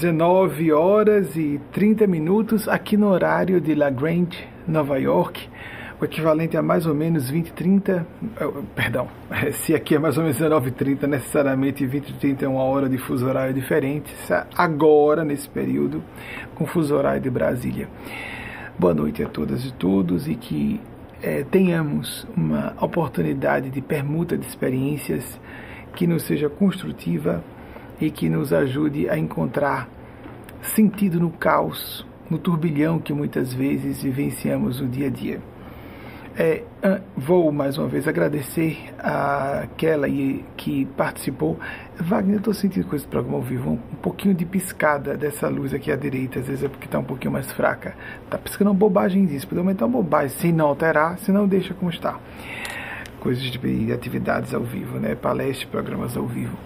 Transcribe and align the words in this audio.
19 0.00 0.72
horas 0.72 1.36
e 1.36 1.60
30 1.72 2.06
minutos 2.06 2.66
aqui 2.66 2.96
no 2.96 3.08
horário 3.08 3.60
de 3.60 3.74
La 3.74 3.90
Grande, 3.90 4.48
Nova 4.66 4.98
York, 4.98 5.46
o 6.00 6.04
equivalente 6.06 6.56
a 6.56 6.62
mais 6.62 6.86
ou 6.86 6.94
menos 6.94 7.28
20 7.28 7.52
30, 7.52 8.06
perdão, 8.74 9.08
se 9.52 9.74
aqui 9.74 9.96
é 9.96 9.98
mais 9.98 10.16
ou 10.16 10.22
menos 10.22 10.38
19 10.38 10.70
30, 10.70 11.06
necessariamente 11.06 11.84
20 11.84 12.14
30 12.14 12.46
é 12.46 12.48
uma 12.48 12.62
hora 12.62 12.88
de 12.88 12.96
fuso 12.96 13.26
horário 13.26 13.52
diferente, 13.52 14.10
agora 14.56 15.22
nesse 15.22 15.46
período 15.46 16.02
com 16.54 16.64
fuso 16.64 16.96
horário 16.96 17.20
de 17.20 17.28
Brasília. 17.28 17.86
Boa 18.78 18.94
noite 18.94 19.22
a 19.22 19.28
todas 19.28 19.66
e 19.66 19.72
todos 19.74 20.26
e 20.26 20.34
que 20.34 20.80
é, 21.22 21.44
tenhamos 21.44 22.26
uma 22.34 22.72
oportunidade 22.80 23.68
de 23.68 23.82
permuta 23.82 24.38
de 24.38 24.46
experiências 24.46 25.38
que 25.94 26.06
nos 26.06 26.22
seja 26.22 26.48
construtiva 26.48 27.44
e 28.00 28.10
que 28.10 28.30
nos 28.30 28.50
ajude 28.50 29.10
a 29.10 29.18
encontrar 29.18 29.86
sentido 30.62 31.18
no 31.20 31.30
caos, 31.30 32.06
no 32.28 32.38
turbilhão 32.38 32.98
que 32.98 33.12
muitas 33.12 33.52
vezes 33.52 34.02
vivenciamos 34.02 34.80
no 34.80 34.88
dia 34.88 35.06
a 35.08 35.10
dia. 35.10 35.40
É, 36.42 36.62
vou 37.16 37.50
mais 37.50 37.76
uma 37.76 37.88
vez 37.88 38.06
agradecer 38.06 38.78
àquela 38.98 40.06
que 40.56 40.86
participou. 40.96 41.58
Wagner, 41.98 42.36
eu 42.36 42.38
estou 42.38 42.54
sentindo 42.54 42.86
com 42.86 42.94
esse 42.94 43.06
programa 43.06 43.36
ao 43.36 43.42
vivo 43.42 43.70
um, 43.70 43.72
um, 43.74 43.96
pouquinho 44.00 44.32
de 44.32 44.46
piscada 44.46 45.16
dessa 45.16 45.48
luz 45.48 45.74
aqui 45.74 45.90
à 45.90 45.96
direita, 45.96 46.38
às 46.38 46.46
vezes 46.46 46.64
é 46.64 46.68
porque 46.68 46.86
está 46.86 46.98
um 46.98 47.04
pouquinho 47.04 47.32
mais 47.32 47.50
fraca. 47.52 47.94
Está 48.24 48.38
piscando 48.38 48.70
uma 48.70 48.76
bobagem 48.78 49.26
disso, 49.26 49.46
pode 49.46 49.58
aumentar 49.58 49.86
uma 49.86 50.00
bobagem, 50.00 50.30
se 50.30 50.52
não 50.52 50.68
alterar, 50.68 51.18
se 51.18 51.32
não 51.32 51.46
deixa 51.46 51.74
como 51.74 51.90
está. 51.90 52.18
Coisas 53.18 53.42
de 53.42 53.92
atividades 53.92 54.54
ao 54.54 54.62
vivo, 54.62 54.98
né? 54.98 55.14
palestras, 55.14 55.64
programas 55.64 56.16
ao 56.16 56.26
vivo. 56.26 56.56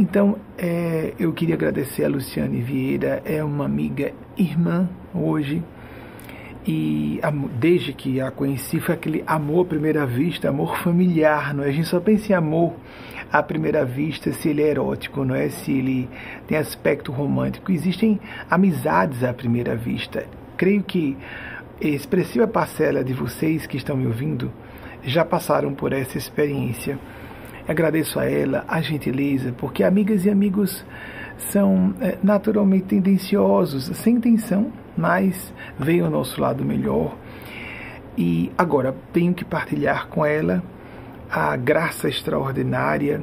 Então, 0.00 0.38
é, 0.56 1.12
eu 1.18 1.32
queria 1.32 1.56
agradecer 1.56 2.04
a 2.04 2.08
Luciane 2.08 2.60
Vieira, 2.62 3.20
é 3.24 3.42
uma 3.42 3.64
amiga 3.64 4.12
irmã 4.36 4.88
hoje, 5.12 5.60
e 6.64 7.20
desde 7.58 7.92
que 7.92 8.20
a 8.20 8.30
conheci 8.30 8.78
foi 8.78 8.94
aquele 8.94 9.24
amor 9.26 9.62
à 9.62 9.68
primeira 9.70 10.06
vista, 10.06 10.50
amor 10.50 10.78
familiar, 10.78 11.52
não 11.52 11.64
é? 11.64 11.66
A 11.66 11.72
gente 11.72 11.88
só 11.88 11.98
pensa 11.98 12.30
em 12.30 12.36
amor 12.36 12.74
à 13.32 13.42
primeira 13.42 13.84
vista 13.84 14.32
se 14.32 14.50
ele 14.50 14.62
é 14.62 14.68
erótico, 14.68 15.24
não 15.24 15.34
é? 15.34 15.48
Se 15.48 15.72
ele 15.72 16.08
tem 16.46 16.56
aspecto 16.56 17.10
romântico. 17.10 17.72
Existem 17.72 18.20
amizades 18.48 19.24
à 19.24 19.34
primeira 19.34 19.74
vista. 19.74 20.24
Creio 20.56 20.84
que 20.84 21.16
expressiva 21.80 22.46
parcela 22.46 23.02
de 23.02 23.14
vocês 23.14 23.66
que 23.66 23.76
estão 23.76 23.96
me 23.96 24.06
ouvindo 24.06 24.52
já 25.02 25.24
passaram 25.24 25.74
por 25.74 25.92
essa 25.92 26.16
experiência. 26.16 27.00
Agradeço 27.68 28.18
a 28.18 28.24
ela 28.24 28.64
a 28.66 28.80
gentileza, 28.80 29.52
porque 29.52 29.84
amigas 29.84 30.24
e 30.24 30.30
amigos 30.30 30.82
são 31.36 31.94
é, 32.00 32.16
naturalmente 32.22 32.86
tendenciosos, 32.86 33.84
sem 33.98 34.16
intenção, 34.16 34.72
mas 34.96 35.52
veio 35.78 36.06
ao 36.06 36.10
nosso 36.10 36.40
lado 36.40 36.64
melhor. 36.64 37.14
E 38.16 38.50
agora 38.56 38.94
tenho 39.12 39.34
que 39.34 39.44
partilhar 39.44 40.08
com 40.08 40.24
ela 40.24 40.62
a 41.30 41.54
graça 41.56 42.08
extraordinária. 42.08 43.20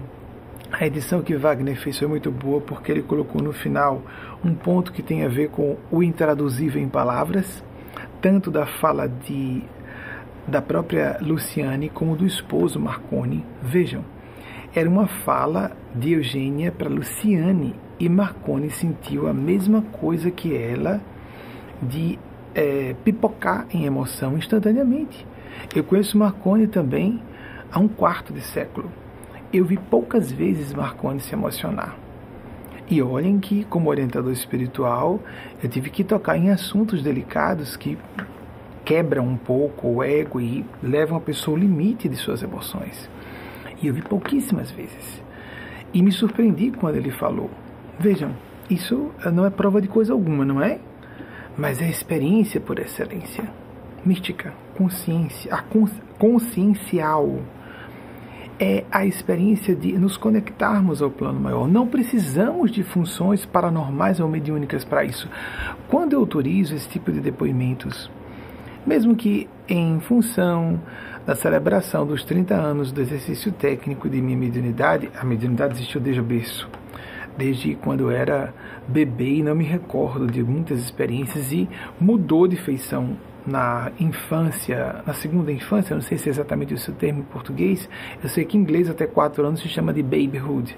A 0.72 0.86
edição 0.86 1.24
que 1.24 1.36
Wagner 1.36 1.76
fez 1.76 1.98
foi 1.98 2.08
muito 2.08 2.32
boa 2.32 2.62
porque 2.62 2.92
ele 2.92 3.02
colocou 3.02 3.42
no 3.42 3.52
final 3.52 4.04
um 4.44 4.54
ponto 4.54 4.94
que 4.94 5.02
tem 5.02 5.24
a 5.24 5.28
ver 5.28 5.50
com 5.50 5.76
o 5.90 6.04
intraduzível 6.04 6.80
em 6.80 6.88
palavras, 6.88 7.64
tanto 8.22 8.52
da 8.52 8.68
fala 8.68 9.08
de 9.08 9.64
da 10.48 10.62
própria 10.62 11.18
Luciane 11.22 11.90
como 11.90 12.16
do 12.16 12.24
esposo 12.24 12.80
Marconi. 12.80 13.44
Vejam, 13.64 14.06
era 14.76 14.90
uma 14.90 15.08
fala 15.08 15.72
de 15.96 16.12
Eugênia 16.12 16.70
para 16.70 16.90
Luciane 16.90 17.74
e 17.98 18.10
Marconi 18.10 18.70
sentiu 18.70 19.26
a 19.26 19.34
mesma 19.34 19.82
coisa 19.82 20.30
que 20.30 20.54
ela 20.54 21.02
de 21.82 22.20
é, 22.54 22.94
pipocar 23.06 23.66
em 23.72 23.86
emoção 23.86 24.38
instantaneamente. 24.38 25.26
Eu 25.74 25.82
conheço 25.86 26.18
Marconi 26.18 26.68
também 26.68 27.22
há 27.72 27.80
um 27.80 27.88
quarto 27.88 28.34
de 28.34 28.42
século. 28.42 28.92
Eu 29.54 29.64
vi 29.64 29.78
poucas 29.78 30.30
vezes 30.30 30.74
Marconi 30.74 31.22
se 31.22 31.34
emocionar. 31.34 31.98
E 32.90 33.02
olhem 33.02 33.40
que, 33.40 33.64
como 33.64 33.90
orientador 33.90 34.34
espiritual, 34.34 35.22
eu 35.64 35.70
tive 35.70 35.90
que 35.90 36.04
tocar 36.04 36.38
em 36.38 36.52
assuntos 36.52 37.02
delicados 37.02 37.78
que 37.78 37.98
quebram 38.84 39.26
um 39.26 39.38
pouco 39.38 39.88
o 39.88 40.04
ego 40.04 40.42
e 40.42 40.66
levam 40.84 41.18
a 41.18 41.22
pessoa 41.22 41.56
ao 41.56 41.62
limite 41.62 42.10
de 42.10 42.18
suas 42.18 42.44
emoções. 42.44 43.10
E 43.82 43.88
eu 43.88 43.94
vi 43.94 44.02
pouquíssimas 44.02 44.72
vezes. 44.72 45.24
E 45.94 46.02
me 46.02 46.12
surpreendi 46.12 46.72
quando 46.72 46.96
ele 46.96 47.12
falou. 47.12 47.50
Vejam, 48.00 48.32
isso 48.70 49.12
não 49.34 49.46
é 49.46 49.50
prova 49.50 49.82
de 49.82 49.88
coisa 49.88 50.14
alguma, 50.14 50.44
não 50.44 50.62
é? 50.62 50.80
Mas 51.58 51.82
é 51.82 51.90
experiência 51.90 52.60
por 52.60 52.80
excelência. 52.80 53.44
Mística, 54.06 54.54
consciência, 54.76 55.54
a 55.54 55.64
consciencial. 56.18 57.40
É 58.58 58.86
a 58.90 59.06
experiência 59.06 59.76
de 59.76 59.94
nos 59.94 60.16
conectarmos 60.16 61.02
ao 61.02 61.12
plano 61.12 61.40
maior. 61.40 61.68
Não 61.68 61.88
precisamos 61.88 62.72
de 62.72 62.84
funções 62.84 63.46
paranormais 63.46 64.20
ou 64.20 64.30
mediúnicas 64.30 64.86
para 64.86 65.04
isso. 65.04 65.30
Quando 65.90 66.14
eu 66.14 66.20
autorizo 66.20 66.74
esse 66.74 66.88
tipo 66.88 67.12
de 67.12 67.20
depoimentos, 67.20 68.10
mesmo 68.86 69.16
que 69.16 69.50
em 69.68 70.00
função 70.00 70.80
da 71.26 71.36
celebração 71.36 72.06
dos 72.06 72.24
30 72.24 72.54
anos 72.54 72.92
do 72.92 73.02
exercício 73.02 73.52
técnico 73.52 74.08
de 74.08 74.22
minha 74.22 74.38
mediunidade, 74.38 75.10
a 75.18 75.26
mediunidade 75.26 75.74
existiu 75.74 76.00
desde 76.00 76.22
o 76.22 76.24
berço, 76.24 76.70
desde 77.36 77.74
quando 77.76 78.02
eu 78.02 78.12
era 78.12 78.54
bebê 78.88 79.38
e 79.38 79.44
não 79.44 79.56
me 79.56 79.64
recordo 79.64 80.28
de 80.28 80.44
muitas 80.44 80.80
experiências 80.80 81.52
e 81.52 81.68
mudou 82.00 82.48
de 82.48 82.56
feição 82.56 83.18
na 83.46 83.92
infância, 84.00 85.04
na 85.06 85.14
segunda 85.14 85.52
infância, 85.52 85.96
não 85.96 86.02
sei 86.02 86.18
se 86.18 86.30
é 86.30 86.32
exatamente 86.32 86.74
o 86.74 86.78
seu 86.78 86.94
termo 86.94 87.22
em 87.22 87.24
português, 87.24 87.90
eu 88.22 88.30
sei 88.30 88.46
que 88.46 88.58
em 88.58 88.62
inglês 88.62 88.90
até 88.90 89.08
4 89.08 89.46
anos 89.46 89.62
se 89.62 89.68
chama 89.68 89.94
de 89.94 90.04
babyhood, 90.04 90.78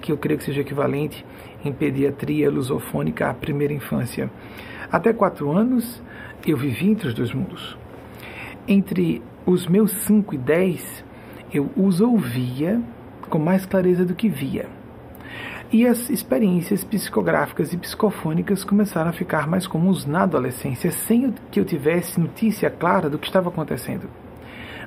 que 0.00 0.10
eu 0.10 0.18
creio 0.18 0.38
que 0.38 0.44
seja 0.44 0.60
equivalente 0.60 1.24
em 1.64 1.72
pediatria 1.72 2.50
lusofônica 2.50 3.28
à 3.28 3.34
primeira 3.34 3.72
infância. 3.72 4.28
Até 4.90 5.12
4 5.12 5.50
anos 5.50 6.02
eu 6.46 6.56
vivi 6.56 6.90
entre 6.90 7.08
os 7.08 7.14
dois 7.14 7.32
mundos. 7.32 7.76
Entre 8.66 9.22
os 9.46 9.66
meus 9.66 9.92
5 10.04 10.34
e 10.34 10.38
10, 10.38 11.04
eu 11.52 11.70
os 11.76 12.00
ouvia 12.00 12.80
com 13.28 13.38
mais 13.38 13.66
clareza 13.66 14.04
do 14.04 14.14
que 14.14 14.28
via. 14.28 14.68
E 15.72 15.86
as 15.86 16.08
experiências 16.08 16.84
psicográficas 16.84 17.72
e 17.72 17.76
psicofônicas 17.76 18.62
começaram 18.62 19.10
a 19.10 19.12
ficar 19.12 19.48
mais 19.48 19.66
comuns 19.66 20.06
na 20.06 20.22
adolescência, 20.22 20.90
sem 20.92 21.34
que 21.50 21.58
eu 21.58 21.64
tivesse 21.64 22.20
notícia 22.20 22.70
clara 22.70 23.10
do 23.10 23.18
que 23.18 23.26
estava 23.26 23.48
acontecendo. 23.48 24.08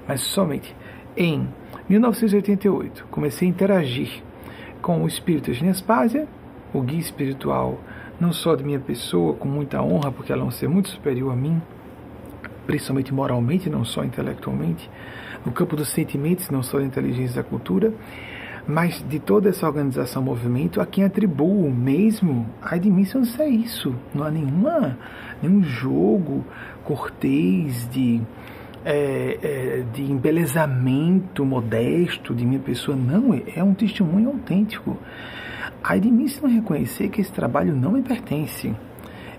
Mas 0.07 0.21
somente 0.21 0.75
em 1.15 1.47
1988 1.89 3.07
comecei 3.11 3.47
a 3.47 3.51
interagir 3.51 4.23
com 4.81 5.03
o 5.03 5.07
espírito 5.07 5.51
de 5.51 5.63
Nespásia, 5.63 6.27
o 6.73 6.81
guia 6.81 6.99
espiritual 6.99 7.79
não 8.19 8.31
só 8.31 8.55
de 8.55 8.63
minha 8.63 8.79
pessoa, 8.79 9.33
com 9.33 9.47
muita 9.47 9.81
honra, 9.81 10.11
porque 10.11 10.31
ela 10.31 10.41
é 10.41 10.45
um 10.45 10.51
ser 10.51 10.67
muito 10.67 10.89
superior 10.89 11.31
a 11.31 11.35
mim, 11.35 11.61
principalmente 12.67 13.13
moralmente, 13.13 13.69
não 13.69 13.83
só 13.85 14.03
intelectualmente, 14.03 14.87
no 15.45 15.51
campo 15.51 15.75
dos 15.75 15.87
sentimentos, 15.87 16.49
não 16.49 16.61
só 16.61 16.77
da 16.77 16.83
inteligência 16.83 17.41
da 17.41 17.49
cultura, 17.49 17.93
mas 18.67 19.03
de 19.07 19.17
toda 19.17 19.47
essa 19.47 19.65
organização, 19.65 20.21
movimento, 20.21 20.81
a 20.81 20.85
quem 20.85 21.05
atribuo 21.05 21.71
mesmo 21.71 22.45
a 22.61 22.75
admissão 22.75 23.21
de 23.21 23.29
ser 23.29 23.47
isso. 23.47 23.95
Não 24.13 24.25
há 24.25 24.29
nenhuma, 24.29 24.97
nenhum 25.41 25.63
jogo 25.63 26.43
cortês 26.83 27.87
de, 27.89 28.21
é, 28.83 29.39
é, 29.41 29.83
de 29.93 30.03
embelezamento 30.03 31.45
modesto 31.45 32.35
de 32.35 32.45
minha 32.45 32.59
pessoa. 32.59 32.97
Não, 32.97 33.33
é 33.55 33.63
um 33.63 33.73
testemunho 33.73 34.29
autêntico. 34.29 34.97
Se 36.27 36.43
não 36.43 36.49
reconhecer 36.49 37.07
que 37.07 37.21
esse 37.21 37.31
trabalho 37.31 37.73
não 37.73 37.91
me 37.93 38.01
pertence. 38.01 38.75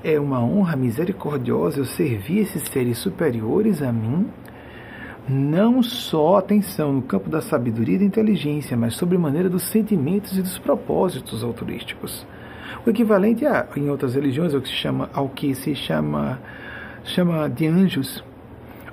É 0.03 0.19
uma 0.19 0.41
honra 0.41 0.77
misericordiosa 0.77 1.81
eu 1.81 1.85
servir 1.85 2.39
esses 2.39 2.63
seres 2.63 2.99
superiores 2.99 3.83
a 3.83 3.93
mim, 3.93 4.29
não 5.29 5.83
só 5.83 6.39
atenção 6.39 6.93
no 6.93 7.03
campo 7.03 7.29
da 7.29 7.41
sabedoria 7.41 7.97
e 7.97 7.99
da 7.99 8.05
inteligência, 8.05 8.77
mas 8.77 8.95
sobre 8.95 9.19
maneira 9.19 9.49
dos 9.49 9.65
sentimentos 9.65 10.39
e 10.39 10.43
dos 10.43 10.57
propósitos 10.57 11.43
altruísticos. 11.43 12.25
O 12.87 12.91
equivalente 12.91 13.45
a, 13.45 13.67
em 13.77 13.91
outras 13.91 14.15
religiões 14.15 14.55
ao 14.55 14.61
que 14.61 14.69
se 14.69 14.75
chama, 14.75 15.11
ao 15.13 15.29
que 15.29 15.53
se 15.55 15.75
chama, 15.75 16.39
chama 17.03 17.49
de 17.49 17.67
anjos 17.67 18.23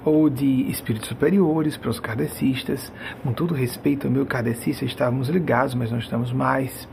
ou 0.03 0.27
de 0.27 0.69
espíritos 0.69 1.07
superiores 1.07 1.77
para 1.77 1.91
os 1.91 1.99
kardecistas. 1.99 2.91
Com 3.21 3.31
todo 3.31 3.53
respeito 3.53 4.07
ao 4.07 4.13
meu 4.13 4.25
kardecista, 4.25 4.85
estávamos 4.85 5.29
ligados, 5.29 5.75
mas 5.75 5.91
não 5.91 5.99
estamos 5.99 6.33
mais 6.33 6.87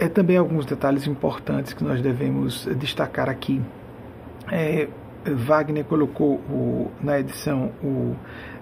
é 0.00 0.08
também 0.08 0.38
alguns 0.38 0.64
detalhes 0.64 1.06
importantes 1.06 1.74
que 1.74 1.84
nós 1.84 2.00
devemos 2.00 2.66
destacar 2.76 3.28
aqui. 3.28 3.60
É, 4.50 4.88
Wagner 5.24 5.84
colocou 5.84 6.36
o, 6.48 6.90
na 7.02 7.20
edição 7.20 7.70
o 7.84 8.16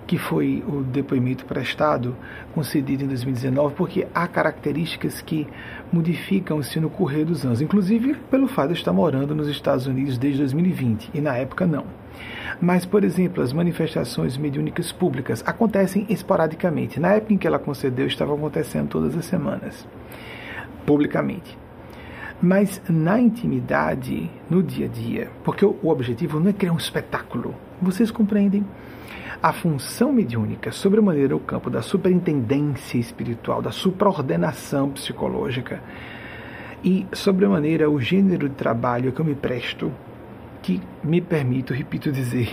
que 0.04 0.18
foi 0.18 0.64
o 0.66 0.82
depoimento 0.82 1.44
prestado, 1.44 2.16
concedido 2.54 3.04
em 3.04 3.06
2019, 3.06 3.74
porque 3.74 4.08
há 4.14 4.26
características 4.26 5.20
que 5.20 5.46
modificam-se 5.92 6.80
no 6.80 6.88
correr 6.88 7.24
dos 7.24 7.44
anos, 7.44 7.60
inclusive 7.60 8.14
pelo 8.30 8.48
fato 8.48 8.72
de 8.72 8.78
estar 8.78 8.92
morando 8.92 9.34
nos 9.34 9.46
Estados 9.48 9.86
Unidos 9.86 10.16
desde 10.16 10.40
2020, 10.40 11.10
e 11.12 11.20
na 11.20 11.36
época 11.36 11.66
não. 11.66 11.84
Mas, 12.58 12.86
por 12.86 13.04
exemplo, 13.04 13.42
as 13.42 13.52
manifestações 13.52 14.36
mediúnicas 14.38 14.90
públicas 14.90 15.44
acontecem 15.46 16.06
esporadicamente. 16.08 16.98
Na 16.98 17.12
época 17.12 17.34
em 17.34 17.38
que 17.38 17.46
ela 17.46 17.58
concedeu, 17.58 18.06
estava 18.06 18.34
acontecendo 18.34 18.88
todas 18.88 19.14
as 19.14 19.26
semanas, 19.26 19.86
publicamente. 20.88 21.58
Mas 22.40 22.80
na 22.88 23.20
intimidade, 23.20 24.30
no 24.48 24.62
dia 24.62 24.86
a 24.86 24.88
dia, 24.88 25.30
porque 25.44 25.66
o 25.66 25.76
objetivo 25.82 26.40
não 26.40 26.48
é 26.48 26.52
criar 26.54 26.72
um 26.72 26.78
espetáculo, 26.78 27.54
vocês 27.82 28.10
compreendem? 28.10 28.64
a 29.40 29.52
função 29.52 30.12
mediúnica, 30.12 30.72
sobremaneira 30.72 31.36
o 31.36 31.38
campo 31.38 31.70
da 31.70 31.80
superintendência 31.80 32.98
espiritual, 32.98 33.62
da 33.62 33.70
supraordenação 33.70 34.90
psicológica 34.90 35.80
e, 36.82 37.06
sobremaneira, 37.12 37.88
o 37.88 38.00
gênero 38.00 38.48
de 38.48 38.56
trabalho 38.56 39.12
que 39.12 39.20
eu 39.20 39.24
me 39.24 39.36
presto, 39.36 39.92
que 40.60 40.80
me 41.04 41.20
permito, 41.20 41.72
repito 41.72 42.10
dizer, 42.10 42.50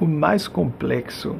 o 0.00 0.06
mais 0.06 0.48
complexo. 0.48 1.36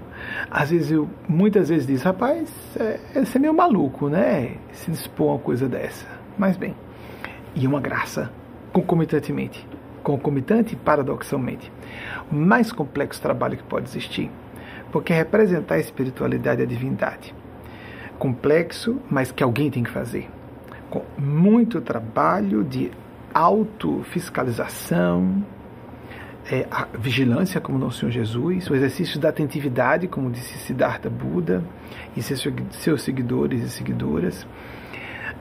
Às 0.49 0.71
vezes 0.71 0.93
eu, 0.93 1.09
muitas 1.29 1.69
vezes 1.69 1.87
diz, 1.87 2.03
rapaz, 2.03 2.49
é, 2.79 3.00
é 3.15 3.38
meio 3.41 3.55
maluco, 3.55 4.09
né? 4.09 4.53
Se 4.73 4.91
dispor 4.91 5.31
a 5.31 5.33
uma 5.33 5.38
coisa 5.41 5.69
dessa. 5.69 6.15
Mas 6.38 6.56
bem, 6.56 6.75
e 7.55 7.67
uma 7.67 7.81
graça, 7.81 8.31
concomitantemente, 8.73 9.67
concomitante 10.03 10.77
paradoxalmente. 10.77 11.71
O 12.31 12.35
mais 12.35 12.73
complexo 12.73 13.21
trabalho 13.21 13.56
que 13.56 13.65
pode 13.65 13.88
existir 13.88 14.31
porque 14.97 15.12
representar 15.12 15.75
a 15.75 15.79
espiritualidade 15.79 16.62
e 16.62 16.65
a 16.65 16.67
divindade. 16.67 17.35
Complexo, 18.19 18.99
mas 19.11 19.31
que 19.31 19.43
alguém 19.43 19.71
tem 19.71 19.83
que 19.83 19.91
fazer. 19.91 20.27
Com 20.88 21.03
muito 21.19 21.83
trabalho 21.83 22.65
de 22.65 22.91
autofiscalização, 23.35 25.44
é, 26.50 26.67
a 26.71 26.87
vigilância, 26.97 27.61
como 27.61 27.79
Nosso 27.79 27.99
Senhor 27.99 28.12
Jesus, 28.12 28.71
o 28.71 28.75
exercício 28.75 29.21
da 29.21 29.29
atentividade, 29.29 30.09
como 30.09 30.31
disse 30.31 30.56
Siddhartha 30.59 31.11
Buda, 31.11 31.62
e 32.17 32.23
seus 32.23 33.03
seguidores 33.03 33.62
e 33.62 33.69
seguidoras, 33.69 34.47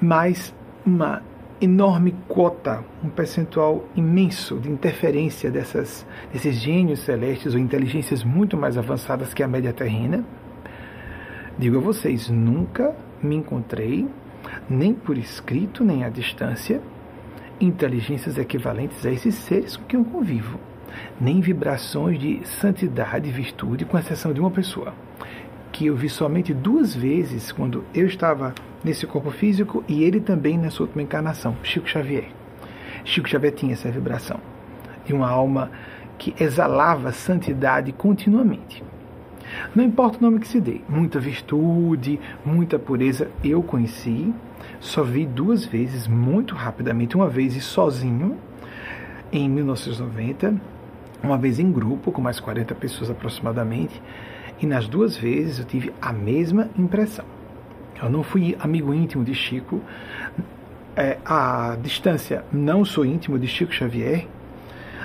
mas 0.02 0.54
uma 0.86 1.22
enorme 1.60 2.14
quota, 2.28 2.84
um 3.04 3.10
percentual 3.10 3.86
imenso 3.96 4.60
de 4.60 4.70
interferência 4.70 5.50
dessas, 5.50 6.06
desses 6.32 6.56
gênios 6.56 7.00
celestes 7.00 7.54
ou 7.54 7.60
inteligências 7.60 8.24
muito 8.24 8.58
mais 8.58 8.78
avançadas 8.78 9.34
que 9.34 9.42
a 9.42 9.48
média 9.48 9.74
terrena. 9.74 10.24
Digo 11.58 11.78
a 11.78 11.82
vocês, 11.82 12.30
nunca 12.30 12.96
me 13.24 13.36
encontrei, 13.36 14.08
nem 14.70 14.94
por 14.94 15.18
escrito, 15.18 15.84
nem 15.84 16.04
à 16.04 16.10
distância, 16.10 16.82
inteligências 17.60 18.38
equivalentes 18.38 19.06
a 19.06 19.12
esses 19.12 19.36
seres 19.36 19.78
com 19.78 19.86
quem 19.86 20.00
eu 20.00 20.06
convivo, 20.06 20.60
nem 21.20 21.40
vibrações 21.40 22.20
de 22.20 22.46
santidade 22.46 23.30
e 23.30 23.32
virtude, 23.32 23.86
com 23.86 23.98
exceção 23.98 24.34
de 24.34 24.42
uma 24.42 24.52
pessoa, 24.52 24.94
que 25.72 25.86
eu 25.86 25.96
vi 25.96 26.10
somente 26.10 26.54
duas 26.54 26.94
vezes 26.94 27.52
quando 27.54 27.86
eu 27.94 28.06
estava 28.06 28.54
nesse 28.86 29.08
corpo 29.08 29.32
físico 29.32 29.84
e 29.88 30.04
ele 30.04 30.20
também 30.20 30.58
nessa 30.60 30.84
última 30.84 31.02
encarnação, 31.02 31.58
Chico 31.64 31.90
Xavier. 31.90 32.26
Chico 33.04 33.28
Xavier 33.28 33.52
tinha 33.52 33.74
essa 33.74 33.90
vibração 33.90 34.40
de 35.04 35.12
uma 35.12 35.28
alma 35.28 35.72
que 36.20 36.36
exalava 36.40 37.12
santidade 37.12 37.92
continuamente. 37.92 38.84
Não 39.76 39.84
importa 39.84 40.20
o 40.20 40.22
nome 40.22 40.40
que 40.40 40.48
se 40.48 40.62
dê, 40.62 40.82
muita 40.88 41.20
virtude, 41.20 42.20
muita 42.46 42.78
pureza, 42.78 43.30
eu 43.44 43.62
conheci, 43.62 44.34
só 44.80 45.04
vi 45.04 45.26
duas 45.26 45.66
vezes, 45.66 46.08
muito 46.08 46.56
rapidamente, 46.56 47.16
uma 47.16 47.28
vez 47.28 47.62
sozinho, 47.64 48.38
em 49.32 49.50
1990, 49.50 50.56
uma 51.24 51.38
vez 51.38 51.60
em 51.60 51.72
grupo, 51.72 52.12
com 52.12 52.22
mais 52.22 52.40
40 52.40 52.74
pessoas 52.76 53.10
aproximadamente, 53.10 54.02
e 54.62 54.66
nas 54.66 54.88
duas 54.88 55.18
vezes 55.18 55.60
eu 55.60 55.66
tive 55.66 55.92
a 56.02 56.14
mesma 56.14 56.70
impressão. 56.78 57.35
Eu 58.02 58.10
não 58.10 58.24
fui 58.24 58.56
amigo 58.60 58.94
íntimo 58.94 59.24
de 59.24 59.34
Chico. 59.34 59.82
É, 60.96 61.18
a 61.26 61.78
distância, 61.82 62.46
não 62.52 62.86
sou 62.86 63.06
íntimo 63.06 63.38
de 63.38 63.48
Chico 63.48 63.74
Xavier. 63.74 64.28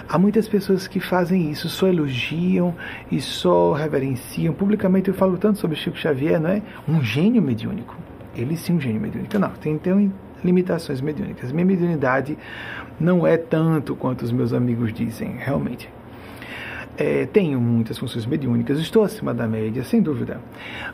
Há 0.08 0.18
muitas 0.18 0.48
pessoas 0.48 0.88
que 0.88 0.98
fazem 0.98 1.50
isso, 1.50 1.68
só 1.68 1.86
elogiam 1.86 2.74
e 3.10 3.20
só 3.20 3.72
reverenciam. 3.72 4.52
Publicamente 4.52 5.08
eu 5.08 5.14
falo 5.14 5.36
tanto 5.38 5.58
sobre 5.58 5.76
Chico 5.76 5.96
Xavier, 5.96 6.40
não 6.40 6.50
é? 6.50 6.62
Um 6.88 7.02
gênio 7.02 7.40
mediúnico. 7.40 7.96
Ele 8.34 8.56
sim, 8.56 8.74
um 8.74 8.80
gênio 8.80 9.00
mediúnico. 9.00 9.38
Não, 9.38 9.50
tem, 9.50 9.78
tem 9.78 10.12
limitações 10.44 11.00
mediúnicas. 11.00 11.52
Minha 11.52 11.66
mediunidade 11.66 12.36
não 12.98 13.26
é 13.26 13.36
tanto 13.36 13.94
quanto 13.94 14.22
os 14.22 14.32
meus 14.32 14.52
amigos 14.52 14.92
dizem, 14.92 15.36
realmente. 15.38 15.88
É, 17.00 17.24
tenho 17.24 17.58
muitas 17.58 17.96
funções 17.96 18.26
mediúnicas, 18.26 18.78
estou 18.78 19.02
acima 19.02 19.32
da 19.32 19.48
média, 19.48 19.82
sem 19.82 20.02
dúvida. 20.02 20.38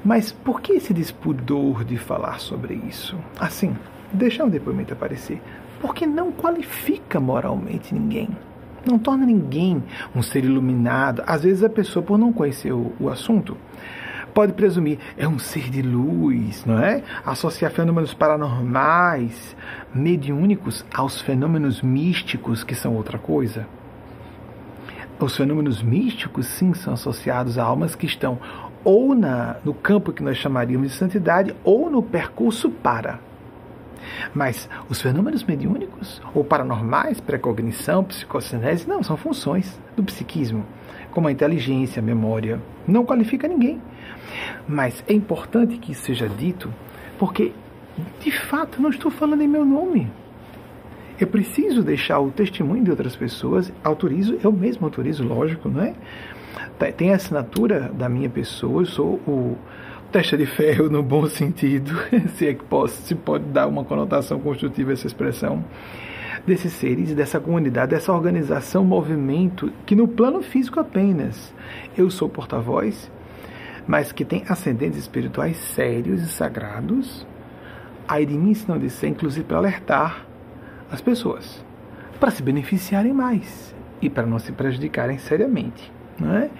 Mas 0.05 0.31
por 0.31 0.61
que 0.61 0.75
esse 0.75 0.95
despudor 0.95 1.83
de 1.83 1.99
falar 1.99 2.39
sobre 2.39 2.75
isso? 2.75 3.19
Assim, 3.41 3.77
deixar 4.13 4.45
um 4.45 4.49
depoimento 4.49 4.93
aparecer. 4.93 5.43
Porque 5.81 6.07
não 6.07 6.31
qualifica 6.31 7.19
moralmente 7.19 7.93
ninguém. 7.93 8.29
Não 8.89 9.01
torna 9.01 9.27
ninguém 9.27 9.83
um 10.15 10.23
ser 10.23 10.45
iluminado. 10.45 11.25
Às 11.27 11.43
vezes 11.43 11.65
a 11.65 11.69
pessoa, 11.69 12.05
por 12.05 12.17
não 12.17 12.33
conhecer 12.33 12.71
o, 12.71 12.93
o 13.01 13.09
assunto, 13.09 13.57
pode 14.33 14.53
presumir 14.53 15.01
é 15.19 15.27
um 15.27 15.41
ser 15.41 15.69
de 15.69 15.83
luz, 15.83 16.65
não 16.65 16.79
é? 16.79 17.03
Associar 17.25 17.73
fenômenos 17.73 18.15
paranormais, 18.15 19.57
mediúnicos, 19.93 20.87
aos 20.95 21.21
fenômenos 21.21 21.83
místicos, 21.83 22.63
que 22.63 22.77
são 22.77 22.95
outra 22.95 23.19
coisa. 23.19 23.67
Os 25.19 25.35
fenômenos 25.35 25.83
místicos, 25.83 26.47
sim, 26.47 26.75
são 26.75 26.93
associados 26.93 27.59
a 27.59 27.65
almas 27.65 27.95
que 27.95 28.05
estão 28.05 28.39
ou 28.85 29.15
na, 29.15 29.57
no 29.65 29.73
campo 29.73 30.13
que 30.13 30.23
nós 30.23 30.37
chamaríamos 30.37 30.93
de 30.93 30.97
santidade 30.97 31.57
ou 31.65 31.91
no 31.91 32.03
percurso 32.03 32.71
para. 32.71 33.19
Mas 34.35 34.69
os 34.89 35.01
fenômenos 35.01 35.43
mediúnicos 35.43 36.21
ou 36.35 36.45
paranormais, 36.45 37.21
precognição, 37.21 38.05
psicocinese, 38.05 38.87
não, 38.87 39.03
são 39.03 39.17
funções 39.17 39.81
do 39.97 40.05
psiquismo, 40.05 40.65
como 41.11 41.29
a 41.29 41.33
inteligência, 41.33 42.01
a 42.01 42.05
memória. 42.05 42.61
Não 42.87 43.05
qualifica 43.05 43.49
ninguém. 43.49 43.81
Mas 44.69 45.03
é 45.09 45.13
importante 45.13 45.79
que 45.79 45.93
isso 45.93 46.03
seja 46.03 46.29
dito, 46.29 46.73
porque, 47.19 47.53
de 48.21 48.31
fato, 48.31 48.81
não 48.81 48.91
estou 48.91 49.11
falando 49.11 49.43
em 49.43 49.49
meu 49.49 49.65
nome. 49.65 50.11
Eu 51.19 51.27
preciso 51.27 51.83
deixar 51.83 52.21
o 52.21 52.31
testemunho 52.31 52.85
de 52.85 52.91
outras 52.91 53.17
pessoas, 53.17 53.73
autorizo, 53.83 54.39
eu 54.45 54.53
mesmo 54.53 54.85
autorizo, 54.85 55.25
lógico, 55.25 55.69
não 55.69 55.83
é? 55.83 55.95
Tem 56.93 57.13
a 57.13 57.17
assinatura 57.17 57.91
da 57.95 58.07
minha 58.07 58.29
pessoa, 58.29 58.83
eu 58.83 58.87
sou 58.87 59.15
o 59.27 59.57
testa 60.13 60.37
de 60.37 60.45
ferro 60.47 60.91
no 60.91 61.03
bom 61.03 61.27
sentido, 61.27 61.93
se 62.37 62.47
é 62.47 62.55
que 62.55 62.65
posso, 62.65 63.01
se 63.03 63.15
pode 63.15 63.45
dar 63.45 63.67
uma 63.67 63.83
conotação 63.83 64.39
construtiva 64.39 64.93
essa 64.93 65.07
expressão, 65.07 65.65
desses 66.47 66.75
seres, 66.75 67.15
dessa 67.15 67.41
comunidade, 67.41 67.93
dessa 67.93 68.13
organização, 68.13 68.85
movimento, 68.85 69.73
que 69.87 69.97
no 69.97 70.07
plano 70.07 70.43
físico 70.43 70.79
apenas. 70.79 71.53
Eu 71.97 72.11
sou 72.11 72.29
porta-voz, 72.29 73.11
mas 73.87 74.13
que 74.13 74.25
tem 74.25 74.45
ascendentes 74.49 74.99
espirituais 74.99 75.57
sérios 75.57 76.23
e 76.23 76.29
sagrados, 76.29 77.27
aí 78.07 78.27
de 78.27 78.35
mim 78.37 78.53
se 78.53 78.69
não 78.69 78.79
disser, 78.79 79.09
inclusive 79.09 79.45
para 79.45 79.57
alertar 79.57 80.26
as 80.91 81.01
pessoas, 81.01 81.65
para 82.21 82.31
se 82.31 82.43
beneficiarem 82.43 83.13
mais 83.13 83.75
e 84.01 84.09
para 84.09 84.27
não 84.27 84.39
se 84.39 84.53
prejudicarem 84.53 85.19
seriamente, 85.19 85.93
não 86.19 86.35
é? 86.35 86.51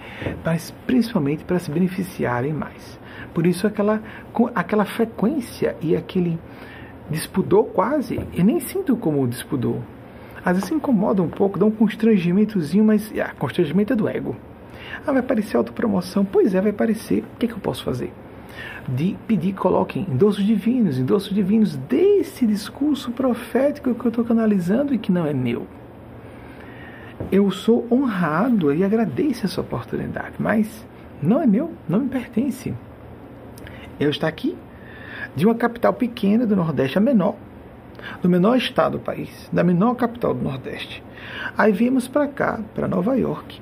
mas 0.43 0.71
principalmente 0.85 1.43
para 1.43 1.59
se 1.59 1.71
beneficiarem 1.71 2.53
mais. 2.53 2.99
Por 3.33 3.45
isso 3.45 3.67
aquela, 3.67 4.01
aquela 4.55 4.85
frequência 4.85 5.75
e 5.81 5.95
aquele 5.95 6.39
despudor 7.09 7.65
quase, 7.65 8.19
eu 8.33 8.43
nem 8.43 8.59
sinto 8.59 8.95
como 8.95 9.27
despudor. 9.27 9.79
Às 10.43 10.55
vezes 10.55 10.71
incomoda 10.71 11.21
um 11.21 11.29
pouco, 11.29 11.59
dá 11.59 11.65
um 11.65 11.71
constrangimentozinho, 11.71 12.83
mas 12.83 13.11
ah, 13.19 13.33
constrangimento 13.37 13.93
é 13.93 13.95
do 13.95 14.07
ego. 14.07 14.35
Ah, 15.05 15.11
vai 15.11 15.21
parecer 15.21 15.57
autopromoção. 15.57 16.23
Pois 16.23 16.55
é, 16.55 16.61
vai 16.61 16.71
parecer. 16.71 17.23
O 17.33 17.37
que, 17.37 17.45
é 17.45 17.49
que 17.49 17.55
eu 17.55 17.59
posso 17.59 17.83
fazer? 17.83 18.13
De 18.87 19.17
pedir, 19.27 19.53
coloquem 19.53 20.05
endossos 20.09 20.43
divinos, 20.43 20.97
endossos 20.97 21.33
divinos 21.33 21.75
desse 21.75 22.45
discurso 22.45 23.11
profético 23.11 23.93
que 23.93 24.05
eu 24.05 24.09
estou 24.09 24.23
canalizando 24.23 24.93
e 24.93 24.97
que 24.97 25.11
não 25.11 25.25
é 25.25 25.33
meu. 25.33 25.67
Eu 27.31 27.49
sou 27.51 27.85
honrado 27.91 28.73
e 28.73 28.83
agradeço 28.83 29.45
essa 29.45 29.59
oportunidade, 29.59 30.35
mas 30.39 30.85
não 31.21 31.41
é 31.41 31.47
meu, 31.47 31.73
não 31.89 31.99
me 31.99 32.09
pertence. 32.09 32.73
Eu 33.99 34.09
estou 34.09 34.29
aqui 34.29 34.55
de 35.35 35.45
uma 35.45 35.55
capital 35.55 35.93
pequena 35.93 36.45
do 36.45 36.55
Nordeste, 36.55 36.97
a 36.97 37.01
menor, 37.01 37.35
do 38.21 38.29
menor 38.29 38.55
estado 38.57 38.97
do 38.97 39.03
país, 39.03 39.49
da 39.51 39.63
menor 39.63 39.95
capital 39.95 40.33
do 40.33 40.43
Nordeste. 40.43 41.03
Aí 41.57 41.71
viemos 41.71 42.07
para 42.07 42.27
cá, 42.27 42.59
para 42.73 42.87
Nova 42.87 43.15
York, 43.17 43.61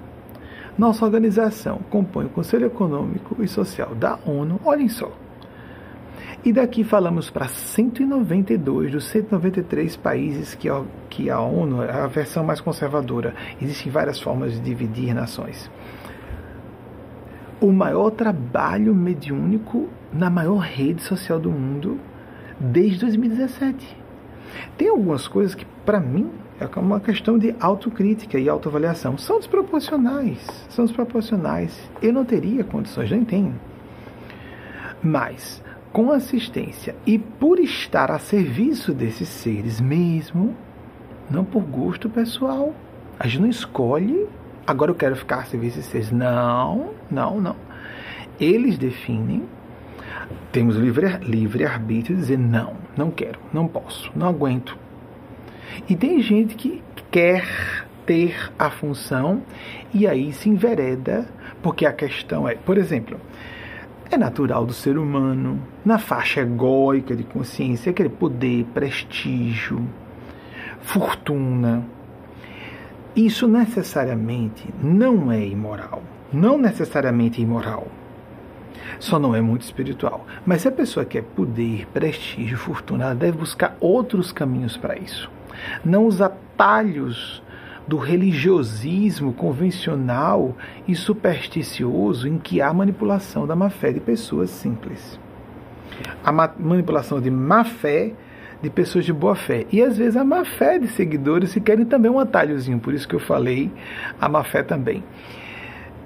Nossa 0.77 1.05
organização 1.05 1.79
compõe 1.89 2.25
o 2.25 2.29
Conselho 2.29 2.65
Econômico 2.65 3.41
e 3.41 3.47
Social 3.47 3.95
da 3.95 4.19
ONU, 4.25 4.59
olhem 4.65 4.89
só. 4.89 5.09
E 6.43 6.51
daqui 6.51 6.83
falamos 6.83 7.29
para 7.29 7.47
192 7.47 8.91
dos 8.91 9.05
193 9.05 9.95
países 9.95 10.53
que 10.53 10.69
a, 10.69 10.83
que 11.09 11.29
a 11.29 11.39
ONU 11.39 11.81
a 11.81 12.05
versão 12.07 12.43
mais 12.43 12.59
conservadora. 12.59 13.33
Existem 13.61 13.91
várias 13.91 14.19
formas 14.19 14.53
de 14.53 14.59
dividir 14.59 15.13
nações. 15.13 15.71
O 17.59 17.71
maior 17.71 18.11
trabalho 18.11 18.93
mediúnico 18.93 19.89
na 20.11 20.29
maior 20.29 20.59
rede 20.59 21.01
social 21.01 21.39
do 21.39 21.49
mundo 21.49 21.99
desde 22.59 22.99
2017. 22.99 23.97
Tem 24.77 24.89
algumas 24.89 25.27
coisas 25.27 25.55
que, 25.55 25.65
para 25.85 25.99
mim, 25.99 26.29
é 26.59 26.79
uma 26.79 26.99
questão 26.99 27.37
de 27.37 27.53
autocrítica 27.59 28.39
e 28.39 28.47
autoavaliação. 28.47 29.17
São 29.17 29.39
desproporcionais. 29.39 30.39
São 30.69 30.85
desproporcionais. 30.85 31.77
Eu 32.01 32.13
não 32.13 32.23
teria 32.23 32.63
condições, 32.63 33.11
nem 33.11 33.25
tenho. 33.25 33.55
Mas, 35.03 35.61
com 35.91 36.11
assistência 36.11 36.95
e 37.05 37.19
por 37.19 37.59
estar 37.59 38.09
a 38.09 38.19
serviço 38.19 38.93
desses 38.93 39.27
seres 39.27 39.81
mesmo, 39.81 40.55
não 41.29 41.43
por 41.43 41.61
gosto 41.61 42.09
pessoal. 42.09 42.73
A 43.19 43.27
gente 43.27 43.41
não 43.41 43.49
escolhe, 43.49 44.27
agora 44.65 44.91
eu 44.91 44.95
quero 44.95 45.15
ficar 45.15 45.39
a 45.39 45.45
serviço 45.45 45.77
desses 45.77 45.91
seres. 45.91 46.11
Não, 46.11 46.91
não, 47.11 47.41
não. 47.41 47.55
Eles 48.39 48.77
definem. 48.77 49.43
Temos 50.51 50.77
livre, 50.77 51.17
livre 51.19 51.65
arbítrio 51.65 52.15
de 52.15 52.21
dizer 52.21 52.39
não, 52.39 52.73
não 52.97 53.11
quero, 53.11 53.39
não 53.53 53.67
posso, 53.67 54.11
não 54.15 54.27
aguento, 54.27 54.77
e 55.87 55.95
tem 55.95 56.21
gente 56.21 56.55
que 56.55 56.81
quer 57.11 57.45
ter 58.05 58.51
a 58.57 58.69
função 58.69 59.41
e 59.93 60.07
aí 60.07 60.31
se 60.31 60.49
envereda, 60.49 61.27
porque 61.61 61.85
a 61.85 61.93
questão 61.93 62.47
é, 62.47 62.55
por 62.55 62.77
exemplo, 62.77 63.19
é 64.11 64.17
natural 64.17 64.65
do 64.65 64.73
ser 64.73 64.97
humano, 64.97 65.59
na 65.83 65.97
faixa 65.97 66.41
egóica 66.41 67.15
de 67.15 67.23
consciência, 67.23 67.89
aquele 67.89 68.09
poder, 68.09 68.65
prestígio, 68.73 69.87
fortuna. 70.81 71.83
Isso 73.15 73.47
necessariamente 73.47 74.67
não 74.81 75.31
é 75.31 75.45
imoral. 75.45 76.03
Não 76.31 76.57
necessariamente 76.57 77.41
imoral. 77.41 77.87
Só 78.99 79.17
não 79.17 79.33
é 79.33 79.41
muito 79.41 79.61
espiritual. 79.61 80.25
Mas 80.45 80.61
se 80.61 80.67
a 80.67 80.71
pessoa 80.71 81.05
quer 81.05 81.23
poder, 81.23 81.87
prestígio, 81.87 82.57
fortuna, 82.57 83.05
ela 83.05 83.15
deve 83.15 83.37
buscar 83.37 83.75
outros 83.79 84.31
caminhos 84.31 84.77
para 84.77 84.97
isso 84.97 85.31
não 85.83 86.05
os 86.05 86.21
atalhos 86.21 87.43
do 87.87 87.97
religiosismo 87.97 89.33
convencional 89.33 90.55
e 90.87 90.95
supersticioso 90.95 92.27
em 92.27 92.37
que 92.37 92.61
há 92.61 92.73
manipulação 92.73 93.45
da 93.45 93.55
má 93.55 93.69
fé 93.69 93.91
de 93.91 93.99
pessoas 93.99 94.49
simples. 94.49 95.19
A 96.23 96.31
manipulação 96.31 97.21
de 97.21 97.29
má 97.29 97.63
fé 97.63 98.11
de 98.61 98.69
pessoas 98.69 99.05
de 99.05 99.13
boa 99.13 99.35
fé. 99.35 99.65
E 99.71 99.81
às 99.81 99.97
vezes 99.97 100.17
a 100.17 100.23
má 100.23 100.43
fé 100.43 100.79
de 100.79 100.87
seguidores 100.87 101.53
que 101.53 101.61
querem 101.61 101.85
também 101.85 102.09
um 102.09 102.19
atalhozinho, 102.19 102.79
por 102.79 102.93
isso 102.93 103.07
que 103.07 103.15
eu 103.15 103.19
falei 103.19 103.71
a 104.19 104.27
má 104.27 104.43
fé 104.43 104.63
também 104.63 105.03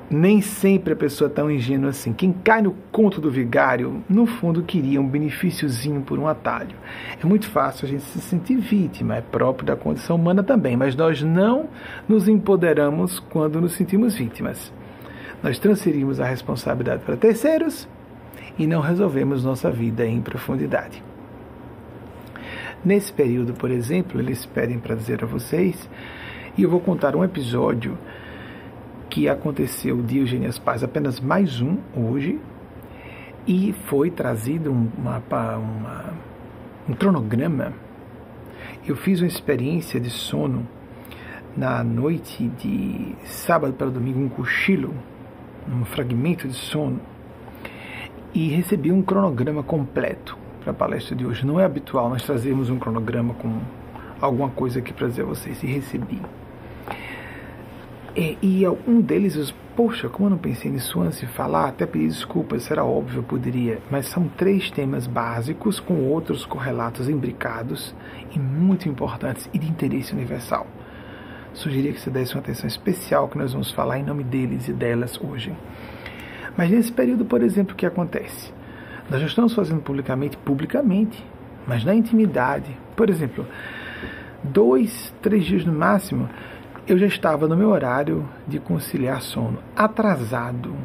nem 0.09 0.41
sempre 0.41 0.93
a 0.93 0.95
pessoa 0.95 1.29
é 1.29 1.33
tão 1.33 1.51
ingênua 1.51 1.91
assim. 1.91 2.13
Quem 2.13 2.33
cai 2.33 2.61
no 2.61 2.75
conto 2.91 3.21
do 3.21 3.29
vigário, 3.29 4.03
no 4.09 4.25
fundo, 4.25 4.63
queria 4.63 4.99
um 4.99 5.07
benefíciozinho 5.07 6.01
por 6.01 6.17
um 6.17 6.27
atalho. 6.27 6.75
É 7.21 7.25
muito 7.25 7.47
fácil 7.47 7.85
a 7.85 7.89
gente 7.89 8.03
se 8.03 8.19
sentir 8.19 8.57
vítima, 8.57 9.17
é 9.17 9.21
próprio 9.21 9.67
da 9.67 9.75
condição 9.75 10.15
humana 10.15 10.41
também, 10.41 10.75
mas 10.75 10.95
nós 10.95 11.21
não 11.21 11.67
nos 12.07 12.27
empoderamos 12.27 13.19
quando 13.19 13.61
nos 13.61 13.73
sentimos 13.73 14.15
vítimas. 14.15 14.73
Nós 15.43 15.59
transferimos 15.59 16.19
a 16.19 16.25
responsabilidade 16.25 17.03
para 17.03 17.15
terceiros 17.15 17.87
e 18.57 18.65
não 18.65 18.81
resolvemos 18.81 19.43
nossa 19.43 19.69
vida 19.69 20.05
em 20.05 20.21
profundidade. 20.21 21.03
Nesse 22.83 23.11
período, 23.11 23.53
por 23.53 23.69
exemplo, 23.69 24.19
eles 24.19 24.45
pedem 24.45 24.79
para 24.79 24.95
dizer 24.95 25.23
a 25.23 25.27
vocês, 25.27 25.89
e 26.57 26.63
eu 26.63 26.69
vou 26.69 26.79
contar 26.79 27.15
um 27.15 27.23
episódio 27.23 27.97
que 29.09 29.27
aconteceu 29.27 29.97
o 29.97 30.03
Diogênias 30.03 30.59
Paz, 30.59 30.83
apenas 30.83 31.19
mais 31.19 31.59
um 31.61 31.77
hoje, 31.95 32.39
e 33.47 33.73
foi 33.87 34.11
trazido 34.11 34.71
uma, 34.71 35.17
uma, 35.57 36.13
um 36.87 36.93
cronograma. 36.93 37.73
Eu 38.87 38.95
fiz 38.95 39.19
uma 39.19 39.27
experiência 39.27 39.99
de 39.99 40.11
sono 40.11 40.67
na 41.57 41.83
noite 41.83 42.47
de 42.59 43.15
sábado 43.25 43.73
para 43.73 43.89
domingo, 43.89 44.19
um 44.19 44.29
cochilo, 44.29 44.93
um 45.67 45.83
fragmento 45.85 46.47
de 46.47 46.53
sono, 46.53 46.99
e 48.33 48.49
recebi 48.49 48.91
um 48.91 49.01
cronograma 49.01 49.63
completo 49.63 50.37
para 50.61 50.71
a 50.71 50.73
palestra 50.73 51.15
de 51.15 51.25
hoje. 51.25 51.45
Não 51.45 51.59
é 51.59 51.65
habitual 51.65 52.09
nós 52.09 52.23
trazermos 52.23 52.69
um 52.69 52.77
cronograma 52.77 53.33
com 53.33 53.59
alguma 54.21 54.49
coisa 54.49 54.79
aqui 54.79 54.93
para 54.93 55.07
dizer 55.07 55.23
a 55.23 55.25
vocês, 55.25 55.63
e 55.63 55.65
recebi. 55.65 56.21
E, 58.15 58.37
e 58.41 58.67
um 58.87 59.01
deles, 59.01 59.35
eu, 59.35 59.45
poxa, 59.75 60.09
como 60.09 60.27
eu 60.27 60.31
não 60.31 60.37
pensei 60.37 60.71
nisso 60.71 60.99
antes 61.01 61.19
de 61.19 61.27
falar, 61.27 61.67
até 61.67 61.85
pedir 61.85 62.07
desculpas, 62.07 62.69
era 62.69 62.83
óbvio, 62.83 63.19
eu 63.19 63.23
poderia, 63.23 63.79
mas 63.89 64.07
são 64.07 64.27
três 64.27 64.71
temas 64.71 65.05
básicos 65.05 65.79
com 65.79 66.07
outros 66.07 66.45
correlatos 66.45 67.07
imbricados 67.07 67.95
e 68.35 68.39
muito 68.39 68.89
importantes 68.89 69.49
e 69.53 69.59
de 69.59 69.69
interesse 69.69 70.13
universal. 70.13 70.65
Sugeria 71.53 71.91
que 71.91 71.99
você 71.99 72.09
desse 72.09 72.35
uma 72.35 72.41
atenção 72.41 72.67
especial 72.67 73.27
que 73.27 73.37
nós 73.37 73.53
vamos 73.53 73.71
falar 73.71 73.99
em 73.99 74.03
nome 74.03 74.23
deles 74.23 74.67
e 74.67 74.73
delas 74.73 75.19
hoje. 75.21 75.53
Mas 76.57 76.69
nesse 76.69 76.91
período, 76.91 77.25
por 77.25 77.41
exemplo, 77.41 77.73
o 77.73 77.75
que 77.75 77.85
acontece? 77.85 78.51
Nós 79.09 79.21
já 79.21 79.27
estamos 79.27 79.53
fazendo 79.53 79.81
publicamente, 79.81 80.37
publicamente, 80.37 81.23
mas 81.65 81.83
na 81.83 81.95
intimidade. 81.95 82.77
Por 82.95 83.09
exemplo, 83.09 83.45
dois, 84.43 85.13
três 85.21 85.45
dias 85.45 85.65
no 85.65 85.73
máximo, 85.73 86.29
eu 86.89 86.97
já 86.97 87.05
estava 87.05 87.47
no 87.47 87.55
meu 87.55 87.69
horário 87.69 88.27
de 88.47 88.59
conciliar 88.59 89.21
sono, 89.21 89.59
atrasado, 89.75 90.75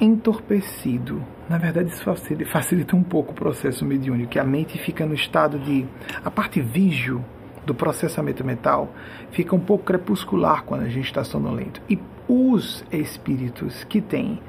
entorpecido. 0.00 1.20
Na 1.48 1.58
verdade, 1.58 1.88
isso 1.88 2.04
facilita 2.46 2.94
um 2.94 3.02
pouco 3.02 3.32
o 3.32 3.34
processo 3.34 3.84
mediúnico, 3.84 4.30
que 4.30 4.38
a 4.38 4.44
mente 4.44 4.78
fica 4.78 5.04
no 5.04 5.14
estado 5.14 5.58
de. 5.58 5.84
a 6.24 6.30
parte 6.30 6.60
vígio 6.60 7.24
do 7.66 7.74
processamento 7.74 8.44
mental 8.44 8.94
fica 9.32 9.54
um 9.54 9.58
pouco 9.58 9.84
crepuscular 9.84 10.62
quando 10.62 10.82
a 10.82 10.88
gente 10.88 11.06
está 11.06 11.24
sonolento. 11.24 11.82
E 11.90 11.98
os 12.28 12.84
espíritos 12.92 13.82
que 13.82 14.00
têm, 14.00 14.40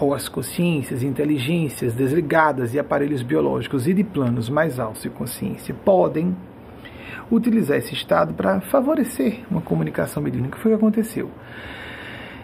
ou 0.00 0.14
as 0.14 0.30
consciências, 0.30 1.02
inteligências 1.02 1.92
desligadas 1.92 2.72
e 2.72 2.78
aparelhos 2.78 3.22
biológicos 3.22 3.86
e 3.86 3.92
de 3.92 4.02
planos 4.02 4.48
mais 4.48 4.80
altos 4.80 5.02
de 5.02 5.10
consciência, 5.10 5.74
podem 5.84 6.34
utilizar 7.30 7.76
esse 7.76 7.94
estado 7.94 8.34
para 8.34 8.60
favorecer 8.60 9.40
uma 9.50 9.60
comunicação 9.60 10.22
mediúnica. 10.22 10.58
Foi 10.58 10.72
o 10.72 10.78
que 10.78 10.84
aconteceu. 10.84 11.30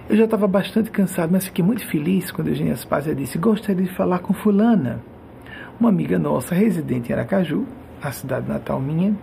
Eu 0.08 0.16
já 0.16 0.24
estava 0.24 0.48
bastante 0.48 0.90
cansado, 0.90 1.30
mas 1.30 1.44
fiquei 1.44 1.64
muito 1.64 1.86
feliz 1.86 2.32
quando 2.32 2.48
Eugênia 2.48 2.72
Aspásia 2.72 3.14
disse: 3.14 3.38
Gostaria 3.38 3.84
de 3.84 3.92
falar 3.92 4.18
com 4.18 4.34
Fulana, 4.34 5.00
uma 5.78 5.88
amiga 5.88 6.18
nossa 6.18 6.54
residente 6.54 7.10
em 7.10 7.14
Aracaju, 7.14 7.64
a 8.02 8.10
cidade 8.10 8.48
natal 8.48 8.80
minha. 8.80 9.14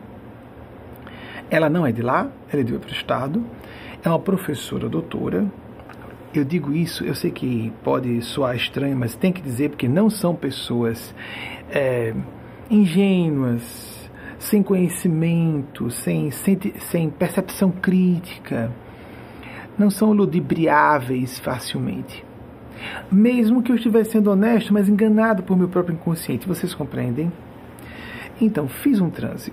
Ela 1.50 1.70
não 1.70 1.86
é 1.86 1.92
de 1.92 2.02
lá, 2.02 2.30
ela 2.52 2.62
é 2.62 2.64
de 2.64 2.74
outro 2.74 2.92
estado, 2.92 3.44
é 4.04 4.10
uma 4.10 4.20
professora 4.20 4.88
doutora. 4.88 5.46
Eu 6.34 6.44
digo 6.44 6.74
isso, 6.74 7.04
eu 7.04 7.16
sei 7.16 7.32
que 7.32 7.74
pode 7.84 8.22
soar 8.22 8.56
estranho, 8.56 8.96
mas 8.96 9.16
tem 9.16 9.32
que 9.32 9.42
dizer 9.42 9.70
porque 9.70 9.88
não 9.88 10.10
são 10.10 10.36
pessoas 10.36 11.14
é, 11.70 12.14
ingênuas, 12.70 13.97
sem 14.40 14.62
conhecimento, 14.62 15.90
sem, 15.90 16.32
sem, 16.32 16.58
sem 16.80 17.10
percepção 17.10 17.72
crítica, 17.72 18.72
não 19.78 19.90
são 19.90 20.12
ludibriáveis 20.12 21.40
facilmente. 21.40 22.26
Mesmo 23.12 23.64
que 23.64 23.72
eu 23.72 23.76
estivesse 23.76 24.12
sendo 24.12 24.32
honesto, 24.32 24.74
mas 24.74 24.88
enganado 24.88 25.44
por 25.44 25.58
meu 25.58 25.68
próprio 25.68 25.96
inconsciente, 25.96 26.48
vocês 26.48 26.74
compreendem? 26.74 27.32
Então, 28.40 28.68
fiz 28.68 29.00
um 29.02 29.10
transe. 29.10 29.52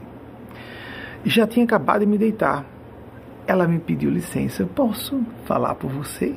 Já 1.24 1.46
tinha 1.46 1.64
acabado 1.64 2.00
de 2.00 2.06
me 2.06 2.18
deitar. 2.18 2.66
Ela 3.46 3.66
me 3.66 3.78
pediu 3.78 4.10
licença. 4.10 4.66
Posso 4.66 5.22
falar 5.46 5.74
por 5.74 5.90
você? 5.90 6.34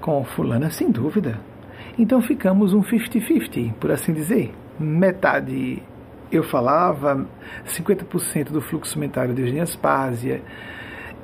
Com 0.00 0.24
fulana, 0.24 0.70
sem 0.70 0.90
dúvida. 0.90 1.38
Então 1.98 2.20
ficamos 2.20 2.74
um 2.74 2.82
50-50, 2.82 3.74
por 3.74 3.90
assim 3.90 4.12
dizer. 4.12 4.52
Metade 4.78 5.82
eu 6.30 6.42
falava 6.42 7.26
50% 7.66 8.50
do 8.50 8.60
fluxo 8.60 8.98
mental 8.98 9.28
de 9.28 9.40
Eugênia 9.40 9.62
Aspásia. 9.62 10.42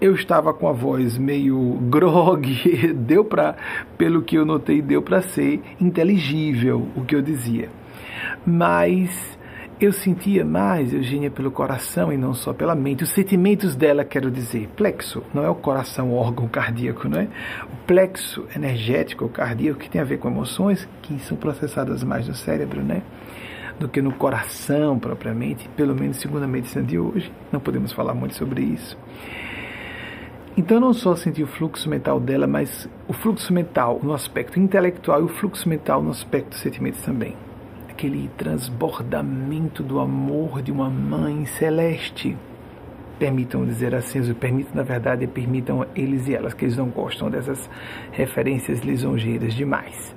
Eu 0.01 0.15
estava 0.15 0.53
com 0.53 0.69
a 0.69 0.73
voz 0.73 1.17
meio 1.17 1.79
grog, 1.91 2.93
deu 2.95 3.25
para, 3.25 3.57
pelo 3.97 4.23
que 4.23 4.37
eu 4.37 4.45
notei, 4.45 4.83
deu 4.83 5.03
para 5.03 5.23
ser 5.23 5.61
inteligível 5.81 6.89
o 6.97 7.05
que 7.05 7.15
eu 7.15 7.23
dizia. 7.23 7.69
Mas 8.45 9.39
eu 9.85 9.93
sentia 9.93 10.45
mais 10.45 10.93
Eugênia 10.95 11.29
pelo 11.29 11.51
coração 11.51 12.13
e 12.13 12.17
não 12.17 12.35
só 12.35 12.53
pela 12.53 12.75
mente. 12.75 13.03
Os 13.03 13.11
sentimentos 13.11 13.75
dela, 13.75 14.05
quero 14.05 14.31
dizer, 14.31 14.69
plexo, 14.77 15.25
não 15.35 15.45
é 15.45 15.51
o 15.51 15.57
coração, 15.57 16.13
o 16.13 16.15
órgão 16.15 16.47
cardíaco, 16.47 17.09
não 17.09 17.19
é? 17.19 17.29
O 17.65 17.77
plexo 17.85 18.47
energético, 18.55 19.29
cardíaco, 19.29 19.81
que 19.81 19.91
tem 19.91 20.01
a 20.01 20.05
ver 20.05 20.19
com 20.19 20.29
emoções 20.29 20.89
que 21.03 21.19
são 21.21 21.37
processadas 21.37 22.05
mais 22.05 22.29
no 22.29 22.35
cérebro, 22.35 22.81
né? 22.81 23.03
Do 23.79 23.89
que 23.89 24.01
no 24.01 24.13
coração 24.13 24.99
propriamente, 24.99 25.69
pelo 25.71 25.95
menos 25.95 26.19
segundo 26.19 26.45
a 26.45 26.49
medicina 26.49 26.85
de 26.85 26.99
hoje. 26.99 27.33
Não 27.51 27.61
podemos 27.61 27.93
falar 27.93 28.15
muito 28.15 28.35
sobre 28.35 28.63
isso. 28.63 28.97
Então, 30.55 30.79
não 30.79 30.93
só 30.93 31.17
senti 31.17 31.43
o 31.43 31.47
fluxo 31.47 31.89
mental 31.89 32.21
dela, 32.21 32.47
mas 32.47 32.87
o 33.09 33.15
fluxo 33.15 33.55
mental 33.55 33.99
no 34.03 34.13
aspecto 34.13 34.61
intelectual 34.61 35.23
e 35.23 35.25
o 35.25 35.29
fluxo 35.29 35.67
mental 35.67 36.03
no 36.03 36.11
aspecto 36.11 36.51
dos 36.51 36.61
sentimentos 36.61 37.01
também. 37.03 37.35
Aquele 37.89 38.29
transbordamento 38.37 39.83
do 39.83 39.99
amor 39.99 40.61
de 40.61 40.71
uma 40.71 40.91
mãe 40.91 41.47
celeste. 41.47 42.37
Permitam 43.19 43.65
dizer 43.65 43.95
assim, 43.95 44.21
permitam, 44.35 44.75
na 44.75 44.83
verdade, 44.83 45.27
permitam 45.27 45.87
eles 45.97 46.29
e 46.29 46.35
elas, 46.35 46.53
que 46.53 46.67
eles 46.67 46.77
não 46.77 46.91
gostam 46.91 47.31
dessas 47.31 47.71
referências 48.11 48.81
lisonjeiras 48.81 49.55
demais. 49.55 50.15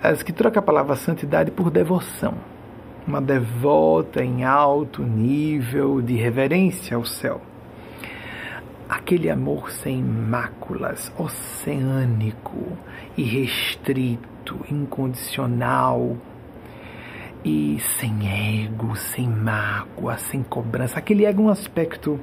As 0.00 0.22
que 0.22 0.32
trocam 0.32 0.60
a 0.60 0.64
palavra 0.64 0.94
santidade 0.94 1.50
por 1.50 1.70
devoção. 1.70 2.34
Uma 3.06 3.20
devota 3.20 4.24
em 4.24 4.44
alto 4.44 5.02
nível 5.02 6.02
de 6.02 6.16
reverência 6.16 6.96
ao 6.96 7.04
céu 7.04 7.40
aquele 8.88 9.28
amor 9.28 9.70
sem 9.70 10.02
máculas, 10.02 11.12
oceânico, 11.18 12.76
irrestrito, 13.16 14.64
incondicional 14.70 16.16
e 17.44 17.78
sem 17.80 18.64
ego, 18.64 18.96
sem 18.96 19.28
mágoa, 19.28 20.16
sem 20.18 20.42
cobrança. 20.42 20.98
Aquele 20.98 21.24
ego 21.24 21.42
é 21.42 21.44
um 21.46 21.48
aspecto 21.48 22.20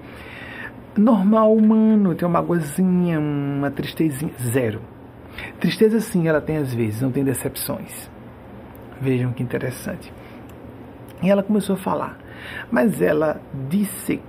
normal 0.97 1.53
humano, 1.53 2.15
tem 2.15 2.27
uma 2.27 2.41
mágoazinha, 2.41 3.19
uma 3.19 3.71
tristezinha, 3.71 4.33
zero. 4.41 4.81
Tristeza 5.59 5.99
sim, 5.99 6.27
ela 6.27 6.41
tem 6.41 6.57
às 6.57 6.73
vezes, 6.73 7.01
não 7.01 7.11
tem 7.11 7.23
decepções. 7.23 8.09
Vejam 9.01 9.33
que 9.33 9.41
interessante. 9.41 10.13
E 11.23 11.29
ela 11.29 11.41
começou 11.41 11.75
a 11.75 11.79
falar, 11.79 12.19
mas 12.69 13.01
ela 13.01 13.41
disse 13.69 14.21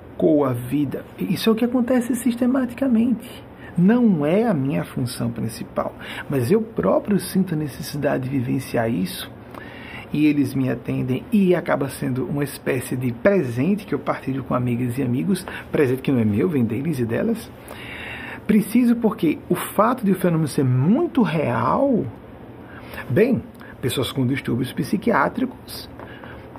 a 0.44 0.52
vida. 0.52 1.04
Isso 1.18 1.50
é 1.50 1.52
o 1.52 1.54
que 1.54 1.66
acontece 1.66 2.14
sistematicamente. 2.14 3.44
Não 3.76 4.24
é 4.24 4.46
a 4.46 4.54
minha 4.54 4.84
função 4.84 5.30
principal, 5.30 5.94
mas 6.30 6.50
eu 6.50 6.62
próprio 6.62 7.18
sinto 7.18 7.54
a 7.54 7.58
necessidade 7.58 8.24
de 8.24 8.30
vivenciar 8.30 8.90
isso 8.90 9.30
e 10.12 10.26
eles 10.26 10.54
me 10.54 10.70
atendem 10.70 11.24
e 11.32 11.54
acaba 11.56 11.88
sendo 11.88 12.24
uma 12.24 12.44
espécie 12.44 12.96
de 12.96 13.12
presente 13.12 13.84
que 13.84 13.94
eu 13.94 13.98
partilho 13.98 14.44
com 14.44 14.54
amigas 14.54 14.96
e 14.96 15.02
amigos, 15.02 15.44
presente 15.72 16.02
que 16.02 16.12
não 16.12 16.20
é 16.20 16.24
meu, 16.24 16.48
vem 16.48 16.64
deles 16.64 17.00
e 17.00 17.04
delas. 17.04 17.50
Preciso 18.46 18.94
porque 18.96 19.38
o 19.48 19.56
fato 19.56 20.04
de 20.04 20.12
o 20.12 20.14
fenômeno 20.14 20.46
ser 20.46 20.64
muito 20.64 21.20
real, 21.22 22.06
bem, 23.10 23.42
pessoas 23.82 24.12
com 24.12 24.24
distúrbios 24.24 24.72
psiquiátricos 24.72 25.90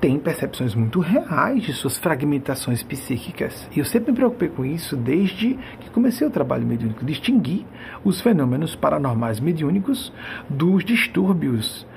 têm 0.06 0.20
percepções 0.20 0.76
muito 0.76 1.00
reais 1.00 1.64
de 1.64 1.74
suas 1.74 1.98
fragmentações 1.98 2.84
psíquicas. 2.84 3.68
E 3.76 3.80
eu 3.80 3.86
sempre 3.86 4.12
me 4.12 4.16
preocupei 4.16 4.50
com 4.50 4.64
isso 4.64 4.96
desde 4.96 5.58
que 5.80 5.90
comecei 5.90 6.28
o 6.28 6.30
trabalho 6.30 6.64
mediúnico, 6.64 7.04
distinguir 7.04 7.66
os 8.04 8.22
fenômenos 8.22 8.76
paranormais 8.76 9.40
mediúnicos 9.40 10.14
dos 10.48 10.86
distúrbios 10.86 11.88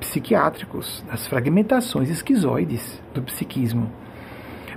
psiquiátricos, 0.00 1.04
das 1.06 1.26
fragmentações 1.26 2.08
esquizoides 2.08 3.02
do 3.12 3.20
psiquismo. 3.20 3.92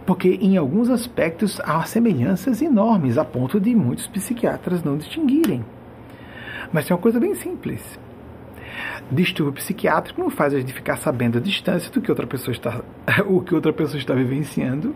Porque 0.06 0.38
em 0.42 0.58
alguns 0.58 0.90
aspectos 0.90 1.62
há 1.62 1.82
semelhanças 1.84 2.62
enormes, 2.62 3.18
a 3.18 3.24
ponto 3.24 3.58
de 3.58 3.74
muitos 3.74 4.06
psiquiatras 4.08 4.84
não 4.84 4.98
distinguirem. 4.98 5.64
Mas 6.74 6.86
tem 6.86 6.94
uma 6.94 7.02
coisa 7.02 7.22
bem 7.22 7.36
simples 7.36 7.98
distúrbio 9.12 9.54
psiquiátrico 9.54 10.20
não 10.20 10.30
faz 10.30 10.54
a 10.54 10.60
gente 10.60 10.74
ficar 10.74 10.98
sabendo 10.98 11.38
a 11.38 11.42
distância 11.42 11.92
do 11.92 12.02
que 12.02 12.12
outra 12.12 12.28
pessoa 12.28 12.54
está, 12.54 12.82
o 13.28 13.42
que 13.42 13.54
outra 13.54 13.74
pessoa 13.74 13.98
está 13.98 14.14
vivenciando 14.14 14.96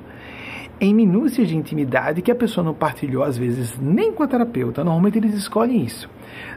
em 0.81 0.93
minúcias 0.93 1.49
de 1.49 1.57
intimidade 1.57 2.21
que 2.21 2.31
a 2.31 2.35
pessoa 2.35 2.63
não 2.63 2.73
partilhou 2.73 3.23
às 3.23 3.37
vezes 3.37 3.77
nem 3.79 4.13
com 4.13 4.23
a 4.23 4.27
terapeuta. 4.27 4.83
Normalmente 4.83 5.17
eles 5.17 5.33
escolhem 5.33 5.83
isso. 5.83 6.09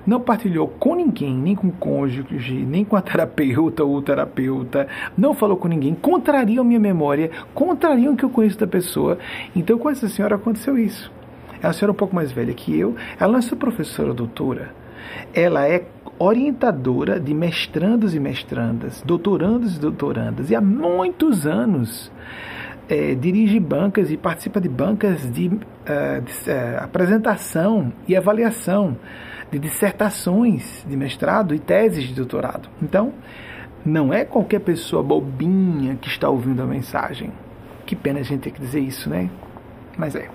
Não 0.06 0.20
partilhou 0.20 0.68
com 0.68 0.94
ninguém, 0.94 1.34
nem 1.34 1.56
com 1.56 1.68
o 1.68 1.72
cônjuge, 1.72 2.54
nem 2.64 2.84
com 2.84 2.94
a 2.94 3.02
terapeuta 3.02 3.82
ou 3.82 4.00
terapeuta. 4.00 4.86
Não 5.16 5.34
falou 5.34 5.56
com 5.56 5.66
ninguém. 5.66 5.94
Contrariam 5.94 6.64
minha 6.64 6.78
memória, 6.78 7.30
contrariam 7.52 8.14
o 8.14 8.16
que 8.16 8.24
eu 8.24 8.30
conheço 8.30 8.58
da 8.58 8.66
pessoa. 8.66 9.18
Então 9.56 9.78
com 9.78 9.90
essa 9.90 10.08
senhora 10.08 10.36
aconteceu 10.36 10.78
isso. 10.78 11.10
É 11.60 11.66
uma 11.66 11.72
senhora 11.72 11.92
um 11.92 11.96
pouco 11.96 12.14
mais 12.14 12.30
velha 12.30 12.54
que 12.54 12.78
eu. 12.78 12.94
Ela 13.18 13.32
não 13.32 13.38
é 13.38 13.42
só 13.42 13.56
professora 13.56 14.14
doutora. 14.14 14.72
Ela 15.34 15.66
é 15.66 15.84
orientadora 16.22 17.18
de 17.18 17.34
mestrandos 17.34 18.14
e 18.14 18.20
mestrandas, 18.20 19.02
doutorandos 19.02 19.76
e 19.76 19.80
doutorandas, 19.80 20.50
e 20.50 20.54
há 20.54 20.60
muitos 20.60 21.46
anos 21.46 22.12
é, 22.88 23.14
dirige 23.14 23.58
bancas 23.58 24.10
e 24.10 24.16
participa 24.16 24.60
de 24.60 24.68
bancas 24.68 25.28
de, 25.32 25.48
uh, 25.48 26.20
de 26.24 26.32
uh, 26.50 26.82
apresentação 26.84 27.92
e 28.06 28.16
avaliação 28.16 28.96
de 29.50 29.58
dissertações 29.58 30.84
de 30.88 30.96
mestrado 30.96 31.54
e 31.54 31.58
teses 31.58 32.04
de 32.04 32.14
doutorado. 32.14 32.68
Então, 32.80 33.12
não 33.84 34.12
é 34.12 34.24
qualquer 34.24 34.60
pessoa 34.60 35.02
bobinha 35.02 35.96
que 35.96 36.08
está 36.08 36.28
ouvindo 36.28 36.62
a 36.62 36.66
mensagem. 36.66 37.32
Que 37.84 37.96
pena 37.96 38.20
a 38.20 38.22
gente 38.22 38.42
ter 38.42 38.52
que 38.52 38.60
dizer 38.60 38.80
isso, 38.80 39.10
né? 39.10 39.28
Mas 39.98 40.14
é. 40.14 40.28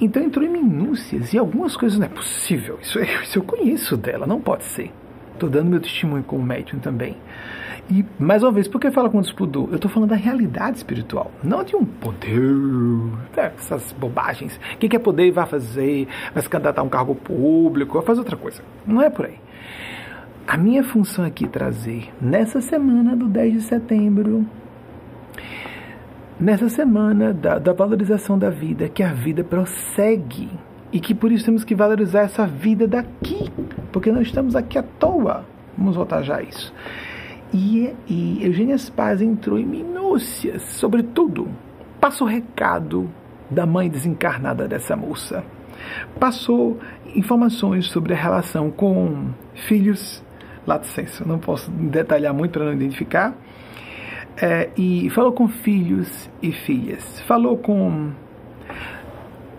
Então 0.00 0.22
entrou 0.22 0.46
em 0.46 0.50
minúcias 0.50 1.34
e 1.34 1.38
algumas 1.38 1.76
coisas 1.76 1.98
não 1.98 2.06
é 2.06 2.08
possível. 2.08 2.78
Isso, 2.80 2.98
isso 3.00 3.38
eu 3.38 3.42
conheço 3.42 3.96
dela, 3.96 4.26
não 4.26 4.40
pode 4.40 4.64
ser. 4.64 4.90
Estou 5.34 5.48
dando 5.48 5.70
meu 5.70 5.80
testemunho 5.80 6.22
como 6.22 6.42
médium 6.42 6.78
também. 6.78 7.16
E, 7.90 8.04
mais 8.18 8.42
uma 8.42 8.52
vez, 8.52 8.68
por 8.68 8.80
que 8.80 8.90
fala 8.90 9.10
com 9.10 9.20
despudor? 9.20 9.68
Eu 9.70 9.76
estou 9.76 9.90
falando 9.90 10.10
da 10.10 10.16
realidade 10.16 10.76
espiritual, 10.76 11.30
não 11.42 11.64
de 11.64 11.74
um 11.74 11.84
poder, 11.84 12.40
né, 13.36 13.52
essas 13.56 13.92
bobagens. 13.92 14.60
O 14.74 14.78
que 14.78 14.94
é 14.94 14.98
poder 14.98 15.26
e 15.26 15.30
vai 15.32 15.44
fazer? 15.46 16.06
Vai 16.32 16.42
se 16.42 16.48
candidatar 16.48 16.82
a 16.82 16.84
um 16.84 16.88
cargo 16.88 17.16
público, 17.16 17.94
vai 17.94 18.06
fazer 18.06 18.20
outra 18.20 18.36
coisa. 18.36 18.62
Não 18.86 19.02
é 19.02 19.10
por 19.10 19.26
aí. 19.26 19.38
A 20.46 20.56
minha 20.56 20.84
função 20.84 21.24
aqui 21.24 21.46
é 21.46 21.48
trazer, 21.48 22.12
nessa 22.20 22.60
semana 22.60 23.16
do 23.16 23.26
10 23.26 23.54
de 23.54 23.60
setembro, 23.62 24.46
nessa 26.40 26.68
semana 26.68 27.34
da, 27.34 27.58
da 27.58 27.72
valorização 27.72 28.38
da 28.38 28.48
vida, 28.48 28.88
que 28.88 29.02
a 29.02 29.12
vida 29.12 29.44
prossegue 29.44 30.48
e 30.92 30.98
que 30.98 31.14
por 31.14 31.30
isso 31.30 31.44
temos 31.44 31.62
que 31.62 31.74
valorizar 31.74 32.22
essa 32.22 32.46
vida 32.46 32.88
daqui, 32.88 33.50
porque 33.92 34.10
não 34.10 34.22
estamos 34.22 34.56
aqui 34.56 34.78
à 34.78 34.82
toa. 34.82 35.44
Vamos 35.76 35.94
voltar 35.94 36.22
já 36.22 36.38
a 36.38 36.42
isso. 36.42 36.72
E, 37.52 37.92
e 38.08 38.44
Eugênia 38.44 38.76
Spaz 38.78 39.20
entrou 39.20 39.58
em 39.58 39.66
minúcias 39.66 40.62
sobre 40.62 41.02
tudo. 41.02 41.48
Passou 42.00 42.26
recado 42.26 43.10
da 43.50 43.66
mãe 43.66 43.88
desencarnada 43.88 44.66
dessa 44.66 44.96
moça. 44.96 45.44
Passou 46.18 46.78
informações 47.14 47.86
sobre 47.86 48.14
a 48.14 48.16
relação 48.16 48.70
com 48.70 49.30
filhos, 49.54 50.22
lato 50.66 50.86
senso, 50.86 51.26
não 51.26 51.38
posso 51.38 51.70
detalhar 51.70 52.32
muito 52.32 52.52
para 52.52 52.66
não 52.66 52.72
identificar, 52.72 53.34
é, 54.40 54.70
e 54.76 55.10
falou 55.10 55.32
com 55.32 55.48
filhos 55.48 56.30
e 56.42 56.52
filhas. 56.52 57.20
Falou 57.22 57.58
com. 57.58 58.10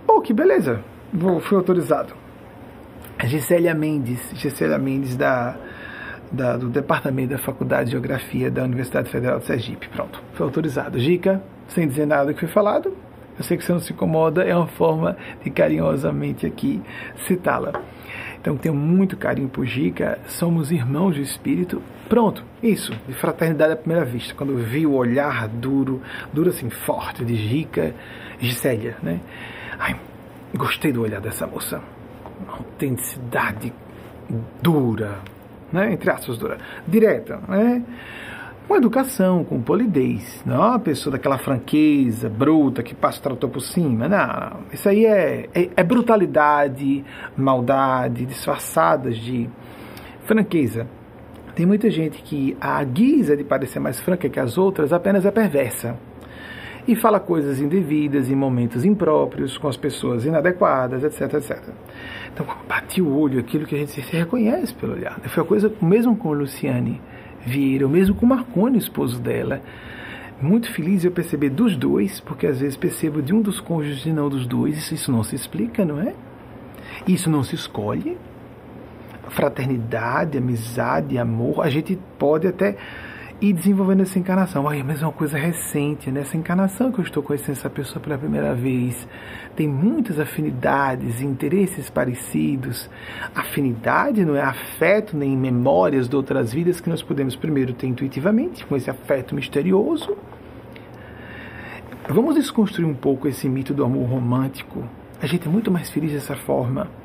Oh, 0.07 0.21
que 0.21 0.33
beleza! 0.33 0.83
Vou, 1.13 1.39
fui 1.39 1.57
autorizado. 1.57 2.13
Gisélia 3.23 3.75
Mendes, 3.75 4.19
Gisélia 4.33 4.79
Mendes 4.79 5.15
da, 5.15 5.55
da, 6.31 6.57
do 6.57 6.69
Departamento 6.69 7.29
da 7.29 7.37
Faculdade 7.37 7.85
de 7.85 7.91
Geografia 7.91 8.49
da 8.49 8.63
Universidade 8.63 9.09
Federal 9.09 9.39
de 9.39 9.45
Sergipe. 9.45 9.87
Pronto, 9.89 10.21
foi 10.33 10.45
autorizado. 10.45 10.97
Gica, 10.97 11.41
sem 11.67 11.87
dizer 11.87 12.07
nada 12.07 12.25
do 12.27 12.33
que 12.33 12.39
foi 12.39 12.49
falado, 12.49 12.91
eu 13.37 13.43
sei 13.43 13.57
que 13.57 13.63
você 13.63 13.71
não 13.71 13.79
se 13.79 13.93
incomoda, 13.93 14.43
é 14.43 14.55
uma 14.55 14.67
forma 14.67 15.15
de 15.43 15.51
carinhosamente 15.51 16.45
aqui 16.45 16.81
citá-la. 17.27 17.73
Então 18.41 18.57
tenho 18.57 18.73
muito 18.73 19.15
carinho 19.15 19.47
por 19.47 19.67
Gica, 19.67 20.17
somos 20.27 20.71
irmãos 20.71 21.13
de 21.13 21.21
espírito. 21.21 21.79
Pronto, 22.09 22.43
isso, 22.61 22.91
de 23.07 23.13
fraternidade 23.13 23.73
à 23.73 23.75
primeira 23.75 24.03
vista. 24.03 24.33
Quando 24.33 24.57
vi 24.57 24.83
o 24.83 24.93
olhar 24.93 25.47
duro, 25.47 26.01
duro 26.33 26.49
assim, 26.49 26.67
forte 26.67 27.23
de 27.23 27.35
Gica, 27.35 27.93
Gisélia, 28.39 28.97
né? 29.03 29.19
Ai, 29.77 29.95
gostei 30.55 30.91
do 30.91 31.03
olhar 31.03 31.21
dessa 31.21 31.45
moça. 31.45 31.79
Uma 32.43 32.53
autenticidade 32.53 33.71
dura, 34.59 35.19
né? 35.71 35.93
Entre 35.93 36.09
aspas, 36.09 36.35
dura. 36.35 36.57
Direta, 36.87 37.39
né? 37.47 37.83
Com 38.71 38.77
educação, 38.77 39.43
com 39.43 39.61
polidez. 39.61 40.41
Não 40.45 40.55
é 40.55 40.67
uma 40.69 40.79
pessoa 40.79 41.11
daquela 41.11 41.37
franqueza 41.37 42.29
bruta 42.29 42.81
que 42.81 42.95
passa 42.95 43.19
o 43.19 43.21
trator 43.21 43.49
por 43.49 43.59
cima. 43.59 44.07
Não, 44.07 44.61
isso 44.71 44.87
aí 44.87 45.05
é, 45.05 45.49
é, 45.53 45.69
é 45.75 45.83
brutalidade, 45.83 47.03
maldade, 47.35 48.25
disfarçadas 48.25 49.17
de 49.17 49.49
franqueza. 50.23 50.87
Tem 51.53 51.65
muita 51.65 51.89
gente 51.89 52.23
que 52.23 52.55
a 52.61 52.81
guisa 52.85 53.35
de 53.35 53.43
parecer 53.43 53.79
mais 53.81 53.99
franca 53.99 54.29
que 54.29 54.39
as 54.39 54.57
outras 54.57 54.93
apenas 54.93 55.25
é 55.25 55.31
perversa. 55.31 55.97
e 56.87 56.95
fala 56.95 57.19
coisas 57.19 57.59
indevidas 57.59 58.31
em 58.31 58.35
momentos 58.35 58.85
impróprios, 58.85 59.57
com 59.57 59.67
as 59.67 59.75
pessoas 59.75 60.25
inadequadas, 60.25 61.03
etc, 61.03 61.33
etc. 61.33 61.61
Então, 62.33 62.45
bati 62.69 63.01
o 63.01 63.13
olho, 63.19 63.37
aquilo 63.37 63.65
que 63.65 63.75
a 63.75 63.79
gente 63.79 63.91
se 63.91 63.99
reconhece 63.99 64.73
pelo 64.73 64.93
olhar. 64.93 65.19
Foi 65.25 65.43
a 65.43 65.45
coisa, 65.45 65.71
mesmo 65.81 66.15
com 66.15 66.31
Luciane 66.31 67.01
Vieira, 67.45 67.87
mesmo 67.87 68.15
com 68.15 68.25
Marconi, 68.25 68.77
esposo 68.77 69.19
dela, 69.19 69.61
muito 70.41 70.71
feliz 70.71 71.03
eu 71.03 71.11
perceber 71.11 71.49
dos 71.49 71.75
dois, 71.75 72.19
porque 72.19 72.47
às 72.47 72.59
vezes 72.59 72.75
percebo 72.75 73.21
de 73.21 73.33
um 73.33 73.41
dos 73.41 73.59
cônjuges 73.59 74.05
e 74.05 74.11
não 74.11 74.29
dos 74.29 74.47
dois, 74.47 74.91
isso 74.91 75.11
não 75.11 75.23
se 75.23 75.35
explica, 75.35 75.85
não 75.85 75.99
é? 75.99 76.13
Isso 77.07 77.29
não 77.29 77.43
se 77.43 77.55
escolhe. 77.55 78.17
Fraternidade, 79.29 80.37
amizade, 80.37 81.17
amor, 81.17 81.61
a 81.61 81.69
gente 81.69 81.97
pode 82.17 82.47
até 82.47 82.75
ir 83.41 83.53
desenvolvendo 83.53 84.03
essa 84.03 84.19
encarnação. 84.19 84.69
Ai, 84.69 84.83
mas 84.83 85.01
é 85.01 85.05
uma 85.05 85.11
coisa 85.11 85.37
recente, 85.37 86.11
nessa 86.11 86.37
encarnação 86.37 86.91
que 86.91 86.99
eu 86.99 87.03
estou 87.03 87.23
conhecendo 87.23 87.53
essa 87.53 87.69
pessoa 87.69 87.99
pela 87.99 88.17
primeira 88.17 88.53
vez. 88.53 89.07
Tem 89.55 89.67
muitas 89.67 90.19
afinidades, 90.19 91.21
interesses 91.21 91.89
parecidos. 91.89 92.87
Afinidade 93.33 94.23
não 94.23 94.35
é 94.35 94.41
afeto 94.41 95.17
nem 95.17 95.35
memórias 95.35 96.07
de 96.07 96.15
outras 96.15 96.53
vidas 96.53 96.79
que 96.79 96.89
nós 96.89 97.01
podemos 97.01 97.35
primeiro 97.35 97.73
ter 97.73 97.87
intuitivamente, 97.87 98.63
com 98.65 98.75
esse 98.75 98.89
afeto 98.89 99.33
misterioso. 99.33 100.15
Vamos 102.07 102.35
desconstruir 102.35 102.87
um 102.87 102.93
pouco 102.93 103.27
esse 103.27 103.49
mito 103.49 103.73
do 103.73 103.83
amor 103.83 104.07
romântico. 104.07 104.87
A 105.19 105.25
gente 105.25 105.47
é 105.47 105.51
muito 105.51 105.71
mais 105.71 105.89
feliz 105.89 106.11
dessa 106.11 106.35
forma 106.35 107.00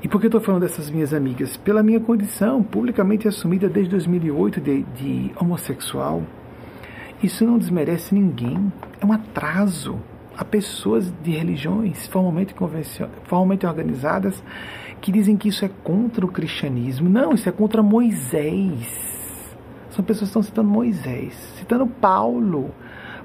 e 0.00 0.06
por 0.06 0.20
que 0.20 0.26
eu 0.26 0.28
estou 0.28 0.40
falando 0.40 0.62
dessas 0.62 0.88
minhas 0.90 1.12
amigas? 1.12 1.56
Pela 1.56 1.82
minha 1.82 1.98
condição 1.98 2.62
publicamente 2.62 3.26
assumida 3.26 3.68
desde 3.68 3.90
2008 3.90 4.60
de, 4.60 4.82
de 4.82 5.32
homossexual. 5.40 6.22
Isso 7.20 7.44
não 7.44 7.58
desmerece 7.58 8.14
ninguém. 8.14 8.72
É 9.00 9.04
um 9.04 9.12
atraso 9.12 9.98
a 10.36 10.44
pessoas 10.44 11.12
de 11.20 11.32
religiões 11.32 12.06
formalmente, 12.06 12.54
formalmente 13.24 13.66
organizadas 13.66 14.40
que 15.00 15.10
dizem 15.10 15.36
que 15.36 15.48
isso 15.48 15.64
é 15.64 15.70
contra 15.82 16.24
o 16.24 16.28
cristianismo. 16.28 17.08
Não, 17.08 17.32
isso 17.32 17.48
é 17.48 17.52
contra 17.52 17.82
Moisés. 17.82 19.56
São 19.90 20.04
pessoas 20.04 20.30
que 20.30 20.38
estão 20.38 20.42
citando 20.44 20.68
Moisés, 20.68 21.34
citando 21.56 21.88
Paulo. 21.88 22.70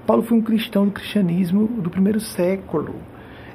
Paulo 0.07 0.23
foi 0.23 0.37
um 0.37 0.41
cristão 0.41 0.85
do 0.85 0.91
cristianismo 0.91 1.67
do 1.67 1.89
primeiro 1.89 2.19
século. 2.19 2.95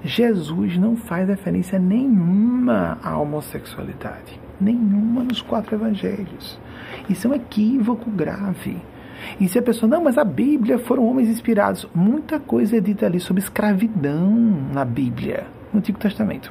Jesus 0.08 0.78
não 0.78 0.96
faz 0.96 1.28
referência 1.28 1.78
nenhuma 1.78 2.98
à 3.02 3.18
homossexualidade. 3.18 4.40
Nenhuma 4.58 5.22
nos 5.22 5.42
quatro 5.42 5.76
evangelhos. 5.76 6.58
Isso 7.10 7.26
é 7.26 7.30
um 7.30 7.34
equívoco 7.34 8.10
grave. 8.10 8.80
E 9.38 9.46
se 9.46 9.58
a 9.58 9.62
pessoa, 9.62 9.88
não, 9.90 10.02
mas 10.02 10.16
a 10.16 10.24
Bíblia 10.24 10.78
foram 10.78 11.06
homens 11.06 11.28
inspirados. 11.28 11.86
Muita 11.94 12.40
coisa 12.40 12.78
é 12.78 12.80
dita 12.80 13.04
ali 13.04 13.20
sobre 13.20 13.42
escravidão 13.42 14.30
na 14.72 14.82
Bíblia, 14.82 15.46
no 15.74 15.78
Antigo 15.80 15.98
Testamento. 15.98 16.50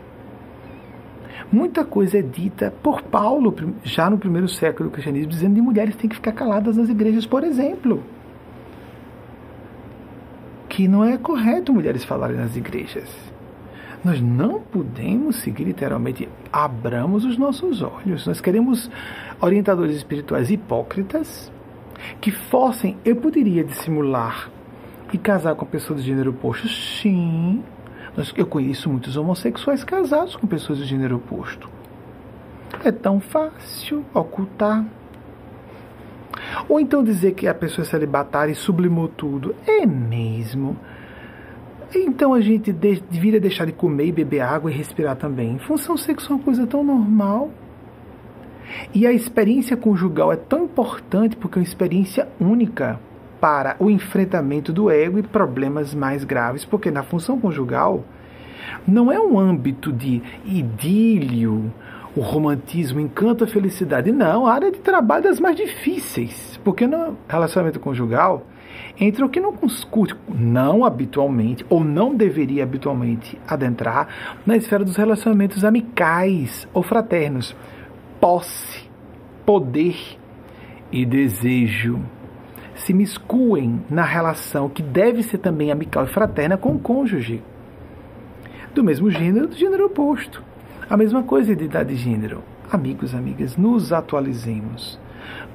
Muita 1.52 1.84
coisa 1.84 2.20
é 2.20 2.22
dita 2.22 2.72
por 2.84 3.02
Paulo, 3.02 3.56
já 3.84 4.08
no 4.08 4.20
primeiro 4.20 4.48
século 4.48 4.90
do 4.90 4.94
cristianismo, 4.94 5.32
dizendo 5.32 5.56
que 5.56 5.62
mulheres 5.62 5.96
têm 5.96 6.08
que 6.08 6.16
ficar 6.18 6.34
caladas 6.34 6.78
nas 6.78 6.90
igrejas, 6.90 7.26
por 7.26 7.44
exemplo. 7.44 8.04
Que 10.70 10.88
não 10.88 11.04
é 11.04 11.18
correto 11.18 11.74
mulheres 11.74 12.04
falarem 12.04 12.38
nas 12.38 12.56
igrejas. 12.56 13.10
Nós 14.04 14.22
não 14.22 14.62
podemos 14.62 15.38
seguir 15.38 15.64
literalmente, 15.66 16.30
abramos 16.52 17.26
os 17.26 17.38
nossos 17.38 17.82
olhos. 17.82 18.26
Nós 18.28 18.40
queremos 18.40 18.90
orientadores 19.42 19.96
espirituais 19.98 20.50
hipócritas 20.50 21.52
que 22.22 22.32
fossem, 22.32 22.98
eu 23.04 23.16
poderia 23.16 23.64
dissimular 23.64 24.50
e 25.12 25.18
casar 25.18 25.56
com 25.56 25.66
pessoas 25.66 26.00
do 26.00 26.06
gênero 26.06 26.32
oposto? 26.32 26.68
Sim. 26.68 27.64
Eu 28.36 28.48
conheço 28.48 28.90
muitos 28.90 29.16
homossexuais 29.16 29.84
casados 29.84 30.36
com 30.36 30.48
pessoas 30.48 30.80
do 30.80 30.86
gênero 30.86 31.18
oposto. 31.18 31.70
É 32.84 32.92
tão 32.92 33.20
fácil 33.20 34.04
ocultar. 34.14 34.86
Ou 36.68 36.80
então 36.80 37.04
dizer 37.04 37.34
que 37.34 37.48
a 37.48 37.54
pessoa 37.54 37.86
é 37.86 37.90
celibatária 37.90 38.52
e 38.52 38.56
sublimou 38.56 39.08
tudo. 39.08 39.56
É 39.66 39.86
mesmo. 39.86 40.78
Então 41.96 42.34
a 42.34 42.42
gente 42.42 42.72
deveria 42.72 43.40
deixar 43.40 43.66
de 43.66 43.72
comer 43.72 44.08
e 44.08 44.12
beber 44.12 44.42
água 44.42 44.72
e 44.72 44.74
respirar 44.74 45.16
também. 45.16 45.58
Função 45.60 45.96
sexual 45.96 46.34
é 46.34 46.36
uma 46.40 46.44
coisa 46.44 46.68
tão 46.68 46.84
normal. 46.84 47.50
E 48.94 49.08
a 49.08 49.14
experiência 49.14 49.78
conjugal 49.78 50.32
é 50.32 50.36
tão 50.36 50.66
importante 50.66 51.36
porque 51.36 51.58
é 51.58 51.62
uma 51.62 51.68
experiência 51.68 52.28
única 52.40 53.00
para 53.40 53.76
o 53.80 53.90
enfrentamento 53.90 54.74
do 54.74 54.90
ego 54.90 55.20
e 55.20 55.24
problemas 55.24 55.94
mais 55.94 56.24
graves, 56.24 56.66
porque 56.66 56.92
na 56.92 57.04
função 57.04 57.40
conjugal 57.40 58.04
não 58.86 59.12
é 59.12 59.20
um 59.20 59.40
âmbito 59.40 59.92
de 59.94 60.22
idílio, 60.44 61.72
o 62.16 62.20
romantismo, 62.20 63.00
encanto, 63.00 63.44
a 63.44 63.48
felicidade. 63.48 64.12
Não, 64.12 64.46
a 64.46 64.54
área 64.54 64.72
de 64.72 64.80
trabalho 64.80 65.26
é 65.26 65.30
das 65.30 65.40
mais 65.40 65.56
difíceis, 65.56 66.60
porque 66.64 66.88
no 66.88 67.16
relacionamento 67.28 67.80
conjugal 67.80 68.46
entre 69.00 69.24
o 69.24 69.30
que 69.30 69.40
não 69.40 69.54
curte, 69.90 70.16
não 70.28 70.84
habitualmente, 70.84 71.66
ou 71.70 71.84
não 71.84 72.16
deveria 72.16 72.64
habitualmente 72.64 73.40
adentrar 73.48 74.08
na 74.46 74.58
esfera 74.58 74.84
dos 74.84 74.96
relacionamentos 74.96 75.64
amicais 75.64 76.68
ou 76.74 76.82
fraternos. 76.82 77.56
Posse, 78.20 78.90
poder 79.46 79.96
e 80.92 81.06
desejo 81.06 82.00
se 82.76 82.94
miscuem 82.94 83.82
na 83.90 84.04
relação 84.04 84.70
que 84.70 84.84
deve 84.84 85.24
ser 85.24 85.40
também 85.40 85.72
amical 85.72 86.06
e 86.06 86.08
fraterna 86.08 86.58
com 86.58 86.74
o 86.76 86.80
cônjuge. 86.80 87.44
Do 88.74 88.84
mesmo 88.84 89.10
gênero, 89.10 89.48
do 89.48 89.56
gênero 89.56 89.88
oposto. 89.88 90.44
A 90.90 90.96
mesma 90.96 91.24
coisa 91.24 91.56
de 91.56 91.66
idade 91.66 91.90
de 91.90 92.02
gênero. 92.02 92.44
Amigos, 92.72 93.16
amigas, 93.16 93.58
nos 93.58 93.92
atualizemos 93.92 95.00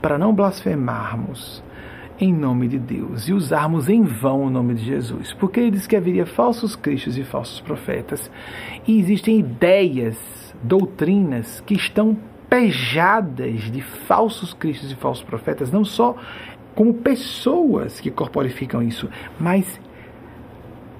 para 0.00 0.18
não 0.18 0.34
blasfemarmos 0.34 1.62
em 2.22 2.32
nome 2.32 2.68
de 2.68 2.78
Deus 2.78 3.26
e 3.26 3.32
usarmos 3.32 3.88
em 3.88 4.04
vão 4.04 4.44
o 4.44 4.50
nome 4.50 4.74
de 4.74 4.84
Jesus, 4.84 5.32
porque 5.34 5.58
ele 5.58 5.72
diz 5.72 5.88
que 5.88 5.96
haveria 5.96 6.24
falsos 6.24 6.76
cristos 6.76 7.18
e 7.18 7.24
falsos 7.24 7.60
profetas, 7.60 8.30
e 8.86 8.96
existem 9.00 9.40
ideias, 9.40 10.54
doutrinas 10.62 11.60
que 11.66 11.74
estão 11.74 12.16
pejadas 12.48 13.62
de 13.62 13.82
falsos 13.82 14.54
cristos 14.54 14.92
e 14.92 14.94
falsos 14.94 15.24
profetas, 15.24 15.72
não 15.72 15.84
só 15.84 16.14
como 16.76 16.94
pessoas 16.94 17.98
que 17.98 18.10
corporificam 18.10 18.80
isso, 18.80 19.08
mas 19.40 19.80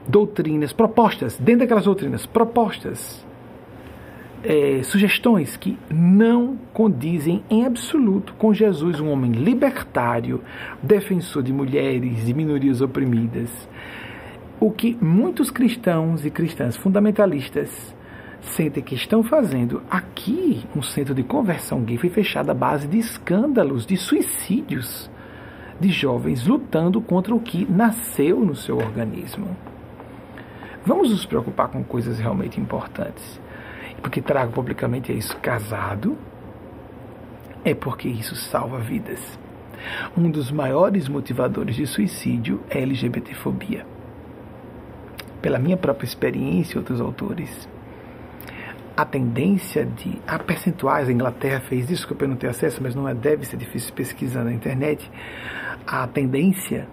doutrinas, 0.09 0.73
propostas, 0.73 1.39
dentro 1.39 1.61
daquelas 1.61 1.85
doutrinas, 1.85 2.27
propostas 2.27 3.25
é, 4.45 4.83
sugestões 4.83 5.57
que 5.57 5.79
não 5.89 6.57
condizem 6.73 7.45
em 7.49 7.65
absoluto 7.65 8.35
com 8.35 8.53
Jesus, 8.53 9.01
um 9.01 9.11
homem 9.11 9.31
libertário, 9.33 10.43
defensor 10.83 11.43
de 11.43 11.53
mulheres 11.53 12.29
e 12.29 12.35
minorias 12.35 12.81
oprimidas. 12.81 13.69
O 14.59 14.71
que 14.71 14.97
muitos 15.01 15.51
cristãos 15.51 16.25
e 16.25 16.31
cristãs 16.31 16.77
fundamentalistas 16.77 17.95
sentem 18.41 18.83
que 18.83 18.95
estão 18.95 19.23
fazendo 19.23 19.83
aqui, 19.89 20.65
um 20.75 20.83
centro 20.83 21.15
de 21.15 21.23
conversão 21.23 21.83
gay 21.83 21.97
foi 21.97 22.11
fechado 22.11 22.51
à 22.51 22.55
base 22.55 22.89
de 22.89 22.99
escândalos, 22.99 23.87
de 23.87 23.97
suicídios 23.97 25.11
de 25.79 25.89
jovens 25.89 26.47
lutando 26.47 27.01
contra 27.01 27.35
o 27.35 27.41
que 27.41 27.69
nasceu 27.71 28.45
no 28.45 28.55
seu 28.55 28.77
organismo. 28.77 29.57
Vamos 30.85 31.11
nos 31.11 31.25
preocupar 31.25 31.69
com 31.69 31.83
coisas 31.83 32.19
realmente 32.19 32.61
importantes 32.61 33.42
porque 34.03 34.21
trago 34.21 34.53
publicamente 34.53 35.13
é 35.13 35.15
isso, 35.15 35.37
casado, 35.39 36.19
é 37.65 37.75
porque 37.75 38.09
isso 38.09 38.35
salva 38.35 38.79
vidas. 38.79 39.39
Um 40.17 40.31
dos 40.31 40.51
maiores 40.51 41.09
motivadores 41.09 41.77
de 41.77 41.87
suicídio 41.87 42.61
é 42.69 42.79
a 42.79 42.83
LGBTfobia. 42.83 43.87
Pela 45.41 45.59
minha 45.59 45.77
própria 45.77 46.07
experiência 46.07 46.75
e 46.75 46.79
outros 46.79 47.01
autores, 47.01 47.69
a 48.97 49.05
tendência 49.05 49.85
de. 49.85 50.21
Há 50.27 50.39
percentuais, 50.39 51.09
a 51.09 51.13
Inglaterra 51.13 51.61
fez 51.61 51.91
isso, 51.91 52.07
que 52.07 52.23
eu 52.23 52.29
não 52.29 52.37
tenho 52.37 52.51
acesso, 52.51 52.81
mas 52.83 52.95
não 52.95 53.09
é, 53.09 53.15
deve 53.15 53.45
ser 53.47 53.57
difícil 53.57 53.93
pesquisar 53.95 54.45
na 54.45 54.53
internet. 54.53 55.11
A 55.87 56.07
tendência 56.07 56.87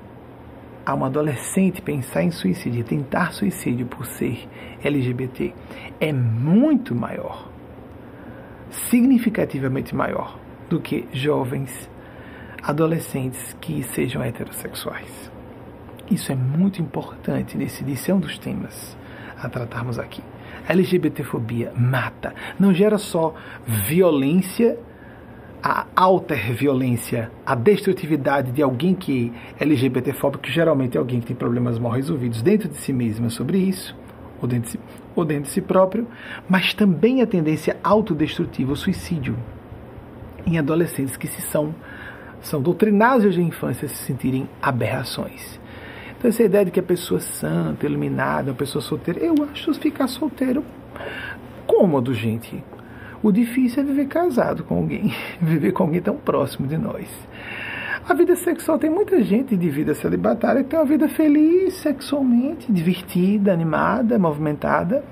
a 0.89 0.93
uma 0.95 1.05
adolescente 1.05 1.83
pensar 1.83 2.23
em 2.23 2.31
suicídio, 2.31 2.83
tentar 2.83 3.31
suicídio 3.31 3.85
por 3.85 4.07
ser 4.07 4.49
LGBT, 4.83 5.53
é 5.99 6.11
muito 6.11 6.95
maior, 6.95 7.47
significativamente 8.89 9.93
maior, 9.93 10.39
do 10.67 10.79
que 10.79 11.07
jovens 11.13 11.89
adolescentes 12.63 13.55
que 13.61 13.83
sejam 13.83 14.23
heterossexuais. 14.23 15.31
Isso 16.09 16.31
é 16.31 16.35
muito 16.35 16.81
importante 16.81 17.55
nesse 17.55 17.83
é 18.09 18.13
um 18.13 18.19
dos 18.19 18.39
temas 18.39 18.97
a 19.39 19.47
tratarmos 19.47 19.99
aqui. 19.99 20.23
A 20.67 20.71
LGBTfobia 20.73 21.71
mata, 21.75 22.33
não 22.59 22.73
gera 22.73 22.97
só 22.97 23.35
violência 23.87 24.77
a 25.61 25.85
alta 25.95 26.35
violência, 26.35 27.31
a 27.45 27.55
destrutividade 27.55 28.51
de 28.51 28.61
alguém 28.61 28.93
que 28.93 29.31
é 29.59 29.63
LGBTfóbico, 29.63 30.43
que 30.43 30.51
geralmente 30.51 30.95
é 30.95 30.99
alguém 30.99 31.19
que 31.19 31.27
tem 31.27 31.35
problemas 31.35 31.77
mal 31.77 31.91
resolvidos 31.91 32.41
dentro 32.41 32.69
de 32.69 32.77
si 32.77 32.93
mesma 32.93 33.29
sobre 33.29 33.57
isso, 33.57 33.95
ou 34.41 34.47
dentro 34.47 34.65
de 34.65 34.71
si, 34.71 34.79
ou 35.15 35.25
dentro 35.25 35.43
de 35.43 35.49
si 35.49 35.61
próprio, 35.61 36.07
mas 36.47 36.73
também 36.73 37.21
a 37.21 37.27
tendência 37.27 37.77
autodestrutiva, 37.83 38.71
o 38.71 38.75
suicídio, 38.75 39.37
em 40.45 40.57
adolescentes 40.57 41.17
que 41.17 41.27
se 41.27 41.41
são, 41.41 41.75
são 42.41 42.61
doutrinados 42.61 43.23
desde 43.23 43.41
a 43.41 43.43
infância 43.43 43.85
a 43.85 43.89
se 43.89 43.97
sentirem 43.97 44.47
aberrações. 44.61 45.59
Então, 46.17 46.29
essa 46.29 46.43
ideia 46.43 46.65
de 46.65 46.71
que 46.71 46.79
a 46.79 46.83
pessoa 46.83 47.17
é 47.17 47.21
santa, 47.21 47.85
iluminada, 47.85 48.51
uma 48.51 48.57
pessoa 48.57 48.81
solteira, 48.81 49.19
eu 49.19 49.35
acho 49.51 49.73
ficar 49.73 50.07
solteiro 50.07 50.63
cômodo, 51.69 52.13
gente. 52.15 52.63
O 53.21 53.31
difícil 53.31 53.83
é 53.83 53.85
viver 53.85 54.07
casado 54.07 54.63
com 54.63 54.75
alguém, 54.75 55.13
viver 55.41 55.71
com 55.73 55.83
alguém 55.83 56.01
tão 56.01 56.15
próximo 56.15 56.67
de 56.67 56.77
nós. 56.77 57.07
A 58.07 58.13
vida 58.13 58.35
sexual 58.35 58.79
tem 58.79 58.89
muita 58.89 59.21
gente 59.21 59.55
de 59.55 59.69
vida 59.69 59.93
celibatária 59.93 60.63
que 60.63 60.69
tem 60.69 60.79
uma 60.79 60.85
vida 60.85 61.07
feliz 61.09 61.75
sexualmente, 61.75 62.71
divertida, 62.71 63.53
animada, 63.53 64.17
movimentada, 64.17 65.03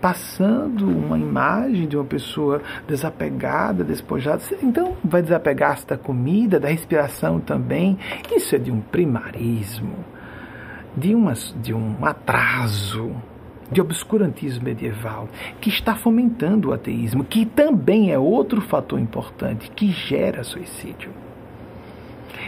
passando 0.00 0.86
uma 0.86 1.18
imagem 1.18 1.88
de 1.88 1.96
uma 1.96 2.04
pessoa 2.04 2.62
desapegada, 2.86 3.82
despojada. 3.82 4.42
Então, 4.62 4.96
vai 5.02 5.22
desapegar-se 5.22 5.86
da 5.86 5.96
comida, 5.96 6.60
da 6.60 6.68
respiração 6.68 7.40
também. 7.40 7.98
Isso 8.30 8.54
é 8.54 8.58
de 8.58 8.70
um 8.70 8.80
primarismo, 8.80 9.96
de, 10.96 11.14
de 11.60 11.74
um 11.74 12.04
atraso 12.04 13.10
de 13.70 13.80
obscurantismo 13.80 14.64
medieval, 14.64 15.28
que 15.60 15.68
está 15.68 15.94
fomentando 15.94 16.68
o 16.68 16.72
ateísmo, 16.72 17.24
que 17.24 17.46
também 17.46 18.12
é 18.12 18.18
outro 18.18 18.60
fator 18.60 18.98
importante 19.00 19.70
que 19.70 19.90
gera 19.90 20.44
suicídio. 20.44 21.10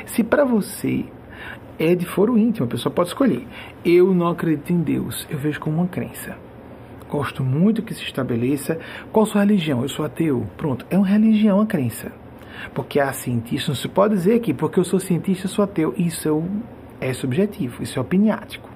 Se 0.06 0.22
para 0.22 0.44
você 0.44 1.04
é 1.78 1.94
de 1.94 2.06
foro 2.06 2.38
íntimo, 2.38 2.66
a 2.66 2.70
pessoa 2.70 2.92
pode 2.92 3.08
escolher. 3.08 3.46
Eu 3.84 4.14
não 4.14 4.28
acredito 4.28 4.72
em 4.72 4.80
Deus, 4.80 5.26
eu 5.30 5.38
vejo 5.38 5.60
como 5.60 5.78
uma 5.78 5.88
crença. 5.88 6.36
Gosto 7.08 7.44
muito 7.44 7.82
que 7.82 7.94
se 7.94 8.02
estabeleça 8.02 8.78
qual 9.12 9.26
sua 9.26 9.42
religião. 9.42 9.82
Eu 9.82 9.88
sou 9.88 10.04
ateu. 10.04 10.44
Pronto, 10.56 10.84
é 10.90 10.98
uma 10.98 11.06
religião, 11.06 11.58
uma 11.58 11.66
crença. 11.66 12.10
Porque 12.74 12.98
há 12.98 13.12
cientistas, 13.12 13.68
não 13.68 13.74
se 13.76 13.88
pode 13.88 14.14
dizer 14.14 14.40
que 14.40 14.52
porque 14.52 14.80
eu 14.80 14.84
sou 14.84 14.98
cientista, 14.98 15.46
eu 15.46 15.50
sou 15.50 15.64
ateu. 15.64 15.94
Isso 15.96 16.42
é, 17.00 17.08
é 17.10 17.12
subjetivo, 17.12 17.82
isso 17.82 17.98
é 17.98 18.02
opiniático 18.02 18.75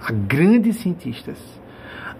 a 0.00 0.12
grandes 0.12 0.76
cientistas, 0.76 1.38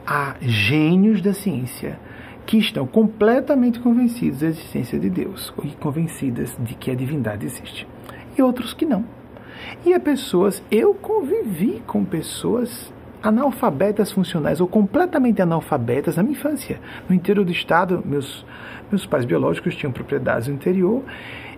a 0.06 0.34
gênios 0.40 1.20
da 1.20 1.32
ciência 1.32 1.98
que 2.46 2.58
estão 2.58 2.86
completamente 2.86 3.80
convencidos 3.80 4.40
da 4.40 4.48
existência 4.48 4.98
de 4.98 5.08
Deus 5.08 5.52
e 5.62 5.68
convencidas 5.68 6.56
de 6.58 6.74
que 6.74 6.90
a 6.90 6.94
divindade 6.94 7.46
existe. 7.46 7.86
E 8.36 8.42
outros 8.42 8.74
que 8.74 8.84
não. 8.84 9.04
E 9.84 9.94
há 9.94 10.00
pessoas, 10.00 10.62
eu 10.70 10.94
convivi 10.94 11.82
com 11.86 12.04
pessoas 12.04 12.92
analfabetas 13.22 14.12
funcionais 14.12 14.60
ou 14.60 14.68
completamente 14.68 15.40
analfabetas 15.40 16.16
na 16.16 16.22
minha 16.22 16.36
infância. 16.36 16.78
No 17.08 17.14
interior 17.14 17.44
do 17.44 17.52
estado, 17.52 18.02
meus, 18.04 18.44
meus 18.90 19.06
pais 19.06 19.24
biológicos 19.24 19.74
tinham 19.74 19.92
propriedades 19.92 20.48
no 20.48 20.54
interior 20.54 21.02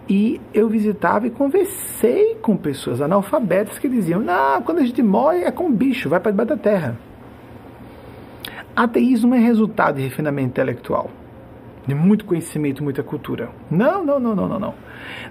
e 0.08 0.40
eu 0.54 0.68
visitava 0.68 1.26
e 1.26 1.30
conversei 1.30 2.36
com 2.36 2.56
pessoas 2.56 3.00
analfabetas 3.00 3.78
que 3.78 3.88
diziam: 3.88 4.20
não, 4.20 4.62
quando 4.62 4.78
a 4.78 4.84
gente 4.84 5.02
morre 5.02 5.42
é 5.42 5.50
com 5.50 5.70
bicho, 5.70 6.08
vai 6.08 6.20
para 6.20 6.30
debaixo 6.30 6.50
da 6.50 6.56
terra. 6.56 6.96
Ateísmo 8.74 9.34
é 9.34 9.38
resultado 9.38 9.96
de 9.96 10.02
refinamento 10.02 10.48
intelectual, 10.48 11.10
de 11.86 11.94
muito 11.94 12.24
conhecimento, 12.24 12.84
muita 12.84 13.02
cultura. 13.02 13.48
Não, 13.70 14.04
não, 14.04 14.20
não, 14.20 14.36
não, 14.36 14.48
não, 14.48 14.58
não. 14.58 14.74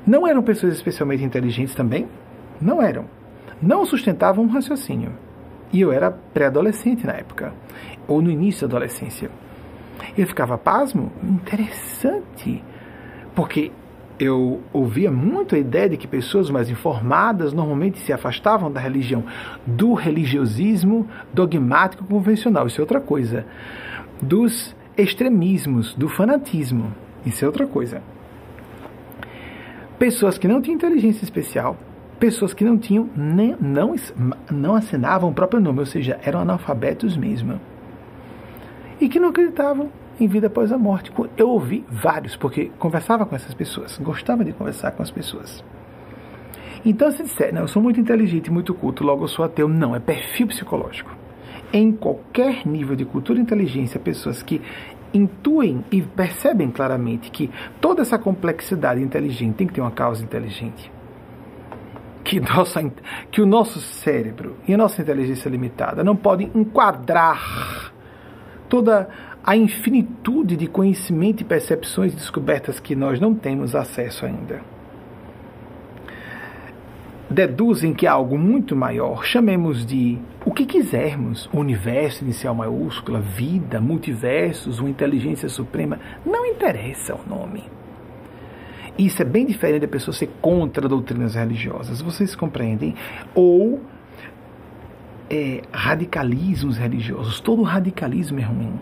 Não 0.06 0.28
eram 0.28 0.42
pessoas 0.42 0.74
especialmente 0.74 1.24
inteligentes 1.24 1.76
também? 1.76 2.08
Não 2.60 2.82
eram. 2.82 3.06
Não 3.62 3.86
sustentavam 3.86 4.44
um 4.44 4.50
raciocínio. 4.50 5.14
E 5.72 5.80
eu 5.80 5.92
era 5.92 6.12
pré-adolescente 6.12 7.06
na 7.06 7.14
época, 7.14 7.54
ou 8.08 8.22
no 8.22 8.32
início 8.32 8.68
da 8.68 8.78
adolescência. 8.78 9.30
Eu 10.18 10.28
ficava 10.28 10.58
pasmo, 10.58 11.12
interessante, 11.24 12.64
porque 13.34 13.72
eu 14.20 14.62
ouvia 14.72 15.12
muito 15.12 15.56
a 15.56 15.58
ideia 15.58 15.90
de 15.90 15.98
que 15.98 16.08
pessoas 16.08 16.50
mais 16.50 16.70
informadas 16.70 17.52
normalmente 17.54 18.00
se 18.00 18.14
afastavam 18.14 18.72
da 18.72 18.80
religião, 18.80 19.24
do 19.66 19.94
religiosismo 19.94 21.08
dogmático 21.34 22.06
convencional, 22.06 22.68
isso 22.68 22.80
é 22.80 22.84
outra 22.84 23.02
coisa. 23.02 23.46
Dos 24.22 24.76
extremismos, 24.98 25.94
do 25.96 26.08
fanatismo, 26.08 26.94
isso 27.26 27.44
é 27.44 27.48
outra 27.48 27.68
coisa. 27.68 28.02
Pessoas 30.00 30.38
que 30.38 30.48
não 30.48 30.62
tinham 30.62 30.76
inteligência 30.76 31.24
especial, 31.24 31.78
pessoas 32.20 32.54
que 32.54 32.64
não 32.64 32.78
tinham 32.78 33.10
nem, 33.16 33.56
não, 33.60 33.96
não 34.50 34.76
assinavam 34.76 35.30
o 35.30 35.34
próprio 35.34 35.60
nome, 35.60 35.80
ou 35.80 35.86
seja, 35.86 36.20
eram 36.24 36.40
analfabetos 36.40 37.18
mesmo. 37.18 37.60
E 39.00 39.10
que 39.10 39.20
não 39.20 39.30
acreditavam 39.30 39.90
em 40.20 40.28
vida 40.28 40.48
após 40.48 40.72
a 40.72 40.78
morte. 40.78 41.12
Eu 41.38 41.50
ouvi 41.50 41.86
vários, 41.90 42.36
porque 42.36 42.72
conversava 42.80 43.26
com 43.26 43.36
essas 43.36 43.54
pessoas, 43.54 43.98
gostava 43.98 44.44
de 44.44 44.54
conversar 44.54 44.92
com 44.92 45.04
as 45.04 45.12
pessoas. 45.12 45.64
Então, 46.86 47.12
se 47.12 47.24
disser, 47.24 47.54
não, 47.54 47.62
eu 47.62 47.68
sou 47.68 47.82
muito 47.82 48.00
inteligente, 48.00 48.52
muito 48.52 48.74
culto, 48.74 49.04
logo 49.04 49.24
eu 49.24 49.28
sou 49.28 49.44
ateu, 49.44 49.68
não, 49.68 49.96
é 49.96 50.00
perfil 50.00 50.48
psicológico. 50.48 51.10
Em 51.74 51.92
qualquer 51.92 52.66
nível 52.66 52.96
de 52.96 53.04
cultura 53.04 53.40
e 53.40 53.42
inteligência, 53.42 54.00
pessoas 54.00 54.44
que 54.44 54.62
intuem 55.12 55.84
e 55.92 56.02
percebem 56.02 56.70
claramente 56.70 57.32
que 57.32 57.50
toda 57.82 58.02
essa 58.02 58.20
complexidade 58.20 59.02
inteligente 59.02 59.56
tem 59.56 59.68
que 59.68 59.74
ter 59.74 59.82
uma 59.82 59.92
causa 59.92 60.24
inteligente. 60.24 60.92
Que, 62.24 62.40
nossa, 62.40 62.82
que 63.32 63.42
o 63.42 63.46
nosso 63.46 63.80
cérebro 63.80 64.58
e 64.68 64.74
a 64.74 64.78
nossa 64.78 65.02
inteligência 65.02 65.50
limitada 65.50 66.04
não 66.04 66.16
podem 66.16 66.52
enquadrar 66.54 67.92
toda 68.68 69.08
a 69.46 69.56
infinitude 69.56 70.58
de 70.58 70.66
conhecimento 70.66 71.42
e 71.42 71.46
percepções 71.46 72.16
descobertas 72.16 72.80
que 72.80 72.96
nós 72.96 73.20
não 73.20 73.36
temos 73.36 73.76
acesso 73.76 74.26
ainda. 74.26 74.62
Deduzem 77.30 77.94
que 77.94 78.08
há 78.08 78.14
algo 78.14 78.40
muito 78.40 78.76
maior, 78.76 79.24
chamemos 79.24 79.86
de 79.86 80.18
o 80.44 80.52
que 80.52 80.66
quisermos, 80.66 81.48
universo 81.54 82.24
inicial 82.24 82.56
maiúscula, 82.56 83.20
vida, 83.20 83.80
multiversos, 83.80 84.80
uma 84.80 84.90
inteligência 84.90 85.48
suprema, 85.48 86.00
não 86.26 86.46
interessa 86.46 87.14
o 87.14 87.30
nome. 87.30 87.64
Isso 88.98 89.22
é 89.22 89.26
bem 89.26 89.46
diferente 89.46 89.82
da 89.82 89.88
pessoa 89.88 90.14
ser 90.14 90.30
contra 90.42 90.88
doutrinas 90.88 91.36
religiosas, 91.36 92.02
vocês 92.02 92.36
compreendem? 92.36 92.96
Ou 93.36 93.82
é, 95.30 95.62
radicalismos 95.72 96.78
religiosos. 96.78 97.40
Todo 97.40 97.62
radicalismo 97.62 98.40
é 98.40 98.44
ruim. 98.44 98.80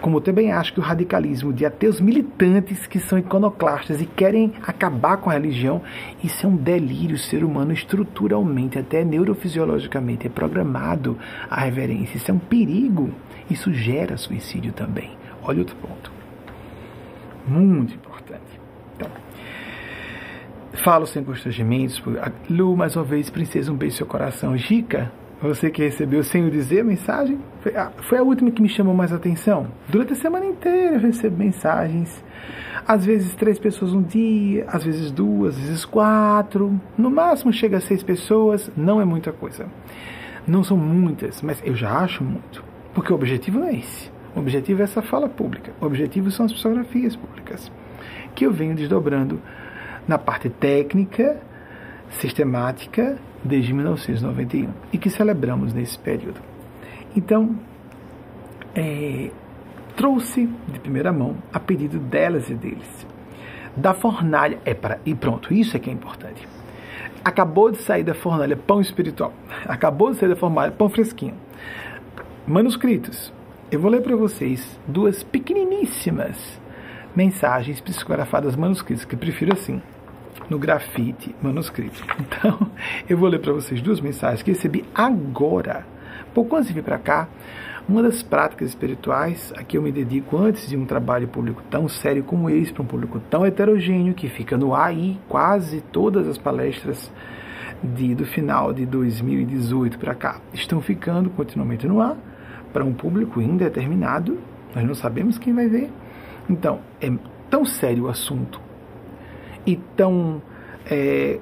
Como 0.00 0.20
também 0.20 0.52
acho 0.52 0.72
que 0.72 0.80
o 0.80 0.82
radicalismo 0.82 1.52
de 1.52 1.64
ateus 1.64 2.00
militantes 2.00 2.86
que 2.86 2.98
são 2.98 3.18
iconoclastas 3.18 4.00
e 4.00 4.06
querem 4.06 4.52
acabar 4.62 5.16
com 5.18 5.30
a 5.30 5.32
religião, 5.32 5.82
isso 6.22 6.46
é 6.46 6.48
um 6.48 6.56
delírio. 6.56 7.16
O 7.16 7.18
ser 7.18 7.44
humano 7.44 7.72
estruturalmente, 7.72 8.78
até 8.78 9.04
neurofisiologicamente, 9.04 10.26
é 10.26 10.30
programado 10.30 11.18
à 11.50 11.60
reverência. 11.60 12.16
Isso 12.16 12.30
é 12.30 12.34
um 12.34 12.38
perigo. 12.38 13.10
Isso 13.50 13.72
gera 13.72 14.16
suicídio 14.16 14.72
também. 14.72 15.10
Olha 15.42 15.60
outro 15.60 15.76
ponto. 15.76 16.12
Muito 17.46 17.94
importante. 17.94 18.60
Então, 18.96 19.08
falo 20.74 21.06
sem 21.06 21.24
constrangimentos. 21.24 22.02
Lu, 22.48 22.76
mais 22.76 22.94
uma 22.96 23.04
vez, 23.04 23.30
princesa, 23.30 23.72
um 23.72 23.76
beijo 23.76 23.94
no 23.94 23.98
seu 23.98 24.06
coração. 24.06 24.56
Gica, 24.56 25.10
você 25.48 25.70
que 25.70 25.82
recebeu 25.82 26.22
sem 26.22 26.46
o 26.46 26.50
dizer 26.50 26.84
mensagem, 26.84 27.38
foi 27.62 27.74
a, 27.74 27.90
foi 28.08 28.18
a 28.18 28.22
última 28.22 28.50
que 28.50 28.60
me 28.60 28.68
chamou 28.68 28.94
mais 28.94 29.10
atenção. 29.10 29.68
Durante 29.88 30.12
a 30.12 30.16
semana 30.16 30.44
inteira 30.44 30.96
eu 30.96 31.00
recebo 31.00 31.38
mensagens. 31.38 32.22
Às 32.86 33.06
vezes 33.06 33.34
três 33.34 33.58
pessoas 33.58 33.94
um 33.94 34.02
dia, 34.02 34.66
às 34.68 34.84
vezes 34.84 35.10
duas, 35.10 35.56
às 35.56 35.62
vezes 35.62 35.84
quatro. 35.86 36.78
No 36.96 37.10
máximo 37.10 37.52
chega 37.52 37.78
a 37.78 37.80
seis 37.80 38.02
pessoas, 38.02 38.70
não 38.76 39.00
é 39.00 39.04
muita 39.04 39.32
coisa. 39.32 39.66
Não 40.46 40.62
são 40.62 40.76
muitas, 40.76 41.40
mas 41.40 41.62
eu 41.64 41.74
já 41.74 41.90
acho 41.98 42.22
muito. 42.22 42.62
Porque 42.92 43.12
o 43.12 43.16
objetivo 43.16 43.60
não 43.60 43.68
é 43.68 43.76
esse. 43.76 44.10
O 44.36 44.40
objetivo 44.40 44.82
é 44.82 44.84
essa 44.84 45.00
fala 45.00 45.28
pública. 45.28 45.72
O 45.80 45.86
objetivo 45.86 46.30
são 46.30 46.44
as 46.44 46.52
psicografias 46.52 47.16
públicas. 47.16 47.72
Que 48.34 48.44
eu 48.44 48.52
venho 48.52 48.74
desdobrando 48.74 49.40
na 50.06 50.18
parte 50.18 50.50
técnica, 50.50 51.40
sistemática 52.10 53.16
desde 53.44 53.72
1991 53.72 54.70
e 54.92 54.98
que 54.98 55.10
celebramos 55.10 55.72
nesse 55.72 55.98
período. 55.98 56.40
Então, 57.16 57.56
é, 58.74 59.30
trouxe 59.96 60.48
de 60.68 60.80
primeira 60.80 61.12
mão 61.12 61.36
a 61.52 61.58
pedido 61.58 61.98
delas 61.98 62.48
e 62.48 62.54
deles. 62.54 63.06
Da 63.76 63.94
fornalha, 63.94 64.58
é 64.64 64.74
para 64.74 64.98
e 65.04 65.14
pronto, 65.14 65.52
isso 65.52 65.76
é 65.76 65.80
que 65.80 65.90
é 65.90 65.92
importante. 65.92 66.46
Acabou 67.24 67.70
de 67.70 67.78
sair 67.78 68.02
da 68.02 68.14
fornalha 68.14 68.56
pão 68.56 68.80
espiritual. 68.80 69.32
Acabou 69.66 70.10
de 70.10 70.18
sair 70.18 70.28
da 70.28 70.36
fornalha 70.36 70.72
pão 70.72 70.88
fresquinho. 70.88 71.34
Manuscritos. 72.46 73.32
Eu 73.70 73.78
vou 73.78 73.90
ler 73.90 74.02
para 74.02 74.16
vocês 74.16 74.78
duas 74.86 75.22
pequeniníssimas 75.22 76.60
mensagens 77.14 77.80
psicografadas 77.80 78.56
manuscritas, 78.56 79.04
que 79.04 79.16
prefiro 79.16 79.52
assim, 79.52 79.82
no 80.50 80.58
grafite 80.58 81.34
manuscrito. 81.40 82.04
Então, 82.20 82.70
eu 83.08 83.16
vou 83.16 83.28
ler 83.28 83.38
para 83.38 83.52
vocês 83.52 83.80
duas 83.80 84.00
mensagens 84.00 84.42
que 84.42 84.50
recebi 84.50 84.84
agora. 84.94 85.86
Pouco 86.34 86.56
antes 86.56 86.68
de 86.68 86.74
vir 86.74 86.82
para 86.82 86.98
cá, 86.98 87.28
uma 87.88 88.02
das 88.02 88.22
práticas 88.22 88.68
espirituais 88.68 89.52
a 89.56 89.62
que 89.62 89.76
eu 89.76 89.82
me 89.82 89.90
dedico 89.90 90.36
antes 90.36 90.68
de 90.68 90.76
um 90.76 90.86
trabalho 90.86 91.28
público 91.28 91.62
tão 91.70 91.88
sério 91.88 92.22
como 92.22 92.48
esse, 92.48 92.72
para 92.72 92.82
um 92.82 92.86
público 92.86 93.20
tão 93.30 93.44
heterogêneo, 93.44 94.14
que 94.14 94.28
fica 94.28 94.56
no 94.56 94.74
ar 94.74 94.88
aí 94.88 95.18
quase 95.28 95.80
todas 95.80 96.26
as 96.28 96.38
palestras 96.38 97.10
de, 97.82 98.14
do 98.14 98.24
final 98.24 98.72
de 98.72 98.86
2018 98.86 99.98
para 99.98 100.14
cá 100.14 100.40
estão 100.52 100.80
ficando 100.80 101.30
continuamente 101.30 101.86
no 101.86 102.00
ar 102.00 102.16
para 102.72 102.84
um 102.84 102.92
público 102.92 103.40
indeterminado. 103.40 104.38
Nós 104.74 104.84
não 104.84 104.94
sabemos 104.94 105.38
quem 105.38 105.52
vai 105.52 105.68
ver. 105.68 105.90
Então, 106.48 106.80
é 107.00 107.10
tão 107.48 107.64
sério 107.64 108.04
o 108.04 108.08
assunto 108.08 108.69
e 109.66 109.76
tão 109.96 110.42
é, 110.86 111.38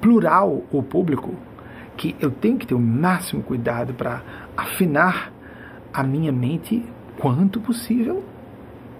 plural 0.00 0.64
o 0.70 0.82
público 0.82 1.34
que 1.96 2.16
eu 2.20 2.30
tenho 2.30 2.58
que 2.58 2.66
ter 2.66 2.74
o 2.74 2.80
máximo 2.80 3.42
cuidado 3.42 3.94
para 3.94 4.22
afinar 4.56 5.32
a 5.92 6.02
minha 6.02 6.32
mente 6.32 6.84
quanto 7.18 7.60
possível 7.60 8.24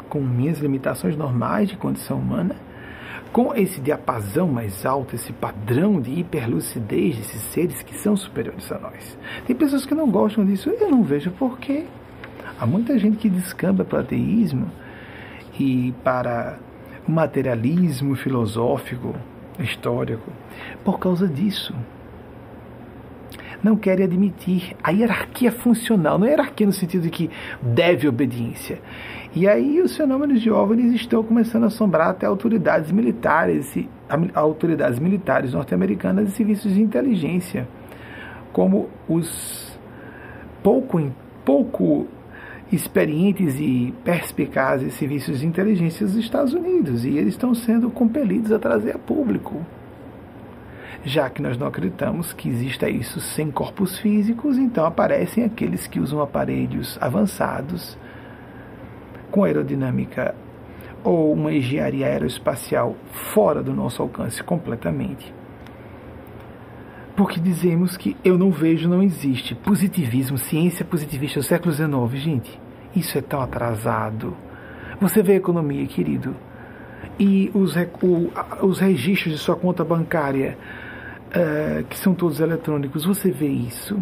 com 0.08 0.20
minhas 0.20 0.58
limitações 0.58 1.16
normais 1.16 1.68
de 1.68 1.76
condição 1.76 2.18
humana 2.18 2.54
com 3.32 3.54
esse 3.54 3.80
diapasão 3.80 4.46
mais 4.46 4.84
alto, 4.84 5.14
esse 5.14 5.32
padrão 5.32 6.00
de 6.00 6.10
hiperlucidez 6.20 7.16
desses 7.16 7.40
seres 7.44 7.82
que 7.82 7.94
são 7.94 8.14
superiores 8.14 8.70
a 8.70 8.78
nós. 8.78 9.16
Tem 9.46 9.56
pessoas 9.56 9.86
que 9.86 9.94
não 9.94 10.10
gostam 10.10 10.44
disso, 10.44 10.68
eu 10.68 10.90
não 10.90 11.02
vejo 11.02 11.30
porquê. 11.30 11.86
Há 12.60 12.66
muita 12.66 12.98
gente 12.98 13.16
que 13.16 13.30
descamba 13.30 13.84
para 13.84 13.98
o 13.98 14.00
ateísmo 14.02 14.70
e 15.58 15.94
para 16.04 16.58
materialismo 17.06 18.14
filosófico, 18.14 19.14
histórico, 19.58 20.30
por 20.84 20.98
causa 20.98 21.26
disso 21.26 21.74
não 23.62 23.76
querem 23.76 24.04
admitir 24.04 24.76
a 24.82 24.90
hierarquia 24.90 25.52
funcional, 25.52 26.18
não 26.18 26.26
é 26.26 26.30
hierarquia 26.30 26.66
no 26.66 26.72
sentido 26.72 27.02
de 27.02 27.10
que 27.10 27.30
deve 27.60 28.08
obediência. 28.08 28.80
E 29.34 29.48
aí 29.48 29.80
os 29.80 29.96
fenômenos 29.96 30.42
de 30.42 30.50
OVNIs 30.50 30.92
estão 30.94 31.22
começando 31.22 31.64
a 31.64 31.68
assombrar 31.68 32.08
até 32.08 32.26
autoridades 32.26 32.90
militares, 32.90 33.74
autoridades 34.34 34.98
militares 34.98 35.54
norte-americanas 35.54 36.28
e 36.28 36.32
serviços 36.32 36.74
de 36.74 36.82
inteligência, 36.82 37.68
como 38.52 38.88
os 39.08 39.78
pouco, 40.62 41.00
pouco 41.44 42.06
experientes 42.72 43.58
e 43.58 43.94
perspicazes 44.04 44.94
serviços 44.94 45.40
de 45.40 45.46
inteligência 45.46 46.06
dos 46.06 46.16
Estados 46.16 46.54
Unidos, 46.54 47.04
e 47.04 47.10
eles 47.10 47.34
estão 47.34 47.54
sendo 47.54 47.90
compelidos 47.90 48.52
a 48.52 48.58
trazer 48.58 48.96
a 48.96 48.98
público 48.98 49.60
já 51.04 51.28
que 51.28 51.42
nós 51.42 51.58
não 51.58 51.66
acreditamos 51.66 52.32
que 52.32 52.48
exista 52.48 52.88
isso 52.88 53.20
sem 53.20 53.50
corpos 53.50 53.98
físicos, 53.98 54.56
então 54.56 54.84
aparecem 54.86 55.44
aqueles 55.44 55.86
que 55.86 55.98
usam 55.98 56.20
aparelhos 56.20 56.96
avançados 57.00 57.98
com 59.30 59.44
aerodinâmica 59.44 60.34
ou 61.02 61.32
uma 61.32 61.52
engenharia 61.52 62.06
aeroespacial 62.06 62.94
fora 63.34 63.62
do 63.62 63.74
nosso 63.74 64.00
alcance 64.00 64.42
completamente. 64.42 65.34
Porque 67.16 67.40
dizemos 67.40 67.96
que 67.96 68.16
eu 68.24 68.38
não 68.38 68.50
vejo, 68.50 68.88
não 68.88 69.02
existe. 69.02 69.54
Positivismo, 69.54 70.38
ciência 70.38 70.84
positivista 70.84 71.40
do 71.40 71.42
século 71.44 71.72
XIX, 71.72 72.22
gente, 72.22 72.60
isso 72.94 73.18
é 73.18 73.20
tão 73.20 73.40
atrasado. 73.40 74.36
Você 75.00 75.22
vê 75.22 75.32
a 75.32 75.36
economia, 75.36 75.86
querido, 75.86 76.34
e 77.18 77.50
os, 77.54 77.74
o, 78.02 78.66
os 78.66 78.78
registros 78.78 79.34
de 79.34 79.38
sua 79.38 79.56
conta 79.56 79.84
bancária 79.84 80.56
uh, 81.32 81.84
que 81.84 81.98
são 81.98 82.14
todos 82.14 82.40
eletrônicos, 82.40 83.04
você 83.04 83.30
vê 83.30 83.48
isso. 83.48 84.00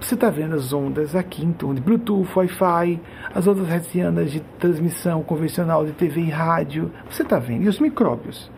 Você 0.00 0.14
está 0.14 0.30
vendo 0.30 0.56
as 0.56 0.72
ondas 0.72 1.14
aqui 1.14 1.46
torno 1.52 1.76
de 1.76 1.80
Bluetooth, 1.80 2.28
Wi-Fi, 2.36 3.00
as 3.32 3.46
ondas 3.46 3.68
hertzianas 3.70 4.32
de 4.32 4.40
transmissão 4.58 5.22
convencional 5.22 5.86
de 5.86 5.92
TV 5.92 6.22
e 6.22 6.30
rádio. 6.30 6.90
Você 7.08 7.22
está 7.22 7.38
vendo? 7.38 7.62
E 7.62 7.68
os 7.68 7.78
micróbios? 7.78 8.50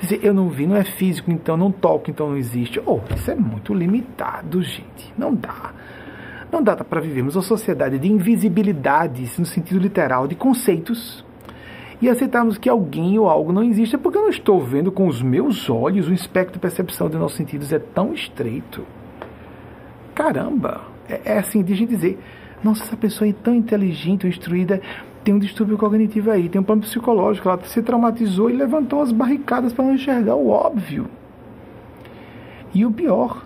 Dizer, 0.00 0.20
eu 0.22 0.34
não 0.34 0.48
vi, 0.48 0.66
não 0.66 0.76
é 0.76 0.84
físico, 0.84 1.30
então 1.30 1.56
não 1.56 1.70
toco, 1.70 2.10
então 2.10 2.30
não 2.30 2.36
existe. 2.36 2.80
Oh, 2.84 3.00
isso 3.14 3.30
é 3.30 3.34
muito 3.34 3.72
limitado, 3.72 4.60
gente. 4.60 5.12
Não 5.16 5.34
dá. 5.34 5.72
Não 6.50 6.62
dá 6.62 6.76
para 6.76 7.00
vivermos 7.00 7.36
uma 7.36 7.42
sociedade 7.42 7.98
de 7.98 8.10
invisibilidades, 8.10 9.38
no 9.38 9.44
sentido 9.44 9.78
literal, 9.78 10.26
de 10.26 10.34
conceitos 10.34 11.24
e 12.00 12.08
aceitarmos 12.08 12.56
que 12.56 12.68
alguém 12.68 13.18
ou 13.18 13.28
algo 13.28 13.52
não 13.52 13.62
existe 13.62 13.96
é 13.96 13.98
porque 13.98 14.16
eu 14.16 14.22
não 14.22 14.28
estou 14.28 14.62
vendo 14.62 14.90
com 14.92 15.08
os 15.08 15.20
meus 15.20 15.68
olhos, 15.68 16.08
o 16.08 16.12
espectro 16.12 16.54
de 16.54 16.58
percepção 16.60 17.08
de 17.10 17.16
nossos 17.16 17.36
sentidos 17.36 17.72
é 17.72 17.78
tão 17.78 18.14
estreito. 18.14 18.86
Caramba! 20.14 20.82
É, 21.08 21.32
é 21.32 21.38
assim 21.38 21.62
de 21.62 21.72
a 21.72 21.76
gente 21.76 21.90
dizer, 21.90 22.18
nossa, 22.62 22.84
essa 22.84 22.96
pessoa 22.96 23.28
é 23.28 23.32
tão 23.32 23.54
inteligente, 23.54 24.26
instruída, 24.26 24.80
tem 25.24 25.34
um 25.34 25.38
distúrbio 25.38 25.76
cognitivo 25.76 26.30
aí, 26.30 26.48
tem 26.48 26.60
um 26.60 26.64
plano 26.64 26.82
psicológico, 26.82 27.48
ela 27.48 27.60
se 27.64 27.82
traumatizou 27.82 28.48
e 28.48 28.54
levantou 28.54 29.02
as 29.02 29.12
barricadas 29.12 29.72
para 29.72 29.84
não 29.84 29.94
enxergar 29.94 30.36
o 30.36 30.48
óbvio. 30.48 31.06
E 32.72 32.86
o 32.86 32.92
pior, 32.92 33.44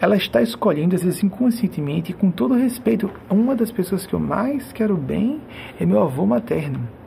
ela 0.00 0.16
está 0.16 0.40
escolhendo, 0.40 0.94
às 0.94 1.02
vezes 1.02 1.22
inconscientemente, 1.22 2.12
com 2.12 2.30
todo 2.30 2.54
respeito, 2.54 3.10
uma 3.30 3.56
das 3.56 3.72
pessoas 3.72 4.06
que 4.06 4.14
eu 4.14 4.20
mais 4.20 4.72
quero 4.72 4.96
bem 4.96 5.40
é 5.80 5.84
meu 5.84 6.02
avô 6.02 6.24
materno 6.24 6.98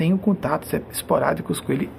tenho 0.00 0.16
contatos 0.16 0.72
esporádicos 0.90 1.60
com 1.60 1.72
ele. 1.72 1.90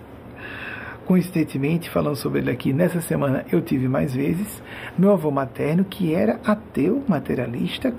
Coincidentemente, 1.06 1.88
falando 1.88 2.15
sobre 2.15 2.39
ele 2.39 2.50
aqui, 2.50 2.74
nessa 2.74 3.00
semana 3.00 3.45
eu 3.52 3.62
tive 3.62 3.88
mais 3.88 4.15
vezes 4.15 4.63
meu 4.97 5.12
avô 5.12 5.30
materno, 5.30 5.86
que 5.86 6.12
era 6.12 6.39
ateu 6.43 7.04
materialista, 7.08 7.93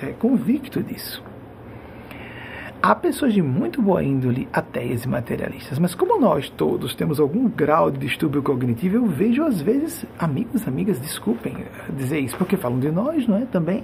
é, 0.00 0.06
convicto 0.12 0.80
disso. 0.80 1.27
Há 2.80 2.94
pessoas 2.94 3.34
de 3.34 3.42
muito 3.42 3.82
boa 3.82 4.04
índole 4.04 4.48
ateias 4.52 5.04
e 5.04 5.08
materialistas, 5.08 5.80
mas 5.80 5.96
como 5.96 6.20
nós 6.20 6.48
todos 6.48 6.94
temos 6.94 7.18
algum 7.18 7.48
grau 7.48 7.90
de 7.90 7.98
distúrbio 7.98 8.40
cognitivo, 8.40 8.96
eu 8.96 9.06
vejo 9.06 9.42
às 9.42 9.60
vezes 9.60 10.06
amigos, 10.16 10.66
amigas, 10.66 11.00
desculpem 11.00 11.56
dizer 11.96 12.20
isso, 12.20 12.36
porque 12.36 12.56
falam 12.56 12.78
de 12.78 12.90
nós, 12.90 13.26
não 13.26 13.36
é? 13.36 13.46
Também 13.46 13.82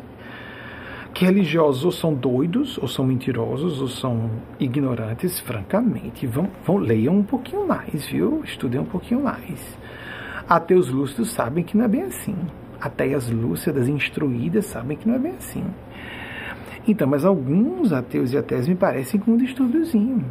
que 1.15 1.25
religiosos 1.25 1.85
ou 1.85 1.93
são 1.93 2.13
doidos, 2.13 2.77
ou 2.79 2.89
são 2.89 3.07
mentirosos, 3.07 3.81
ou 3.81 3.87
são 3.87 4.29
ignorantes, 4.59 5.39
francamente. 5.39 6.27
Vão, 6.27 6.51
vão 6.67 6.77
leiam 6.77 7.17
um 7.17 7.23
pouquinho 7.23 7.67
mais, 7.67 8.05
viu? 8.07 8.43
Estudem 8.45 8.81
um 8.81 8.85
pouquinho 8.85 9.23
mais. 9.23 9.79
Ateus 10.49 10.89
lúcidos 10.89 11.31
sabem 11.31 11.63
que 11.63 11.77
não 11.77 11.85
é 11.85 11.89
bem 11.89 12.03
assim. 12.03 12.37
Ateias 12.81 13.31
lúcidas, 13.31 13.89
instruídas, 13.89 14.67
sabem 14.67 14.97
que 14.97 15.07
não 15.09 15.15
é 15.15 15.19
bem 15.19 15.35
assim. 15.39 15.65
Então, 16.87 17.09
mas 17.09 17.25
alguns 17.25 17.93
ateus 17.93 18.33
e 18.33 18.39
ateias 18.39 18.69
me 18.69 18.75
parecem 18.75 19.19
com 19.19 19.33
um 19.33 19.37
distúrbiozinho. 19.37 20.25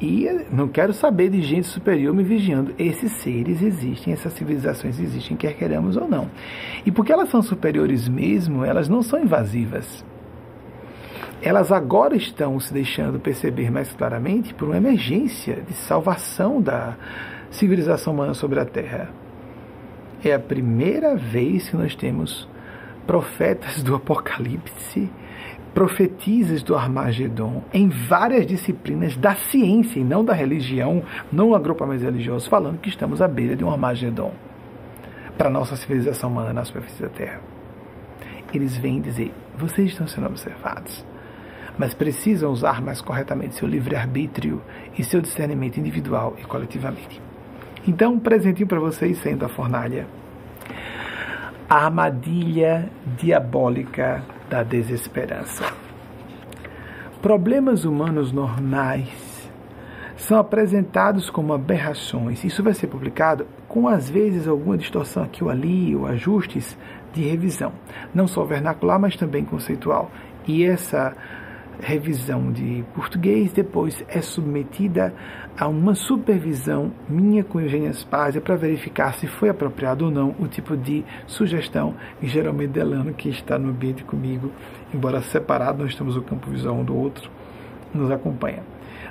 E 0.00 0.26
não 0.50 0.66
quero 0.66 0.94
saber 0.94 1.28
de 1.28 1.42
gente 1.42 1.66
superior 1.66 2.14
me 2.14 2.24
vigiando. 2.24 2.74
Esses 2.78 3.12
seres 3.12 3.60
existem, 3.60 4.12
essas 4.12 4.32
civilizações 4.32 4.98
existem, 4.98 5.36
quer 5.36 5.54
queiramos 5.54 5.96
ou 5.96 6.08
não. 6.08 6.30
E 6.86 6.90
porque 6.90 7.12
elas 7.12 7.28
são 7.28 7.42
superiores 7.42 8.08
mesmo, 8.08 8.64
elas 8.64 8.88
não 8.88 9.02
são 9.02 9.20
invasivas 9.20 10.04
elas 11.42 11.72
agora 11.72 12.14
estão 12.16 12.60
se 12.60 12.72
deixando 12.72 13.18
perceber 13.18 13.70
mais 13.70 13.90
claramente 13.92 14.52
por 14.52 14.68
uma 14.68 14.76
emergência 14.76 15.62
de 15.66 15.72
salvação 15.72 16.60
da 16.60 16.96
civilização 17.50 18.12
humana 18.12 18.34
sobre 18.34 18.60
a 18.60 18.64
Terra. 18.64 19.10
É 20.22 20.34
a 20.34 20.38
primeira 20.38 21.16
vez 21.16 21.70
que 21.70 21.76
nós 21.76 21.94
temos 21.94 22.46
profetas 23.06 23.82
do 23.82 23.94
Apocalipse, 23.94 25.10
profetizas 25.74 26.62
do 26.62 26.76
Armagedon, 26.76 27.62
em 27.72 27.88
várias 27.88 28.46
disciplinas 28.46 29.16
da 29.16 29.34
ciência 29.34 30.00
e 30.00 30.04
não 30.04 30.24
da 30.24 30.32
religião, 30.32 31.02
não 31.30 31.54
agrupamentos 31.54 32.04
religiosos, 32.04 32.48
falando 32.48 32.78
que 32.78 32.88
estamos 32.88 33.22
à 33.22 33.28
beira 33.28 33.54
de 33.54 33.64
um 33.64 33.70
Armagedon 33.70 34.32
para 35.38 35.48
a 35.48 35.52
nossa 35.52 35.76
civilização 35.76 36.30
humana 36.30 36.52
na 36.52 36.64
superfície 36.64 37.02
da 37.02 37.08
Terra. 37.08 37.40
Eles 38.52 38.76
vêm 38.76 39.00
dizer: 39.00 39.32
vocês 39.56 39.90
estão 39.90 40.06
sendo 40.06 40.26
observados 40.26 41.04
mas 41.80 41.94
precisam 41.94 42.52
usar 42.52 42.82
mais 42.82 43.00
corretamente 43.00 43.54
seu 43.54 43.66
livre-arbítrio 43.66 44.60
e 44.98 45.02
seu 45.02 45.18
discernimento 45.18 45.78
individual 45.78 46.36
e 46.38 46.42
coletivamente. 46.42 47.22
Então, 47.88 48.12
um 48.12 48.18
presentinho 48.18 48.68
para 48.68 48.78
vocês 48.78 49.16
sendo 49.22 49.46
a 49.46 49.48
fornalha. 49.48 50.06
A 51.66 51.86
armadilha 51.86 52.90
diabólica 53.16 54.22
da 54.50 54.64
desesperança. 54.64 55.64
Problemas 57.22 57.84
humanos 57.84 58.32
normais 58.32 59.48
são 60.16 60.38
apresentados 60.38 61.30
como 61.30 61.52
aberrações. 61.52 62.42
Isso 62.42 62.60
vai 62.60 62.74
ser 62.74 62.88
publicado 62.88 63.46
com, 63.68 63.86
às 63.86 64.10
vezes, 64.10 64.48
alguma 64.48 64.76
distorção 64.76 65.22
aqui 65.22 65.44
ou 65.44 65.48
ali, 65.48 65.94
ou 65.94 66.04
ajustes 66.04 66.76
de 67.12 67.22
revisão, 67.22 67.72
não 68.12 68.26
só 68.26 68.44
vernacular, 68.44 68.98
mas 68.98 69.14
também 69.16 69.44
conceitual. 69.44 70.10
E 70.48 70.64
essa 70.64 71.16
revisão 71.80 72.50
de 72.50 72.84
português, 72.92 73.52
depois 73.52 74.04
é 74.08 74.20
submetida 74.20 75.14
a 75.60 75.68
uma 75.68 75.94
supervisão 75.94 76.90
minha 77.06 77.44
com 77.44 77.60
Eugênia 77.60 77.92
Spazia 77.92 78.40
para 78.40 78.56
verificar 78.56 79.12
se 79.12 79.26
foi 79.26 79.50
apropriado 79.50 80.06
ou 80.06 80.10
não 80.10 80.34
o 80.38 80.48
tipo 80.48 80.74
de 80.74 81.04
sugestão 81.26 81.94
e 82.22 82.26
geralmente 82.26 82.70
Delano, 82.70 83.12
que 83.12 83.28
está 83.28 83.58
no 83.58 83.68
ambiente 83.68 84.02
comigo, 84.02 84.50
embora 84.94 85.20
separado, 85.20 85.82
nós 85.82 85.90
estamos 85.90 86.16
no 86.16 86.22
campo 86.22 86.48
visual 86.48 86.76
um 86.76 86.82
do 86.82 86.96
outro, 86.96 87.30
nos 87.92 88.10
acompanha. 88.10 88.62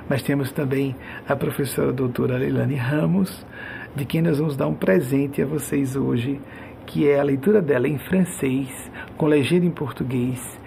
Mas 0.08 0.22
temos 0.22 0.50
também 0.50 0.96
a 1.28 1.36
professora 1.36 1.92
doutora 1.92 2.36
Leilane 2.36 2.74
Ramos, 2.74 3.46
de 3.94 4.04
quem 4.04 4.20
nós 4.20 4.40
vamos 4.40 4.56
dar 4.56 4.66
um 4.66 4.74
presente 4.74 5.40
a 5.40 5.46
vocês 5.46 5.94
hoje, 5.94 6.40
que 6.84 7.08
é 7.08 7.20
a 7.20 7.22
leitura 7.22 7.62
dela 7.62 7.86
em 7.86 7.96
francês, 7.96 8.90
com 9.16 9.26
legenda 9.26 9.66
em 9.66 9.70
português, 9.70 10.59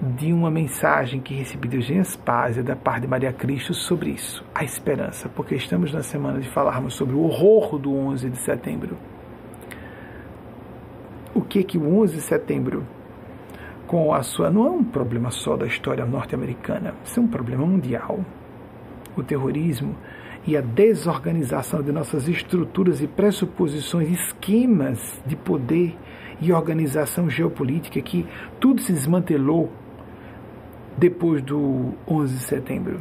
de 0.00 0.32
uma 0.32 0.50
mensagem 0.50 1.20
que 1.20 1.34
recebi 1.34 1.68
de 1.68 1.76
Eugênia 1.76 2.04
Spazia, 2.04 2.62
da 2.62 2.74
parte 2.74 3.02
de 3.02 3.08
Maria 3.08 3.32
Cristo, 3.32 3.74
sobre 3.74 4.10
isso, 4.10 4.42
a 4.54 4.64
esperança, 4.64 5.28
porque 5.28 5.54
estamos 5.54 5.92
na 5.92 6.02
semana 6.02 6.40
de 6.40 6.48
falarmos 6.48 6.94
sobre 6.94 7.14
o 7.14 7.20
horror 7.20 7.78
do 7.78 7.94
11 7.94 8.30
de 8.30 8.38
setembro. 8.38 8.96
O 11.34 11.42
que 11.42 11.62
que 11.62 11.76
o 11.76 12.00
11 12.00 12.14
de 12.14 12.22
setembro, 12.22 12.86
com 13.86 14.14
a 14.14 14.22
sua. 14.22 14.50
não 14.50 14.66
é 14.66 14.70
um 14.70 14.84
problema 14.84 15.30
só 15.30 15.54
da 15.54 15.66
história 15.66 16.06
norte-americana, 16.06 16.94
isso 17.04 17.20
é 17.20 17.22
um 17.22 17.28
problema 17.28 17.66
mundial. 17.66 18.20
O 19.16 19.22
terrorismo 19.22 19.94
e 20.46 20.56
a 20.56 20.62
desorganização 20.62 21.82
de 21.82 21.92
nossas 21.92 22.26
estruturas 22.26 23.02
e 23.02 23.06
pressuposições, 23.06 24.08
esquemas 24.08 25.22
de 25.26 25.36
poder 25.36 25.94
e 26.40 26.52
organização 26.52 27.28
geopolítica 27.28 28.00
que 28.00 28.26
tudo 28.58 28.80
se 28.80 28.92
desmantelou 28.92 29.70
depois 30.96 31.42
do 31.42 31.94
11 32.06 32.34
de 32.36 32.42
setembro. 32.42 33.00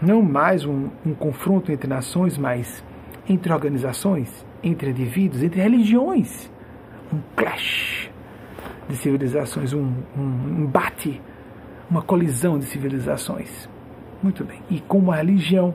Não 0.00 0.22
mais 0.22 0.64
um, 0.64 0.88
um 1.04 1.14
confronto 1.14 1.70
entre 1.70 1.88
nações, 1.88 2.38
mas 2.38 2.82
entre 3.28 3.52
organizações, 3.52 4.44
entre 4.62 4.90
indivíduos, 4.90 5.42
entre 5.42 5.60
religiões. 5.60 6.50
Um 7.12 7.18
clash 7.36 8.10
de 8.88 8.96
civilizações, 8.96 9.72
um, 9.72 9.92
um 10.16 10.64
embate, 10.64 11.20
uma 11.90 12.02
colisão 12.02 12.58
de 12.58 12.64
civilizações. 12.66 13.68
Muito 14.22 14.44
bem. 14.44 14.62
E 14.70 14.80
como 14.80 15.12
a 15.12 15.16
religião, 15.16 15.74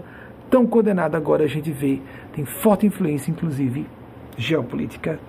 tão 0.49 0.65
condenada 0.65 1.17
agora, 1.17 1.43
a 1.43 1.47
gente 1.47 1.71
vê, 1.71 2.01
tem 2.33 2.45
forte 2.45 2.85
influência, 2.85 3.31
inclusive, 3.31 3.87
geopolítica, 4.37 5.19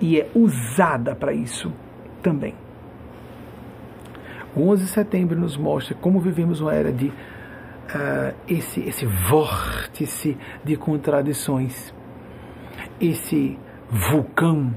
e 0.00 0.18
é 0.18 0.28
usada 0.34 1.14
para 1.14 1.32
isso 1.32 1.72
também. 2.22 2.54
O 4.54 4.68
11 4.68 4.84
de 4.84 4.90
setembro 4.90 5.38
nos 5.38 5.56
mostra 5.56 5.94
como 5.94 6.20
vivemos 6.20 6.60
uma 6.60 6.74
era 6.74 6.92
de 6.92 7.06
uh, 7.08 8.34
esse, 8.48 8.80
esse 8.80 9.06
vórtice 9.06 10.36
de 10.64 10.76
contradições, 10.76 11.94
esse 13.00 13.58
vulcão 13.88 14.74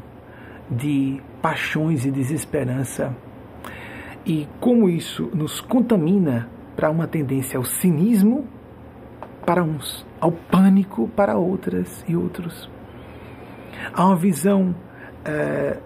de 0.70 1.22
paixões 1.42 2.06
e 2.06 2.12
desesperança, 2.12 3.16
e 4.26 4.48
como 4.60 4.88
isso 4.88 5.30
nos 5.34 5.60
contamina 5.60 6.50
para 6.76 6.90
uma 6.90 7.08
tendência 7.08 7.58
ao 7.58 7.64
cinismo 7.64 8.48
para 9.46 9.64
uns, 9.64 10.06
ao 10.20 10.32
pânico 10.32 11.08
para 11.10 11.38
outras 11.38 12.04
e 12.08 12.16
outros. 12.16 12.70
Há 13.94 14.06
uma 14.06 14.16
visão 14.16 14.76
uh, 15.28 15.82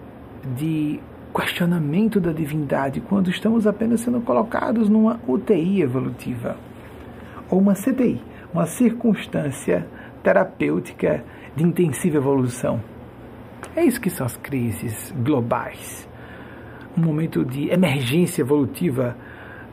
de 0.54 1.00
questionamento 1.38 2.18
da 2.18 2.32
divindade 2.32 3.00
quando 3.00 3.30
estamos 3.30 3.64
apenas 3.64 4.00
sendo 4.00 4.20
colocados 4.20 4.88
numa 4.88 5.20
UTI 5.28 5.82
evolutiva 5.82 6.56
ou 7.48 7.60
uma 7.60 7.74
CTI, 7.74 8.20
uma 8.52 8.66
circunstância 8.66 9.86
terapêutica 10.20 11.24
de 11.54 11.62
intensiva 11.62 12.16
evolução. 12.16 12.82
É 13.76 13.84
isso 13.84 14.00
que 14.00 14.10
são 14.10 14.26
as 14.26 14.36
crises 14.36 15.14
globais. 15.16 16.08
Um 16.96 17.02
momento 17.02 17.44
de 17.44 17.70
emergência 17.70 18.42
evolutiva 18.42 19.16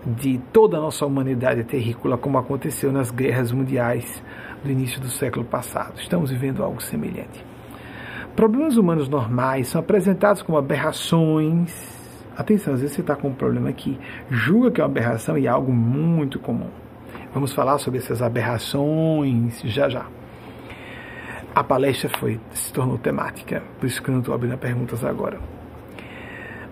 de 0.05 0.39
toda 0.53 0.77
a 0.77 0.81
nossa 0.81 1.03
humanidade 1.03 1.63
terrícola, 1.63 2.15
como 2.15 2.37
aconteceu 2.37 2.91
nas 2.91 3.09
guerras 3.09 3.51
mundiais 3.51 4.23
do 4.63 4.69
início 4.69 5.01
do 5.01 5.09
século 5.09 5.43
passado. 5.43 5.99
Estamos 5.99 6.29
vivendo 6.29 6.63
algo 6.63 6.79
semelhante. 6.79 7.54
Problemas 8.35 8.75
humanos 8.75 9.07
normais 9.07 9.69
são 9.69 9.79
apresentados 9.79 10.41
como 10.41 10.57
aberrações. 10.57 11.73
Atenção, 12.35 12.73
às 12.73 12.81
vezes 12.81 12.93
você 12.93 12.99
está 12.99 13.15
com 13.15 13.29
um 13.29 13.33
problema 13.33 13.69
aqui, 13.69 13.97
julga 14.29 14.69
que 14.69 14.81
é 14.81 14.83
uma 14.83 14.89
aberração 14.89 15.37
e 15.37 15.47
é 15.47 15.49
algo 15.49 15.71
muito 15.71 16.37
comum. 16.37 16.67
Vamos 17.33 17.53
falar 17.53 17.77
sobre 17.77 17.99
essas 17.99 18.21
aberrações 18.21 19.61
já 19.63 19.87
já. 19.87 20.05
A 21.55 21.63
palestra 21.63 22.09
foi, 22.09 22.37
se 22.51 22.73
tornou 22.73 22.97
temática, 22.97 23.63
por 23.79 23.85
isso 23.85 24.03
que 24.03 24.09
eu 24.09 24.13
não 24.13 24.19
estou 24.19 24.35
abrindo 24.35 24.57
perguntas 24.57 25.05
agora. 25.05 25.39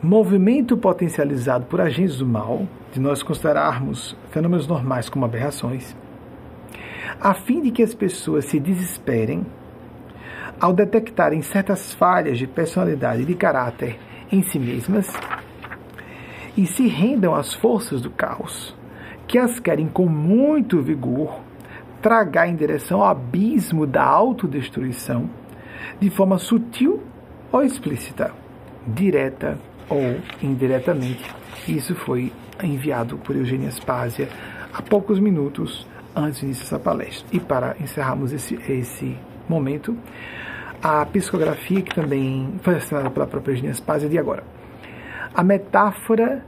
Movimento 0.01 0.75
potencializado 0.75 1.65
por 1.67 1.79
agentes 1.79 2.17
do 2.17 2.25
mal, 2.25 2.67
de 2.91 2.99
nós 2.99 3.23
considerarmos 3.23 4.17
fenômenos 4.31 4.67
normais 4.67 5.07
como 5.07 5.23
aberrações, 5.23 5.95
a 7.21 7.33
fim 7.33 7.61
de 7.61 7.71
que 7.71 7.81
as 7.81 7.95
pessoas 7.95 8.43
se 8.43 8.59
desesperem 8.59 9.45
ao 10.59 10.73
detectarem 10.73 11.41
certas 11.41 11.93
falhas 11.93 12.37
de 12.37 12.47
personalidade 12.47 13.21
e 13.21 13.25
de 13.25 13.35
caráter 13.35 13.99
em 14.31 14.41
si 14.41 14.57
mesmas 14.57 15.11
e 16.55 16.65
se 16.65 16.87
rendam 16.87 17.33
às 17.33 17.53
forças 17.53 18.01
do 18.01 18.09
caos, 18.09 18.75
que 19.27 19.37
as 19.37 19.59
querem 19.59 19.87
com 19.87 20.07
muito 20.07 20.81
vigor 20.81 21.39
tragar 22.01 22.47
em 22.47 22.55
direção 22.55 23.01
ao 23.01 23.09
abismo 23.09 23.87
da 23.87 24.03
autodestruição, 24.03 25.29
de 25.99 26.09
forma 26.09 26.37
sutil 26.37 27.01
ou 27.51 27.63
explícita, 27.63 28.31
direta 28.85 29.57
ou 29.89 30.17
indiretamente. 30.41 31.23
Isso 31.67 31.95
foi 31.95 32.31
enviado 32.61 33.17
por 33.17 33.35
Eugênia 33.35 33.71
Spásia 33.71 34.27
há 34.73 34.81
poucos 34.81 35.19
minutos 35.19 35.87
antes 36.15 36.41
do 36.41 36.45
início 36.45 36.63
dessa 36.63 36.79
palestra. 36.79 37.25
E 37.31 37.39
para 37.39 37.75
encerrarmos 37.79 38.33
esse, 38.33 38.55
esse 38.69 39.17
momento, 39.47 39.97
a 40.83 41.05
psicografia, 41.05 41.81
que 41.81 41.95
também 41.95 42.55
foi 42.61 42.75
assinada 42.75 43.09
pela 43.09 43.25
própria 43.25 43.53
Eugênia 43.53 43.73
Spazia, 43.73 44.09
de 44.09 44.19
agora. 44.19 44.43
A 45.33 45.41
metáfora 45.41 46.45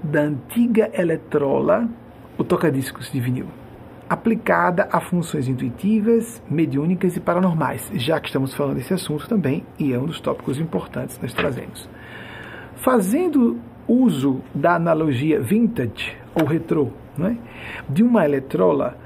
da 0.00 0.20
antiga 0.20 0.88
eletrola, 0.94 1.88
o 2.38 2.44
tocadiscos 2.44 3.10
de 3.10 3.18
vinil, 3.18 3.48
aplicada 4.08 4.88
a 4.92 5.00
funções 5.00 5.48
intuitivas, 5.48 6.40
mediúnicas 6.48 7.16
e 7.16 7.20
paranormais, 7.20 7.90
já 7.94 8.20
que 8.20 8.28
estamos 8.28 8.54
falando 8.54 8.76
desse 8.76 8.94
assunto 8.94 9.28
também, 9.28 9.66
e 9.76 9.92
é 9.92 9.98
um 9.98 10.06
dos 10.06 10.20
tópicos 10.20 10.60
importantes 10.60 11.16
que 11.16 11.24
nós 11.24 11.34
trazemos. 11.34 11.90
Fazendo 12.76 13.58
uso 13.88 14.40
da 14.54 14.76
analogia 14.76 15.40
vintage 15.40 16.16
ou 16.32 16.46
retrô, 16.46 16.90
é? 17.20 17.34
de 17.88 18.04
uma 18.04 18.24
eletrola, 18.24 18.96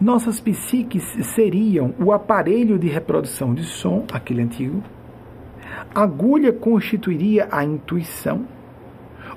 nossas 0.00 0.40
psiques 0.40 1.02
seriam 1.34 1.94
o 1.98 2.12
aparelho 2.12 2.78
de 2.78 2.88
reprodução 2.88 3.54
de 3.54 3.64
som, 3.64 4.04
aquele 4.12 4.42
antigo, 4.42 4.82
a 5.94 6.02
agulha 6.02 6.52
constituiria 6.52 7.48
a 7.50 7.64
intuição, 7.64 8.46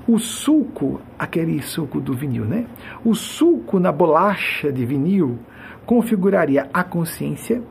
o 0.08 0.18
sulco, 0.18 1.00
aquele 1.18 1.62
suco 1.62 2.02
do 2.02 2.14
vinil, 2.14 2.46
né? 2.46 2.66
O 3.06 3.14
sulco 3.14 3.80
na 3.80 3.92
bolacha 3.92 4.72
de 4.72 4.86
vinil 4.86 5.38
configuraria 5.86 6.70
a 6.74 6.84
consciência, 6.84 7.62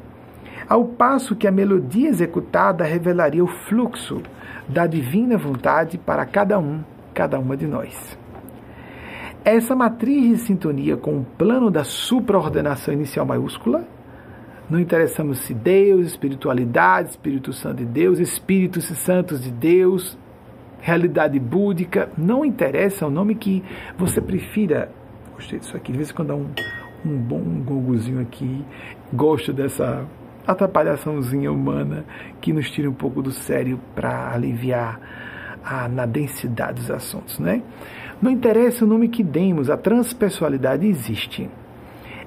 ao 0.68 0.84
passo 0.84 1.36
que 1.36 1.46
a 1.46 1.52
melodia 1.52 2.08
executada 2.08 2.84
revelaria 2.84 3.42
o 3.42 3.48
fluxo 3.48 4.22
da 4.68 4.86
divina 4.86 5.36
vontade 5.36 5.98
para 5.98 6.24
cada 6.24 6.58
um, 6.58 6.80
cada 7.14 7.38
uma 7.38 7.56
de 7.56 7.66
nós. 7.66 8.18
Essa 9.50 9.74
matriz 9.74 10.28
de 10.28 10.36
sintonia 10.44 10.94
com 10.94 11.20
o 11.20 11.24
plano 11.24 11.70
da 11.70 11.82
supraordenação 11.82 12.92
inicial 12.92 13.24
maiúscula, 13.24 13.82
não 14.68 14.78
interessamos 14.78 15.38
se 15.38 15.54
Deus, 15.54 16.08
espiritualidade, 16.08 17.12
Espírito 17.12 17.54
Santo 17.54 17.78
de 17.78 17.86
Deus, 17.86 18.18
Espíritos 18.18 18.84
Santos 18.84 19.42
de 19.42 19.50
Deus, 19.50 20.18
realidade 20.80 21.40
búdica, 21.40 22.10
não 22.18 22.44
interessa 22.44 23.06
o 23.06 23.10
nome 23.10 23.34
que 23.36 23.64
você 23.96 24.20
prefira. 24.20 24.92
Gostei 25.34 25.58
disso 25.58 25.74
aqui, 25.78 25.92
de 25.92 25.96
vez 25.96 26.10
em 26.10 26.12
quando 26.12 26.28
dá 26.28 26.34
um, 26.34 26.48
um 27.06 27.16
bom 27.16 27.40
gongozinho 27.64 28.20
aqui, 28.20 28.62
gosto 29.10 29.50
dessa 29.50 30.04
atrapalhaçãozinha 30.46 31.50
humana 31.50 32.04
que 32.38 32.52
nos 32.52 32.70
tira 32.70 32.90
um 32.90 32.94
pouco 32.94 33.22
do 33.22 33.30
sério 33.30 33.80
para 33.94 34.30
aliviar 34.30 35.00
a, 35.64 35.88
na 35.88 36.04
densidade 36.04 36.80
dos 36.80 36.90
assuntos, 36.90 37.38
né? 37.38 37.62
Não 38.20 38.30
interessa 38.30 38.84
o 38.84 38.88
nome 38.88 39.08
que 39.08 39.22
demos, 39.22 39.70
a 39.70 39.76
transpessoalidade 39.76 40.86
existe. 40.86 41.48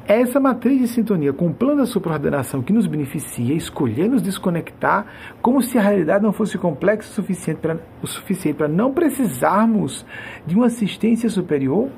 Essa 0.07 0.39
matriz 0.39 0.79
de 0.79 0.87
sintonia 0.87 1.31
com 1.31 1.47
o 1.47 1.53
plano 1.53 1.77
da 1.77 1.85
supraordenação 1.85 2.61
que 2.61 2.73
nos 2.73 2.87
beneficia 2.87 3.53
escolher 3.53 4.09
nos 4.09 4.21
desconectar 4.21 5.05
como 5.41 5.61
se 5.61 5.77
a 5.77 5.81
realidade 5.81 6.23
não 6.23 6.33
fosse 6.33 6.57
complexa 6.57 7.21
o 7.21 8.07
suficiente 8.07 8.57
para 8.57 8.67
não 8.67 8.93
precisarmos 8.93 10.05
de 10.45 10.55
uma 10.55 10.65
assistência 10.65 11.29
superior, 11.29 11.89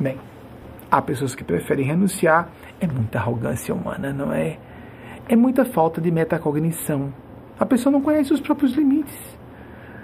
Bem, 0.00 0.16
há 0.90 1.02
pessoas 1.02 1.34
que 1.34 1.44
preferem 1.44 1.84
renunciar. 1.84 2.48
É 2.80 2.86
muita 2.86 3.18
arrogância 3.18 3.74
humana, 3.74 4.14
não 4.14 4.32
é? 4.32 4.56
É 5.28 5.36
muita 5.36 5.62
falta 5.62 6.00
de 6.00 6.10
metacognição. 6.10 7.12
A 7.58 7.66
pessoa 7.66 7.92
não 7.92 8.00
conhece 8.00 8.32
os 8.32 8.40
próprios 8.40 8.72
limites. 8.72 9.38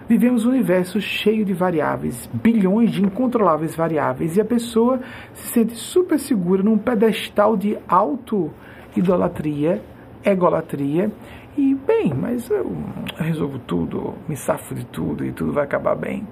Vivemos 0.08 0.46
um 0.46 0.50
universo 0.50 1.00
cheio 1.00 1.44
de 1.44 1.52
variáveis, 1.52 2.30
bilhões 2.32 2.92
de 2.92 3.02
incontroláveis 3.02 3.74
variáveis, 3.74 4.36
e 4.36 4.40
a 4.40 4.44
pessoa 4.44 5.00
se 5.34 5.48
sente 5.48 5.74
super 5.74 6.18
segura 6.18 6.62
num 6.62 6.78
pedestal 6.78 7.56
de 7.56 7.76
auto-idolatria, 7.88 9.82
egolatria, 10.24 11.10
e 11.58 11.74
bem, 11.74 12.14
mas 12.14 12.48
eu 12.50 12.70
resolvo 13.16 13.58
tudo, 13.58 14.14
me 14.28 14.36
safo 14.36 14.74
de 14.74 14.84
tudo 14.86 15.24
e 15.24 15.32
tudo 15.32 15.52
vai 15.52 15.64
acabar 15.64 15.96
bem. 15.96 16.24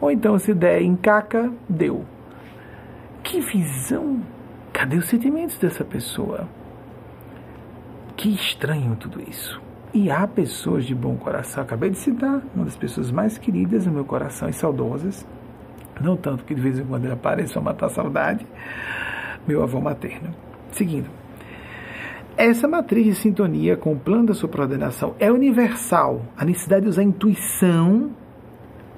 Ou 0.00 0.10
então, 0.10 0.38
se 0.38 0.54
der 0.54 0.82
em 0.82 0.94
caca, 0.94 1.50
deu. 1.68 2.04
Que 3.24 3.40
visão! 3.40 4.20
Cadê 4.72 4.98
os 4.98 5.08
sentimentos 5.08 5.58
dessa 5.58 5.84
pessoa? 5.84 6.46
Que 8.16 8.28
estranho 8.28 8.94
tudo 8.94 9.20
isso. 9.20 9.65
E 9.94 10.10
há 10.10 10.26
pessoas 10.26 10.84
de 10.84 10.94
bom 10.94 11.16
coração, 11.16 11.62
acabei 11.62 11.90
de 11.90 11.98
citar, 11.98 12.42
uma 12.54 12.64
das 12.64 12.76
pessoas 12.76 13.10
mais 13.10 13.38
queridas 13.38 13.86
no 13.86 13.92
meu 13.92 14.04
coração 14.04 14.48
e 14.48 14.52
saudosas, 14.52 15.26
não 16.00 16.16
tanto 16.16 16.44
que 16.44 16.54
de 16.54 16.60
vez 16.60 16.78
em 16.78 16.84
quando 16.84 17.04
ele 17.04 17.14
apareça 17.14 17.54
para 17.54 17.62
matar 17.62 17.86
a 17.86 17.90
saudade, 17.90 18.46
meu 19.46 19.62
avô 19.62 19.80
materno. 19.80 20.34
Seguindo. 20.72 21.08
Essa 22.36 22.68
matriz 22.68 23.06
de 23.06 23.14
sintonia 23.14 23.78
com 23.78 23.92
o 23.92 23.98
plano 23.98 24.26
da 24.26 24.34
supraordenação 24.34 25.14
é 25.18 25.32
universal. 25.32 26.20
A 26.36 26.44
necessidade 26.44 26.82
de 26.82 26.90
usar 26.90 27.00
a 27.00 27.04
intuição 27.04 28.10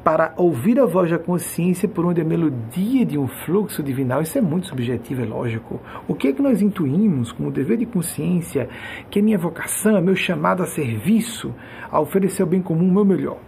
para 0.05 0.33
ouvir 0.37 0.79
a 0.81 0.87
voz 0.87 1.11
da 1.11 1.19
consciência 1.19 1.89
por 1.89 2.07
onde 2.07 2.21
a 2.21 2.25
melodia 2.25 3.05
de 3.05 3.19
um 3.19 3.27
fluxo 3.27 3.83
divinal, 3.83 4.23
isso 4.23 4.39
é 4.39 4.41
muito 4.41 4.67
subjetivo, 4.67 5.23
é 5.23 5.27
lógico. 5.27 5.81
O 6.07 6.15
que 6.15 6.29
é 6.29 6.33
que 6.33 6.43
nós 6.43 6.63
intuímos 6.63 7.33
como 7.33 7.51
dever 7.51 7.77
de 7.79 7.87
consciência, 7.87 8.69
que 9.11 9.19
é 9.19 9.23
minha 9.23 9.39
vocação, 9.39 9.97
é 9.97 10.01
meu 10.01 10.17
chamado 10.17 10.63
a 10.63 10.67
serviço, 10.67 11.55
a 11.91 12.01
oferecer 12.01 12.43
o 12.43 12.47
bem 12.47 12.63
comum, 12.63 12.89
o 12.89 12.93
meu 12.93 13.05
melhor? 13.05 13.39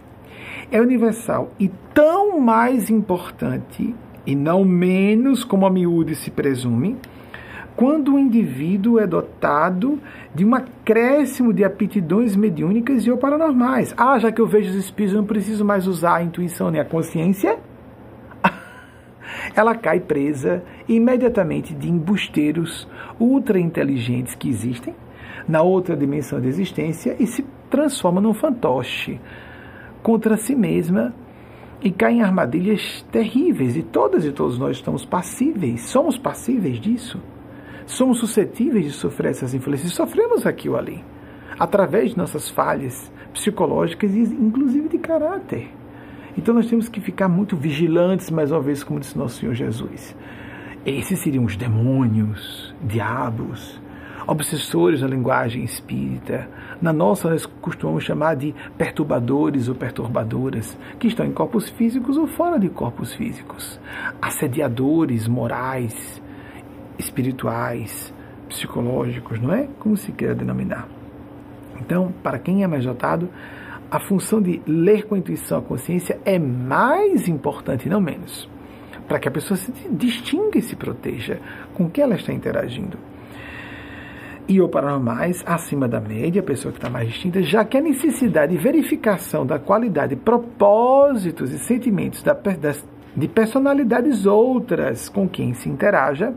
É 0.71 0.79
universal 0.79 1.51
e 1.59 1.69
tão 1.93 2.39
mais 2.39 2.89
importante, 2.89 3.95
e 4.25 4.35
não 4.35 4.63
menos, 4.63 5.43
como 5.43 5.65
a 5.65 5.69
miúde 5.69 6.15
se 6.15 6.29
presume, 6.29 6.97
quando 7.75 8.13
o 8.13 8.19
indivíduo 8.19 8.99
é 8.99 9.07
dotado 9.07 9.99
de 10.33 10.45
um 10.45 10.53
acréscimo 10.53 11.53
de 11.53 11.63
aptidões 11.63 12.35
mediúnicas 12.35 13.05
e 13.05 13.11
ou 13.11 13.17
paranormais. 13.17 13.93
Ah, 13.97 14.19
já 14.19 14.31
que 14.31 14.41
eu 14.41 14.47
vejo 14.47 14.69
os 14.69 14.75
espíritos, 14.75 15.15
eu 15.15 15.21
não 15.21 15.27
preciso 15.27 15.63
mais 15.63 15.87
usar 15.87 16.15
a 16.15 16.23
intuição 16.23 16.69
nem 16.69 16.81
a 16.81 16.85
consciência. 16.85 17.57
Ela 19.55 19.75
cai 19.75 19.99
presa 19.99 20.63
imediatamente 20.87 21.73
de 21.73 21.89
embusteiros 21.89 22.87
ultra 23.19 23.59
inteligentes 23.59 24.35
que 24.35 24.49
existem 24.49 24.95
na 25.47 25.61
outra 25.61 25.95
dimensão 25.95 26.39
da 26.39 26.47
existência 26.47 27.15
e 27.19 27.25
se 27.25 27.45
transforma 27.69 28.21
num 28.21 28.33
fantoche 28.33 29.19
contra 30.03 30.37
si 30.37 30.55
mesma 30.55 31.13
e 31.81 31.89
cai 31.89 32.13
em 32.13 32.21
armadilhas 32.21 33.05
terríveis. 33.11 33.75
E 33.75 33.81
todas 33.81 34.25
e 34.25 34.31
todos 34.31 34.59
nós 34.59 34.77
estamos 34.77 35.05
passíveis, 35.05 35.81
somos 35.81 36.17
passíveis 36.17 36.79
disso 36.79 37.19
somos 37.85 38.19
suscetíveis 38.19 38.85
de 38.85 38.91
sofrer 38.91 39.31
essas 39.31 39.53
influências. 39.53 39.93
Sofremos 39.93 40.45
aqui 40.45 40.69
ou 40.69 40.77
ali, 40.77 41.03
através 41.59 42.11
de 42.11 42.17
nossas 42.17 42.49
falhas 42.49 43.11
psicológicas 43.33 44.13
e 44.13 44.21
inclusive 44.21 44.89
de 44.89 44.97
caráter. 44.97 45.69
Então 46.37 46.53
nós 46.53 46.67
temos 46.67 46.87
que 46.87 47.01
ficar 47.01 47.27
muito 47.27 47.57
vigilantes, 47.57 48.29
mais 48.29 48.51
uma 48.51 48.61
vez, 48.61 48.83
como 48.83 48.99
disse 48.99 49.17
nosso 49.17 49.39
Senhor 49.39 49.53
Jesus. 49.53 50.15
Esses 50.85 51.19
seriam 51.19 51.43
os 51.43 51.55
demônios, 51.55 52.73
diabos, 52.81 53.79
obsessores 54.25 55.01
da 55.01 55.07
linguagem 55.07 55.63
espírita. 55.63 56.49
Na 56.81 56.93
nossa, 56.93 57.29
nós 57.29 57.45
costumamos 57.45 58.03
chamar 58.03 58.35
de 58.35 58.55
perturbadores 58.77 59.67
ou 59.67 59.75
perturbadoras, 59.75 60.77
que 60.99 61.07
estão 61.07 61.25
em 61.25 61.31
corpos 61.31 61.69
físicos 61.69 62.17
ou 62.17 62.27
fora 62.27 62.57
de 62.57 62.69
corpos 62.69 63.13
físicos. 63.13 63.79
Assediadores 64.21 65.27
morais, 65.27 66.21
espirituais, 67.05 68.13
psicológicos, 68.47 69.39
não 69.39 69.53
é? 69.53 69.67
Como 69.79 69.97
se 69.97 70.11
queira 70.11 70.35
denominar. 70.35 70.87
Então, 71.79 72.13
para 72.21 72.37
quem 72.37 72.63
é 72.63 72.67
mais 72.67 72.85
dotado, 72.85 73.29
a 73.89 73.99
função 73.99 74.41
de 74.41 74.61
ler 74.65 75.05
com 75.05 75.15
a 75.15 75.17
intuição 75.17 75.59
a 75.59 75.61
consciência 75.61 76.19
é 76.23 76.39
mais 76.39 77.27
importante, 77.27 77.89
não 77.89 77.99
menos, 77.99 78.49
para 79.07 79.19
que 79.19 79.27
a 79.27 79.31
pessoa 79.31 79.57
se 79.57 79.71
distinga 79.89 80.57
e 80.57 80.61
se 80.61 80.75
proteja 80.75 81.39
com 81.73 81.89
que 81.89 82.01
ela 82.01 82.15
está 82.15 82.31
interagindo. 82.31 82.97
E 84.47 84.59
ou 84.59 84.67
para 84.67 84.97
mais, 84.99 85.43
acima 85.45 85.87
da 85.87 85.99
média, 85.99 86.41
a 86.41 86.43
pessoa 86.43 86.71
que 86.71 86.77
está 86.77 86.89
mais 86.89 87.07
distinta, 87.07 87.41
já 87.41 87.63
que 87.63 87.77
a 87.77 87.81
necessidade 87.81 88.55
de 88.55 88.61
verificação 88.61 89.45
da 89.45 89.57
qualidade, 89.59 90.15
propósitos 90.15 91.51
e 91.51 91.59
sentimentos 91.59 92.21
da, 92.23 92.37
de 93.15 93.27
personalidades 93.27 94.25
outras 94.25 95.09
com 95.09 95.27
quem 95.27 95.53
se 95.53 95.69
interaja, 95.69 96.33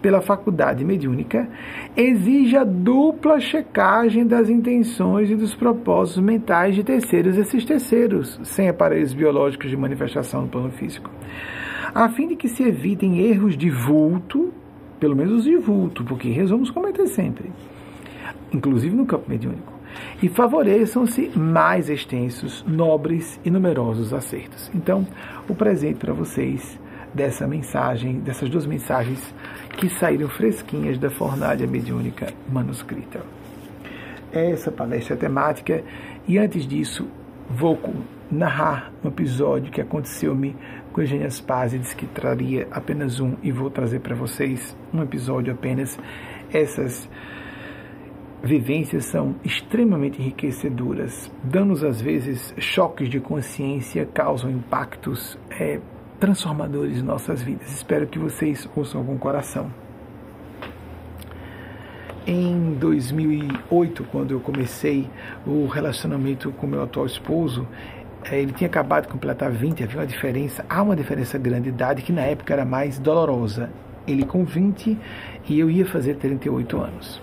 pela 0.00 0.20
faculdade 0.20 0.84
mediúnica 0.84 1.48
exige 1.96 2.56
a 2.56 2.64
dupla 2.64 3.40
checagem 3.40 4.26
das 4.26 4.48
intenções 4.48 5.30
e 5.30 5.36
dos 5.36 5.54
propósitos 5.54 6.22
mentais 6.22 6.74
de 6.74 6.82
terceiros, 6.84 7.36
esses 7.36 7.64
terceiros, 7.64 8.40
sem 8.42 8.68
aparelhos 8.68 9.12
biológicos 9.12 9.70
de 9.70 9.76
manifestação 9.76 10.42
no 10.42 10.48
plano 10.48 10.70
físico, 10.70 11.10
a 11.94 12.08
fim 12.08 12.28
de 12.28 12.36
que 12.36 12.48
se 12.48 12.62
evitem 12.62 13.20
erros 13.20 13.56
de 13.56 13.70
vulto, 13.70 14.52
pelo 14.98 15.16
menos 15.16 15.44
de 15.44 15.56
vulto, 15.56 16.04
porque 16.04 16.28
erros 16.28 16.50
vamos 16.50 16.70
cometer 16.70 17.06
sempre, 17.06 17.50
inclusive 18.52 18.94
no 18.94 19.06
campo 19.06 19.28
mediúnico, 19.28 19.72
e 20.22 20.28
favoreçam-se 20.28 21.30
mais 21.36 21.90
extensos, 21.90 22.64
nobres 22.66 23.40
e 23.44 23.50
numerosos 23.50 24.12
acertos. 24.12 24.70
Então, 24.74 25.06
o 25.48 25.54
presente 25.54 25.98
para 25.98 26.12
vocês 26.12 26.78
dessa 27.12 27.46
mensagem, 27.46 28.20
dessas 28.20 28.48
duas 28.48 28.66
mensagens 28.66 29.34
que 29.76 29.88
saíram 29.88 30.28
fresquinhas 30.28 30.98
da 30.98 31.10
fornalha 31.10 31.66
mediúnica 31.66 32.32
manuscrita. 32.48 33.20
Essa 34.32 34.70
palestra 34.70 35.14
é 35.14 35.18
temática 35.18 35.82
e 36.26 36.38
antes 36.38 36.66
disso 36.66 37.08
vou 37.48 37.78
narrar 38.30 38.92
um 39.04 39.08
episódio 39.08 39.72
que 39.72 39.80
aconteceu-me 39.80 40.56
com 40.92 41.00
Eugênia 41.00 41.28
Spaz 41.30 41.74
e 41.74 41.78
disse 41.78 41.96
que 41.96 42.06
traria 42.06 42.68
apenas 42.70 43.18
um 43.18 43.34
e 43.42 43.50
vou 43.50 43.70
trazer 43.70 44.00
para 44.00 44.14
vocês 44.14 44.76
um 44.94 45.02
episódio 45.02 45.52
apenas. 45.52 45.98
Essas 46.52 47.08
vivências 48.42 49.04
são 49.06 49.34
extremamente 49.44 50.20
enriquecedoras, 50.20 51.30
dando-nos 51.42 51.84
às 51.84 52.00
vezes 52.00 52.54
choques 52.58 53.08
de 53.08 53.20
consciência, 53.20 54.06
causam 54.06 54.50
impactos 54.50 55.38
é, 55.50 55.80
transformadores 56.20 56.98
em 56.98 57.02
nossas 57.02 57.42
vidas. 57.42 57.72
Espero 57.72 58.06
que 58.06 58.18
vocês 58.18 58.68
ouçam 58.76 59.02
com 59.02 59.18
coração. 59.18 59.72
Em 62.26 62.74
2008, 62.74 64.04
quando 64.04 64.32
eu 64.32 64.40
comecei 64.40 65.08
o 65.46 65.66
relacionamento 65.66 66.52
com 66.52 66.66
meu 66.66 66.82
atual 66.82 67.06
esposo, 67.06 67.66
eh, 68.30 68.42
ele 68.42 68.52
tinha 68.52 68.68
acabado 68.68 69.04
de 69.04 69.08
completar 69.08 69.50
20, 69.50 69.82
havia 69.82 70.00
uma 70.00 70.06
diferença, 70.06 70.64
há 70.68 70.82
uma 70.82 70.94
diferença 70.94 71.38
grande 71.38 71.62
de 71.62 71.68
idade 71.70 72.02
que 72.02 72.12
na 72.12 72.20
época 72.20 72.52
era 72.52 72.64
mais 72.64 72.98
dolorosa. 72.98 73.70
Ele 74.06 74.24
com 74.24 74.44
20 74.44 74.98
e 75.48 75.58
eu 75.58 75.70
ia 75.70 75.86
fazer 75.86 76.16
38 76.16 76.78
anos. 76.78 77.20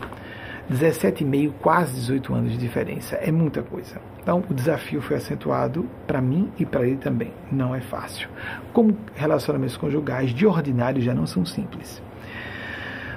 17,5, 0.71 1.53
quase 1.61 1.93
18 1.93 2.33
anos 2.33 2.51
de 2.51 2.57
diferença. 2.57 3.15
É 3.15 3.31
muita 3.31 3.61
coisa. 3.61 4.01
Então, 4.21 4.43
o 4.49 4.53
desafio 4.53 5.01
foi 5.01 5.17
acentuado 5.17 5.85
para 6.05 6.21
mim 6.21 6.51
e 6.59 6.65
para 6.65 6.85
ele 6.85 6.97
também. 6.97 7.31
Não 7.51 7.73
é 7.73 7.79
fácil. 7.79 8.27
Como 8.73 8.97
relacionamentos 9.15 9.77
conjugais 9.77 10.31
de 10.31 10.45
ordinário 10.45 11.01
já 11.01 11.13
não 11.13 11.25
são 11.25 11.45
simples. 11.45 12.01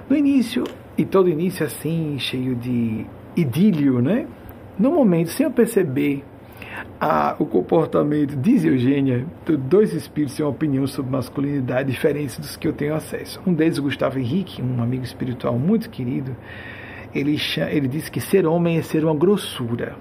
No 0.08 0.16
início, 0.16 0.64
e 0.96 1.04
todo 1.04 1.28
início 1.28 1.64
assim, 1.66 2.16
cheio 2.18 2.54
de 2.54 3.06
idílio, 3.36 4.00
né? 4.00 4.26
No 4.78 4.90
momento, 4.92 5.30
sem 5.30 5.44
eu 5.44 5.50
perceber 5.50 6.24
a, 7.00 7.34
o 7.38 7.46
comportamento, 7.46 8.36
diz 8.36 8.64
Eugênia, 8.64 9.26
dois 9.68 9.92
espíritos 9.92 10.36
têm 10.36 10.44
uma 10.44 10.52
opinião 10.52 10.86
sobre 10.86 11.10
masculinidade 11.10 11.90
diferentes 11.90 12.38
dos 12.38 12.56
que 12.56 12.68
eu 12.68 12.72
tenho 12.72 12.94
acesso. 12.94 13.40
Um 13.46 13.52
deles, 13.52 13.78
Gustavo 13.78 14.18
Henrique, 14.18 14.62
um 14.62 14.82
amigo 14.82 15.04
espiritual 15.04 15.58
muito 15.58 15.88
querido, 15.90 16.36
ele, 17.14 17.36
ele 17.70 17.88
diz 17.88 18.08
que 18.08 18.20
ser 18.20 18.46
homem 18.46 18.78
é 18.78 18.82
ser 18.82 19.04
uma 19.04 19.14
grossura. 19.14 19.96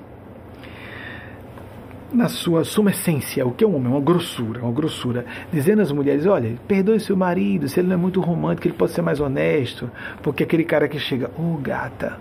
Na 2.12 2.28
sua 2.28 2.64
suma 2.64 2.90
essência, 2.90 3.46
o 3.46 3.52
que 3.52 3.64
é 3.64 3.68
um 3.68 3.76
homem? 3.76 3.92
Uma 3.92 4.02
grossura, 4.02 4.64
uma 4.64 4.72
grossura. 4.72 5.26
Dizendo 5.52 5.82
às 5.82 5.92
mulheres: 5.92 6.26
olha, 6.26 6.56
perdoe 6.68 7.00
seu 7.00 7.16
marido, 7.16 7.68
se 7.70 7.80
ele 7.80 7.88
não 7.88 7.96
é 7.96 7.98
muito 7.98 8.20
romântico, 8.20 8.68
ele 8.68 8.76
pode 8.76 8.94
ser 8.94 9.04
mais 9.04 9.20
honesto. 9.20 9.90
Porque 10.24 10.44
aquele 10.44 10.64
cara 10.64 10.88
que 10.88 10.98
chega, 10.98 11.30
ô 11.38 11.54
oh, 11.54 11.58
gata, 11.58 12.18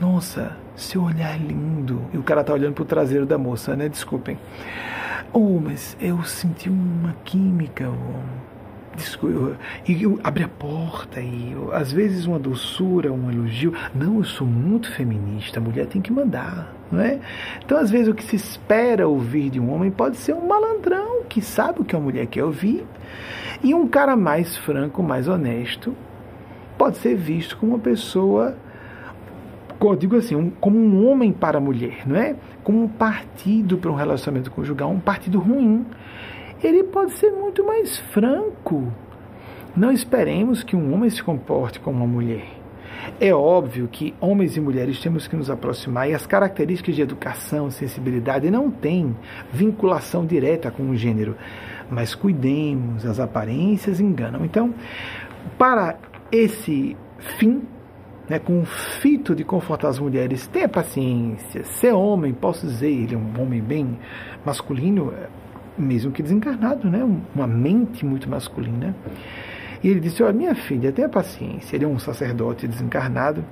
nossa, 0.00 0.56
seu 0.76 1.02
olhar 1.02 1.34
é 1.34 1.38
lindo. 1.38 2.02
E 2.12 2.18
o 2.18 2.22
cara 2.22 2.44
tá 2.44 2.52
olhando 2.52 2.74
pro 2.74 2.84
traseiro 2.84 3.26
da 3.26 3.36
moça, 3.36 3.74
né? 3.74 3.88
Desculpem. 3.88 4.38
Oh, 5.32 5.58
mas 5.58 5.96
eu 6.00 6.22
senti 6.22 6.70
uma 6.70 7.16
química, 7.24 7.90
oh 7.90 8.53
e 9.88 10.02
abre 10.22 10.44
a 10.44 10.48
porta 10.48 11.20
e 11.20 11.54
às 11.72 11.92
vezes 11.92 12.26
uma 12.26 12.38
doçura, 12.38 13.12
um 13.12 13.30
elogio. 13.30 13.72
Não, 13.94 14.18
eu 14.18 14.24
sou 14.24 14.46
muito 14.46 14.90
feminista, 14.92 15.58
a 15.58 15.62
mulher 15.62 15.86
tem 15.86 16.00
que 16.00 16.12
mandar, 16.12 16.72
não 16.90 17.00
é? 17.00 17.18
Então, 17.64 17.78
às 17.78 17.90
vezes 17.90 18.08
o 18.08 18.14
que 18.14 18.24
se 18.24 18.36
espera 18.36 19.08
ouvir 19.08 19.50
de 19.50 19.60
um 19.60 19.72
homem 19.72 19.90
pode 19.90 20.16
ser 20.16 20.34
um 20.34 20.46
malandrão 20.46 21.22
que 21.28 21.40
sabe 21.40 21.80
o 21.80 21.84
que 21.84 21.96
a 21.96 22.00
mulher 22.00 22.26
quer 22.26 22.44
ouvir 22.44 22.84
e 23.62 23.74
um 23.74 23.88
cara 23.88 24.14
mais 24.16 24.56
franco, 24.56 25.02
mais 25.02 25.28
honesto, 25.28 25.94
pode 26.76 26.98
ser 26.98 27.14
visto 27.16 27.56
como 27.56 27.72
uma 27.72 27.80
pessoa 27.80 28.56
eu 29.80 29.96
digo 29.96 30.16
assim, 30.16 30.34
um, 30.34 30.50
como 30.50 30.78
um 30.78 31.06
homem 31.06 31.30
para 31.32 31.58
a 31.58 31.60
mulher, 31.60 32.06
não 32.06 32.16
é? 32.16 32.34
Como 32.62 32.82
um 32.82 32.88
partido 32.88 33.76
para 33.76 33.90
um 33.90 33.94
relacionamento 33.94 34.50
conjugal, 34.50 34.90
um 34.90 35.00
partido 35.00 35.38
ruim 35.38 35.84
ele 36.64 36.82
pode 36.84 37.12
ser 37.12 37.30
muito 37.30 37.62
mais 37.62 37.98
franco. 37.98 38.90
Não 39.76 39.92
esperemos 39.92 40.62
que 40.62 40.74
um 40.74 40.94
homem 40.94 41.10
se 41.10 41.22
comporte 41.22 41.78
como 41.78 41.98
uma 41.98 42.06
mulher. 42.06 42.46
É 43.20 43.34
óbvio 43.34 43.86
que 43.86 44.14
homens 44.18 44.56
e 44.56 44.60
mulheres 44.60 44.98
temos 44.98 45.28
que 45.28 45.36
nos 45.36 45.50
aproximar 45.50 46.08
e 46.08 46.14
as 46.14 46.26
características 46.26 46.94
de 46.96 47.02
educação, 47.02 47.70
sensibilidade 47.70 48.50
não 48.50 48.70
têm 48.70 49.14
vinculação 49.52 50.24
direta 50.24 50.70
com 50.70 50.88
o 50.88 50.96
gênero, 50.96 51.36
mas 51.90 52.14
cuidemos, 52.14 53.04
as 53.04 53.20
aparências 53.20 54.00
enganam. 54.00 54.42
Então, 54.42 54.72
para 55.58 55.98
esse 56.32 56.96
fim, 57.18 57.62
né, 58.26 58.38
com 58.38 58.62
o 58.62 58.64
fito 58.64 59.34
de 59.34 59.44
confortar 59.44 59.88
as 59.88 59.98
mulheres, 59.98 60.46
tenha 60.46 60.68
paciência, 60.68 61.62
ser 61.64 61.92
homem, 61.92 62.32
posso 62.32 62.66
dizer, 62.66 62.90
ele 62.90 63.14
é 63.14 63.18
um 63.18 63.42
homem 63.42 63.60
bem 63.60 63.98
masculino, 64.46 65.12
mesmo 65.76 66.12
que 66.12 66.22
desencarnado, 66.22 66.88
né? 66.88 67.02
uma 67.34 67.46
mente 67.46 68.04
muito 68.04 68.28
masculina. 68.28 68.94
E 69.82 69.88
ele 69.88 70.00
disse: 70.00 70.22
Olha, 70.22 70.32
minha 70.32 70.54
filha, 70.54 70.90
tenha 70.90 71.08
paciência. 71.08 71.76
Ele 71.76 71.84
é 71.84 71.88
um 71.88 71.98
sacerdote 71.98 72.66
desencarnado. 72.66 73.44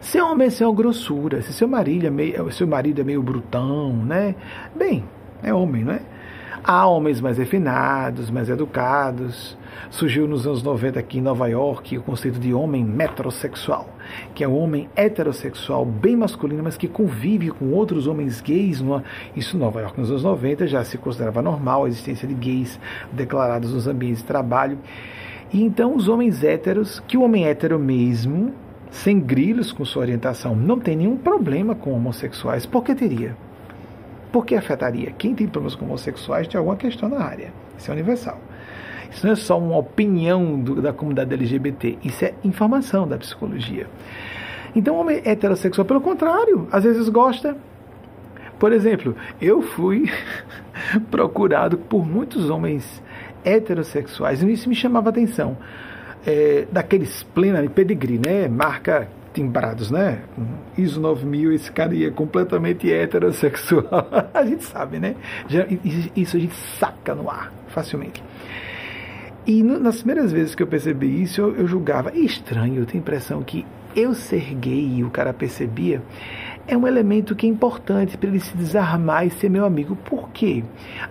Seu 0.00 0.26
homem 0.26 0.48
é 0.48 0.64
uma 0.66 0.74
grossura. 0.74 1.42
Se 1.42 1.52
seu 1.52 1.66
marido 1.66 2.06
é 2.06 2.10
meio, 2.10 2.52
seu 2.52 2.66
marido 2.66 3.00
é 3.00 3.04
meio 3.04 3.22
brutão, 3.22 3.92
né? 4.04 4.34
Bem, 4.76 5.04
é 5.42 5.52
homem, 5.52 5.84
não 5.84 5.94
é? 5.94 6.00
Há 6.62 6.86
homens 6.86 7.20
mais 7.20 7.38
refinados, 7.38 8.30
mais 8.30 8.48
educados. 8.48 9.58
Surgiu 9.90 10.26
nos 10.26 10.46
anos 10.46 10.62
90 10.62 10.98
aqui 10.98 11.18
em 11.18 11.20
Nova 11.20 11.48
York 11.48 11.96
o 11.98 12.02
conceito 12.02 12.38
de 12.38 12.52
homem 12.52 12.84
metrosexual, 12.84 13.88
que 14.34 14.42
é 14.42 14.48
um 14.48 14.56
homem 14.56 14.88
heterossexual 14.96 15.84
bem 15.84 16.16
masculino, 16.16 16.62
mas 16.62 16.76
que 16.76 16.88
convive 16.88 17.50
com 17.50 17.72
outros 17.72 18.06
homens 18.06 18.40
gays. 18.40 18.80
Numa... 18.80 19.04
Isso 19.36 19.56
em 19.56 19.60
Nova 19.60 19.80
York 19.80 19.98
nos 19.98 20.10
anos 20.10 20.24
90 20.24 20.66
já 20.66 20.84
se 20.84 20.98
considerava 20.98 21.42
normal 21.42 21.84
a 21.84 21.88
existência 21.88 22.26
de 22.26 22.34
gays 22.34 22.78
declarados 23.12 23.72
nos 23.72 23.86
ambientes 23.86 24.22
de 24.22 24.24
trabalho. 24.24 24.78
E 25.52 25.62
então 25.62 25.94
os 25.94 26.08
homens 26.08 26.42
héteros, 26.42 27.00
que 27.06 27.16
o 27.16 27.22
homem 27.22 27.46
hétero 27.46 27.78
mesmo, 27.78 28.52
sem 28.90 29.20
grilos 29.20 29.72
com 29.72 29.84
sua 29.84 30.02
orientação, 30.02 30.54
não 30.54 30.78
tem 30.78 30.96
nenhum 30.96 31.16
problema 31.16 31.74
com 31.74 31.92
homossexuais, 31.92 32.66
por 32.66 32.82
que 32.82 32.94
teria? 32.94 33.36
Por 34.32 34.44
que 34.44 34.56
afetaria? 34.56 35.12
Quem 35.12 35.34
tem 35.34 35.46
problemas 35.46 35.76
com 35.76 35.84
homossexuais 35.84 36.48
tem 36.48 36.58
alguma 36.58 36.76
questão 36.76 37.08
na 37.08 37.20
área. 37.20 37.52
Isso 37.78 37.90
é 37.90 37.94
universal. 37.94 38.40
Isso 39.14 39.24
não 39.24 39.32
é 39.32 39.36
só 39.36 39.56
uma 39.56 39.78
opinião 39.78 40.60
do, 40.60 40.82
da 40.82 40.92
comunidade 40.92 41.32
LGBT, 41.32 41.98
isso 42.02 42.24
é 42.24 42.34
informação 42.42 43.06
da 43.06 43.16
psicologia. 43.16 43.86
Então, 44.74 44.96
homem 44.96 45.22
heterossexual, 45.24 45.84
pelo 45.84 46.00
contrário, 46.00 46.66
às 46.72 46.82
vezes 46.82 47.08
gosta. 47.08 47.56
Por 48.58 48.72
exemplo, 48.72 49.16
eu 49.40 49.62
fui 49.62 50.10
procurado 51.12 51.78
por 51.78 52.04
muitos 52.04 52.50
homens 52.50 53.00
heterossexuais, 53.44 54.42
e 54.42 54.52
isso 54.52 54.68
me 54.68 54.74
chamava 54.74 55.10
atenção. 55.10 55.56
É, 56.26 56.66
daqueles 56.72 57.22
plena 57.22 57.62
pedigree, 57.68 58.18
né? 58.18 58.48
Marca 58.48 59.06
timbrados, 59.32 59.90
né? 59.90 60.22
ISO 60.76 61.00
9000, 61.00 61.52
esse 61.52 61.70
cara 61.70 61.94
ia 61.94 62.10
completamente 62.10 62.90
heterossexual. 62.90 64.08
a 64.34 64.44
gente 64.44 64.64
sabe, 64.64 64.98
né? 64.98 65.14
Isso 66.16 66.36
a 66.36 66.40
gente 66.40 66.54
saca 66.80 67.14
no 67.14 67.30
ar, 67.30 67.52
facilmente. 67.68 68.22
E 69.46 69.62
no, 69.62 69.78
nas 69.78 69.96
primeiras 69.96 70.32
vezes 70.32 70.54
que 70.54 70.62
eu 70.62 70.66
percebi 70.66 71.22
isso, 71.22 71.40
eu, 71.40 71.54
eu 71.56 71.66
julgava 71.66 72.16
estranho, 72.16 72.80
eu 72.80 72.86
tenho 72.86 73.02
a 73.02 73.04
impressão 73.04 73.42
que 73.42 73.66
eu 73.94 74.14
ser 74.14 74.54
gay 74.54 74.96
e 74.96 75.04
o 75.04 75.10
cara 75.10 75.32
percebia 75.32 76.02
é 76.66 76.76
um 76.76 76.86
elemento 76.86 77.36
que 77.36 77.46
é 77.46 77.50
importante 77.50 78.16
para 78.16 78.28
ele 78.28 78.40
se 78.40 78.56
desarmar 78.56 79.26
e 79.26 79.30
ser 79.30 79.50
meu 79.50 79.64
amigo. 79.64 79.94
Por 79.96 80.30
quê? 80.30 80.64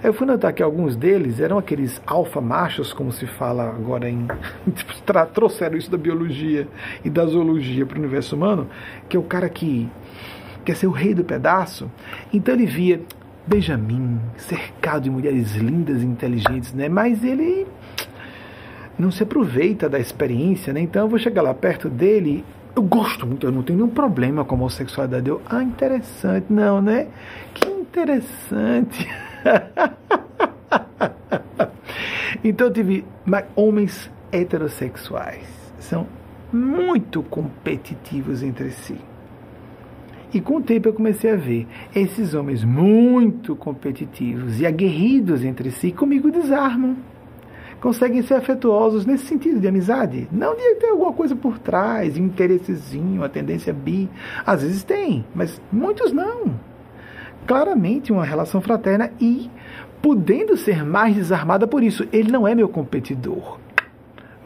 Eu 0.04 0.14
fui 0.14 0.26
notar 0.26 0.52
que 0.52 0.64
alguns 0.64 0.96
deles 0.96 1.40
eram 1.40 1.58
aqueles 1.58 2.02
alfa 2.08 2.42
machos, 2.42 2.92
como 2.92 3.12
se 3.12 3.28
fala 3.28 3.70
agora 3.70 4.10
em. 4.10 4.28
trouxeram 5.34 5.78
isso 5.78 5.92
da 5.92 5.98
biologia 5.98 6.68
e 7.06 7.10
da 7.10 7.26
zoologia 7.26 7.86
para 7.86 7.98
o 7.98 8.00
universo 8.00 8.36
humano, 8.36 8.68
que 9.08 9.16
é 9.16 9.20
o 9.20 9.24
cara 9.24 9.48
que 9.48 9.88
quer 10.66 10.76
ser 10.76 10.88
o 10.88 10.92
rei 10.92 11.14
do 11.14 11.24
pedaço. 11.24 11.90
Então 12.34 12.56
ele 12.56 12.66
via 12.66 13.02
Benjamin 13.46 14.20
cercado 14.38 15.04
de 15.04 15.12
mulheres 15.12 15.56
lindas 15.56 16.02
e 16.02 16.06
inteligentes, 16.06 16.74
né? 16.74 16.90
Mas 16.90 17.24
ele 17.24 17.68
não 18.98 19.12
se 19.12 19.24
aproveita 19.24 19.90
da 19.90 20.00
experiência, 20.00 20.74
né? 20.74 20.82
Então 20.82 21.04
eu 21.04 21.10
vou 21.10 21.20
chegar 21.20 21.42
lá 21.42 21.54
perto 21.54 21.90
dele 21.90 22.44
eu 22.76 22.82
gosto 22.82 23.28
muito, 23.28 23.46
eu 23.46 23.52
não 23.52 23.62
tenho 23.62 23.78
nenhum 23.78 23.92
problema 23.92 24.44
com 24.44 24.56
a 24.56 24.58
homossexualidade. 24.58 25.30
Eu, 25.30 25.40
ah, 25.46 25.62
interessante. 25.62 26.48
Não, 26.50 26.82
né? 26.82 27.08
Que 27.54 27.70
interessante. 27.70 29.08
então 32.44 32.68
eu 32.68 32.74
tive 32.74 33.06
homens 33.56 34.10
heterossexuais. 34.32 35.46
São 35.78 36.08
muito 36.52 37.22
competitivos 37.22 38.42
entre 38.42 38.72
si. 38.72 38.98
E 40.34 40.42
com 40.42 40.58
o 40.58 40.62
tempo 40.62 40.90
eu 40.90 40.94
comecei 40.94 41.32
a 41.32 41.36
ver 41.36 41.68
esses 41.96 42.34
homens 42.34 42.64
muito 42.64 43.56
competitivos 43.56 44.60
e 44.60 44.66
aguerridos 44.66 45.44
entre 45.44 45.70
si, 45.70 45.92
comigo 45.92 46.32
desarmam 46.32 46.98
conseguem 47.84 48.22
ser 48.22 48.36
afetuosos 48.36 49.06
nesse 49.06 49.26
sentido 49.26 49.60
de 49.60 49.68
amizade. 49.68 50.30
Não 50.32 50.56
de 50.56 50.76
ter 50.76 50.88
alguma 50.88 51.12
coisa 51.12 51.36
por 51.36 51.60
trás, 51.60 52.16
interessezinho, 52.16 53.26
a 53.26 53.28
tendência 53.28 53.74
bi. 53.74 54.10
Às 54.46 54.62
vezes 54.62 54.84
tem, 54.86 55.26
mas 55.36 55.62
muitos 55.70 56.14
não. 56.14 56.58
Claramente 57.46 58.14
uma 58.14 58.24
relação 58.24 58.62
fraterna 58.62 59.12
e 59.20 59.52
podendo 60.02 60.56
ser 60.56 60.86
mais 60.86 61.14
desarmada 61.14 61.68
por 61.68 61.84
isso. 61.84 62.08
Ele 62.14 62.32
não 62.32 62.48
é 62.48 62.56
meu 62.56 62.70
competidor. 62.70 63.60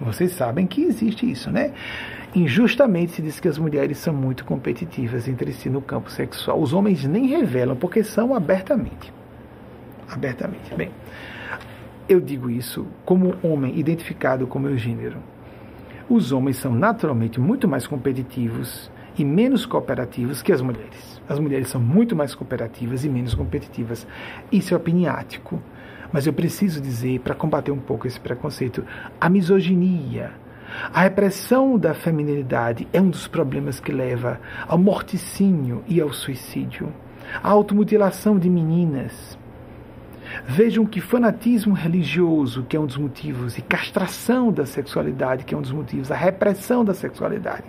Vocês 0.02 0.32
sabem 0.32 0.66
que 0.66 0.82
existe 0.82 1.30
isso, 1.30 1.52
né? 1.52 1.74
Injustamente 2.34 3.12
se 3.12 3.22
diz 3.22 3.40
que 3.40 3.48
as 3.48 3.60
mulheres 3.60 4.00
são 4.00 4.16
muito 4.16 4.46
competitivas 4.46 5.28
entre 5.28 5.54
si 5.54 5.70
no 5.70 5.80
campo 5.80 6.10
sexual. 6.10 6.60
Os 6.60 6.74
homens 6.74 7.06
nem 7.06 7.28
revelam, 7.28 7.76
porque 7.76 8.04
são 8.04 8.34
abertamente. 8.34 9.14
Abertamente. 10.10 10.74
Bem, 10.74 10.90
eu 12.08 12.22
digo 12.22 12.50
isso 12.50 12.88
como 13.04 13.36
homem 13.44 13.78
identificado 13.78 14.48
com 14.48 14.60
meu 14.60 14.78
gênero. 14.78 15.18
Os 16.10 16.32
homens 16.32 16.58
são 16.58 16.74
naturalmente 16.74 17.40
muito 17.40 17.68
mais 17.68 17.86
competitivos 17.86 18.90
e 19.18 19.26
menos 19.26 19.66
cooperativos 19.66 20.42
que 20.42 20.54
as 20.54 20.62
mulheres. 20.62 21.22
As 21.28 21.38
mulheres 21.38 21.68
são 21.68 21.82
muito 21.82 22.16
mais 22.16 22.34
cooperativas 22.34 23.04
e 23.04 23.10
menos 23.10 23.34
competitivas. 23.34 24.08
Isso 24.52 24.74
é 24.74 24.78
opiniático. 24.78 25.62
Mas 26.12 26.26
eu 26.26 26.32
preciso 26.32 26.80
dizer, 26.80 27.20
para 27.20 27.36
combater 27.36 27.72
um 27.72 27.80
pouco 27.80 28.08
esse 28.08 28.20
preconceito, 28.20 28.86
a 29.20 29.30
misoginia, 29.30 30.32
a 30.94 31.02
repressão 31.02 31.78
da 31.78 31.94
feminilidade 31.94 32.88
é 32.94 33.02
um 33.02 33.10
dos 33.10 33.28
problemas 33.28 33.82
que 33.82 33.92
leva 33.92 34.40
ao 34.66 34.78
morticínio 34.78 35.84
e 35.88 36.00
ao 36.00 36.14
suicídio, 36.14 36.94
a 37.44 37.50
automutilação 37.50 38.40
de 38.40 38.50
meninas, 38.50 39.37
Vejam 40.50 40.86
que 40.86 41.02
fanatismo 41.02 41.74
religioso, 41.74 42.64
que 42.64 42.78
é 42.78 42.80
um 42.80 42.86
dos 42.86 42.96
motivos, 42.96 43.58
e 43.58 43.62
castração 43.62 44.50
da 44.50 44.66
sexualidade, 44.66 45.44
que 45.44 45.54
é 45.54 45.58
um 45.58 45.62
dos 45.62 45.74
motivos, 45.74 46.10
a 46.10 46.16
repressão 46.16 46.86
da 46.86 46.94
sexualidade. 46.94 47.66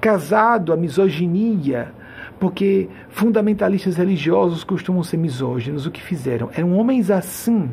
Casado 0.00 0.72
a 0.72 0.76
misoginia, 0.76 1.92
porque 2.40 2.88
fundamentalistas 3.10 3.98
religiosos 3.98 4.64
costumam 4.64 5.02
ser 5.02 5.18
misóginos, 5.18 5.84
o 5.84 5.90
que 5.90 6.00
fizeram? 6.00 6.48
Eram 6.56 6.78
homens 6.78 7.10
assim 7.10 7.68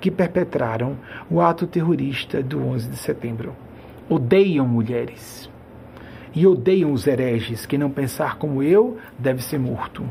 que 0.00 0.10
perpetraram 0.10 0.96
o 1.30 1.40
ato 1.40 1.64
terrorista 1.64 2.42
do 2.42 2.60
11 2.60 2.90
de 2.90 2.96
setembro. 2.96 3.54
Odeiam 4.08 4.66
mulheres. 4.66 5.48
E 6.34 6.44
odeiam 6.44 6.92
os 6.92 7.06
hereges. 7.06 7.66
Quem 7.66 7.78
não 7.78 7.88
pensar 7.88 8.36
como 8.36 8.64
eu 8.64 8.98
deve 9.16 9.44
ser 9.44 9.60
morto. 9.60 10.02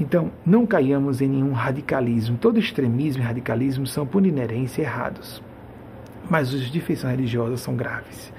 Então, 0.00 0.32
não 0.44 0.66
caiamos 0.66 1.20
em 1.20 1.28
nenhum 1.28 1.52
radicalismo. 1.52 2.38
Todo 2.38 2.58
extremismo 2.58 3.22
e 3.22 3.26
radicalismo 3.26 3.86
são, 3.86 4.06
por 4.06 4.26
inerência, 4.26 4.82
errados. 4.82 5.42
Mas 6.28 6.52
os 6.52 6.70
de 6.70 6.80
feição 6.80 7.10
religiosa 7.10 7.56
são 7.56 7.76
graves. 7.76 8.32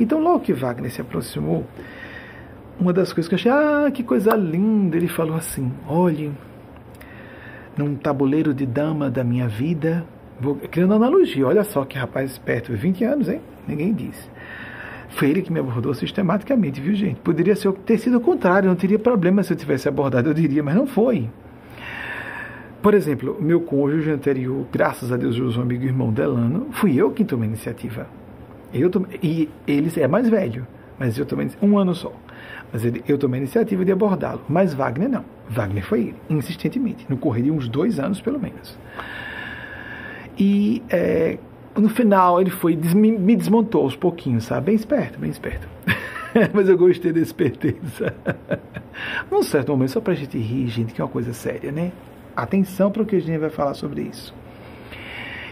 Então, 0.00 0.20
logo 0.20 0.40
que 0.40 0.52
Wagner 0.52 0.90
se 0.90 1.00
aproximou, 1.00 1.64
uma 2.80 2.92
das 2.92 3.12
coisas 3.12 3.28
que 3.28 3.34
eu 3.34 3.38
achei, 3.38 3.52
ah, 3.52 3.90
que 3.92 4.02
coisa 4.02 4.34
linda, 4.34 4.96
ele 4.96 5.08
falou 5.08 5.36
assim: 5.36 5.72
olhe, 5.86 6.32
num 7.76 7.94
tabuleiro 7.94 8.52
de 8.52 8.66
dama 8.66 9.08
da 9.08 9.22
minha 9.22 9.46
vida, 9.46 10.04
Vou 10.42 10.56
criando 10.56 10.94
analogia, 10.94 11.46
olha 11.46 11.62
só 11.62 11.84
que 11.84 11.96
rapaz 11.96 12.32
esperto, 12.32 12.72
20 12.72 13.04
anos, 13.04 13.28
hein? 13.28 13.40
Ninguém 13.68 13.94
diz. 13.94 14.28
Foi 15.12 15.28
ele 15.28 15.42
que 15.42 15.52
me 15.52 15.60
abordou 15.60 15.94
sistematicamente, 15.94 16.80
viu, 16.80 16.94
gente? 16.94 17.20
Poderia 17.20 17.54
ser, 17.54 17.72
ter 17.72 17.98
sido 17.98 18.18
o 18.18 18.20
contrário, 18.20 18.68
não 18.68 18.76
teria 18.76 18.98
problema 18.98 19.42
se 19.42 19.52
eu 19.52 19.56
tivesse 19.56 19.88
abordado, 19.88 20.30
eu 20.30 20.34
diria, 20.34 20.62
mas 20.62 20.74
não 20.74 20.86
foi. 20.86 21.28
Por 22.82 22.94
exemplo, 22.94 23.36
meu 23.40 23.60
cônjuge 23.60 24.10
anterior, 24.10 24.66
graças 24.72 25.12
a 25.12 25.16
Deus, 25.16 25.38
o 25.38 25.60
amigo 25.60 25.84
irmão 25.84 26.12
Delano, 26.12 26.66
fui 26.72 26.96
eu 26.96 27.12
quem 27.12 27.24
tomei 27.24 27.46
a 27.46 27.52
iniciativa. 27.52 28.06
Eu 28.74 28.90
tomei, 28.90 29.20
e 29.22 29.48
ele 29.68 29.92
é 30.00 30.08
mais 30.08 30.28
velho, 30.28 30.66
mas 30.98 31.16
eu 31.16 31.24
tomei 31.24 31.48
um 31.62 31.78
ano 31.78 31.94
só. 31.94 32.12
Mas 32.72 32.84
ele, 32.84 33.04
eu 33.06 33.18
tomei 33.18 33.38
a 33.38 33.42
iniciativa 33.42 33.84
de 33.84 33.92
abordá-lo. 33.92 34.40
Mas 34.48 34.74
Wagner 34.74 35.08
não. 35.08 35.24
Wagner 35.48 35.84
foi 35.84 36.00
ele, 36.00 36.16
insistentemente, 36.30 37.06
no 37.08 37.16
correr 37.16 37.42
de 37.42 37.50
uns 37.50 37.68
dois 37.68 38.00
anos 38.00 38.20
pelo 38.20 38.40
menos. 38.40 38.76
E 40.38 40.82
é, 40.88 41.38
no 41.76 41.88
final 41.88 42.40
ele 42.40 42.50
foi, 42.50 42.76
me, 42.76 43.36
desmontou 43.36 43.82
aos 43.82 43.96
pouquinhos, 43.96 44.44
sabe? 44.44 44.66
Bem 44.66 44.74
esperto, 44.74 45.18
bem 45.18 45.30
esperto. 45.30 45.66
Mas 46.52 46.68
eu 46.68 46.76
gostei 46.76 47.12
da 47.12 47.20
esperteza. 47.20 48.14
Num 49.30 49.42
certo 49.42 49.72
momento, 49.72 49.90
só 49.90 50.00
pra 50.00 50.14
gente 50.14 50.38
rir, 50.38 50.68
gente, 50.68 50.92
que 50.92 51.00
é 51.00 51.04
uma 51.04 51.10
coisa 51.10 51.32
séria, 51.32 51.72
né? 51.72 51.92
Atenção 52.34 52.90
para 52.90 53.02
o 53.02 53.06
que 53.06 53.16
a 53.16 53.20
gente 53.20 53.38
vai 53.38 53.50
falar 53.50 53.74
sobre 53.74 54.02
isso. 54.02 54.34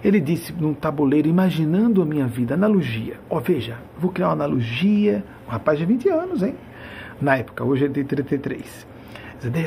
Ele 0.03 0.18
disse 0.18 0.53
num 0.55 0.73
tabuleiro, 0.73 1.29
imaginando 1.29 2.01
a 2.01 2.07
minha 2.07 2.27
vida, 2.27 2.55
analogia. 2.55 3.16
Ó, 3.29 3.37
oh, 3.37 3.41
veja, 3.41 3.77
vou 3.99 4.11
criar 4.11 4.29
uma 4.29 4.33
analogia. 4.33 5.23
Um 5.47 5.51
rapaz 5.51 5.79
de 5.79 5.85
20 5.85 6.09
anos, 6.09 6.43
hein? 6.43 6.55
Na 7.21 7.37
época, 7.37 7.62
hoje 7.62 7.85
ele 7.85 7.93
tem 7.93 8.05
33. 8.05 8.87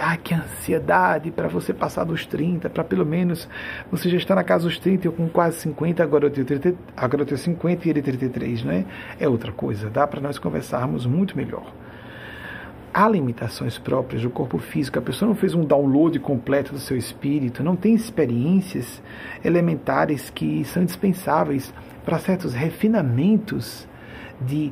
Ah, 0.02 0.18
que 0.18 0.36
ansiedade 0.36 1.32
para 1.32 1.48
você 1.48 1.74
passar 1.74 2.04
dos 2.04 2.28
30, 2.28 2.70
para 2.70 2.84
pelo 2.84 3.04
menos 3.04 3.50
você 3.90 4.08
já 4.08 4.18
está 4.18 4.36
na 4.36 4.44
casa 4.44 4.66
dos 4.66 4.78
30, 4.78 5.08
eu 5.08 5.12
com 5.12 5.28
quase 5.28 5.62
50, 5.62 6.04
agora 6.04 6.28
eu 6.28 6.30
tenho, 6.30 6.46
30, 6.46 6.76
agora 6.96 7.24
eu 7.24 7.26
tenho 7.26 7.40
50 7.40 7.88
e 7.88 7.90
ele 7.90 8.02
33, 8.04 8.64
né? 8.64 8.86
É 9.20 9.28
outra 9.28 9.52
coisa, 9.52 9.90
dá 9.90 10.06
para 10.06 10.22
nós 10.22 10.38
conversarmos 10.38 11.08
muito 11.08 11.36
melhor. 11.36 11.74
Há 12.94 13.10
limitações 13.10 13.80
próprias 13.80 14.22
do 14.22 14.30
corpo 14.30 14.60
físico, 14.60 15.00
a 15.00 15.02
pessoa 15.02 15.30
não 15.30 15.36
fez 15.36 15.56
um 15.56 15.66
download 15.66 16.20
completo 16.20 16.72
do 16.74 16.80
seu 16.80 16.96
espírito, 16.96 17.64
não 17.64 17.76
tem 17.76 17.96
experiências 17.96 19.02
elementares 19.44 20.30
que 20.30 20.64
são 20.66 20.84
indispensáveis 20.84 21.74
para 22.06 22.20
certos 22.20 22.54
refinamentos 22.54 23.88
de 24.40 24.72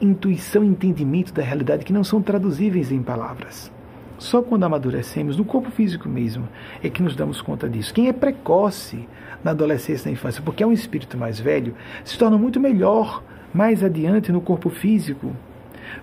intuição 0.00 0.62
e 0.62 0.68
entendimento 0.68 1.32
da 1.32 1.42
realidade 1.42 1.84
que 1.84 1.92
não 1.92 2.04
são 2.04 2.22
traduzíveis 2.22 2.92
em 2.92 3.02
palavras. 3.02 3.76
Só 4.18 4.42
quando 4.42 4.64
amadurecemos, 4.64 5.36
no 5.36 5.44
corpo 5.44 5.70
físico 5.70 6.08
mesmo, 6.08 6.48
é 6.82 6.90
que 6.90 7.02
nos 7.02 7.14
damos 7.14 7.40
conta 7.40 7.68
disso. 7.68 7.94
Quem 7.94 8.08
é 8.08 8.12
precoce 8.12 9.08
na 9.44 9.52
adolescência 9.52 10.08
e 10.08 10.10
na 10.10 10.12
infância, 10.14 10.42
porque 10.42 10.64
é 10.64 10.66
um 10.66 10.72
espírito 10.72 11.16
mais 11.16 11.38
velho, 11.38 11.74
se 12.04 12.18
torna 12.18 12.36
muito 12.36 12.58
melhor 12.58 13.22
mais 13.54 13.84
adiante 13.84 14.32
no 14.32 14.40
corpo 14.40 14.68
físico, 14.70 15.34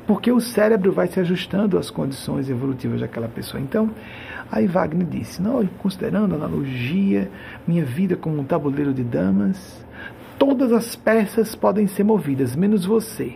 porque 0.08 0.32
o 0.32 0.40
cérebro 0.40 0.94
vai 0.94 1.08
se 1.08 1.20
ajustando 1.20 1.78
às 1.78 1.92
condições 1.92 2.50
evolutivas 2.50 3.02
daquela 3.02 3.28
pessoa. 3.28 3.62
Então, 3.62 3.92
aí 4.50 4.66
Wagner 4.66 5.06
disse: 5.06 5.42
não, 5.42 5.66
considerando 5.78 6.34
a 6.34 6.38
analogia, 6.38 7.30
minha 7.68 7.84
vida 7.84 8.16
como 8.16 8.40
um 8.40 8.46
tabuleiro 8.46 8.94
de 8.94 9.04
damas, 9.04 9.86
todas 10.40 10.72
as 10.72 10.96
peças 10.96 11.54
podem 11.54 11.86
ser 11.86 12.06
movidas, 12.06 12.56
menos 12.56 12.86
você 12.86 13.36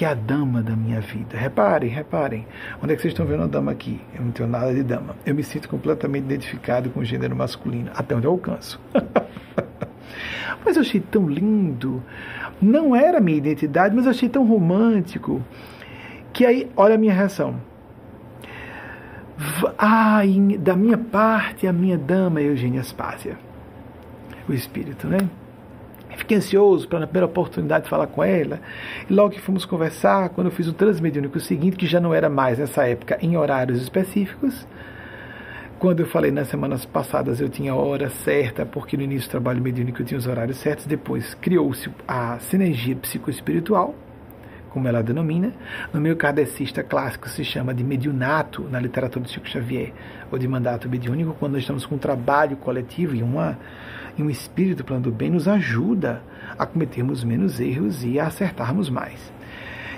que 0.00 0.04
é 0.06 0.08
a 0.08 0.14
dama 0.14 0.62
da 0.62 0.74
minha 0.74 0.98
vida. 0.98 1.36
Reparem, 1.36 1.90
reparem. 1.90 2.46
Onde 2.82 2.94
é 2.94 2.96
que 2.96 3.02
vocês 3.02 3.12
estão 3.12 3.26
vendo 3.26 3.42
a 3.42 3.46
dama 3.46 3.70
aqui? 3.70 4.00
Eu 4.14 4.24
não 4.24 4.32
tenho 4.32 4.48
nada 4.48 4.72
de 4.72 4.82
dama. 4.82 5.14
Eu 5.26 5.34
me 5.34 5.42
sinto 5.42 5.68
completamente 5.68 6.24
identificado 6.24 6.88
com 6.88 7.00
o 7.00 7.04
gênero 7.04 7.36
masculino, 7.36 7.90
até 7.94 8.16
onde 8.16 8.26
eu 8.26 8.30
alcanço. 8.30 8.80
mas 10.64 10.76
eu 10.76 10.80
achei 10.80 11.02
tão 11.02 11.28
lindo. 11.28 12.02
Não 12.62 12.96
era 12.96 13.18
a 13.18 13.20
minha 13.20 13.36
identidade, 13.36 13.94
mas 13.94 14.06
eu 14.06 14.12
achei 14.12 14.30
tão 14.30 14.46
romântico. 14.46 15.44
Que 16.32 16.46
aí, 16.46 16.70
olha 16.74 16.94
a 16.94 16.98
minha 16.98 17.12
reação. 17.12 17.60
Ai, 19.76 20.56
da 20.58 20.74
minha 20.74 20.96
parte, 20.96 21.66
a 21.66 21.74
minha 21.74 21.98
dama 21.98 22.40
é 22.40 22.44
Eugênia 22.44 22.82
Spásia. 22.82 23.36
O 24.48 24.54
espírito, 24.54 25.06
né? 25.08 25.28
Fiquei 26.20 26.36
ansioso 26.36 26.86
na 26.92 27.06
primeira 27.06 27.24
oportunidade 27.24 27.88
falar 27.88 28.06
com 28.06 28.22
ela. 28.22 28.60
E 29.08 29.12
logo 29.12 29.30
que 29.30 29.40
fomos 29.40 29.64
conversar, 29.64 30.28
quando 30.28 30.48
eu 30.48 30.50
fiz 30.50 30.68
o 30.68 30.72
transmediúnico 30.74 31.40
seguinte, 31.40 31.78
que 31.78 31.86
já 31.86 31.98
não 31.98 32.12
era 32.12 32.28
mais 32.28 32.58
nessa 32.58 32.86
época 32.86 33.18
em 33.22 33.38
horários 33.38 33.80
específicos, 33.80 34.66
quando 35.78 36.00
eu 36.00 36.06
falei 36.06 36.30
nas 36.30 36.48
semanas 36.48 36.84
passadas 36.84 37.40
eu 37.40 37.48
tinha 37.48 37.72
a 37.72 37.74
hora 37.74 38.10
certa, 38.10 38.66
porque 38.66 38.98
no 38.98 39.02
início 39.02 39.28
do 39.28 39.30
trabalho 39.30 39.62
mediúnico 39.62 40.02
eu 40.02 40.04
tinha 40.04 40.18
os 40.18 40.26
horários 40.26 40.58
certos, 40.58 40.84
depois 40.84 41.32
criou-se 41.32 41.90
a 42.06 42.38
sinergia 42.38 42.94
psicoespiritual, 42.96 43.94
como 44.68 44.86
ela 44.86 45.02
denomina. 45.02 45.54
No 45.90 45.98
meio 45.98 46.16
kardecista 46.16 46.82
clássico 46.82 47.30
se 47.30 47.42
chama 47.46 47.72
de 47.72 47.82
mediunato, 47.82 48.68
na 48.70 48.78
literatura 48.78 49.24
de 49.24 49.30
Chico 49.30 49.48
Xavier, 49.48 49.94
ou 50.30 50.38
de 50.38 50.46
mandato 50.46 50.86
mediúnico, 50.86 51.34
quando 51.40 51.52
nós 51.52 51.62
estamos 51.62 51.86
com 51.86 51.94
um 51.94 51.98
trabalho 51.98 52.58
coletivo 52.58 53.16
e 53.16 53.22
uma 53.22 53.58
e 54.20 54.22
um 54.22 54.30
espírito 54.30 54.84
plano 54.84 55.04
do 55.04 55.10
bem 55.10 55.30
nos 55.30 55.48
ajuda 55.48 56.22
a 56.58 56.66
cometermos 56.66 57.24
menos 57.24 57.58
erros 57.58 58.04
e 58.04 58.20
a 58.20 58.26
acertarmos 58.26 58.90
mais. 58.90 59.32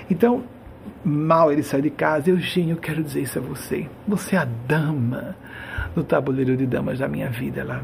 Então, 0.09 0.43
mal 1.03 1.51
ele 1.51 1.61
sai 1.61 1.81
de 1.81 1.89
casa, 1.89 2.29
Eugênio, 2.29 2.75
eu 2.75 2.79
quero 2.79 3.03
dizer 3.03 3.21
isso 3.21 3.37
a 3.37 3.41
você. 3.41 3.89
Você 4.07 4.35
é 4.35 4.39
a 4.39 4.45
dama 4.45 5.35
no 5.93 6.03
tabuleiro 6.03 6.55
de 6.55 6.65
damas 6.65 6.99
da 6.99 7.07
minha 7.07 7.29
vida. 7.29 7.61
Ela, 7.61 7.83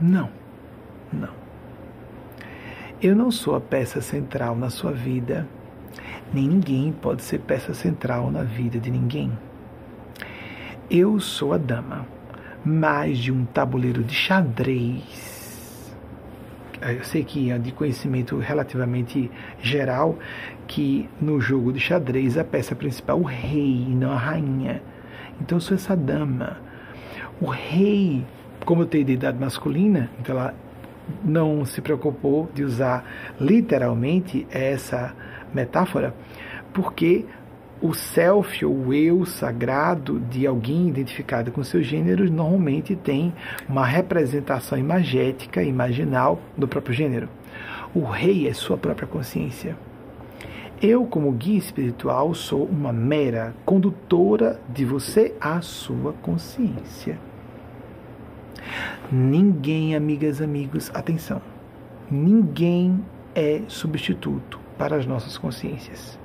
não, 0.00 0.30
não. 1.12 1.44
Eu 3.00 3.14
não 3.14 3.30
sou 3.30 3.54
a 3.54 3.60
peça 3.60 4.00
central 4.00 4.56
na 4.56 4.70
sua 4.70 4.92
vida, 4.92 5.46
nem 6.32 6.48
ninguém 6.48 6.92
pode 6.92 7.22
ser 7.22 7.40
peça 7.40 7.74
central 7.74 8.30
na 8.30 8.42
vida 8.42 8.78
de 8.78 8.90
ninguém. 8.90 9.30
Eu 10.90 11.20
sou 11.20 11.52
a 11.52 11.58
dama, 11.58 12.06
mais 12.64 13.18
de 13.18 13.30
um 13.30 13.44
tabuleiro 13.44 14.02
de 14.02 14.14
xadrez 14.14 15.33
eu 16.92 17.04
sei 17.04 17.24
que 17.24 17.50
é 17.50 17.58
de 17.58 17.72
conhecimento 17.72 18.38
relativamente 18.38 19.30
geral 19.62 20.18
que 20.66 21.08
no 21.20 21.40
jogo 21.40 21.72
de 21.72 21.80
xadrez 21.80 22.36
a 22.36 22.44
peça 22.44 22.74
principal 22.74 23.18
é 23.18 23.20
o 23.20 23.24
rei 23.24 23.86
não 23.88 24.12
a 24.12 24.16
rainha. 24.16 24.82
Então 25.40 25.56
eu 25.56 25.60
sou 25.60 25.74
essa 25.74 25.96
dama. 25.96 26.58
O 27.40 27.46
rei, 27.46 28.24
como 28.64 28.82
eu 28.82 28.86
tenho 28.86 29.02
identidade 29.02 29.38
masculina, 29.38 30.10
então 30.20 30.36
ela 30.36 30.54
não 31.22 31.64
se 31.64 31.80
preocupou 31.80 32.48
de 32.54 32.62
usar 32.62 33.04
literalmente 33.40 34.46
essa 34.50 35.14
metáfora, 35.52 36.14
porque 36.72 37.24
o 37.84 37.92
self, 37.92 38.64
ou 38.64 38.86
o 38.86 38.94
eu 38.94 39.26
sagrado 39.26 40.18
de 40.18 40.46
alguém 40.46 40.88
identificado 40.88 41.52
com 41.52 41.62
seu 41.62 41.82
gênero, 41.82 42.32
normalmente 42.32 42.96
tem 42.96 43.30
uma 43.68 43.84
representação 43.84 44.78
imagética, 44.78 45.62
imaginal 45.62 46.40
do 46.56 46.66
próprio 46.66 46.94
gênero. 46.94 47.28
O 47.94 48.00
rei 48.00 48.48
é 48.48 48.54
sua 48.54 48.78
própria 48.78 49.06
consciência. 49.06 49.76
Eu, 50.80 51.04
como 51.04 51.30
guia 51.32 51.58
espiritual, 51.58 52.32
sou 52.32 52.64
uma 52.64 52.90
mera 52.90 53.54
condutora 53.66 54.58
de 54.66 54.86
você 54.86 55.34
à 55.38 55.60
sua 55.60 56.14
consciência. 56.14 57.18
Ninguém, 59.12 59.94
amigas, 59.94 60.40
amigos, 60.40 60.90
atenção, 60.94 61.42
ninguém 62.10 63.04
é 63.34 63.60
substituto 63.68 64.58
para 64.78 64.96
as 64.96 65.04
nossas 65.04 65.36
consciências. 65.36 66.23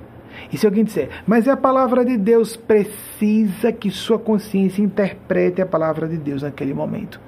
E 0.52 0.56
se 0.56 0.66
alguém 0.66 0.84
disser, 0.84 1.08
mas 1.26 1.46
é 1.46 1.50
a 1.50 1.56
palavra 1.56 2.04
de 2.04 2.16
Deus, 2.16 2.56
precisa 2.56 3.72
que 3.72 3.90
sua 3.90 4.18
consciência 4.18 4.82
interprete 4.82 5.60
a 5.60 5.66
palavra 5.66 6.08
de 6.08 6.16
Deus 6.16 6.42
naquele 6.42 6.74
momento. 6.74 7.20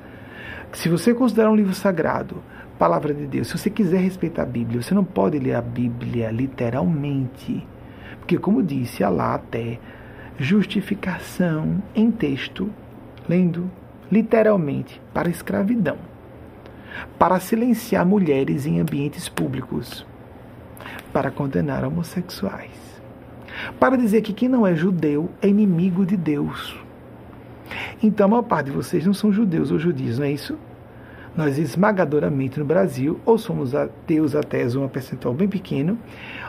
Se 0.72 0.88
você 0.88 1.12
considerar 1.12 1.50
um 1.50 1.56
livro 1.56 1.74
sagrado, 1.74 2.42
palavra 2.78 3.12
de 3.12 3.26
Deus, 3.26 3.48
se 3.48 3.58
você 3.58 3.70
quiser 3.70 4.00
respeitar 4.00 4.42
a 4.42 4.46
Bíblia, 4.46 4.82
você 4.82 4.94
não 4.94 5.04
pode 5.04 5.38
ler 5.38 5.54
a 5.54 5.62
Bíblia 5.62 6.30
literalmente. 6.30 7.66
Porque, 8.18 8.38
como 8.38 8.62
disse, 8.62 9.04
há 9.04 9.08
lá 9.08 9.34
até 9.34 9.78
justificação 10.38 11.82
em 11.94 12.10
texto, 12.10 12.70
lendo 13.28 13.70
literalmente 14.10 15.00
para 15.12 15.28
escravidão, 15.28 15.98
para 17.18 17.38
silenciar 17.38 18.04
mulheres 18.06 18.66
em 18.66 18.80
ambientes 18.80 19.28
públicos, 19.28 20.06
para 21.12 21.30
condenar 21.30 21.84
homossexuais 21.84 22.81
para 23.78 23.96
dizer 23.96 24.22
que 24.22 24.32
quem 24.32 24.48
não 24.48 24.66
é 24.66 24.74
judeu 24.74 25.30
é 25.40 25.48
inimigo 25.48 26.04
de 26.04 26.16
Deus. 26.16 26.76
Então 28.02 28.26
a 28.26 28.28
maior 28.28 28.42
parte 28.42 28.66
de 28.66 28.72
vocês 28.72 29.06
não 29.06 29.14
são 29.14 29.32
judeus 29.32 29.70
ou 29.70 29.78
judios, 29.78 30.18
não 30.18 30.26
é 30.26 30.32
isso? 30.32 30.58
Nós, 31.34 31.56
esmagadoramente 31.56 32.58
no 32.58 32.64
Brasil, 32.64 33.18
ou 33.24 33.38
somos 33.38 33.74
ateus 33.74 34.36
até 34.36 34.66
um 34.66 34.86
percentual 34.86 35.32
bem 35.32 35.48
pequeno, 35.48 35.98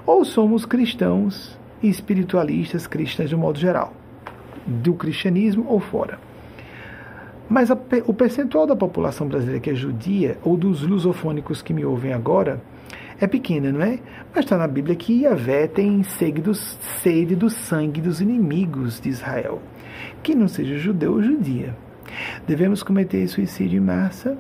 ou 0.06 0.26
somos 0.26 0.66
cristãos 0.66 1.58
e 1.82 1.88
espiritualistas 1.88 2.86
cristãs 2.86 3.30
de 3.30 3.36
um 3.36 3.40
modo 3.40 3.58
geral, 3.58 3.94
do 4.68 4.94
cristianismo 4.94 5.66
ou 5.70 5.80
fora. 5.80 6.20
Mas 7.50 7.72
a, 7.72 7.78
o 8.06 8.14
percentual 8.14 8.68
da 8.68 8.76
população 8.76 9.28
brasileira 9.28 9.62
que 9.62 9.70
é 9.70 9.76
judia, 9.76 10.38
ou 10.44 10.58
dos 10.58 10.82
lusofônicos 10.82 11.62
que 11.62 11.74
me 11.74 11.86
ouvem 11.86 12.12
agora, 12.12 12.62
é 13.20 13.28
pequena, 13.28 13.72
não 13.72 13.82
é? 13.82 14.00
Mas 14.34 14.46
está 14.46 14.58
na 14.58 14.68
Bíblia 14.68 14.96
que 14.96 15.24
Yahvé 15.24 15.68
tem 15.68 16.04
sede 16.04 16.42
do, 16.42 17.50
sangue 17.50 18.02
dos 18.02 18.22
inimigos 18.22 19.00
de 19.00 19.10
Israel. 19.10 19.62
Que 20.22 20.34
não 20.36 20.48
seja 20.48 20.78
judeu 20.78 21.14
ou 21.14 21.22
judia. 21.22 21.76
Devemos 22.48 22.84
cometer 22.84 23.28
suicídio 23.28 23.78
em 23.78 23.82
massa? 23.82 24.38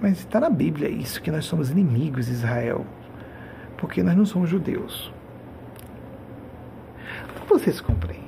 Mas 0.00 0.18
está 0.18 0.40
na 0.40 0.50
Bíblia 0.50 0.88
isso, 0.88 1.22
que 1.22 1.30
nós 1.30 1.44
somos 1.44 1.70
inimigos 1.70 2.26
de 2.26 2.32
Israel. 2.32 2.84
Porque 3.78 4.02
nós 4.02 4.16
não 4.16 4.26
somos 4.26 4.50
judeus. 4.50 5.12
Vocês 7.48 7.80
compreendem? 7.80 8.23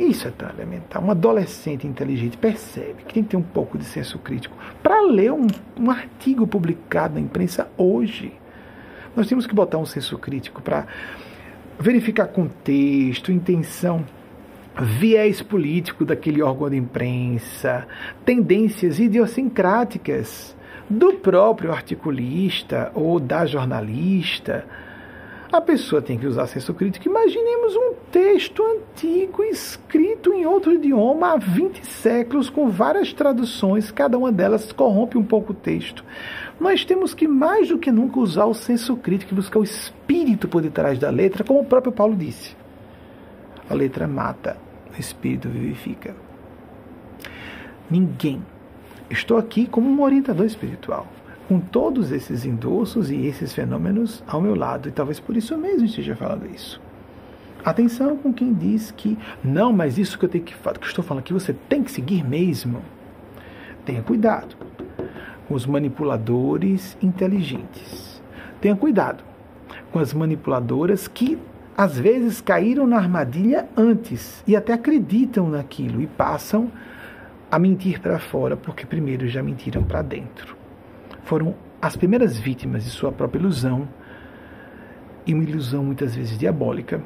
Isso 0.00 0.26
é 0.26 0.30
tão 0.30 0.48
elementar. 0.48 1.04
Um 1.04 1.10
adolescente 1.10 1.86
inteligente 1.86 2.38
percebe 2.38 3.02
que 3.06 3.12
tem 3.12 3.22
que 3.22 3.28
ter 3.28 3.36
um 3.36 3.42
pouco 3.42 3.76
de 3.76 3.84
senso 3.84 4.18
crítico 4.18 4.56
para 4.82 5.02
ler 5.02 5.30
um, 5.30 5.46
um 5.78 5.90
artigo 5.90 6.46
publicado 6.46 7.14
na 7.14 7.20
imprensa 7.20 7.70
hoje. 7.76 8.32
Nós 9.14 9.28
temos 9.28 9.46
que 9.46 9.54
botar 9.54 9.76
um 9.76 9.84
senso 9.84 10.16
crítico 10.16 10.62
para 10.62 10.86
verificar 11.78 12.28
contexto, 12.28 13.30
intenção, 13.30 14.02
viés 14.80 15.42
político 15.42 16.02
daquele 16.02 16.40
órgão 16.40 16.70
de 16.70 16.78
imprensa, 16.78 17.86
tendências 18.24 18.98
idiosincráticas 18.98 20.56
do 20.88 21.12
próprio 21.12 21.72
articulista 21.72 22.90
ou 22.94 23.20
da 23.20 23.44
jornalista 23.44 24.64
a 25.52 25.60
pessoa 25.60 26.00
tem 26.00 26.16
que 26.16 26.26
usar 26.26 26.46
senso 26.46 26.72
crítico. 26.72 27.08
Imaginemos 27.08 27.74
um 27.74 27.94
texto 28.10 28.62
antigo 28.62 29.42
escrito 29.42 30.32
em 30.32 30.46
outro 30.46 30.72
idioma 30.72 31.32
há 31.32 31.36
20 31.36 31.84
séculos, 31.84 32.48
com 32.48 32.68
várias 32.68 33.12
traduções, 33.12 33.90
cada 33.90 34.16
uma 34.16 34.30
delas 34.30 34.70
corrompe 34.70 35.18
um 35.18 35.24
pouco 35.24 35.52
o 35.52 35.56
texto. 35.56 36.04
Nós 36.60 36.84
temos 36.84 37.14
que, 37.14 37.26
mais 37.26 37.68
do 37.68 37.78
que 37.78 37.90
nunca, 37.90 38.20
usar 38.20 38.44
o 38.44 38.54
senso 38.54 38.96
crítico 38.96 39.32
e 39.32 39.36
buscar 39.36 39.58
o 39.58 39.64
espírito 39.64 40.46
por 40.46 40.62
detrás 40.62 40.98
da 40.98 41.10
letra, 41.10 41.42
como 41.42 41.60
o 41.60 41.66
próprio 41.66 41.92
Paulo 41.92 42.14
disse. 42.14 42.56
A 43.68 43.74
letra 43.74 44.06
mata, 44.06 44.56
o 44.96 45.00
espírito 45.00 45.48
vivifica. 45.48 46.14
Ninguém. 47.90 48.40
Estou 49.08 49.36
aqui 49.36 49.66
como 49.66 49.90
um 49.90 50.00
orientador 50.02 50.46
espiritual 50.46 51.08
com 51.50 51.58
todos 51.58 52.12
esses 52.12 52.44
endossos 52.44 53.10
e 53.10 53.26
esses 53.26 53.52
fenômenos 53.52 54.22
ao 54.24 54.40
meu 54.40 54.54
lado, 54.54 54.88
e 54.88 54.92
talvez 54.92 55.18
por 55.18 55.36
isso 55.36 55.58
mesmo 55.58 55.84
esteja 55.84 56.14
falando 56.14 56.46
isso. 56.46 56.80
Atenção 57.64 58.16
com 58.16 58.32
quem 58.32 58.54
diz 58.54 58.92
que 58.92 59.18
não, 59.42 59.72
mas 59.72 59.98
isso 59.98 60.16
que 60.16 60.24
eu 60.24 60.28
tenho 60.28 60.44
que, 60.44 60.54
que 60.54 60.86
estou 60.86 61.02
falando 61.04 61.24
aqui 61.24 61.32
você 61.32 61.52
tem 61.68 61.82
que 61.82 61.90
seguir 61.90 62.24
mesmo. 62.24 62.80
Tenha 63.84 64.00
cuidado 64.00 64.54
com 65.48 65.54
os 65.54 65.66
manipuladores 65.66 66.96
inteligentes. 67.02 68.22
Tenha 68.60 68.76
cuidado 68.76 69.24
com 69.90 69.98
as 69.98 70.14
manipuladoras 70.14 71.08
que 71.08 71.36
às 71.76 71.98
vezes 71.98 72.40
caíram 72.40 72.86
na 72.86 72.96
armadilha 72.96 73.68
antes 73.76 74.40
e 74.46 74.54
até 74.54 74.72
acreditam 74.72 75.50
naquilo 75.50 76.00
e 76.00 76.06
passam 76.06 76.70
a 77.50 77.58
mentir 77.58 78.00
para 78.00 78.20
fora 78.20 78.56
porque 78.56 78.86
primeiro 78.86 79.26
já 79.26 79.42
mentiram 79.42 79.82
para 79.82 80.00
dentro 80.00 80.59
foram 81.30 81.54
as 81.80 81.94
primeiras 81.94 82.36
vítimas 82.36 82.82
de 82.82 82.90
sua 82.90 83.12
própria 83.12 83.38
ilusão, 83.38 83.88
e 85.24 85.32
uma 85.32 85.44
ilusão 85.44 85.84
muitas 85.84 86.12
vezes 86.12 86.36
diabólica, 86.36 87.00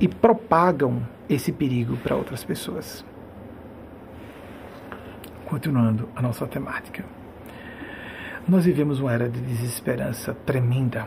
e 0.00 0.08
propagam 0.08 1.06
esse 1.28 1.52
perigo 1.52 1.98
para 1.98 2.16
outras 2.16 2.42
pessoas. 2.42 3.04
Continuando 5.44 6.08
a 6.16 6.22
nossa 6.22 6.46
temática. 6.46 7.04
Nós 8.48 8.64
vivemos 8.64 9.00
uma 9.00 9.12
era 9.12 9.28
de 9.28 9.38
desesperança 9.38 10.32
tremenda. 10.46 11.06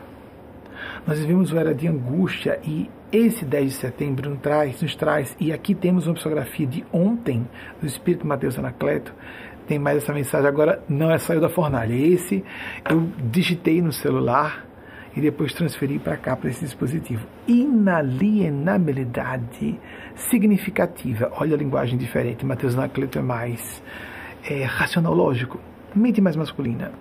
Nós 1.07 1.17
vivemos 1.17 1.51
uma 1.51 1.61
era 1.61 1.73
de 1.73 1.87
angústia 1.87 2.59
e 2.63 2.91
esse 3.11 3.43
10 3.43 3.71
de 3.71 3.77
setembro 3.79 4.29
nos 4.29 4.39
traz, 4.39 4.79
nos 4.83 4.95
traz 4.95 5.35
e 5.39 5.51
aqui 5.51 5.73
temos 5.73 6.05
uma 6.05 6.13
psicografia 6.13 6.67
de 6.67 6.85
ontem 6.93 7.47
do 7.81 7.87
Espírito 7.87 8.27
Mateus 8.27 8.59
Anacleto, 8.59 9.15
tem 9.67 9.79
mais 9.79 9.97
essa 9.97 10.13
mensagem. 10.13 10.47
Agora 10.47 10.81
não 10.87 11.11
é 11.11 11.17
saiu 11.17 11.41
da 11.41 11.49
fornalha. 11.49 11.93
Esse 11.93 12.41
eu 12.89 13.09
digitei 13.31 13.81
no 13.81 13.91
celular 13.91 14.65
e 15.15 15.21
depois 15.21 15.53
transferi 15.53 15.99
para 15.99 16.17
cá, 16.17 16.35
para 16.35 16.49
esse 16.49 16.65
dispositivo. 16.65 17.25
Inalienabilidade 17.47 19.79
significativa. 20.15 21.31
Olha 21.39 21.53
a 21.55 21.57
linguagem 21.57 21.97
diferente. 21.97 22.45
Mateus 22.45 22.77
Anacleto 22.77 23.17
é 23.19 23.21
mais 23.21 23.81
é, 24.49 24.63
racional. 24.63 25.15
Mente 25.95 26.19
mais 26.19 26.35
masculina. 26.35 26.91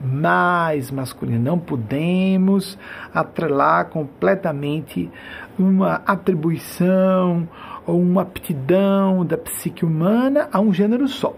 Mais 0.00 0.90
masculina. 0.90 1.38
Não 1.38 1.56
podemos 1.58 2.76
atrelar 3.14 3.86
completamente 3.86 5.08
uma 5.56 6.02
atribuição 6.04 7.48
ou 7.86 8.00
uma 8.00 8.22
aptidão 8.22 9.24
da 9.24 9.38
psique 9.38 9.84
humana 9.84 10.48
a 10.52 10.60
um 10.60 10.74
gênero 10.74 11.06
só. 11.06 11.32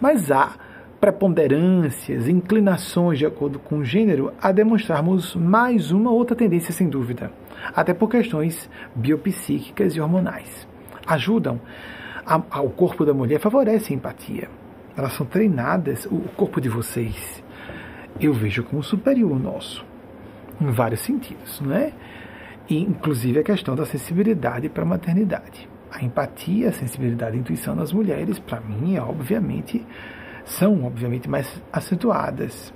Mas 0.00 0.30
há 0.30 0.52
preponderâncias, 1.00 2.28
inclinações 2.28 3.18
de 3.18 3.24
acordo 3.24 3.58
com 3.58 3.78
o 3.78 3.84
gênero 3.84 4.32
a 4.40 4.52
demonstrarmos 4.52 5.34
mais 5.34 5.90
uma 5.90 6.10
outra 6.10 6.36
tendência, 6.36 6.74
sem 6.74 6.88
dúvida, 6.88 7.32
até 7.74 7.94
por 7.94 8.10
questões 8.10 8.68
biopsíquicas 8.94 9.94
e 9.94 10.00
hormonais. 10.00 10.68
Ajudam 11.06 11.58
ao 12.50 12.68
corpo 12.68 13.04
da 13.04 13.14
mulher, 13.14 13.40
favorecem 13.40 13.94
a 13.94 13.98
empatia. 13.98 14.48
Elas 14.94 15.14
são 15.14 15.24
treinadas, 15.24 16.04
o 16.06 16.20
corpo 16.36 16.60
de 16.60 16.68
vocês, 16.68 17.42
eu 18.20 18.34
vejo 18.34 18.62
como 18.64 18.82
superior 18.82 19.32
ao 19.32 19.38
nosso, 19.38 19.84
em 20.60 20.70
vários 20.70 21.00
sentidos, 21.00 21.60
não 21.62 21.74
é? 21.74 21.92
E, 22.68 22.78
inclusive 22.78 23.40
a 23.40 23.42
questão 23.42 23.74
da 23.74 23.86
sensibilidade 23.86 24.68
para 24.68 24.82
a 24.82 24.86
maternidade 24.86 25.69
a 25.90 26.04
empatia, 26.04 26.68
a 26.68 26.72
sensibilidade, 26.72 27.36
a 27.36 27.40
intuição 27.40 27.76
das 27.76 27.92
mulheres, 27.92 28.38
para 28.38 28.60
mim, 28.60 28.96
é, 28.96 29.00
obviamente, 29.00 29.84
são 30.44 30.84
obviamente 30.84 31.28
mais 31.28 31.62
acentuadas. 31.72 32.72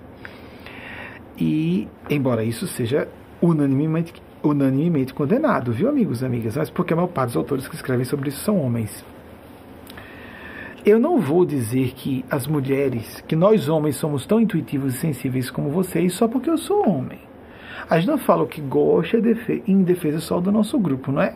E, 1.39 1.89
embora 2.09 2.45
isso 2.45 2.67
seja 2.67 3.09
unanimemente, 3.41 4.15
unanimemente 4.43 5.13
condenado, 5.13 5.73
viu, 5.73 5.89
amigos 5.89 6.23
e 6.23 6.27
amigas? 6.27 6.57
Mas 6.57 6.71
porque 6.71 6.93
a 6.93 6.97
maior 6.97 7.09
parte 7.09 7.29
dos 7.29 7.37
autores 7.37 7.69
que 7.69 7.75
escrevem 7.75 8.05
sobre 8.05 8.29
isso 8.29 8.41
são 8.41 8.59
homens. 8.59 9.05
Eu 10.85 10.99
não 10.99 11.19
vou 11.19 11.47
dizer 11.47 11.93
que 11.95 12.25
as 12.31 12.47
mulheres, 12.47 13.23
que 13.27 13.35
nós 13.35 13.69
homens 13.69 13.97
somos 13.97 14.27
tão 14.27 14.39
intuitivos 14.39 14.95
e 14.95 14.99
sensíveis 14.99 15.51
como 15.51 15.71
vocês 15.71 16.13
só 16.13 16.29
porque 16.29 16.51
eu 16.51 16.59
sou 16.59 16.87
homem. 16.89 17.19
A 17.89 17.99
gente 17.99 18.09
não 18.09 18.19
fala 18.19 18.43
o 18.43 18.47
que 18.47 18.61
gosta 18.61 19.19
em 19.67 19.83
defesa 19.83 20.21
só 20.21 20.41
do 20.41 20.53
nosso 20.53 20.79
grupo, 20.79 21.11
não 21.11 21.23
é? 21.23 21.35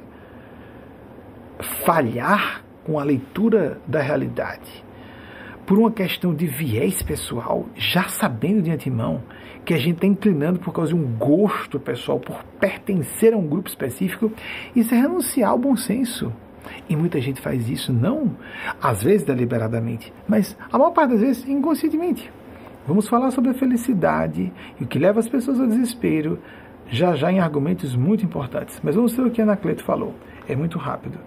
Falhar 1.84 2.64
com 2.84 2.98
a 2.98 3.04
leitura 3.04 3.80
da 3.86 4.00
realidade 4.00 4.88
por 5.68 5.78
uma 5.78 5.90
questão 5.90 6.34
de 6.34 6.46
viés 6.46 7.02
pessoal, 7.02 7.66
já 7.74 8.04
sabendo 8.04 8.62
de 8.62 8.70
antemão 8.70 9.22
que 9.66 9.74
a 9.74 9.76
gente 9.76 9.96
está 9.96 10.06
inclinando 10.06 10.58
por 10.58 10.72
causa 10.72 10.94
de 10.94 10.98
um 10.98 11.04
gosto 11.18 11.78
pessoal, 11.78 12.18
por 12.18 12.42
pertencer 12.58 13.34
a 13.34 13.36
um 13.36 13.46
grupo 13.46 13.68
específico, 13.68 14.32
isso 14.74 14.94
é 14.94 14.98
renunciar 14.98 15.50
ao 15.50 15.58
bom 15.58 15.76
senso. 15.76 16.32
E 16.88 16.96
muita 16.96 17.20
gente 17.20 17.42
faz 17.42 17.68
isso, 17.68 17.92
não 17.92 18.34
às 18.80 19.02
vezes 19.02 19.26
deliberadamente, 19.26 20.10
mas 20.26 20.56
a 20.72 20.78
maior 20.78 20.92
parte 20.92 21.10
das 21.10 21.20
vezes 21.20 21.46
inconscientemente. 21.46 22.32
Vamos 22.86 23.06
falar 23.06 23.30
sobre 23.30 23.50
a 23.50 23.54
felicidade 23.54 24.50
e 24.80 24.84
o 24.84 24.86
que 24.86 24.98
leva 24.98 25.20
as 25.20 25.28
pessoas 25.28 25.60
ao 25.60 25.66
desespero, 25.66 26.38
já 26.88 27.14
já 27.14 27.30
em 27.30 27.40
argumentos 27.40 27.94
muito 27.94 28.24
importantes. 28.24 28.80
Mas 28.82 28.94
vamos 28.94 29.12
ver 29.12 29.26
o 29.26 29.30
que 29.30 29.42
Anacleto 29.42 29.84
falou. 29.84 30.14
É 30.48 30.56
muito 30.56 30.78
rápido. 30.78 31.18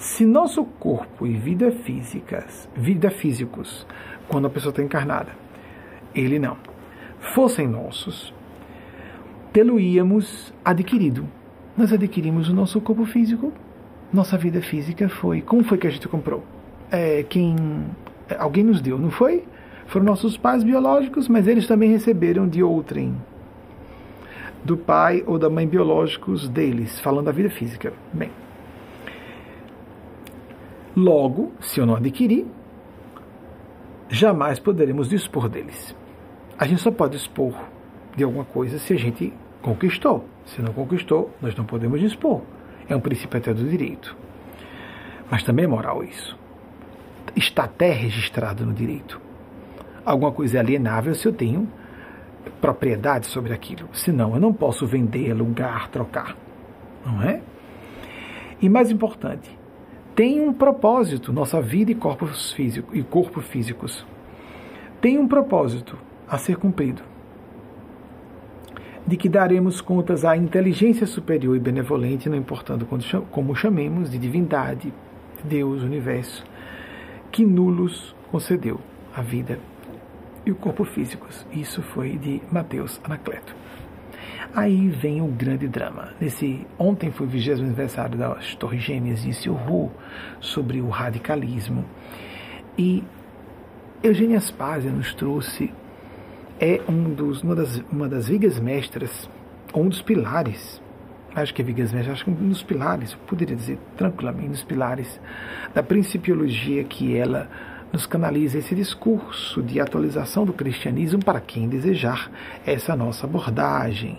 Se 0.00 0.24
nosso 0.24 0.64
corpo 0.64 1.26
e 1.26 1.36
vida 1.36 1.70
físicas, 1.70 2.66
vida 2.74 3.10
físicos, 3.10 3.86
quando 4.28 4.46
a 4.46 4.50
pessoa 4.50 4.70
está 4.70 4.82
encarnada, 4.82 5.32
ele 6.14 6.38
não, 6.38 6.56
fossem 7.34 7.68
nossos, 7.68 8.32
tê-lo-íamos 9.52 10.54
adquirido. 10.64 11.28
Nós 11.76 11.92
adquirimos 11.92 12.48
o 12.48 12.54
nosso 12.54 12.80
corpo 12.80 13.04
físico, 13.04 13.52
nossa 14.10 14.38
vida 14.38 14.62
física 14.62 15.06
foi. 15.06 15.42
Como 15.42 15.62
foi 15.62 15.76
que 15.76 15.86
a 15.86 15.90
gente 15.90 16.08
comprou? 16.08 16.42
É, 16.90 17.22
quem 17.24 17.54
alguém 18.38 18.64
nos 18.64 18.80
deu, 18.80 18.98
não 18.98 19.10
foi? 19.10 19.44
Foram 19.86 20.06
nossos 20.06 20.34
pais 20.34 20.64
biológicos, 20.64 21.28
mas 21.28 21.46
eles 21.46 21.66
também 21.66 21.90
receberam 21.90 22.48
de 22.48 22.62
outrem, 22.62 23.14
do 24.64 24.78
pai 24.78 25.22
ou 25.26 25.38
da 25.38 25.50
mãe 25.50 25.68
biológicos 25.68 26.48
deles, 26.48 26.98
falando 27.00 27.26
da 27.26 27.32
vida 27.32 27.50
física. 27.50 27.92
Bem, 28.14 28.30
Logo, 31.00 31.52
se 31.60 31.80
eu 31.80 31.86
não 31.86 31.96
adquirir, 31.96 32.46
jamais 34.10 34.58
poderemos 34.58 35.08
dispor 35.08 35.48
deles. 35.48 35.96
A 36.58 36.66
gente 36.66 36.82
só 36.82 36.90
pode 36.90 37.16
dispor 37.16 37.54
de 38.14 38.22
alguma 38.22 38.44
coisa 38.44 38.78
se 38.78 38.92
a 38.92 38.98
gente 38.98 39.32
conquistou. 39.62 40.26
Se 40.44 40.60
não 40.60 40.74
conquistou, 40.74 41.30
nós 41.40 41.56
não 41.56 41.64
podemos 41.64 42.02
dispor. 42.02 42.42
É 42.86 42.94
um 42.94 43.00
princípio 43.00 43.38
até 43.38 43.54
do 43.54 43.66
direito. 43.66 44.14
Mas 45.30 45.42
também 45.42 45.64
é 45.64 45.68
moral 45.68 46.04
isso. 46.04 46.38
está 47.34 47.64
até 47.64 47.92
registrado 47.92 48.66
no 48.66 48.74
direito. 48.74 49.18
Alguma 50.04 50.32
coisa 50.32 50.58
é 50.58 50.60
alienável 50.60 51.14
se 51.14 51.26
eu 51.26 51.32
tenho 51.32 51.66
propriedade 52.60 53.26
sobre 53.26 53.54
aquilo. 53.54 53.88
Senão, 53.94 54.34
eu 54.34 54.40
não 54.40 54.52
posso 54.52 54.86
vender, 54.86 55.30
alugar, 55.30 55.88
trocar. 55.88 56.36
Não 57.06 57.22
é? 57.22 57.40
E 58.60 58.68
mais 58.68 58.90
importante, 58.90 59.58
tem 60.20 60.38
um 60.38 60.52
propósito, 60.52 61.32
nossa 61.32 61.62
vida 61.62 61.92
e 61.92 61.94
corpos 61.94 62.52
físicos 62.52 62.94
e 62.94 63.02
corpo 63.02 63.40
físicos. 63.40 64.04
Tem 65.00 65.18
um 65.18 65.26
propósito 65.26 65.96
a 66.28 66.36
ser 66.36 66.58
cumprido. 66.58 67.00
De 69.06 69.16
que 69.16 69.30
daremos 69.30 69.80
contas 69.80 70.22
à 70.22 70.36
inteligência 70.36 71.06
superior 71.06 71.56
e 71.56 71.58
benevolente, 71.58 72.28
não 72.28 72.36
importando 72.36 72.86
como 73.30 73.56
chamemos, 73.56 74.10
de 74.10 74.18
divindade, 74.18 74.92
Deus, 75.42 75.82
universo, 75.82 76.44
que 77.32 77.46
nulos 77.46 78.14
concedeu 78.30 78.78
a 79.16 79.22
vida 79.22 79.58
e 80.44 80.50
o 80.50 80.54
corpo 80.54 80.84
físicos. 80.84 81.46
Isso 81.50 81.80
foi 81.80 82.18
de 82.18 82.42
Mateus 82.52 83.00
Anacleto. 83.02 83.56
Aí 84.54 84.88
vem 84.88 85.22
o 85.22 85.28
grande 85.28 85.68
drama. 85.68 86.08
Nesse, 86.20 86.66
ontem 86.76 87.12
foi 87.12 87.26
o 87.26 87.30
20 87.30 87.52
aniversário 87.52 88.18
das 88.18 88.54
Torres 88.56 88.82
Gêmeas 88.82 89.22
de 89.22 89.32
Silhu 89.32 89.92
sobre 90.40 90.80
o 90.80 90.88
radicalismo. 90.88 91.84
E 92.76 93.04
Eugênia 94.02 94.38
Aspásia 94.38 94.90
nos 94.90 95.14
trouxe 95.14 95.72
é 96.58 96.80
um 96.88 97.14
dos, 97.14 97.42
uma, 97.42 97.54
das, 97.54 97.82
uma 97.92 98.08
das 98.08 98.28
vigas 98.28 98.58
mestras, 98.58 99.30
um 99.72 99.88
dos 99.88 100.02
pilares, 100.02 100.82
acho 101.34 101.54
que 101.54 101.62
é 101.62 101.64
vigas 101.64 101.92
mestras, 101.92 102.14
acho 102.14 102.24
que 102.24 102.30
um 102.30 102.48
dos 102.48 102.62
pilares, 102.62 103.14
poderia 103.26 103.56
dizer 103.56 103.78
tranquilamente, 103.96 104.48
um 104.48 104.50
dos 104.50 104.64
pilares 104.64 105.20
da 105.72 105.82
principiologia 105.82 106.82
que 106.82 107.16
ela 107.16 107.48
nos 107.92 108.04
canaliza 108.04 108.58
esse 108.58 108.74
discurso 108.74 109.62
de 109.62 109.80
atualização 109.80 110.44
do 110.44 110.52
cristianismo 110.52 111.24
para 111.24 111.40
quem 111.40 111.68
desejar 111.68 112.30
essa 112.66 112.96
nossa 112.96 113.26
abordagem, 113.26 114.18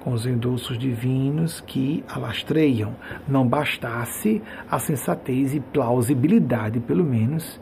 com 0.00 0.12
os 0.12 0.26
endossos 0.26 0.78
divinos 0.78 1.60
que 1.60 2.04
alastreiam. 2.08 2.94
Não 3.28 3.46
bastasse 3.46 4.42
a 4.70 4.78
sensatez 4.78 5.54
e 5.54 5.60
plausibilidade, 5.60 6.80
pelo 6.80 7.04
menos, 7.04 7.60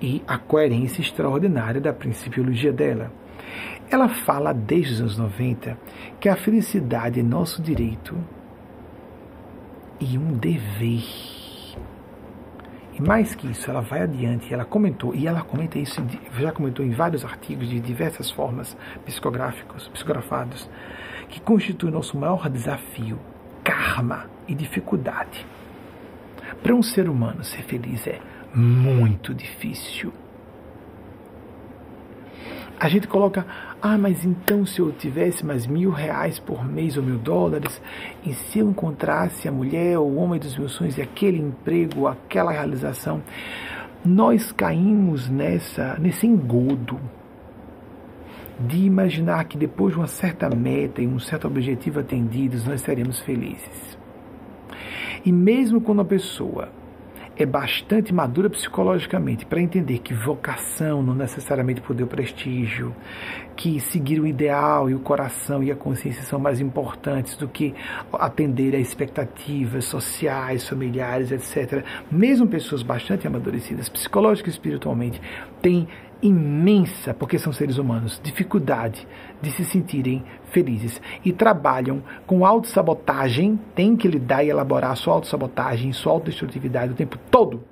e 0.00 0.22
a 0.26 0.38
coerência 0.38 1.00
extraordinária 1.00 1.80
da 1.80 1.92
principiologia 1.92 2.72
dela. 2.72 3.12
Ela 3.90 4.08
fala 4.08 4.52
desde 4.52 4.94
os 4.94 5.00
anos 5.00 5.18
90 5.18 5.78
que 6.20 6.28
a 6.28 6.36
felicidade 6.36 7.20
é 7.20 7.22
nosso 7.22 7.60
direito 7.60 8.16
e 10.00 10.18
um 10.18 10.32
dever 10.32 11.02
e 12.96 13.02
mais 13.02 13.34
que 13.34 13.48
isso, 13.48 13.68
ela 13.68 13.80
vai 13.80 14.02
adiante, 14.02 14.54
ela 14.54 14.64
comentou, 14.64 15.12
e 15.16 15.26
ela 15.26 15.42
comenta 15.42 15.80
isso, 15.80 16.00
já 16.38 16.52
comentou 16.52 16.86
em 16.86 16.90
vários 16.90 17.24
artigos 17.24 17.68
de 17.68 17.80
diversas 17.80 18.30
formas 18.30 18.76
psicográficos, 19.04 19.88
psicografados, 19.88 20.70
que 21.28 21.40
constitui 21.40 21.90
nosso 21.90 22.16
maior 22.16 22.48
desafio, 22.48 23.18
karma 23.62 24.26
e 24.46 24.54
dificuldade. 24.54 25.46
Para 26.62 26.74
um 26.74 26.82
ser 26.82 27.08
humano 27.08 27.44
ser 27.44 27.62
feliz 27.62 28.06
é 28.06 28.20
muito 28.54 29.34
difícil 29.34 30.12
a 32.78 32.88
gente 32.88 33.06
coloca, 33.06 33.46
ah, 33.80 33.96
mas 33.96 34.24
então 34.24 34.66
se 34.66 34.80
eu 34.80 34.92
tivesse 34.92 35.44
mais 35.46 35.66
mil 35.66 35.90
reais 35.90 36.38
por 36.38 36.64
mês 36.64 36.96
ou 36.96 37.02
mil 37.02 37.16
dólares, 37.16 37.80
e 38.24 38.34
se 38.34 38.58
eu 38.58 38.68
encontrasse 38.68 39.48
a 39.48 39.52
mulher 39.52 39.98
ou 39.98 40.10
o 40.10 40.16
homem 40.16 40.38
dos 40.38 40.56
meus 40.56 40.72
sonhos 40.72 40.98
e 40.98 41.02
aquele 41.02 41.38
emprego, 41.38 42.06
aquela 42.06 42.52
realização, 42.52 43.22
nós 44.04 44.52
caímos 44.52 45.30
nessa, 45.30 45.96
nesse 45.98 46.26
engodo 46.26 47.00
de 48.60 48.84
imaginar 48.84 49.44
que 49.44 49.58
depois 49.58 49.94
de 49.94 50.00
uma 50.00 50.06
certa 50.06 50.48
meta 50.48 51.02
e 51.02 51.06
um 51.06 51.18
certo 51.18 51.46
objetivo 51.46 52.00
atendidos, 52.00 52.64
nós 52.66 52.80
seremos 52.80 53.20
felizes. 53.20 53.98
E 55.24 55.32
mesmo 55.32 55.80
quando 55.80 56.02
a 56.02 56.04
pessoa 56.04 56.68
é 57.36 57.44
bastante 57.44 58.14
madura 58.14 58.48
psicologicamente 58.48 59.44
para 59.44 59.60
entender 59.60 59.98
que 59.98 60.14
vocação 60.14 61.02
não 61.02 61.14
necessariamente 61.14 61.80
poder 61.80 62.04
o 62.04 62.06
prestígio, 62.06 62.94
que 63.56 63.80
seguir 63.80 64.20
o 64.20 64.26
ideal 64.26 64.88
e 64.88 64.94
o 64.94 65.00
coração 65.00 65.62
e 65.62 65.70
a 65.70 65.74
consciência 65.74 66.22
são 66.22 66.38
mais 66.38 66.60
importantes 66.60 67.36
do 67.36 67.48
que 67.48 67.74
atender 68.12 68.74
a 68.76 68.78
expectativas 68.78 69.84
sociais, 69.86 70.68
familiares, 70.68 71.32
etc. 71.32 71.84
Mesmo 72.10 72.46
pessoas 72.46 72.82
bastante 72.82 73.26
amadurecidas, 73.26 73.88
psicológica 73.88 74.48
e 74.48 74.52
espiritualmente, 74.52 75.20
têm 75.60 75.88
imensa, 76.24 77.12
porque 77.12 77.38
são 77.38 77.52
seres 77.52 77.76
humanos, 77.76 78.18
dificuldade 78.24 79.06
de 79.42 79.50
se 79.50 79.62
sentirem 79.62 80.24
felizes 80.50 81.00
e 81.22 81.32
trabalham 81.32 82.02
com 82.26 82.46
autossabotagem, 82.46 83.60
tem 83.74 83.94
que 83.94 84.08
lidar 84.08 84.42
e 84.42 84.48
elaborar 84.48 84.96
sua 84.96 85.12
autossabotagem, 85.14 85.92
sua 85.92 86.12
autodestrutividade 86.12 86.92
o 86.92 86.96
tempo 86.96 87.18
todo. 87.30 87.62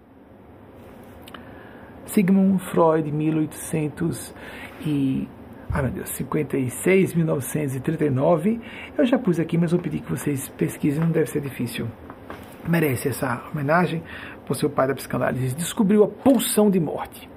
Sigmund 2.04 2.62
Freud, 2.64 3.10
1800 3.10 4.34
e 4.84 5.26
meu 5.74 5.90
Deus, 5.90 6.10
56, 6.10 7.14
1939. 7.14 8.60
Eu 8.98 9.06
já 9.06 9.18
pus 9.18 9.40
aqui, 9.40 9.56
mas 9.56 9.70
vou 9.72 9.80
pedir 9.80 10.00
que 10.00 10.10
vocês 10.10 10.46
pesquisem, 10.50 11.00
não 11.00 11.10
deve 11.10 11.30
ser 11.30 11.40
difícil. 11.40 11.88
Merece 12.68 13.08
essa 13.08 13.42
homenagem 13.50 14.02
por 14.44 14.54
seu 14.54 14.68
pai 14.68 14.86
da 14.86 14.94
psicanálise. 14.94 15.56
Descobriu 15.56 16.04
a 16.04 16.08
pulsão 16.08 16.70
de 16.70 16.78
morte 16.78 17.31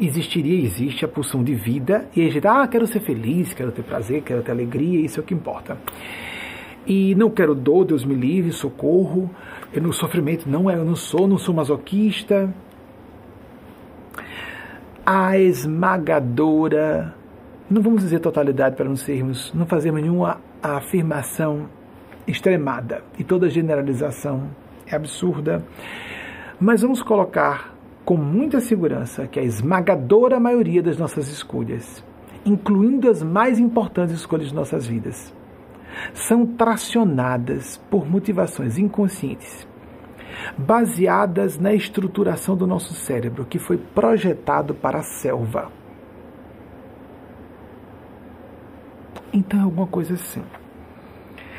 existiria 0.00 0.64
existe 0.64 1.04
a 1.04 1.08
pulsão 1.08 1.42
de 1.42 1.54
vida, 1.54 2.08
e 2.14 2.26
a 2.26 2.30
gente, 2.30 2.46
ah, 2.46 2.66
quero 2.66 2.86
ser 2.86 3.00
feliz, 3.00 3.52
quero 3.52 3.72
ter 3.72 3.82
prazer, 3.82 4.22
quero 4.22 4.42
ter 4.42 4.52
alegria, 4.52 5.00
isso 5.00 5.20
é 5.20 5.22
o 5.22 5.26
que 5.26 5.34
importa. 5.34 5.76
E 6.86 7.14
não 7.14 7.28
quero 7.28 7.54
dor, 7.54 7.84
Deus 7.84 8.04
me 8.04 8.14
livre, 8.14 8.52
socorro, 8.52 9.30
eu 9.72 9.82
no 9.82 9.92
sofrimento 9.92 10.48
não 10.48 10.70
é, 10.70 10.76
eu 10.76 10.84
não 10.84 10.96
sou, 10.96 11.26
não 11.28 11.36
sou 11.36 11.54
masoquista. 11.54 12.52
A 15.04 15.38
esmagadora, 15.38 17.14
não 17.68 17.82
vamos 17.82 18.02
dizer 18.02 18.20
totalidade 18.20 18.76
para 18.76 18.86
não 18.86 18.96
sermos, 18.96 19.52
não 19.52 19.66
fazermos 19.66 20.00
nenhuma 20.00 20.40
afirmação 20.62 21.68
extremada, 22.26 23.02
e 23.18 23.24
toda 23.24 23.48
generalização 23.48 24.50
é 24.86 24.94
absurda, 24.94 25.64
mas 26.60 26.82
vamos 26.82 27.02
colocar 27.02 27.77
com 28.08 28.16
muita 28.16 28.58
segurança 28.58 29.26
que 29.26 29.38
a 29.38 29.42
esmagadora 29.42 30.40
maioria 30.40 30.82
das 30.82 30.96
nossas 30.96 31.28
escolhas, 31.28 32.02
incluindo 32.42 33.10
as 33.10 33.22
mais 33.22 33.58
importantes 33.58 34.14
escolhas 34.14 34.48
de 34.48 34.54
nossas 34.54 34.86
vidas, 34.86 35.30
são 36.14 36.46
tracionadas 36.46 37.76
por 37.90 38.08
motivações 38.08 38.78
inconscientes, 38.78 39.68
baseadas 40.56 41.58
na 41.58 41.74
estruturação 41.74 42.56
do 42.56 42.66
nosso 42.66 42.94
cérebro 42.94 43.44
que 43.44 43.58
foi 43.58 43.76
projetado 43.76 44.74
para 44.74 45.00
a 45.00 45.02
selva. 45.02 45.70
Então 49.34 49.60
é 49.60 49.64
alguma 49.64 49.86
coisa 49.86 50.14
assim. 50.14 50.42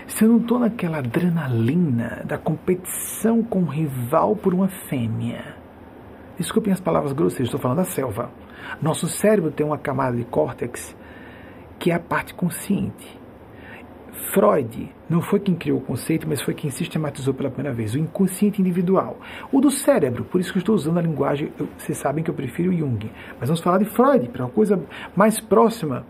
Se 0.08 0.26
eu 0.26 0.30
não 0.30 0.38
estou 0.38 0.58
naquela 0.58 0.98
adrenalina 0.98 2.24
da 2.26 2.40
competição 2.40 3.44
com 3.44 3.60
o 3.60 3.70
rival 3.70 4.36
por 4.36 4.52
uma 4.52 4.68
fêmea, 4.68 5.59
Desculpem 6.40 6.72
as 6.72 6.80
palavras 6.80 7.12
grosseiras, 7.12 7.50
estou 7.50 7.60
falando 7.60 7.80
da 7.80 7.84
selva. 7.84 8.32
Nosso 8.82 9.08
cérebro 9.08 9.52
tem 9.52 9.66
uma 9.66 9.78
camada 9.78 10.16
de 10.16 10.24
córtex 10.24 10.96
que 11.78 11.92
é 11.92 11.94
a 11.94 12.00
parte 12.00 12.34
consciente. 12.34 13.20
Freud 14.32 14.90
não 15.10 15.22
foi 15.22 15.40
quem 15.40 15.56
criou 15.56 15.80
o 15.80 15.82
conceito, 15.82 16.28
mas 16.28 16.42
foi 16.42 16.54
quem 16.54 16.70
sistematizou 16.70 17.34
pela 17.34 17.50
primeira 17.50 17.76
vez, 17.76 17.94
o 17.94 17.98
inconsciente 17.98 18.62
individual. 18.62 19.20
O 19.52 19.60
do 19.60 19.72
cérebro, 19.72 20.24
por 20.24 20.40
isso 20.40 20.52
que 20.52 20.60
eu 20.60 20.62
estou 20.62 20.76
usando 20.76 21.00
a 21.00 21.02
linguagem, 21.02 21.52
eu, 21.60 21.68
vocês 21.78 21.98
sabem 21.98 22.24
que 22.24 22.30
eu 22.30 22.34
prefiro 22.34 22.72
Jung. 22.72 23.10
Mas 23.40 23.50
vamos 23.50 23.62
falar 23.62 23.80
de 23.80 23.86
Freud, 23.86 24.30
para 24.30 24.46
uma 24.46 24.52
coisa 24.52 24.82
mais 25.16 25.40
próxima. 25.40 26.06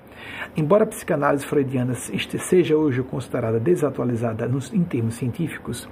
Embora 0.55 0.84
a 0.84 0.88
psicanálise 0.88 1.45
freudiana 1.45 1.93
seja 1.95 2.75
hoje 2.75 3.01
considerada 3.03 3.59
desatualizada 3.59 4.47
nos, 4.47 4.73
em 4.73 4.84
termos 4.84 5.15
científicos, 5.15 5.88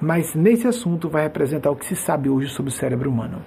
mas 0.00 0.34
nesse 0.34 0.66
assunto 0.66 1.08
vai 1.08 1.22
representar 1.22 1.70
o 1.70 1.76
que 1.76 1.86
se 1.86 1.96
sabe 1.96 2.28
hoje 2.28 2.48
sobre 2.48 2.70
o 2.70 2.74
cérebro 2.74 3.10
humano 3.10 3.42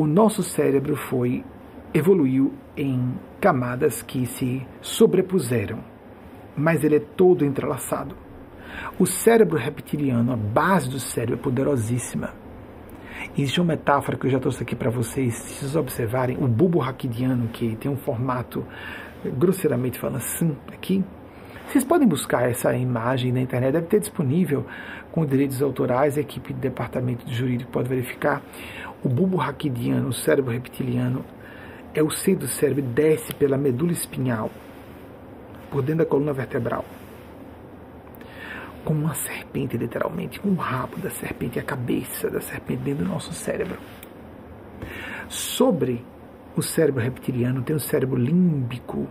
o 0.00 0.06
nosso 0.06 0.42
cérebro 0.42 0.96
foi 0.96 1.44
evoluiu 1.92 2.54
em 2.76 3.14
camadas 3.40 4.02
que 4.02 4.24
se 4.26 4.66
sobrepuseram, 4.80 5.80
mas 6.56 6.84
ele 6.84 6.96
é 6.96 7.00
todo 7.00 7.44
entrelaçado. 7.44 8.16
O 8.98 9.06
cérebro 9.06 9.58
reptiliano, 9.58 10.32
a 10.32 10.36
base 10.36 10.88
do 10.88 11.00
cérebro 11.00 11.34
é 11.34 11.42
poderosíssima. 11.42 12.30
Existe 13.36 13.60
uma 13.60 13.74
metáfora 13.74 14.16
que 14.16 14.26
eu 14.26 14.30
já 14.30 14.38
trouxe 14.38 14.62
aqui 14.62 14.74
para 14.74 14.90
vocês, 14.90 15.34
se 15.34 15.54
vocês 15.54 15.76
observarem, 15.76 16.38
o 16.38 16.48
bulbo 16.48 16.78
raquidiano, 16.78 17.48
que 17.48 17.76
tem 17.76 17.90
um 17.90 17.96
formato, 17.96 18.64
grosseiramente 19.24 19.98
falando 19.98 20.16
assim, 20.16 20.56
aqui, 20.72 21.04
Vocês 21.66 21.84
podem 21.84 22.08
buscar 22.08 22.50
essa 22.50 22.74
imagem 22.74 23.30
na 23.30 23.40
internet, 23.40 23.72
deve 23.72 23.86
ter 23.86 24.00
disponível 24.00 24.66
com 25.12 25.26
direitos 25.26 25.60
autorais, 25.60 26.16
a 26.16 26.20
equipe 26.20 26.52
de 26.52 26.60
departamento 26.60 27.24
de 27.26 27.34
jurídico 27.34 27.70
pode 27.70 27.88
verificar. 27.88 28.42
O 29.02 29.08
bulbo 29.08 29.36
raquidiano, 29.36 30.08
o 30.08 30.12
cérebro 30.12 30.52
reptiliano, 30.52 31.24
é 31.94 32.02
o 32.02 32.10
centro 32.10 32.46
do 32.46 32.48
cérebro, 32.48 32.82
desce 32.82 33.34
pela 33.34 33.56
medula 33.56 33.92
espinhal, 33.92 34.50
por 35.70 35.82
dentro 35.82 36.04
da 36.04 36.10
coluna 36.10 36.32
vertebral. 36.32 36.84
Como 38.84 39.00
uma 39.00 39.14
serpente, 39.14 39.76
literalmente, 39.76 40.40
com 40.40 40.50
o 40.50 40.54
rabo 40.54 40.96
da 40.98 41.10
serpente 41.10 41.58
a 41.58 41.62
cabeça 41.62 42.30
da 42.30 42.40
serpente 42.40 42.82
dentro 42.82 43.04
do 43.04 43.10
nosso 43.10 43.32
cérebro. 43.32 43.78
Sobre 45.28 46.04
o 46.56 46.62
cérebro 46.62 47.02
reptiliano 47.02 47.62
tem 47.62 47.76
o 47.76 47.80
cérebro 47.80 48.16
límbico, 48.16 49.06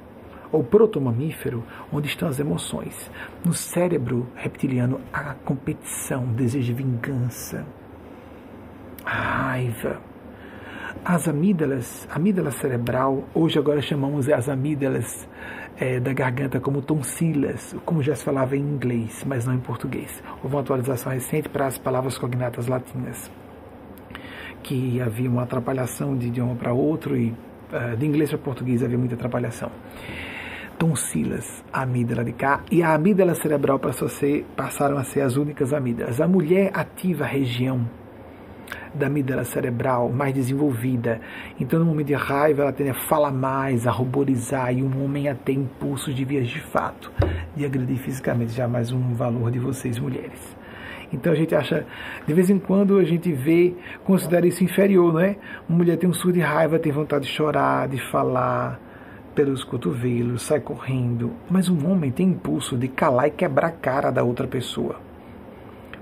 ou 0.52 0.64
protomamífero, 0.64 1.64
onde 1.91 2.08
estão 2.08 2.28
as 2.28 2.39
emoções. 2.39 3.10
No 3.45 3.54
cérebro 3.54 4.28
reptiliano, 4.36 5.00
a 5.14 5.34
competição, 5.34 6.26
desejo 6.28 6.68
de 6.68 6.74
vingança, 6.74 7.66
raiva. 9.06 10.02
As 11.06 11.28
amígdalas, 11.28 12.08
amígdala 12.12 12.52
cerebral, 12.52 13.24
hoje 13.34 13.58
agora 13.58 13.82
chamamos 13.82 14.28
as 14.28 14.50
amígdalas 14.50 15.28
é, 15.78 16.00
da 16.00 16.12
garganta 16.12 16.60
como 16.60 16.82
tonsilas, 16.82 17.76
como 17.86 18.04
já 18.04 18.14
se 18.16 18.24
falava 18.24 18.58
em 18.58 18.60
inglês, 18.60 19.24
mas 19.26 19.45
não 19.45 19.54
em 19.54 19.60
português. 19.60 20.22
Houve 20.43 20.56
uma 20.56 20.62
atualização 20.62 21.14
recente 21.14 21.47
para 21.47 21.68
as 21.68 21.78
palavras 21.78 22.18
cognatas 22.18 22.68
latinas, 22.68 23.32
que 24.62 25.00
havia 25.00 25.30
uma 25.30 25.43
atrapalhação 25.43 26.18
de 26.18 26.28
idioma 26.28 26.56
para 26.56 26.74
outro 26.74 27.16
e 27.16 27.30
uh, 27.30 27.95
de 27.95 28.06
inglês 28.06 28.30
para 28.30 28.39
português 28.39 28.84
havia 28.84 28.97
muita 28.97 29.16
atrapalhação 29.16 29.72
tonsilas, 30.80 31.61
a 31.73 31.82
amígdala 31.82 32.23
de 32.23 32.32
cá 32.32 32.61
e 32.71 32.82
a 32.82 32.93
amígdala 32.93 33.36
cerebral 33.36 33.77
passou 33.77 34.07
a 34.07 34.09
ser, 34.09 34.45
passaram 34.55 34.97
a 34.97 35.03
ser 35.03 35.21
as 35.21 35.36
únicas 35.36 35.73
amígdalas. 35.73 36.21
A 36.21 36.27
mulher 36.27 36.71
ativa 36.73 37.25
a 37.25 37.27
região 37.27 37.86
da 38.95 39.07
amígdala 39.07 39.43
cerebral 39.43 40.09
mais 40.09 40.34
desenvolvida. 40.34 41.19
Então, 41.59 41.80
no 41.80 41.86
momento 41.86 42.07
de 42.07 42.13
raiva, 42.13 42.63
ela 42.63 42.71
tende 42.71 42.91
a 42.91 42.93
falar 42.93 43.32
mais, 43.32 43.86
a 43.86 43.91
ruborizar, 43.91 44.73
e 44.73 44.82
um 44.82 45.03
homem 45.03 45.27
a 45.27 45.36
ter 45.36 45.53
impulsos 45.53 46.15
de 46.15 46.23
vias 46.23 46.47
de 46.47 46.61
fato, 46.61 47.11
de 47.55 47.65
agredir 47.65 47.97
fisicamente, 47.97 48.53
já 48.53 48.67
mais 48.67 48.91
um 48.91 49.13
valor 49.13 49.51
de 49.51 49.59
vocês, 49.59 49.99
mulheres. 49.99 50.57
Então 51.11 51.34
a 51.34 51.36
gente 51.36 51.53
acha, 51.55 51.86
de 52.25 52.34
vez 52.34 52.49
em 52.49 52.57
quando 52.57 52.97
a 52.97 53.03
gente 53.03 53.32
vê, 53.34 53.73
considera 54.05 54.47
isso 54.47 54.63
inferior, 54.63 55.11
não 55.11 55.19
é? 55.19 55.36
Uma 55.67 55.80
mulher 55.80 55.97
tem 55.97 56.09
um 56.09 56.13
surto 56.13 56.34
de 56.34 56.39
raiva, 56.39 56.80
tem 56.80 56.91
vontade 56.91 57.25
de 57.25 57.32
chorar, 57.32 57.88
de 57.88 57.99
falar, 58.11 58.80
pelos 59.40 59.64
cotovelos, 59.64 60.42
sai 60.42 60.60
correndo, 60.60 61.32
mas 61.50 61.70
um 61.70 61.90
homem 61.90 62.12
tem 62.12 62.28
impulso 62.28 62.76
de 62.76 62.90
calar 62.90 63.30
e 63.30 63.32
quebrar 63.32 63.68
a 63.68 63.72
cara 63.72 64.12
da 64.12 64.22
outra 64.22 64.46
pessoa. 64.46 64.98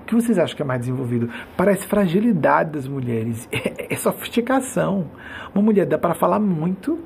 O 0.02 0.04
que 0.06 0.14
vocês 0.16 0.40
acham 0.40 0.56
que 0.56 0.62
é 0.62 0.64
mais 0.64 0.80
desenvolvido? 0.80 1.30
Parece 1.56 1.86
fragilidade 1.86 2.72
das 2.72 2.88
mulheres, 2.88 3.48
é, 3.52 3.94
é 3.94 3.96
sofisticação. 3.96 5.06
Uma 5.54 5.62
mulher 5.62 5.86
dá 5.86 5.96
para 5.96 6.14
falar 6.14 6.40
muito, 6.40 6.98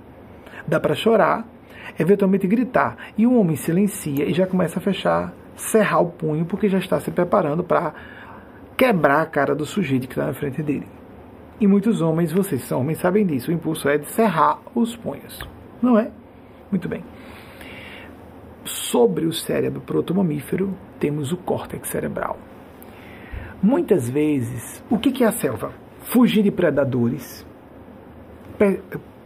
dá 0.67 0.81
para 0.81 0.95
chorar, 0.95 1.47
eventualmente 1.99 2.47
gritar, 2.47 2.97
e 3.19 3.27
um 3.27 3.39
homem 3.39 3.55
silencia 3.55 4.25
e 4.25 4.33
já 4.33 4.47
começa 4.47 4.79
a 4.79 4.83
fechar, 4.83 5.35
cerrar 5.55 6.01
o 6.01 6.07
punho, 6.13 6.47
porque 6.47 6.67
já 6.67 6.79
está 6.79 6.99
se 6.99 7.11
preparando 7.11 7.63
para 7.63 7.93
quebrar 8.75 9.21
a 9.21 9.27
cara 9.27 9.55
do 9.55 9.67
sujeito 9.67 10.09
que 10.09 10.15
está 10.15 10.29
na 10.29 10.33
frente 10.33 10.63
dele. 10.63 10.89
E 11.61 11.67
muitos 11.67 12.01
homens, 12.01 12.33
vocês 12.33 12.63
são 12.63 12.81
homens, 12.81 13.01
sabem 13.01 13.27
disso, 13.27 13.51
o 13.51 13.55
impulso 13.55 13.87
é 13.87 13.99
de 13.99 14.07
cerrar 14.07 14.63
os 14.75 14.97
punhos, 14.97 15.39
não 15.83 15.99
é? 15.99 16.11
Muito 16.73 16.89
bem. 16.89 17.05
Sobre 18.65 19.27
o 19.27 19.33
cérebro 19.33 19.83
protomamífero, 19.83 20.75
temos 20.99 21.31
o 21.31 21.37
córtex 21.37 21.89
cerebral. 21.89 22.39
Muitas 23.63 24.09
vezes, 24.09 24.83
o 24.91 24.99
que 24.99 25.23
é 25.23 25.27
a 25.27 25.33
selva? 25.33 25.73
Fugir 26.01 26.43
de 26.43 26.51
predadores, 26.51 27.47
per 28.59 28.83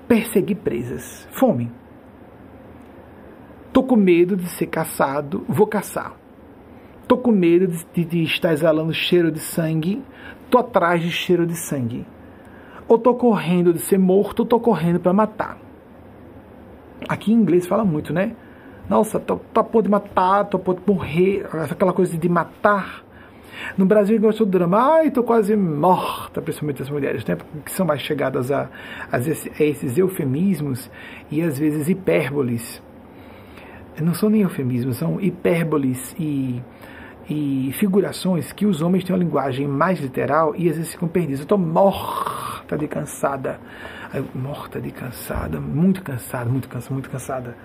perseguir 0.09 0.57
presas, 0.57 1.27
fome. 1.31 1.71
Tô 3.73 3.83
com 3.83 3.97
medo 3.97 4.37
de 4.37 4.49
ser 4.49 4.67
caçado, 4.67 5.45
vou 5.49 5.67
caçar. 5.67 6.15
Tô 7.07 7.17
com 7.17 7.31
medo 7.31 7.69
de, 7.95 8.05
de 8.05 8.23
estar 8.25 8.53
exalando 8.53 8.93
cheiro 8.93 9.31
de 9.31 9.39
sangue, 9.39 10.03
tô 10.51 10.59
atrás 10.59 11.01
de 11.01 11.11
cheiro 11.11 11.47
de 11.47 11.55
sangue. 11.55 12.05
Ou 12.89 12.99
tô 12.99 13.15
correndo 13.15 13.73
de 13.73 13.81
ser 13.81 13.99
morto, 13.99 14.41
ou 14.41 14.47
tô 14.47 14.59
correndo 14.59 14.99
para 14.99 15.13
matar. 15.13 15.66
Aqui 17.09 17.33
em 17.33 17.37
inglês 17.37 17.67
fala 17.67 17.85
muito, 17.85 18.13
né? 18.13 18.33
Nossa, 18.89 19.19
tô, 19.19 19.37
tô 19.37 19.61
a 19.61 19.83
de 19.83 19.89
matar, 19.89 20.45
tô 20.45 20.59
a 20.59 20.75
de 20.75 20.81
morrer, 20.87 21.47
aquela 21.71 21.93
coisa 21.93 22.17
de 22.17 22.29
matar. 22.29 23.05
No 23.77 23.85
Brasil 23.85 24.21
gostou 24.21 24.47
do 24.47 24.53
drama, 24.53 24.97
ai, 24.97 25.11
tô 25.11 25.23
quase 25.23 25.57
morta, 25.57 26.41
principalmente 26.41 26.83
as 26.83 26.91
mulheres, 26.91 27.25
né? 27.25 27.37
Que 27.65 27.73
são 27.73 27.85
mais 27.85 28.01
chegadas 28.01 28.51
a, 28.51 28.69
a, 29.11 29.17
a 29.17 29.63
esses 29.65 29.99
eufemismos 29.99 30.91
e 31.31 31.43
às 31.43 31.59
vezes 31.59 31.89
hipérboles. 31.89 32.83
Não 34.01 34.15
são 34.15 34.29
nem 34.29 34.43
eufemismos, 34.43 34.99
são 34.99 35.21
hipérboles 35.21 36.15
e, 36.19 36.63
e 37.29 37.71
figurações 37.75 38.53
que 38.53 38.67
os 38.67 38.83
homens 38.83 39.05
têm 39.05 39.17
uma 39.17 39.23
linguagem 39.23 39.67
mais 39.67 39.99
literal 40.01 40.55
e 40.55 40.69
às 40.69 40.77
vezes 40.77 40.93
ficam 40.93 41.09
perdidos. 41.09 41.41
Eu 41.41 41.47
tô 41.47 41.59
morta 41.59 42.77
de 42.77 42.87
cansada 42.87 43.59
morta 44.35 44.81
de 44.81 44.91
cansada, 44.91 45.61
muito 45.61 46.03
cansada, 46.03 46.49
muito 46.49 46.69
cansada, 46.69 46.95
muito 46.95 47.11
cansada. 47.11 47.57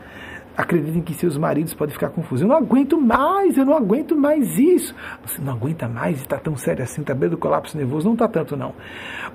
Acreditem 0.56 1.02
que 1.02 1.14
seus 1.14 1.38
maridos 1.38 1.74
podem 1.74 1.94
ficar 1.94 2.10
confusos. 2.10 2.42
Eu 2.42 2.48
não 2.50 2.58
aguento 2.58 3.00
mais, 3.00 3.58
eu 3.58 3.66
não 3.66 3.76
aguento 3.76 4.16
mais 4.16 4.60
isso. 4.60 4.94
Você 5.26 5.42
não 5.42 5.54
aguenta 5.54 5.88
mais, 5.88 6.20
está 6.20 6.38
tão 6.38 6.58
sério 6.58 6.84
assim, 6.84 7.02
está 7.02 7.14
à 7.14 7.16
beira 7.16 7.32
do 7.32 7.38
colapso 7.38 7.78
nervoso? 7.78 8.06
Não 8.06 8.14
está 8.14 8.28
tanto, 8.28 8.58
não. 8.58 8.74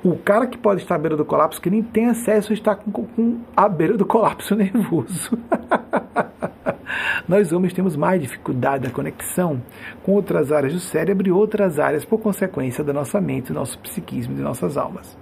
O 0.04 0.16
cara 0.16 0.46
que 0.46 0.58
pode 0.58 0.82
estar 0.82 0.96
à 0.96 0.98
beira 0.98 1.16
do 1.16 1.24
colapso, 1.24 1.60
que 1.60 1.70
nem 1.70 1.82
tem 1.82 2.06
acesso, 2.06 2.52
está 2.52 2.74
com, 2.74 2.90
com 2.90 3.40
à 3.56 3.66
beira 3.68 3.96
do 3.96 4.04
colapso 4.04 4.54
nervoso. 4.56 5.38
Nós 7.26 7.50
homens 7.50 7.72
temos 7.72 7.96
mais 7.96 8.20
dificuldade 8.20 8.84
da 8.84 8.90
conexão 8.90 9.60
com 10.02 10.12
outras 10.12 10.52
áreas 10.52 10.74
do 10.74 10.80
cérebro 10.80 11.26
e 11.26 11.32
outras 11.32 11.78
áreas 11.78 12.04
por 12.04 12.20
consequência 12.20 12.84
da 12.84 12.92
nossa 12.92 13.20
mente, 13.20 13.52
do 13.52 13.54
nosso 13.54 13.78
psiquismo, 13.78 14.34
de 14.34 14.42
nossas 14.42 14.76
almas. 14.76 15.16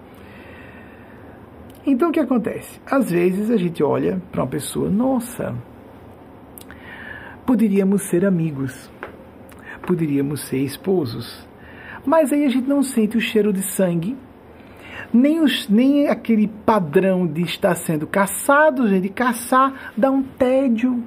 Então 1.86 2.08
o 2.08 2.12
que 2.12 2.20
acontece? 2.20 2.80
Às 2.86 3.10
vezes 3.10 3.50
a 3.50 3.56
gente 3.56 3.82
olha 3.82 4.20
para 4.32 4.42
uma 4.42 4.48
pessoa, 4.48 4.88
nossa, 4.88 5.54
poderíamos 7.44 8.02
ser 8.02 8.24
amigos, 8.24 8.90
poderíamos 9.86 10.40
ser 10.46 10.58
esposos, 10.58 11.46
mas 12.06 12.32
aí 12.32 12.44
a 12.44 12.48
gente 12.48 12.66
não 12.66 12.82
sente 12.82 13.18
o 13.18 13.20
cheiro 13.20 13.52
de 13.52 13.62
sangue, 13.62 14.16
nem, 15.12 15.40
os, 15.40 15.68
nem 15.68 16.08
aquele 16.08 16.48
padrão 16.48 17.26
de 17.26 17.42
estar 17.42 17.74
sendo 17.74 18.06
caçado, 18.06 19.00
de 19.00 19.08
caçar 19.08 19.92
dá 19.96 20.10
um 20.10 20.22
tédio. 20.22 21.02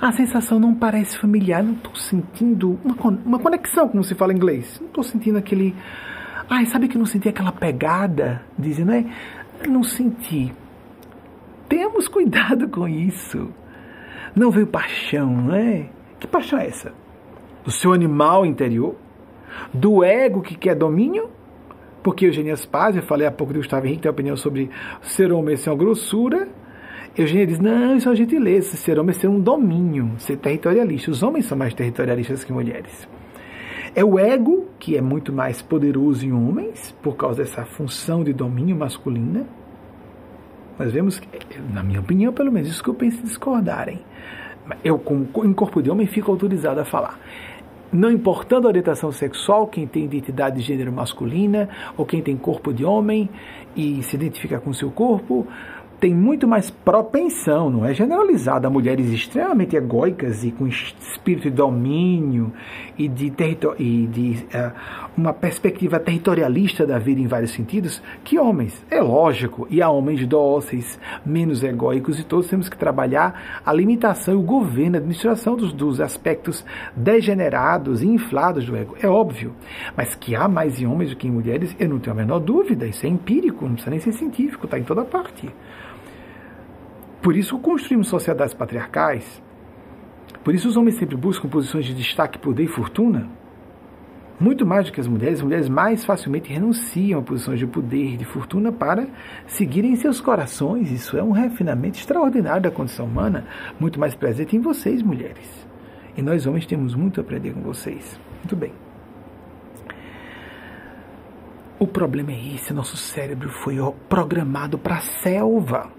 A 0.00 0.10
sensação 0.10 0.58
não 0.58 0.74
parece 0.74 1.16
familiar, 1.16 1.62
não 1.62 1.74
estou 1.74 1.94
sentindo 1.94 2.78
uma, 2.82 2.96
uma 3.24 3.38
conexão, 3.38 3.88
como 3.88 4.02
se 4.02 4.14
fala 4.14 4.32
em 4.32 4.36
inglês. 4.36 4.78
Não 4.80 4.88
estou 4.88 5.04
sentindo 5.04 5.38
aquele. 5.38 5.74
Ai, 6.48 6.66
sabe 6.66 6.88
que 6.88 6.98
não 6.98 7.06
senti 7.06 7.28
aquela 7.28 7.52
pegada? 7.52 8.42
Dizem, 8.58 8.84
né? 8.84 9.12
Não 9.64 9.82
senti. 9.82 10.52
Temos 11.68 12.08
cuidado 12.08 12.68
com 12.70 12.86
isso. 12.86 13.48
Não 14.34 14.50
veio 14.50 14.66
paixão, 14.66 15.30
não 15.30 15.54
é? 15.54 15.86
Que 16.20 16.26
paixão 16.26 16.58
é 16.58 16.66
essa? 16.66 16.92
Do 17.64 17.70
seu 17.70 17.92
animal 17.92 18.44
interior? 18.44 18.94
Do 19.72 20.04
ego 20.04 20.42
que 20.42 20.56
quer 20.56 20.74
domínio? 20.74 21.30
Porque 22.02 22.26
Eugênia 22.26 22.54
Spaz, 22.56 22.94
eu 22.94 23.02
falei 23.02 23.26
há 23.26 23.32
pouco 23.32 23.52
de 23.52 23.58
Gustavo 23.58 23.86
Henrique, 23.86 24.02
tem 24.02 24.10
opinião 24.10 24.36
sobre 24.36 24.70
ser 25.02 25.32
homem 25.32 25.56
ser 25.56 25.70
uma 25.70 25.76
grossura. 25.76 26.48
Eugênia 27.16 27.46
diz, 27.46 27.58
não, 27.58 27.96
isso 27.96 28.06
é 28.06 28.10
uma 28.10 28.16
gentileza, 28.16 28.76
ser 28.76 28.98
homem 28.98 29.16
é 29.16 29.18
ser 29.18 29.28
um 29.28 29.40
domínio, 29.40 30.12
ser 30.18 30.36
territorialista. 30.36 31.10
Os 31.10 31.22
homens 31.22 31.46
são 31.46 31.56
mais 31.56 31.72
territorialistas 31.74 32.44
que 32.44 32.52
mulheres. 32.52 33.08
É 33.96 34.04
o 34.04 34.18
ego, 34.18 34.66
que 34.78 34.94
é 34.94 35.00
muito 35.00 35.32
mais 35.32 35.62
poderoso 35.62 36.26
em 36.26 36.30
homens, 36.30 36.94
por 37.02 37.16
causa 37.16 37.42
dessa 37.42 37.64
função 37.64 38.22
de 38.22 38.30
domínio 38.30 38.76
masculina. 38.76 39.46
Nós 40.78 40.92
vemos 40.92 41.18
que, 41.18 41.26
na 41.72 41.82
minha 41.82 42.00
opinião, 42.00 42.30
pelo 42.30 42.52
menos, 42.52 42.68
isso 42.68 42.84
que 42.84 42.90
eu 42.90 42.94
penso 42.94 43.22
discordarem. 43.22 44.00
Eu, 44.84 44.98
como 44.98 45.26
em 45.46 45.52
corpo 45.54 45.82
de 45.82 45.90
homem, 45.90 46.06
fico 46.06 46.30
autorizado 46.30 46.78
a 46.78 46.84
falar. 46.84 47.18
Não 47.90 48.10
importando 48.10 48.66
a 48.66 48.68
orientação 48.68 49.10
sexual, 49.10 49.66
quem 49.66 49.86
tem 49.86 50.04
identidade 50.04 50.56
de 50.56 50.62
gênero 50.62 50.92
masculina 50.92 51.70
ou 51.96 52.04
quem 52.04 52.20
tem 52.20 52.36
corpo 52.36 52.74
de 52.74 52.84
homem 52.84 53.30
e 53.74 54.02
se 54.02 54.14
identifica 54.14 54.60
com 54.60 54.74
seu 54.74 54.90
corpo, 54.90 55.46
tem 55.98 56.14
muito 56.14 56.46
mais 56.46 56.70
propensão, 56.70 57.70
não 57.70 57.84
é? 57.84 57.94
Generalizada, 57.94 58.68
a 58.68 58.70
mulheres 58.70 59.10
extremamente 59.10 59.76
egóicas 59.76 60.44
e 60.44 60.50
com 60.50 60.66
espírito 60.66 61.44
de 61.44 61.56
domínio 61.56 62.52
e 62.98 63.08
de, 63.08 63.32
e 63.78 64.06
de 64.06 64.46
uh, 64.54 65.05
uma 65.16 65.32
perspectiva 65.32 65.98
territorialista 65.98 66.86
da 66.86 66.98
vida 66.98 67.20
em 67.20 67.26
vários 67.26 67.52
sentidos, 67.52 68.02
que 68.22 68.38
homens. 68.38 68.84
É 68.90 69.00
lógico, 69.00 69.66
e 69.70 69.80
há 69.80 69.88
homens 69.88 70.26
dóceis, 70.26 70.98
menos 71.24 71.62
egóicos, 71.62 72.20
e 72.20 72.24
todos 72.24 72.48
temos 72.48 72.68
que 72.68 72.76
trabalhar 72.76 73.60
a 73.64 73.72
limitação 73.72 74.36
o 74.36 74.42
governo, 74.42 74.96
a 74.96 74.98
administração 74.98 75.56
dos, 75.56 75.72
dos 75.72 76.00
aspectos 76.00 76.64
degenerados 76.94 78.02
e 78.02 78.06
inflados 78.06 78.66
do 78.66 78.76
ego. 78.76 78.96
É 79.00 79.08
óbvio. 79.08 79.54
Mas 79.96 80.14
que 80.14 80.36
há 80.36 80.46
mais 80.46 80.80
em 80.80 80.86
homens 80.86 81.10
do 81.10 81.16
que 81.16 81.26
em 81.26 81.30
mulheres, 81.30 81.74
eu 81.78 81.88
não 81.88 81.98
tenho 81.98 82.14
a 82.14 82.16
menor 82.16 82.40
dúvida, 82.40 82.86
isso 82.86 83.06
é 83.06 83.08
empírico, 83.08 83.64
não 83.64 83.72
precisa 83.72 83.90
nem 83.90 84.00
ser 84.00 84.12
científico, 84.12 84.66
está 84.66 84.78
em 84.78 84.84
toda 84.84 85.04
parte. 85.04 85.48
Por 87.22 87.36
isso 87.36 87.58
construímos 87.58 88.08
sociedades 88.08 88.54
patriarcais. 88.54 89.42
Por 90.44 90.54
isso 90.54 90.68
os 90.68 90.76
homens 90.76 90.96
sempre 90.96 91.16
buscam 91.16 91.48
posições 91.48 91.86
de 91.86 91.94
destaque, 91.94 92.38
poder 92.38 92.64
e 92.64 92.68
fortuna. 92.68 93.28
Muito 94.38 94.66
mais 94.66 94.86
do 94.86 94.92
que 94.92 95.00
as 95.00 95.06
mulheres, 95.06 95.38
as 95.38 95.42
mulheres 95.42 95.68
mais 95.68 96.04
facilmente 96.04 96.52
renunciam 96.52 97.20
a 97.20 97.22
posições 97.22 97.58
de 97.58 97.66
poder 97.66 98.18
de 98.18 98.24
fortuna 98.24 98.70
para 98.70 99.08
seguirem 99.46 99.96
seus 99.96 100.20
corações. 100.20 100.90
Isso 100.90 101.16
é 101.16 101.22
um 101.22 101.30
refinamento 101.30 101.98
extraordinário 101.98 102.62
da 102.62 102.70
condição 102.70 103.06
humana, 103.06 103.46
muito 103.80 103.98
mais 103.98 104.14
presente 104.14 104.54
em 104.54 104.60
vocês, 104.60 105.02
mulheres. 105.02 105.66
E 106.16 106.22
nós 106.22 106.46
homens 106.46 106.66
temos 106.66 106.94
muito 106.94 107.18
a 107.18 107.22
aprender 107.22 107.52
com 107.52 107.60
vocês. 107.62 108.20
Muito 108.38 108.56
bem. 108.56 108.72
O 111.78 111.86
problema 111.86 112.32
é 112.32 112.54
esse: 112.54 112.74
nosso 112.74 112.96
cérebro 112.96 113.48
foi 113.48 113.76
programado 114.08 114.78
para 114.78 114.96
a 114.96 115.00
selva. 115.00 115.90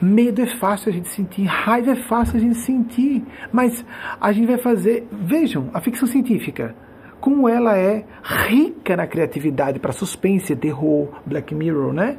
Medo 0.00 0.42
é 0.42 0.46
fácil 0.46 0.90
a 0.90 0.92
gente 0.92 1.08
sentir, 1.08 1.44
raiva 1.44 1.92
é 1.92 1.96
fácil 1.96 2.36
a 2.36 2.40
gente 2.40 2.56
sentir, 2.58 3.24
mas 3.52 3.84
a 4.20 4.32
gente 4.32 4.46
vai 4.46 4.58
fazer. 4.58 5.06
Vejam, 5.10 5.70
a 5.72 5.80
ficção 5.80 6.08
científica, 6.08 6.74
como 7.20 7.48
ela 7.48 7.76
é 7.76 8.04
rica 8.22 8.96
na 8.96 9.06
criatividade 9.06 9.78
para 9.78 9.92
suspense, 9.92 10.56
terror, 10.56 11.08
Black 11.26 11.54
Mirror, 11.54 11.92
né? 11.92 12.16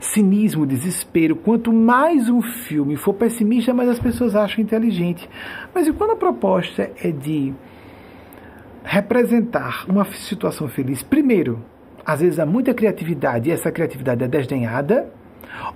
Cinismo, 0.00 0.66
desespero. 0.66 1.34
Quanto 1.34 1.72
mais 1.72 2.28
um 2.28 2.40
filme 2.40 2.96
for 2.96 3.14
pessimista, 3.14 3.74
mais 3.74 3.88
as 3.88 3.98
pessoas 3.98 4.36
acham 4.36 4.62
inteligente. 4.62 5.28
Mas 5.74 5.88
e 5.88 5.92
quando 5.92 6.12
a 6.12 6.16
proposta 6.16 6.90
é 7.02 7.10
de 7.10 7.52
representar 8.84 9.84
uma 9.88 10.04
situação 10.04 10.68
feliz? 10.68 11.02
Primeiro, 11.02 11.64
às 12.06 12.20
vezes 12.20 12.38
há 12.38 12.46
muita 12.46 12.72
criatividade 12.72 13.48
e 13.48 13.52
essa 13.52 13.72
criatividade 13.72 14.22
é 14.22 14.28
desdenhada 14.28 15.12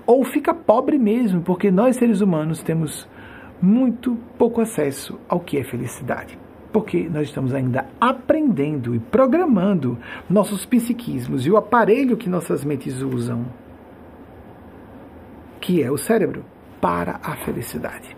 ou 0.07 0.25
fica 0.25 0.55
pobre 0.55 0.99
mesmo, 0.99 1.43
porque 1.43 1.71
nós 1.71 1.97
seres 1.97 2.21
humanos 2.21 2.63
temos 2.63 3.09
muito 3.61 4.17
pouco 4.37 4.61
acesso 4.61 5.19
ao 5.29 5.41
que 5.41 5.59
é 5.59 5.65
felicidade. 5.65 6.39
Porque 6.73 7.09
nós 7.09 7.29
estamos 7.29 7.53
ainda 7.53 7.87
aprendendo 8.01 8.95
e 8.95 8.99
programando 8.99 9.99
nossos 10.29 10.65
psiquismos 10.65 11.47
e 11.47 11.51
o 11.51 11.57
aparelho 11.57 12.17
que 12.17 12.29
nossas 12.29 12.65
mentes 12.65 13.03
usam, 13.03 13.45
que 15.61 15.83
é 15.83 15.91
o 15.91 15.99
cérebro, 15.99 16.45
para 16.81 17.21
a 17.23 17.37
felicidade. 17.37 18.17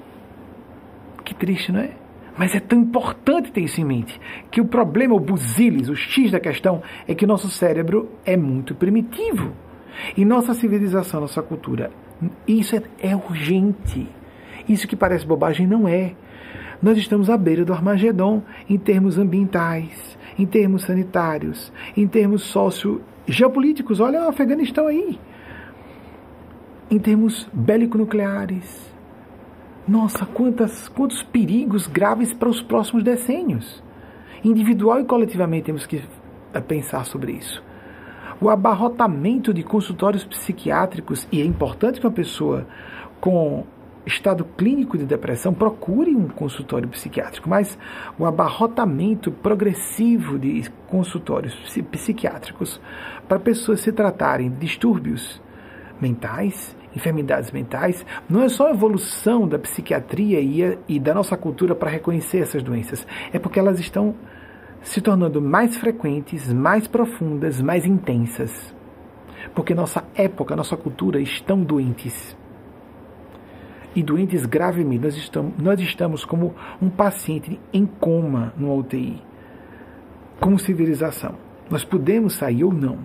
Que 1.25 1.35
triste, 1.35 1.73
não 1.73 1.81
é? 1.81 1.91
Mas 2.37 2.55
é 2.55 2.61
tão 2.61 2.81
importante 2.81 3.53
ter 3.53 3.61
isso 3.61 3.81
em 3.81 3.85
mente, 3.85 4.21
que 4.51 4.61
o 4.61 4.67
problema, 4.67 5.15
o 5.15 5.21
busilis, 5.21 5.89
o 5.89 5.95
X 5.95 6.31
da 6.31 6.41
questão, 6.41 6.83
é 7.07 7.15
que 7.15 7.27
nosso 7.27 7.49
cérebro 7.49 8.11
é 8.25 8.37
muito 8.37 8.75
primitivo. 8.75 9.53
E 10.17 10.25
nossa 10.25 10.55
civilização, 10.55 11.21
nossa 11.21 11.43
cultura, 11.43 11.91
isso 12.47 12.77
é, 12.77 12.83
é 13.01 13.17
urgente. 13.17 14.09
Isso 14.69 14.87
que 14.89 14.97
parece 14.97 15.27
bobagem 15.27 15.67
não 15.67 15.87
é. 15.87 16.15
Nós 16.83 16.99
estamos 16.99 17.31
à 17.31 17.37
beira 17.37 17.65
do 17.65 17.73
Armagedon 17.73 18.43
em 18.69 18.79
termos 18.79 19.19
ambientais, 19.19 20.19
em 20.39 20.47
termos 20.47 20.83
sanitários, 20.83 21.73
em 21.97 22.07
termos 22.07 22.43
socio-geopolíticos. 22.43 24.01
Olha 24.01 24.25
o 24.25 24.29
Afeganistão 24.29 24.87
aí. 24.87 25.19
Em 26.91 26.99
termos 26.99 27.49
bélico-nucleares. 27.53 28.93
Nossa, 29.87 30.25
quantas, 30.25 30.89
quantos 30.89 31.23
perigos 31.23 31.87
graves 31.87 32.33
para 32.33 32.49
os 32.49 32.63
próximos 32.63 33.03
decênios. 33.03 33.83
Individual 34.43 35.01
e 35.01 35.05
coletivamente 35.05 35.67
temos 35.67 35.87
que 35.87 36.03
pensar 36.67 37.05
sobre 37.05 37.33
isso 37.33 37.63
o 38.45 38.51
abarrotamento 38.51 39.55
de 39.55 39.63
consultórios 39.63 40.23
psiquiátricos, 40.23 41.27
e 41.33 41.41
é 41.41 41.45
importante 41.45 41.99
que 41.99 42.07
uma 42.07 42.13
pessoa 42.13 42.67
com 43.19 43.65
estado 44.05 44.45
clínico 44.45 44.99
de 44.99 45.07
depressão 45.07 45.55
procure 45.55 46.15
um 46.15 46.29
consultório 46.29 46.87
psiquiátrico, 46.91 47.49
mas 47.49 47.79
o 48.19 48.27
abarrotamento 48.27 49.33
progressivo 49.33 50.39
de 50.39 50.71
consultórios 50.87 51.55
psiquiátricos 51.91 52.79
para 53.27 53.39
pessoas 53.39 53.81
se 53.81 53.91
tratarem 53.91 54.51
de 54.51 54.57
distúrbios 54.57 55.41
mentais, 55.99 56.77
enfermidades 56.95 57.51
mentais, 57.51 58.05
não 58.29 58.43
é 58.43 58.49
só 58.51 58.69
a 58.69 58.73
evolução 58.73 59.49
da 59.49 59.59
psiquiatria 59.59 60.39
e, 60.39 60.79
e 60.87 61.01
da 61.01 61.15
nossa 61.15 61.35
cultura 61.35 61.75
para 61.75 61.89
reconhecer 61.89 62.41
essas 62.41 62.63
doenças, 62.63 63.07
é 63.33 63.39
porque 63.39 63.59
elas 63.59 63.81
estão 63.81 64.15
se 64.85 65.01
tornando 65.01 65.41
mais 65.41 65.77
frequentes, 65.77 66.53
mais 66.53 66.87
profundas, 66.87 67.61
mais 67.61 67.87
intensas. 67.87 68.75
Porque 69.55 69.75
nossa 69.75 70.05
época, 70.15 70.55
nossa 70.55 70.77
cultura 70.77 71.21
estão 71.21 71.63
doentes. 71.63 72.37
E 73.97 74.03
doentes 74.03 74.45
gravemente. 74.45 75.03
Nós 75.03 75.17
estamos, 75.17 75.55
nós 75.59 75.81
estamos 75.81 76.25
como 76.25 76.55
um 76.83 76.91
paciente 76.91 77.59
em 77.73 77.87
coma 77.87 78.53
no 78.57 78.77
UTI. 78.77 79.23
Como 80.39 80.59
civilização. 80.59 81.35
Nós 81.71 81.83
podemos 81.85 82.35
sair 82.35 82.65
ou 82.65 82.73
não. 82.73 82.99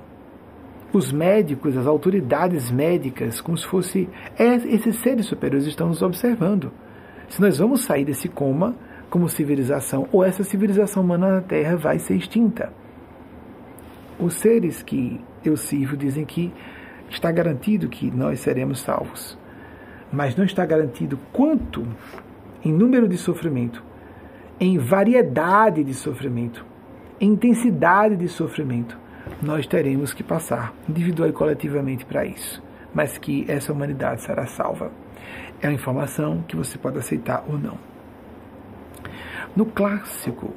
Os 0.92 1.12
médicos, 1.14 1.78
as 1.78 1.88
autoridades 1.88 2.70
médicas, 2.72 3.40
como 3.40 3.58
se 3.58 3.66
fosse 3.66 4.10
esses 4.38 4.98
seres 4.98 5.28
superiores 5.28 5.68
estão 5.68 5.88
nos 5.88 6.02
observando. 6.02 6.72
Se 7.30 7.40
nós 7.40 7.60
vamos 7.60 7.86
sair 7.86 8.04
desse 8.04 8.28
coma, 8.28 8.76
como 9.10 9.28
civilização, 9.30 10.08
ou 10.12 10.24
essa 10.24 10.44
civilização 10.44 11.04
humana 11.04 11.36
na 11.36 11.42
Terra 11.42 11.76
vai 11.76 12.00
ser 12.00 12.16
extinta. 12.16 12.72
Os 14.20 14.36
seres 14.36 14.84
que 14.84 15.20
eu 15.44 15.56
sirvo 15.58 15.98
dizem 15.98 16.26
que 16.26 16.54
está 17.10 17.32
garantido 17.32 17.90
que 17.90 18.12
nós 18.12 18.40
seremos 18.40 18.80
salvos, 18.80 19.38
mas 20.12 20.36
não 20.36 20.46
está 20.46 20.66
garantido 20.66 21.20
quanto 21.32 21.88
em 22.64 22.72
número 22.72 23.08
de 23.08 23.18
sofrimento, 23.18 23.84
em 24.60 24.78
variedade 24.78 25.84
de 25.84 25.94
sofrimento, 25.94 26.66
em 27.20 27.32
intensidade 27.32 28.16
de 28.16 28.28
sofrimento, 28.28 28.98
nós 29.42 29.66
teremos 29.66 30.14
que 30.14 30.24
passar 30.24 30.74
individual 30.88 31.30
e 31.30 31.34
coletivamente 31.34 32.06
para 32.06 32.26
isso, 32.26 32.62
mas 32.94 33.18
que 33.18 33.46
essa 33.48 33.72
humanidade 33.72 34.22
será 34.22 34.46
salva. 34.46 34.92
É 35.62 35.68
uma 35.68 35.74
informação 35.74 36.44
que 36.48 36.56
você 36.56 36.78
pode 36.78 36.98
aceitar 36.98 37.44
ou 37.48 37.58
não. 37.58 37.89
No 39.56 39.66
clássico 39.66 40.54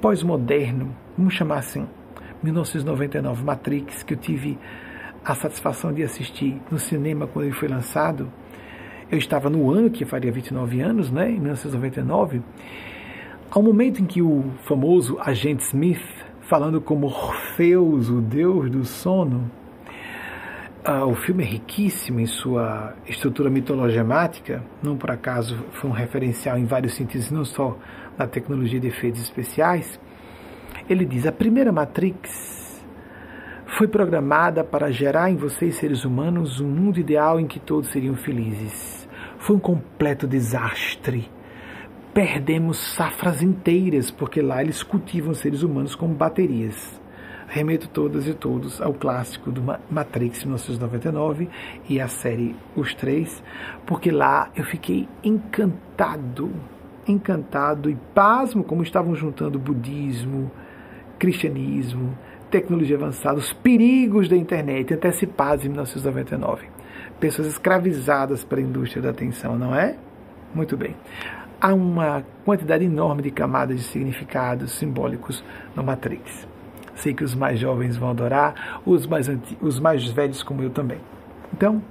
pós-moderno, 0.00 0.96
vamos 1.16 1.34
chamar 1.34 1.58
assim, 1.58 1.86
1999 2.42 3.44
Matrix, 3.44 4.02
que 4.02 4.14
eu 4.14 4.18
tive 4.18 4.58
a 5.24 5.34
satisfação 5.34 5.92
de 5.92 6.02
assistir 6.02 6.60
no 6.70 6.78
cinema 6.78 7.26
quando 7.26 7.46
ele 7.46 7.54
foi 7.54 7.68
lançado. 7.68 8.32
Eu 9.10 9.18
estava 9.18 9.50
no 9.50 9.70
ano 9.70 9.90
que 9.90 10.04
faria 10.06 10.32
29 10.32 10.80
anos, 10.80 11.10
né, 11.10 11.30
em 11.30 11.38
1999, 11.38 12.40
ao 13.50 13.62
momento 13.62 14.00
em 14.00 14.06
que 14.06 14.22
o 14.22 14.44
famoso 14.62 15.18
agente 15.20 15.62
Smith, 15.64 16.00
falando 16.42 16.80
como 16.80 17.08
Orfeus, 17.08 18.08
o 18.08 18.20
deus 18.20 18.70
do 18.70 18.84
sono, 18.84 19.50
ah, 20.82 21.04
o 21.04 21.14
filme 21.14 21.44
é 21.44 21.46
riquíssimo 21.46 22.20
em 22.20 22.26
sua 22.26 22.94
estrutura 23.06 23.50
mitologemática, 23.50 24.62
não 24.82 24.96
por 24.96 25.10
acaso 25.10 25.58
foi 25.72 25.90
um 25.90 25.92
referencial 25.92 26.56
em 26.56 26.64
vários 26.64 26.94
sentidos, 26.94 27.30
não 27.30 27.44
só 27.44 27.76
na 28.20 28.26
tecnologia 28.26 28.78
de 28.78 28.88
efeitos 28.88 29.22
especiais, 29.22 29.98
ele 30.88 31.06
diz: 31.06 31.26
a 31.26 31.32
primeira 31.32 31.72
Matrix 31.72 32.84
foi 33.66 33.88
programada 33.88 34.62
para 34.62 34.90
gerar 34.90 35.30
em 35.30 35.36
vocês, 35.36 35.76
seres 35.76 36.04
humanos, 36.04 36.60
um 36.60 36.68
mundo 36.68 37.00
ideal 37.00 37.40
em 37.40 37.46
que 37.46 37.58
todos 37.58 37.88
seriam 37.88 38.14
felizes. 38.14 39.08
Foi 39.38 39.56
um 39.56 39.60
completo 39.60 40.26
desastre. 40.26 41.30
Perdemos 42.12 42.76
safras 42.94 43.42
inteiras, 43.42 44.10
porque 44.10 44.42
lá 44.42 44.60
eles 44.60 44.82
cultivam 44.82 45.32
seres 45.32 45.62
humanos 45.62 45.94
como 45.94 46.14
baterias. 46.14 47.00
Remeto 47.48 47.88
todas 47.88 48.28
e 48.28 48.34
todos 48.34 48.82
ao 48.82 48.92
clássico 48.92 49.50
do 49.50 49.62
Matrix 49.90 50.44
1999 50.44 51.48
e 51.88 52.00
a 52.00 52.06
série 52.06 52.54
Os 52.76 52.94
Três, 52.94 53.42
porque 53.86 54.10
lá 54.10 54.50
eu 54.54 54.64
fiquei 54.64 55.08
encantado 55.24 56.52
encantado 57.06 57.90
e 57.90 57.96
pasmo 58.14 58.62
como 58.62 58.82
estavam 58.82 59.14
juntando 59.14 59.58
budismo, 59.58 60.50
cristianismo, 61.18 62.16
tecnologia 62.50 62.96
avançada, 62.96 63.38
os 63.38 63.52
perigos 63.52 64.28
da 64.28 64.36
internet 64.36 64.92
antecipados 64.92 65.64
em 65.64 65.68
1999. 65.68 66.66
Pessoas 67.18 67.48
escravizadas 67.48 68.44
pela 68.44 68.60
indústria 68.60 69.02
da 69.02 69.10
atenção, 69.10 69.58
não 69.58 69.74
é? 69.74 69.96
Muito 70.54 70.76
bem. 70.76 70.96
Há 71.60 71.74
uma 71.74 72.24
quantidade 72.44 72.84
enorme 72.84 73.22
de 73.22 73.30
camadas 73.30 73.76
de 73.76 73.84
significados 73.84 74.72
simbólicos 74.72 75.44
no 75.76 75.84
Matrix. 75.84 76.48
Sei 76.94 77.14
que 77.14 77.22
os 77.22 77.34
mais 77.34 77.58
jovens 77.58 77.96
vão 77.96 78.10
adorar, 78.10 78.80
os 78.84 79.06
mais, 79.06 79.30
os 79.60 79.78
mais 79.78 80.06
velhos 80.08 80.42
como 80.42 80.62
eu 80.62 80.70
também. 80.70 80.98
Então, 81.52 81.82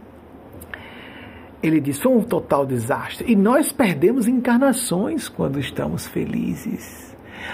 ele 1.61 1.79
diz: 1.79 1.99
foi 1.99 2.11
um 2.11 2.23
total 2.23 2.65
desastre. 2.65 3.31
E 3.31 3.35
nós 3.35 3.71
perdemos 3.71 4.27
encarnações 4.27 5.27
quando 5.27 5.59
estamos 5.59 6.07
felizes. 6.07 7.09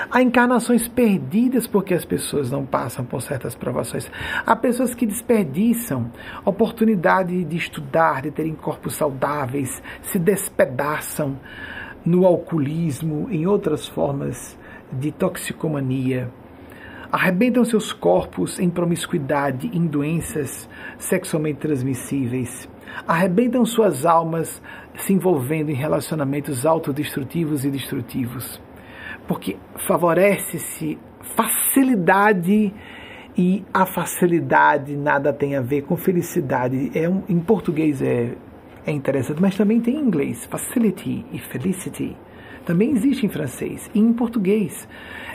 Há 0.09 0.21
encarnações 0.21 0.87
perdidas 0.87 1.67
porque 1.67 1.93
as 1.93 2.03
pessoas 2.03 2.49
não 2.51 2.65
passam 2.65 3.05
por 3.05 3.21
certas 3.21 3.55
provações. 3.55 4.09
Há 4.45 4.55
pessoas 4.55 4.95
que 4.95 5.05
desperdiçam 5.05 6.11
oportunidade 6.43 7.43
de 7.43 7.57
estudar, 7.57 8.23
de 8.23 8.31
terem 8.31 8.55
corpos 8.55 8.95
saudáveis, 8.95 9.81
se 10.01 10.17
despedaçam 10.17 11.39
no 12.03 12.25
alcoolismo, 12.25 13.27
em 13.31 13.47
outras 13.47 13.87
formas 13.87 14.57
de 14.91 15.11
toxicomania. 15.11 16.31
Arrebentam 17.11 17.63
seus 17.63 17.93
corpos 17.93 18.59
em 18.59 18.69
promiscuidade, 18.69 19.69
em 19.73 19.85
doenças 19.85 20.67
sexualmente 20.97 21.59
transmissíveis. 21.59 22.67
Arrebentam 23.07 23.65
suas 23.65 24.05
almas 24.05 24.61
se 24.97 25.13
envolvendo 25.13 25.69
em 25.69 25.75
relacionamentos 25.75 26.65
autodestrutivos 26.65 27.65
e 27.65 27.69
destrutivos 27.69 28.59
porque 29.27 29.57
favorece-se 29.87 30.97
facilidade 31.35 32.73
e 33.37 33.63
a 33.73 33.85
facilidade 33.85 34.95
nada 34.95 35.33
tem 35.33 35.55
a 35.55 35.61
ver 35.61 35.81
com 35.83 35.97
felicidade. 35.97 36.91
É 36.93 37.09
um, 37.09 37.23
em 37.27 37.39
português 37.39 38.01
é, 38.01 38.35
é 38.85 38.91
interessante, 38.91 39.41
mas 39.41 39.55
também 39.55 39.81
tem 39.81 39.95
em 39.95 40.01
inglês. 40.01 40.45
Facility 40.45 41.25
e 41.31 41.39
felicity 41.39 42.15
também 42.65 42.91
existe 42.91 43.25
em 43.25 43.29
francês 43.29 43.89
e 43.93 43.99
em 43.99 44.13
português. 44.13 44.87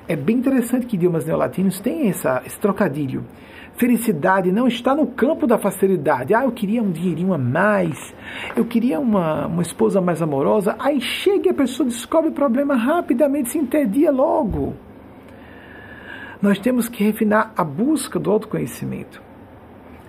É 0.08 0.16
bem 0.16 0.38
interessante 0.38 0.86
que 0.86 0.96
idiomas 0.96 1.24
neolatinos 1.24 1.78
têm 1.80 2.08
essa, 2.08 2.42
esse 2.44 2.58
trocadilho. 2.58 3.24
Felicidade 3.80 4.52
não 4.52 4.68
está 4.68 4.94
no 4.94 5.06
campo 5.06 5.46
da 5.46 5.56
facilidade. 5.56 6.34
Ah, 6.34 6.44
eu 6.44 6.52
queria 6.52 6.82
um 6.82 6.90
dinheirinho 6.90 7.32
a 7.32 7.38
mais, 7.38 8.14
eu 8.54 8.62
queria 8.62 9.00
uma, 9.00 9.46
uma 9.46 9.62
esposa 9.62 10.02
mais 10.02 10.20
amorosa. 10.20 10.76
Aí 10.78 11.00
chega 11.00 11.46
e 11.46 11.50
a 11.50 11.54
pessoa 11.54 11.88
descobre 11.88 12.28
o 12.28 12.34
problema 12.34 12.74
rapidamente, 12.74 13.48
se 13.48 13.56
entedia 13.56 14.10
logo. 14.10 14.74
Nós 16.42 16.58
temos 16.58 16.90
que 16.90 17.02
refinar 17.02 17.54
a 17.56 17.64
busca 17.64 18.18
do 18.18 18.30
autoconhecimento 18.30 19.22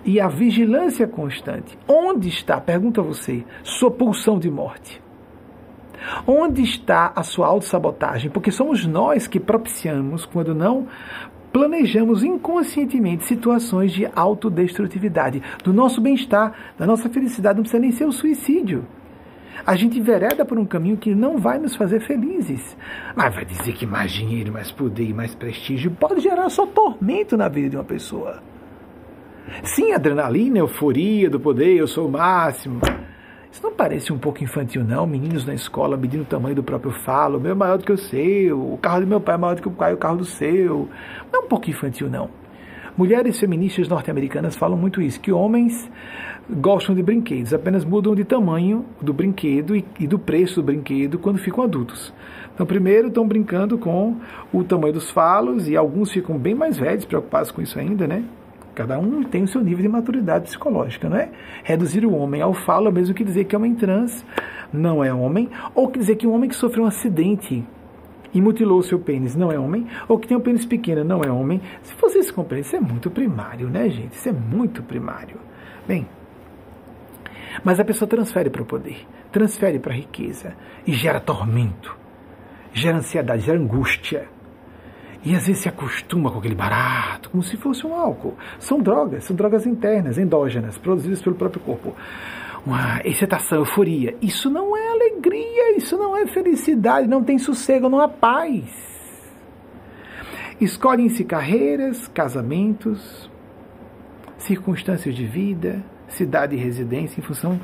e 0.04 0.20
a 0.20 0.28
vigilância 0.28 1.08
constante. 1.08 1.78
Onde 1.88 2.28
está, 2.28 2.60
pergunta 2.60 3.00
você, 3.00 3.42
sua 3.62 3.90
pulsão 3.90 4.38
de 4.38 4.50
morte? 4.50 5.00
Onde 6.26 6.62
está 6.62 7.12
a 7.16 7.22
sua 7.22 7.46
autossabotagem? 7.46 8.30
Porque 8.30 8.50
somos 8.50 8.84
nós 8.86 9.26
que 9.26 9.40
propiciamos, 9.40 10.26
quando 10.26 10.54
não 10.54 10.88
planejamos 11.52 12.24
inconscientemente 12.24 13.24
situações 13.24 13.92
de 13.92 14.08
autodestrutividade, 14.14 15.42
do 15.62 15.72
nosso 15.72 16.00
bem-estar, 16.00 16.52
da 16.78 16.86
nossa 16.86 17.08
felicidade, 17.08 17.56
não 17.56 17.62
precisa 17.62 17.80
nem 17.80 17.92
ser 17.92 18.06
o 18.06 18.12
suicídio. 18.12 18.86
A 19.64 19.76
gente 19.76 20.00
vereda 20.00 20.44
por 20.44 20.58
um 20.58 20.64
caminho 20.64 20.96
que 20.96 21.14
não 21.14 21.38
vai 21.38 21.58
nos 21.58 21.76
fazer 21.76 22.00
felizes. 22.00 22.76
Mas 23.14 23.34
vai 23.34 23.44
dizer 23.44 23.72
que 23.74 23.86
mais 23.86 24.10
dinheiro, 24.10 24.52
mais 24.52 24.72
poder 24.72 25.14
mais 25.14 25.34
prestígio 25.34 25.90
pode 25.90 26.20
gerar 26.20 26.48
só 26.48 26.66
tormento 26.66 27.36
na 27.36 27.48
vida 27.48 27.70
de 27.70 27.76
uma 27.76 27.84
pessoa. 27.84 28.42
Sim, 29.62 29.92
adrenalina, 29.92 30.58
euforia 30.58 31.28
do 31.28 31.38
poder, 31.38 31.76
eu 31.76 31.86
sou 31.86 32.08
o 32.08 32.10
máximo. 32.10 32.80
Isso 33.52 33.62
não 33.62 33.74
parece 33.74 34.10
um 34.10 34.18
pouco 34.18 34.42
infantil, 34.42 34.82
não? 34.82 35.06
Meninos 35.06 35.44
na 35.44 35.52
escola 35.52 35.94
medindo 35.94 36.22
o 36.22 36.26
tamanho 36.26 36.54
do 36.54 36.62
próprio 36.62 36.90
falo, 36.90 37.36
o 37.36 37.40
meu 37.40 37.52
é 37.52 37.54
maior 37.54 37.76
do 37.76 37.84
que 37.84 37.92
o 37.92 37.98
seu, 37.98 38.58
o 38.58 38.78
carro 38.78 39.02
do 39.02 39.06
meu 39.06 39.20
pai 39.20 39.34
é 39.34 39.38
maior 39.38 39.54
do 39.54 39.60
que 39.60 39.68
o 39.68 39.72
pai, 39.72 39.92
o 39.92 39.98
carro 39.98 40.16
do 40.16 40.24
seu. 40.24 40.88
Não 41.30 41.42
é 41.42 41.44
um 41.44 41.48
pouco 41.48 41.68
infantil, 41.68 42.08
não. 42.08 42.30
Mulheres 42.96 43.38
feministas 43.38 43.88
norte-americanas 43.88 44.56
falam 44.56 44.78
muito 44.78 45.02
isso, 45.02 45.20
que 45.20 45.30
homens 45.30 45.90
gostam 46.48 46.94
de 46.94 47.02
brinquedos, 47.02 47.52
apenas 47.52 47.84
mudam 47.84 48.14
de 48.14 48.24
tamanho 48.24 48.86
do 49.02 49.12
brinquedo 49.12 49.76
e, 49.76 49.84
e 50.00 50.06
do 50.06 50.18
preço 50.18 50.56
do 50.56 50.62
brinquedo 50.62 51.18
quando 51.18 51.38
ficam 51.38 51.62
adultos. 51.62 52.12
Então, 52.54 52.64
primeiro 52.64 53.08
estão 53.08 53.28
brincando 53.28 53.76
com 53.76 54.16
o 54.50 54.64
tamanho 54.64 54.94
dos 54.94 55.10
falos 55.10 55.68
e 55.68 55.76
alguns 55.76 56.10
ficam 56.10 56.38
bem 56.38 56.54
mais 56.54 56.78
velhos, 56.78 57.04
preocupados 57.04 57.50
com 57.50 57.60
isso 57.60 57.78
ainda, 57.78 58.06
né? 58.06 58.24
Cada 58.74 58.98
um 58.98 59.22
tem 59.22 59.42
o 59.42 59.48
seu 59.48 59.62
nível 59.62 59.82
de 59.82 59.88
maturidade 59.88 60.44
psicológica, 60.44 61.08
não 61.08 61.16
é? 61.16 61.28
Reduzir 61.62 62.06
o 62.06 62.14
homem 62.14 62.40
ao 62.40 62.54
falo 62.54 62.88
é 62.88 62.90
mesmo 62.90 63.14
que 63.14 63.22
dizer 63.22 63.44
que 63.44 63.54
homem 63.54 63.74
trans 63.74 64.24
não 64.72 65.04
é 65.04 65.12
homem, 65.12 65.50
ou 65.74 65.88
que 65.88 65.98
dizer 65.98 66.16
que 66.16 66.26
um 66.26 66.32
homem 66.32 66.48
que 66.48 66.56
sofreu 66.56 66.84
um 66.84 66.86
acidente 66.86 67.62
e 68.32 68.40
mutilou 68.40 68.78
o 68.78 68.82
seu 68.82 68.98
pênis 68.98 69.36
não 69.36 69.52
é 69.52 69.58
homem, 69.58 69.86
ou 70.08 70.18
que 70.18 70.26
tem 70.26 70.36
um 70.36 70.40
pênis 70.40 70.64
pequeno 70.64 71.04
não 71.04 71.20
é 71.22 71.30
homem. 71.30 71.60
Se 71.82 71.94
vocês 72.00 72.30
compreendem, 72.30 72.66
isso 72.66 72.76
é 72.76 72.80
muito 72.80 73.10
primário, 73.10 73.68
né, 73.68 73.90
gente? 73.90 74.14
Isso 74.14 74.28
é 74.28 74.32
muito 74.32 74.82
primário. 74.82 75.36
Bem, 75.86 76.06
mas 77.62 77.78
a 77.78 77.84
pessoa 77.84 78.08
transfere 78.08 78.48
para 78.48 78.62
o 78.62 78.66
poder, 78.66 79.06
transfere 79.30 79.78
para 79.78 79.92
a 79.92 79.96
riqueza 79.96 80.54
e 80.86 80.92
gera 80.92 81.20
tormento, 81.20 81.94
gera 82.72 82.96
ansiedade, 82.96 83.42
gera 83.42 83.58
angústia 83.58 84.26
e 85.24 85.34
às 85.34 85.46
vezes 85.46 85.62
se 85.62 85.68
acostuma 85.68 86.30
com 86.30 86.38
aquele 86.38 86.54
barato, 86.54 87.30
como 87.30 87.42
se 87.42 87.56
fosse 87.56 87.86
um 87.86 87.94
álcool. 87.94 88.36
São 88.58 88.80
drogas, 88.80 89.24
são 89.24 89.36
drogas 89.36 89.66
internas, 89.66 90.18
endógenas, 90.18 90.76
produzidas 90.76 91.22
pelo 91.22 91.36
próprio 91.36 91.62
corpo. 91.62 91.94
Uma 92.66 93.00
excitação, 93.04 93.58
euforia. 93.58 94.16
Isso 94.20 94.50
não 94.50 94.76
é 94.76 94.88
alegria, 94.88 95.76
isso 95.76 95.96
não 95.96 96.16
é 96.16 96.26
felicidade, 96.26 97.08
não 97.08 97.22
tem 97.22 97.38
sossego, 97.38 97.88
não 97.88 98.00
há 98.00 98.08
paz. 98.08 98.64
Escolhem-se 100.60 101.24
carreiras, 101.24 102.08
casamentos, 102.08 103.30
circunstâncias 104.38 105.14
de 105.14 105.24
vida, 105.24 105.84
cidade 106.08 106.54
e 106.54 106.58
residência 106.58 107.20
em 107.20 107.22
função 107.22 107.60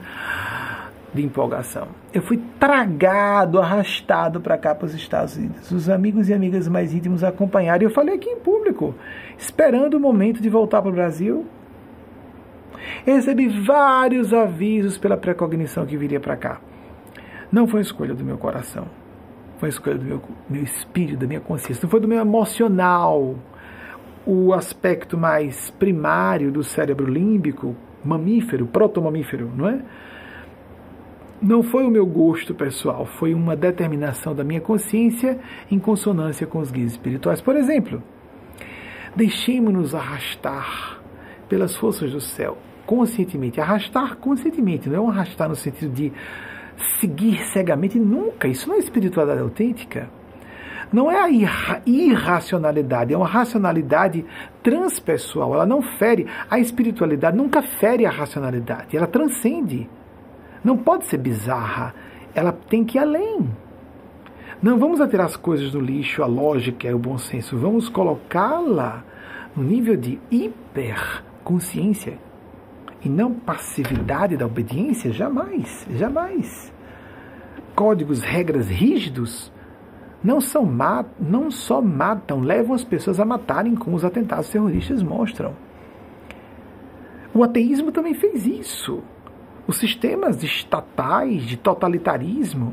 de 1.12 1.24
empolgação. 1.24 1.88
Eu 2.12 2.22
fui 2.22 2.40
tragado, 2.58 3.58
arrastado 3.58 4.40
para 4.40 4.58
cá 4.58 4.74
para 4.74 4.86
os 4.86 4.94
Estados 4.94 5.36
Unidos. 5.36 5.70
Os 5.70 5.88
amigos 5.88 6.28
e 6.28 6.34
amigas 6.34 6.68
mais 6.68 6.92
íntimos 6.92 7.24
acompanharam. 7.24 7.82
Eu 7.82 7.90
falei 7.90 8.14
aqui 8.14 8.28
em 8.28 8.38
público, 8.38 8.94
esperando 9.36 9.94
o 9.94 10.00
momento 10.00 10.40
de 10.40 10.48
voltar 10.48 10.82
para 10.82 10.90
o 10.90 10.94
Brasil. 10.94 11.46
Recebi 13.04 13.48
vários 13.48 14.32
avisos 14.32 14.98
pela 14.98 15.16
precognição 15.16 15.86
que 15.86 15.96
viria 15.96 16.20
para 16.20 16.36
cá. 16.36 16.60
Não 17.50 17.66
foi 17.66 17.80
escolha 17.80 18.14
do 18.14 18.24
meu 18.24 18.36
coração. 18.36 18.86
Foi 19.58 19.70
escolha 19.70 19.96
do 19.96 20.04
meu, 20.04 20.22
meu 20.48 20.62
espírito, 20.62 21.18
da 21.18 21.26
minha 21.26 21.40
consciência. 21.40 21.82
Não 21.82 21.90
foi 21.90 22.00
do 22.00 22.08
meu 22.08 22.20
emocional. 22.20 23.34
O 24.26 24.52
aspecto 24.52 25.16
mais 25.16 25.70
primário 25.70 26.52
do 26.52 26.62
cérebro 26.62 27.10
límbico, 27.10 27.74
mamífero, 28.04 28.66
protomamífero, 28.66 29.50
não 29.56 29.68
é? 29.68 29.80
Não 31.40 31.62
foi 31.62 31.84
o 31.84 31.90
meu 31.90 32.04
gosto 32.04 32.54
pessoal, 32.54 33.06
foi 33.06 33.32
uma 33.32 33.54
determinação 33.54 34.34
da 34.34 34.42
minha 34.42 34.60
consciência 34.60 35.38
em 35.70 35.78
consonância 35.78 36.46
com 36.46 36.58
os 36.58 36.70
guias 36.70 36.92
espirituais. 36.92 37.40
Por 37.40 37.56
exemplo, 37.56 38.02
deixemos-nos 39.14 39.94
arrastar 39.94 41.00
pelas 41.48 41.76
forças 41.76 42.12
do 42.12 42.20
céu, 42.20 42.58
conscientemente. 42.84 43.60
Arrastar 43.60 44.16
conscientemente, 44.16 44.88
não 44.88 44.96
é 44.96 45.00
um 45.00 45.08
arrastar 45.08 45.48
no 45.48 45.56
sentido 45.56 45.92
de 45.92 46.12
seguir 47.00 47.42
cegamente, 47.52 47.98
nunca. 47.98 48.48
Isso 48.48 48.68
não 48.68 48.76
é 48.76 48.78
espiritualidade 48.78 49.40
autêntica. 49.40 50.08
Não 50.92 51.10
é 51.10 51.20
a 51.20 51.28
irra 51.28 51.82
irracionalidade, 51.84 53.12
é 53.12 53.16
uma 53.16 53.26
racionalidade 53.26 54.24
transpessoal. 54.62 55.54
Ela 55.54 55.66
não 55.66 55.82
fere. 55.82 56.26
A 56.50 56.58
espiritualidade 56.58 57.36
nunca 57.36 57.60
fere 57.62 58.06
a 58.06 58.10
racionalidade, 58.10 58.96
ela 58.96 59.06
transcende. 59.06 59.88
Não 60.62 60.76
pode 60.76 61.06
ser 61.06 61.18
bizarra, 61.18 61.94
ela 62.34 62.52
tem 62.52 62.84
que 62.84 62.98
ir 62.98 63.00
além. 63.00 63.48
Não 64.62 64.78
vamos 64.78 65.00
atirar 65.00 65.26
as 65.26 65.36
coisas 65.36 65.72
no 65.72 65.80
lixo, 65.80 66.22
a 66.22 66.26
lógica 66.26 66.88
e 66.88 66.94
o 66.94 66.98
bom 66.98 67.16
senso, 67.16 67.56
vamos 67.56 67.88
colocá-la 67.88 69.04
no 69.54 69.62
nível 69.62 69.96
de 69.96 70.18
hiperconsciência 70.30 72.18
e 73.04 73.08
não 73.08 73.32
passividade 73.32 74.36
da 74.36 74.46
obediência, 74.46 75.12
jamais, 75.12 75.86
jamais. 75.90 76.72
Códigos, 77.74 78.22
regras 78.22 78.68
rígidos 78.68 79.52
não, 80.22 80.40
são 80.40 80.68
não 81.20 81.50
só 81.50 81.80
matam, 81.80 82.40
levam 82.40 82.74
as 82.74 82.82
pessoas 82.82 83.20
a 83.20 83.24
matarem, 83.24 83.76
como 83.76 83.96
os 83.96 84.04
atentados 84.04 84.48
terroristas 84.48 85.02
mostram. 85.02 85.54
O 87.32 87.44
ateísmo 87.44 87.92
também 87.92 88.14
fez 88.14 88.46
isso. 88.46 89.02
Os 89.68 89.76
sistemas 89.76 90.42
estatais 90.42 91.42
de 91.42 91.58
totalitarismo 91.58 92.72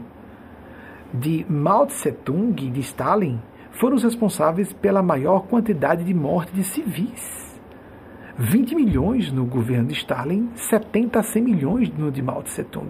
de 1.14 1.46
Mao 1.50 1.86
Tse 1.88 2.10
Tung 2.10 2.56
e 2.66 2.72
de 2.72 2.80
Stalin 2.80 3.38
foram 3.72 3.98
os 3.98 4.04
responsáveis 4.04 4.72
pela 4.72 5.04
maior 5.04 5.42
quantidade 5.42 6.06
de 6.06 6.14
morte 6.14 6.54
de 6.54 6.64
civis. 6.64 7.62
20 8.38 8.76
milhões 8.76 9.30
no 9.30 9.46
governo 9.46 9.90
de 9.90 9.94
Stalin, 9.96 10.50
70 10.56 11.20
a 11.20 11.24
100 11.24 11.44
milhões 11.44 11.90
no 11.98 12.10
de 12.10 12.22
Mao 12.22 12.42
Tse 12.42 12.64
Tung. 12.64 12.90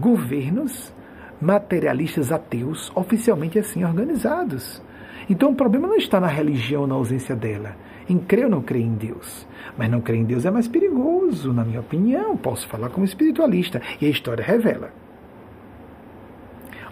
Governos 0.00 0.90
materialistas 1.38 2.32
ateus, 2.32 2.90
oficialmente 2.94 3.58
assim 3.58 3.84
organizados. 3.84 4.82
Então 5.28 5.50
o 5.50 5.54
problema 5.54 5.86
não 5.86 5.96
está 5.96 6.18
na 6.18 6.26
religião, 6.26 6.86
na 6.86 6.94
ausência 6.94 7.36
dela, 7.36 7.76
em 8.08 8.16
crer 8.16 8.46
ou 8.46 8.50
não 8.50 8.62
crer 8.62 8.80
em 8.80 8.94
Deus. 8.94 9.46
Mas 9.76 9.90
não 9.90 10.00
crer 10.00 10.20
em 10.20 10.24
Deus 10.24 10.44
é 10.44 10.50
mais 10.50 10.68
perigoso, 10.68 11.52
na 11.52 11.64
minha 11.64 11.80
opinião. 11.80 12.36
Posso 12.36 12.68
falar 12.68 12.90
como 12.90 13.04
espiritualista, 13.04 13.80
e 14.00 14.06
a 14.06 14.10
história 14.10 14.44
revela. 14.44 14.90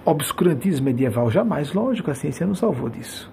Obscurantismo 0.04 0.86
medieval 0.86 1.30
jamais, 1.30 1.72
lógico, 1.72 2.10
a 2.10 2.14
ciência 2.14 2.46
não 2.46 2.54
salvou 2.54 2.88
disso 2.88 3.30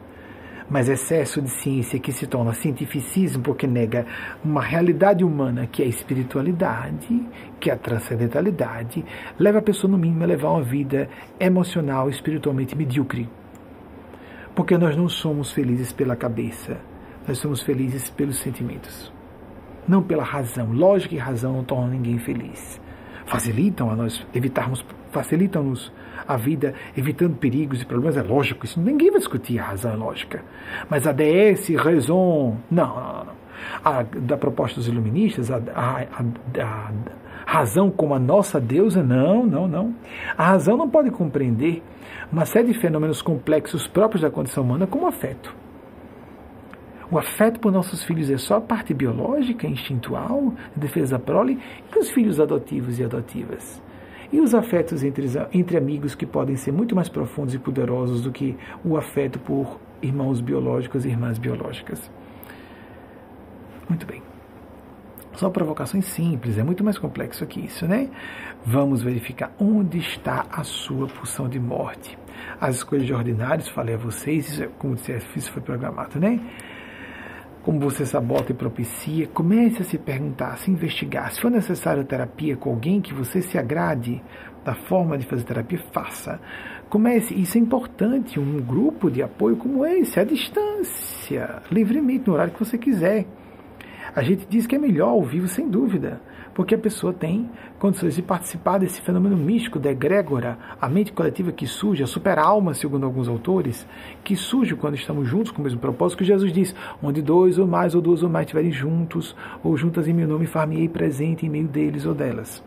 mas 0.70 0.90
excesso 0.90 1.42
de 1.42 1.50
ciência 1.50 2.00
que 2.00 2.12
se 2.12 2.28
torna 2.28 2.54
cientificismo 2.54 3.42
porque 3.42 3.66
nega 3.66 4.06
uma 4.44 4.62
realidade 4.62 5.24
humana 5.24 5.68
que 5.68 5.82
é 5.82 5.86
a 5.86 5.90
espiritualidade, 5.90 7.26
que 7.60 7.70
é 7.70 7.74
a 7.74 7.78
transcendentalidade, 7.78 9.04
leva 9.40 9.60
a 9.60 9.62
pessoa, 9.62 9.90
no 9.90 9.98
mínimo, 9.98 10.24
a 10.24 10.28
levar 10.28 10.50
uma 10.50 10.64
vida 10.64 11.10
emocional, 11.40 12.10
espiritualmente 12.10 12.76
medíocre. 12.76 13.30
Porque 14.54 14.78
nós 14.78 14.96
não 14.96 15.08
somos 15.08 15.52
felizes 15.52 15.94
pela 15.94 16.16
cabeça, 16.16 16.78
nós 17.28 17.38
somos 17.38 17.62
felizes 17.62 18.10
pelos 18.10 18.38
sentimentos. 18.38 19.17
Não 19.88 20.04
pela 20.04 20.24
razão. 20.24 20.72
Lógica 20.74 21.16
e 21.16 21.18
razão 21.18 21.54
não 21.54 21.64
tornam 21.64 21.90
ninguém 21.90 22.20
feliz. 22.20 22.82
Facilitam 23.26 23.90
a 23.90 23.96
nós 23.96 24.26
evitarmos, 24.34 24.86
facilitam-nos 25.12 25.92
a 26.28 26.36
vida 26.36 26.74
evitando 26.96 27.36
perigos 27.36 27.82
e 27.82 27.86
problemas. 27.86 28.18
É 28.18 28.22
lógico, 28.22 28.66
isso 28.66 28.80
ninguém 28.80 29.10
vai 29.10 29.20
discutir 29.20 29.60
a 29.60 29.64
razão 29.64 29.96
lógica. 29.96 30.44
Mas 30.90 31.08
a 31.08 31.12
DS, 31.12 31.70
raison, 31.78 32.58
não, 32.70 32.88
não, 32.88 33.26
não. 33.26 33.38
A, 33.84 34.04
da 34.04 34.38
proposta 34.38 34.76
dos 34.76 34.88
iluministas, 34.88 35.50
a, 35.50 35.58
a, 35.58 36.02
a, 36.62 36.92
razão 37.46 37.90
como 37.90 38.14
a 38.14 38.20
nossa 38.20 38.60
deusa, 38.60 39.02
não, 39.02 39.46
não, 39.46 39.68
não. 39.68 39.96
A 40.38 40.50
razão 40.50 40.78
não 40.78 40.90
pode 40.90 41.10
compreender 41.12 41.82
uma 42.32 42.46
série 42.46 42.68
de 42.68 42.80
fenômenos 42.80 43.22
complexos 43.22 43.88
próprios 43.88 44.22
da 44.22 44.30
condição 44.30 44.64
humana 44.64 44.86
como 44.86 45.08
afeto. 45.08 45.56
O 47.10 47.18
afeto 47.18 47.60
por 47.60 47.72
nossos 47.72 48.04
filhos 48.04 48.30
é 48.30 48.38
só 48.38 48.58
a 48.58 48.62
parte 48.62 48.94
biológica, 48.94 49.66
instintual, 49.66 50.54
de 50.76 50.82
defesa 50.82 51.18
prole, 51.18 51.58
e 51.96 52.00
os 52.00 52.10
filhos 52.10 52.40
adotivos 52.40 53.00
e 53.00 53.04
adotivas. 53.04 53.82
E 54.32 54.42
os 54.42 54.54
afetos 54.54 55.04
entre, 55.04 55.26
entre 55.54 55.78
amigos 55.78 56.14
que 56.14 56.26
podem 56.26 56.58
ser 56.58 56.74
muito 56.74 56.94
mais 56.94 57.08
profundos 57.08 57.54
e 57.54 57.60
poderosos 57.60 58.22
do 58.22 58.32
que 58.32 58.58
o 58.84 58.98
afeto 58.98 59.40
por 59.40 59.80
irmãos 60.02 60.42
biológicos 60.42 61.06
e 61.06 61.10
irmãs 61.10 61.38
biológicas. 61.38 62.12
Muito 63.88 64.06
bem. 64.06 64.22
São 65.38 65.52
provocações 65.52 66.06
simples, 66.06 66.58
é 66.58 66.64
muito 66.64 66.84
mais 66.84 66.98
complexo 66.98 67.46
que 67.46 67.60
isso, 67.60 67.88
né? 67.88 68.10
Vamos 68.66 69.04
verificar 69.04 69.54
onde 69.60 70.00
está 70.00 70.46
a 70.52 70.64
sua 70.64 71.08
pulsão 71.08 71.48
de 71.48 71.60
morte. 71.60 72.18
As 72.60 72.78
escolhas 72.78 73.06
de 73.06 73.14
ordinários, 73.14 73.70
falei 73.70 73.96
a 73.96 73.98
vocês, 73.98 74.50
isso, 74.50 74.64
é, 74.64 74.70
como 74.80 74.96
disse, 74.96 75.22
isso 75.36 75.52
foi 75.52 75.62
programado, 75.62 76.20
né? 76.20 76.40
Como 77.68 77.82
você 77.82 78.06
sabota 78.06 78.54
e 78.54 78.56
propicia, 78.56 79.28
comece 79.28 79.82
a 79.82 79.84
se 79.84 79.98
perguntar, 79.98 80.54
a 80.54 80.56
se 80.56 80.72
investigar. 80.72 81.34
Se 81.34 81.42
for 81.42 81.52
necessário 81.52 82.06
terapia 82.06 82.56
com 82.56 82.70
alguém 82.70 83.02
que 83.02 83.14
você 83.14 83.42
se 83.42 83.58
agrade 83.58 84.24
da 84.64 84.74
forma 84.74 85.18
de 85.18 85.26
fazer 85.26 85.44
terapia, 85.44 85.78
faça. 85.92 86.40
Comece, 86.88 87.34
isso 87.34 87.58
é 87.58 87.60
importante, 87.60 88.40
um 88.40 88.62
grupo 88.62 89.12
de 89.12 89.22
apoio 89.22 89.58
como 89.58 89.86
esse, 89.86 90.18
à 90.18 90.24
distância, 90.24 91.62
livremente, 91.70 92.26
no 92.28 92.36
horário 92.36 92.54
que 92.54 92.60
você 92.60 92.78
quiser. 92.78 93.26
A 94.16 94.24
gente 94.24 94.48
diz 94.48 94.66
que 94.66 94.78
é 94.78 94.80
melhor 94.80 95.10
ao 95.10 95.26
vivo, 95.26 95.50
sem 95.50 95.68
dúvida, 95.68 96.22
porque 96.58 96.74
a 96.74 96.78
pessoa 96.80 97.14
tem 97.14 97.48
condições 97.78 98.16
de 98.16 98.24
participar 98.24 98.80
desse 98.80 99.00
fenômeno 99.00 99.38
místico 99.38 99.78
da 99.78 99.92
egrégora, 99.92 100.58
a 100.82 100.90
mente 100.90 101.14
coletiva 101.14 101.52
que 101.52 101.68
surge, 101.68 102.02
a 102.02 102.08
super-alma, 102.08 102.74
segundo 102.74 103.06
alguns 103.06 103.28
autores, 103.28 103.88
que 104.24 104.36
surge 104.36 104.76
quando 104.76 104.96
estamos 104.96 105.28
juntos 105.28 105.52
com 105.52 105.62
o 105.62 105.64
mesmo 105.64 105.80
propósito, 105.80 106.18
que 106.18 106.26
Jesus 106.26 106.52
diz, 106.52 106.76
onde 107.00 107.22
dois 107.22 107.60
ou 107.60 107.68
mais 107.68 107.94
ou 107.94 108.02
duas 108.02 108.24
ou 108.24 108.30
mais 108.30 108.46
estiverem 108.48 108.72
juntos, 108.72 109.36
ou 109.64 109.78
juntas 109.78 110.08
em 110.08 110.14
meu 110.14 110.28
nome, 110.28 110.48
far-me-ei 110.48 110.90
presente 110.90 111.46
em 111.46 111.50
meio 111.50 111.68
deles 111.68 112.08
ou 112.08 112.16
delas. 112.16 112.64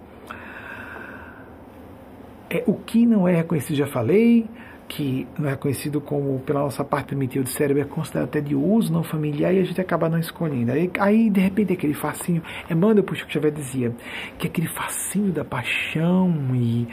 É, 2.48 2.62
o 2.68 2.74
que 2.74 3.04
não 3.04 3.26
é 3.26 3.34
reconhecido, 3.34 3.74
já 3.74 3.88
falei, 3.88 4.48
que 4.90 5.24
não 5.38 5.48
é 5.48 5.54
conhecido 5.54 6.00
como, 6.00 6.40
pela 6.40 6.60
nossa 6.60 6.84
parte 6.84 7.06
primitiva 7.06 7.44
do 7.44 7.48
cérebro, 7.48 7.80
é 7.80 7.86
considerado 7.86 8.24
até 8.28 8.40
de 8.40 8.56
uso 8.56 8.92
não 8.92 9.04
familiar 9.04 9.54
e 9.54 9.60
a 9.60 9.64
gente 9.64 9.80
acaba 9.80 10.08
não 10.08 10.18
escolhendo. 10.18 10.72
Aí, 10.72 10.90
aí 10.98 11.30
de 11.30 11.40
repente, 11.40 11.72
aquele 11.72 11.94
facinho, 11.94 12.42
Emmanuel 12.68 13.04
Puxo 13.04 13.24
Xavier 13.28 13.52
dizia 13.52 13.94
que 14.36 14.48
aquele 14.48 14.66
facinho 14.66 15.32
da 15.32 15.44
paixão 15.44 16.34
e. 16.52 16.88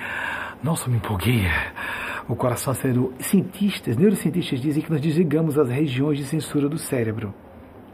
Nossa, 0.64 0.88
me 0.90 0.98
empolguei. 0.98 1.42
O 2.30 2.36
coração 2.36 2.72
acelerou. 2.72 3.14
Cientistas, 3.20 3.98
neurocientistas 3.98 4.62
dizem 4.62 4.84
que 4.84 4.92
nós 4.92 5.02
desligamos 5.02 5.58
as 5.58 5.70
regiões 5.70 6.20
de 6.20 6.26
censura 6.26 6.70
do 6.70 6.78
cérebro 6.78 7.34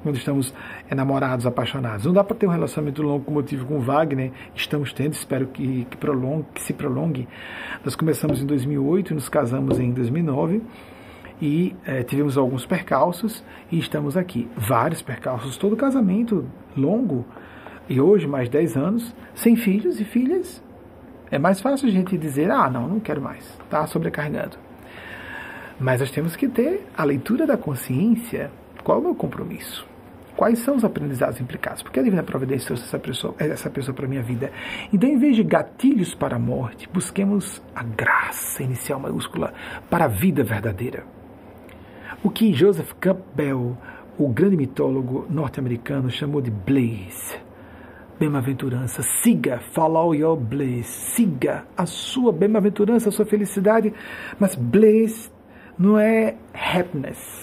quando 0.03 0.17
estamos 0.17 0.53
enamorados, 0.91 1.47
apaixonados. 1.47 2.05
Não 2.05 2.13
dá 2.13 2.23
para 2.23 2.35
ter 2.35 2.45
um 2.45 2.51
relacionamento 2.51 3.01
longo 3.01 3.23
como 3.23 3.37
motivo 3.37 3.65
com 3.65 3.79
Wagner, 3.79 4.31
estamos 4.53 4.93
tendo, 4.93 5.13
espero 5.13 5.47
que, 5.47 5.85
que, 5.85 5.97
prolongue, 5.97 6.45
que 6.53 6.61
se 6.61 6.73
prolongue. 6.73 7.27
Nós 7.83 7.95
começamos 7.95 8.41
em 8.41 8.45
2008 8.45 9.11
e 9.11 9.13
nos 9.15 9.29
casamos 9.29 9.79
em 9.79 9.91
2009 9.91 10.61
e 11.41 11.75
é, 11.85 12.03
tivemos 12.03 12.37
alguns 12.37 12.65
percalços 12.65 13.43
e 13.71 13.79
estamos 13.79 14.15
aqui. 14.15 14.47
Vários 14.55 15.01
percalços, 15.01 15.57
todo 15.57 15.75
casamento 15.75 16.45
longo 16.75 17.25
e 17.89 17.99
hoje 17.99 18.27
mais 18.27 18.49
10 18.49 18.77
anos, 18.77 19.15
sem 19.33 19.55
filhos 19.55 19.99
e 19.99 20.05
filhas. 20.05 20.61
É 21.31 21.39
mais 21.39 21.59
fácil 21.59 21.87
a 21.87 21.91
gente 21.91 22.17
dizer, 22.17 22.51
ah, 22.51 22.69
não, 22.69 22.87
não 22.87 22.99
quero 22.99 23.21
mais, 23.21 23.43
está 23.63 23.87
sobrecarregando. 23.87 24.57
Mas 25.79 25.99
nós 25.99 26.11
temos 26.11 26.35
que 26.35 26.47
ter 26.47 26.85
a 26.95 27.03
leitura 27.03 27.47
da 27.47 27.57
consciência. 27.57 28.51
Qual 28.83 28.99
é 28.99 29.01
o 29.01 29.03
meu 29.03 29.15
compromisso? 29.15 29.92
Quais 30.35 30.59
são 30.59 30.75
os 30.75 30.83
aprendizados 30.83 31.39
implicados? 31.39 31.83
Porque 31.83 31.99
a 31.99 32.03
Divina 32.03 32.23
Providência 32.23 32.67
trouxe 32.67 32.83
essa 32.85 32.97
pessoa, 32.97 33.35
essa 33.37 33.69
pessoa 33.69 33.93
para 33.93 34.05
a 34.05 34.09
minha 34.09 34.23
vida. 34.23 34.51
Então, 34.91 35.07
em 35.07 35.17
vez 35.17 35.35
de 35.35 35.43
gatilhos 35.43 36.15
para 36.15 36.37
a 36.37 36.39
morte, 36.39 36.89
busquemos 36.91 37.61
a 37.75 37.83
graça 37.83 38.63
inicial 38.63 38.99
maiúscula 38.99 39.53
para 39.89 40.05
a 40.05 40.07
vida 40.07 40.43
verdadeira. 40.43 41.03
O 42.23 42.29
que 42.29 42.51
Joseph 42.53 42.93
Campbell, 42.99 43.77
o 44.17 44.27
grande 44.29 44.57
mitólogo 44.57 45.27
norte-americano, 45.29 46.09
chamou 46.09 46.41
de 46.41 46.49
blaze. 46.49 47.37
Bem-aventurança, 48.19 49.03
siga, 49.03 49.59
follow 49.73 50.15
your 50.15 50.37
bliss, 50.37 50.87
siga 50.87 51.65
a 51.75 51.85
sua 51.85 52.31
bem-aventurança, 52.31 53.09
a 53.09 53.11
sua 53.11 53.25
felicidade, 53.25 53.93
mas 54.39 54.55
bliss 54.55 55.31
não 55.77 55.97
é 55.97 56.35
happiness, 56.53 57.42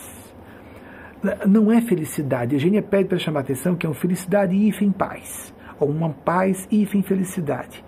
não 1.46 1.70
é 1.70 1.80
felicidade. 1.80 2.54
Eugênia 2.54 2.82
pede 2.82 3.08
para 3.08 3.18
chamar 3.18 3.40
a 3.40 3.42
atenção 3.42 3.76
que 3.76 3.86
é 3.86 3.88
uma 3.88 3.94
felicidade 3.94 4.54
e 4.54 4.68
em 4.68 4.92
paz, 4.92 5.54
ou 5.78 5.90
uma 5.90 6.10
paz 6.10 6.66
e 6.70 6.82
em 6.82 7.02
felicidade. 7.02 7.84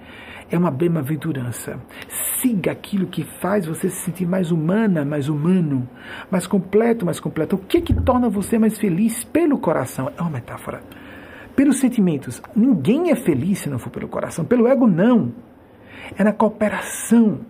É 0.51 0.59
uma 0.59 0.71
bem-aventurança. 0.71 1.81
Siga 2.09 2.73
aquilo 2.73 3.07
que 3.07 3.25
faz 3.41 3.65
você 3.65 3.89
se 3.89 4.05
sentir 4.05 4.27
mais 4.27 4.51
humana, 4.51 5.03
mais 5.03 5.31
humano, 5.31 5.89
mais 6.31 6.47
completo, 6.47 7.07
mais 7.07 7.19
completo. 7.19 7.57
O 7.57 7.59
que 7.59 7.81
que 7.81 7.95
torna 7.95 8.29
você 8.29 8.59
mais 8.59 8.79
feliz 8.79 9.25
pelo 9.25 9.57
coração? 9.57 10.13
É 10.15 10.21
uma 10.21 10.31
metáfora. 10.31 10.83
Pelos 11.57 11.79
sentimentos. 11.79 12.43
Ninguém 12.55 13.11
é 13.11 13.17
feliz 13.17 13.61
se 13.61 13.71
não 13.71 13.79
for 13.79 13.89
pelo 13.89 14.09
coração. 14.09 14.45
Pelo 14.45 14.67
ego, 14.67 14.87
não. 14.87 15.33
É 16.19 16.23
na 16.23 16.35
cooperação 16.35 17.41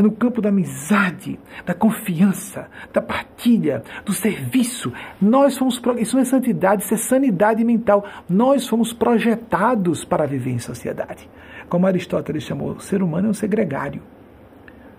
é 0.00 0.02
no 0.02 0.10
campo 0.10 0.40
da 0.40 0.48
amizade, 0.48 1.38
da 1.64 1.74
confiança, 1.74 2.68
da 2.92 3.00
partilha, 3.00 3.82
do 4.04 4.12
serviço. 4.12 4.92
Nós 5.20 5.56
fomos, 5.56 5.80
isso 5.98 6.16
não 6.16 6.22
é 6.22 6.24
santidade, 6.24 6.82
isso 6.82 6.94
é 6.94 6.96
sanidade 6.96 7.62
mental. 7.64 8.04
Nós 8.28 8.66
fomos 8.66 8.92
projetados 8.92 10.04
para 10.04 10.26
viver 10.26 10.52
em 10.52 10.58
sociedade. 10.58 11.28
Como 11.68 11.86
Aristóteles 11.86 12.42
chamou, 12.42 12.72
o 12.72 12.80
ser 12.80 13.02
humano 13.02 13.28
é 13.28 13.30
um 13.30 13.34
ser 13.34 13.48
gregário. 13.48 14.02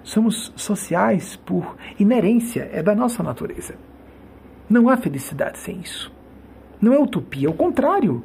Somos 0.03 0.53
sociais 0.55 1.35
por 1.35 1.75
inerência, 1.99 2.69
é 2.71 2.81
da 2.81 2.95
nossa 2.95 3.21
natureza. 3.21 3.75
Não 4.69 4.87
há 4.87 4.97
felicidade 4.97 5.57
sem 5.57 5.79
isso. 5.79 6.11
Não 6.79 6.93
é 6.93 6.99
utopia, 6.99 7.47
é 7.47 7.49
o 7.49 7.53
contrário 7.53 8.23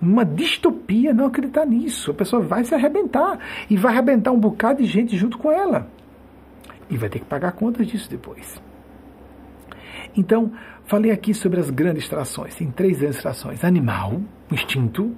uma 0.00 0.24
distopia 0.24 1.12
não 1.12 1.26
acreditar 1.26 1.66
nisso. 1.66 2.12
A 2.12 2.14
pessoa 2.14 2.40
vai 2.40 2.64
se 2.64 2.74
arrebentar 2.74 3.38
e 3.68 3.76
vai 3.76 3.92
arrebentar 3.92 4.30
um 4.30 4.38
bocado 4.38 4.82
de 4.82 4.88
gente 4.88 5.16
junto 5.16 5.38
com 5.38 5.50
ela. 5.50 5.88
E 6.90 6.96
vai 6.96 7.08
ter 7.08 7.20
que 7.20 7.26
pagar 7.26 7.52
contas 7.52 7.86
disso 7.86 8.08
depois. 8.10 8.60
Então, 10.16 10.52
falei 10.84 11.10
aqui 11.10 11.34
sobre 11.34 11.60
as 11.60 11.70
grandes 11.70 12.08
trações. 12.08 12.54
Tem 12.54 12.70
três 12.70 12.98
grandes 12.98 13.20
trações: 13.20 13.62
animal, 13.62 14.20
instinto, 14.50 15.14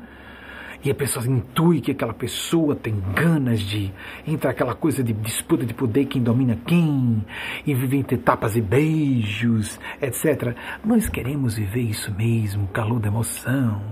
e 0.82 0.90
a 0.90 0.94
pessoa 0.94 1.26
intui 1.26 1.80
que 1.80 1.90
aquela 1.90 2.14
pessoa 2.14 2.74
tem 2.74 2.94
ganas 3.14 3.60
de 3.60 3.92
entrar 4.26 4.50
aquela 4.50 4.74
coisa 4.74 5.04
de 5.04 5.12
disputa 5.12 5.66
de 5.66 5.74
poder, 5.74 6.06
quem 6.06 6.22
domina 6.22 6.58
quem, 6.66 7.22
e 7.66 7.74
viver 7.74 7.98
entre 7.98 8.16
tapas 8.16 8.56
e 8.56 8.62
beijos, 8.62 9.78
etc. 10.00 10.56
Nós 10.82 11.08
queremos 11.08 11.56
viver 11.56 11.82
isso 11.82 12.10
mesmo, 12.14 12.66
calor 12.68 12.98
da 12.98 13.08
emoção. 13.08 13.82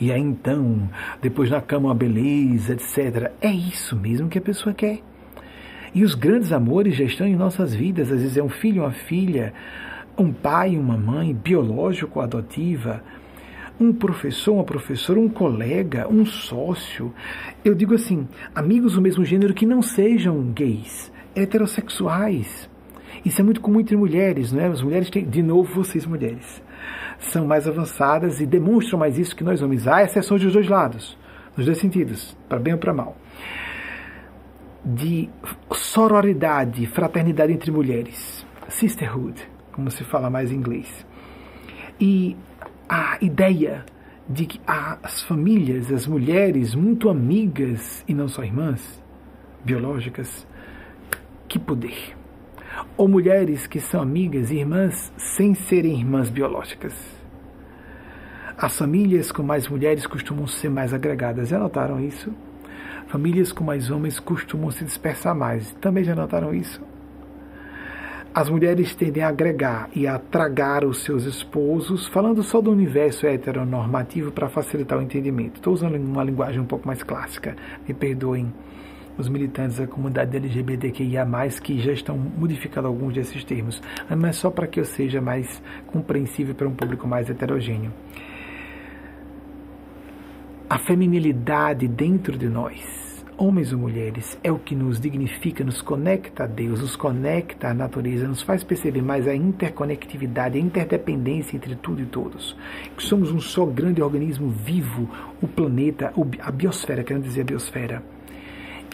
E 0.00 0.10
aí 0.10 0.20
então, 0.20 0.90
depois 1.22 1.50
na 1.50 1.60
cama 1.60 1.88
uma 1.88 1.94
beleza, 1.94 2.72
etc. 2.72 3.32
É 3.40 3.52
isso 3.52 3.94
mesmo 3.94 4.28
que 4.28 4.38
a 4.38 4.42
pessoa 4.42 4.74
quer. 4.74 5.13
E 5.94 6.02
os 6.02 6.14
grandes 6.14 6.52
amores 6.52 6.96
já 6.96 7.04
estão 7.04 7.26
em 7.26 7.36
nossas 7.36 7.74
vidas, 7.74 8.10
às 8.10 8.20
vezes 8.20 8.36
é 8.36 8.42
um 8.42 8.48
filho, 8.48 8.82
uma 8.82 8.92
filha, 8.92 9.54
um 10.18 10.32
pai, 10.32 10.76
uma 10.76 10.96
mãe, 10.96 11.32
biológico, 11.32 12.20
adotiva 12.20 13.02
um 13.78 13.92
professor, 13.92 14.54
uma 14.54 14.64
professora, 14.64 15.18
um 15.18 15.28
colega, 15.28 16.06
um 16.08 16.24
sócio. 16.24 17.12
Eu 17.64 17.74
digo 17.74 17.94
assim, 17.94 18.26
amigos 18.54 18.94
do 18.94 19.02
mesmo 19.02 19.24
gênero 19.24 19.54
que 19.54 19.66
não 19.66 19.82
sejam 19.82 20.52
gays, 20.52 21.12
heterossexuais. 21.34 22.68
Isso 23.24 23.40
é 23.40 23.44
muito 23.44 23.60
comum 23.60 23.80
entre 23.80 23.96
mulheres, 23.96 24.52
não 24.52 24.60
é? 24.60 24.66
As 24.66 24.82
mulheres 24.82 25.10
têm, 25.10 25.24
de 25.24 25.42
novo, 25.42 25.74
vocês 25.74 26.06
mulheres, 26.06 26.62
são 27.18 27.46
mais 27.46 27.66
avançadas 27.66 28.40
e 28.40 28.46
demonstram 28.46 28.98
mais 28.98 29.18
isso 29.18 29.34
que 29.34 29.44
nós 29.44 29.62
homens. 29.62 29.86
Há 29.88 30.02
exceções 30.02 30.42
dos 30.42 30.52
dois 30.52 30.68
lados, 30.68 31.18
nos 31.56 31.66
dois 31.66 31.78
sentidos, 31.78 32.36
para 32.48 32.58
bem 32.58 32.74
ou 32.74 32.78
para 32.78 32.92
mal. 32.92 33.16
De 34.84 35.30
sororidade, 35.72 36.86
fraternidade 36.86 37.52
entre 37.52 37.70
mulheres, 37.70 38.46
sisterhood, 38.68 39.40
como 39.72 39.90
se 39.90 40.04
fala 40.04 40.28
mais 40.28 40.52
em 40.52 40.56
inglês. 40.56 41.06
E 41.98 42.36
a 42.88 43.16
ideia 43.20 43.84
de 44.28 44.46
que 44.46 44.60
as 44.66 45.22
famílias, 45.22 45.90
as 45.90 46.06
mulheres 46.06 46.74
muito 46.74 47.08
amigas 47.08 48.04
e 48.08 48.14
não 48.14 48.28
só 48.28 48.42
irmãs 48.42 49.02
biológicas, 49.64 50.46
que 51.48 51.58
poder. 51.58 52.16
Ou 52.96 53.08
mulheres 53.08 53.66
que 53.66 53.80
são 53.80 54.02
amigas 54.02 54.50
e 54.50 54.56
irmãs 54.56 55.12
sem 55.16 55.54
serem 55.54 55.98
irmãs 55.98 56.28
biológicas. 56.28 56.94
As 58.56 58.76
famílias 58.78 59.32
com 59.32 59.42
mais 59.42 59.68
mulheres 59.68 60.06
costumam 60.06 60.46
ser 60.46 60.68
mais 60.68 60.92
agregadas. 60.92 61.48
Já 61.48 61.58
notaram 61.58 62.00
isso? 62.00 62.32
Famílias 63.14 63.52
com 63.52 63.62
mais 63.62 63.92
homens 63.92 64.18
costumam 64.18 64.72
se 64.72 64.84
dispersar 64.84 65.36
mais. 65.36 65.72
Também 65.74 66.02
já 66.02 66.16
notaram 66.16 66.52
isso? 66.52 66.82
As 68.34 68.50
mulheres 68.50 68.92
tendem 68.92 69.22
a 69.22 69.28
agregar 69.28 69.88
e 69.94 70.04
a 70.04 70.18
tragar 70.18 70.84
os 70.84 71.04
seus 71.04 71.22
esposos, 71.22 72.08
falando 72.08 72.42
só 72.42 72.60
do 72.60 72.72
universo 72.72 73.24
heteronormativo 73.24 74.32
para 74.32 74.48
facilitar 74.48 74.98
o 74.98 75.00
entendimento. 75.02 75.58
Estou 75.58 75.74
usando 75.74 75.94
uma 75.94 76.24
linguagem 76.24 76.60
um 76.60 76.66
pouco 76.66 76.88
mais 76.88 77.04
clássica, 77.04 77.54
me 77.86 77.94
perdoem 77.94 78.52
os 79.16 79.28
militantes 79.28 79.76
da 79.76 79.86
comunidade 79.86 80.36
LGBTQIA, 80.36 81.24
que 81.62 81.78
já 81.78 81.92
estão 81.92 82.18
modificando 82.18 82.88
alguns 82.88 83.14
desses 83.14 83.44
termos, 83.44 83.80
mas 84.10 84.34
só 84.34 84.50
para 84.50 84.66
que 84.66 84.80
eu 84.80 84.84
seja 84.84 85.20
mais 85.20 85.62
compreensível 85.86 86.52
para 86.52 86.66
um 86.66 86.74
público 86.74 87.06
mais 87.06 87.30
heterogêneo. 87.30 87.92
A 90.68 90.78
feminilidade 90.78 91.86
dentro 91.86 92.36
de 92.36 92.48
nós 92.48 93.03
homens 93.36 93.72
ou 93.72 93.78
mulheres, 93.78 94.38
é 94.42 94.50
o 94.50 94.58
que 94.58 94.74
nos 94.74 95.00
dignifica, 95.00 95.64
nos 95.64 95.82
conecta 95.82 96.44
a 96.44 96.46
Deus, 96.46 96.80
nos 96.80 96.96
conecta 96.96 97.68
à 97.68 97.74
natureza, 97.74 98.26
nos 98.26 98.42
faz 98.42 98.62
perceber 98.62 99.02
mais 99.02 99.26
a 99.26 99.34
interconectividade, 99.34 100.58
a 100.58 100.60
interdependência 100.60 101.56
entre 101.56 101.74
tudo 101.76 102.02
e 102.02 102.06
todos. 102.06 102.56
Que 102.96 103.02
somos 103.02 103.30
um 103.30 103.40
só 103.40 103.66
grande 103.66 104.02
organismo 104.02 104.48
vivo, 104.50 105.08
o 105.42 105.48
planeta, 105.48 106.12
a 106.40 106.50
biosfera, 106.50 107.02
querendo 107.02 107.24
dizer 107.24 107.42
a 107.42 107.44
biosfera 107.44 108.13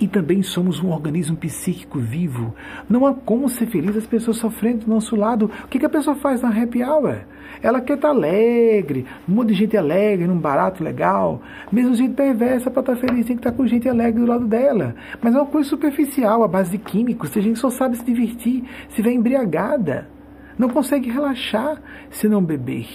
e 0.01 0.09
também 0.09 0.43
somos 0.43 0.82
um 0.82 0.90
organismo 0.90 1.36
psíquico 1.36 1.98
vivo. 1.98 2.55
Não 2.89 3.06
há 3.06 3.12
como 3.12 3.48
ser 3.51 3.66
feliz 3.66 3.94
as 3.97 4.06
pessoas 4.06 4.39
sofrendo 4.39 4.86
do 4.86 4.90
nosso 4.90 5.14
lado. 5.14 5.51
O 5.64 5.68
que, 5.68 5.85
a 5.85 5.90
pessoa 5.90 6.16
faz 6.16 6.40
na 6.40 6.48
happy 6.48 6.82
hour? 6.82 7.18
Ela 7.62 7.82
quer 7.82 7.94
estar 7.94 8.09
alegre, 8.09 9.05
um 9.28 9.35
monte 9.35 9.48
de 9.48 9.55
gente 9.55 9.77
alegre, 9.77 10.27
num 10.27 10.39
barato 10.39 10.82
legal. 10.82 11.43
Mesmo 11.70 11.94
gente 11.94 12.14
perversa 12.14 12.70
para 12.70 12.81
estar 12.81 12.97
feliz, 12.97 13.27
tem 13.27 13.36
que 13.36 13.40
estar 13.40 13.52
com 13.52 13.66
gente 13.66 13.89
alegre 13.89 14.20
do 14.20 14.27
lado 14.27 14.47
dela. 14.47 14.94
Mas 15.20 15.35
é 15.35 15.39
uma 15.39 15.47
coisa 15.47 15.68
superficial, 15.68 16.43
a 16.43 16.48
base 16.48 16.70
de 16.70 16.78
químicos. 16.78 17.36
A 17.36 17.40
gente 17.40 17.59
só 17.59 17.68
sabe 17.68 17.97
se 17.97 18.05
divertir, 18.05 18.64
se 18.89 19.02
vê 19.02 19.12
embriagada. 19.12 20.09
Não 20.56 20.70
consegue 20.70 21.10
relaxar 21.10 21.82
se 22.10 22.27
não 22.27 22.43
beber, 22.43 22.89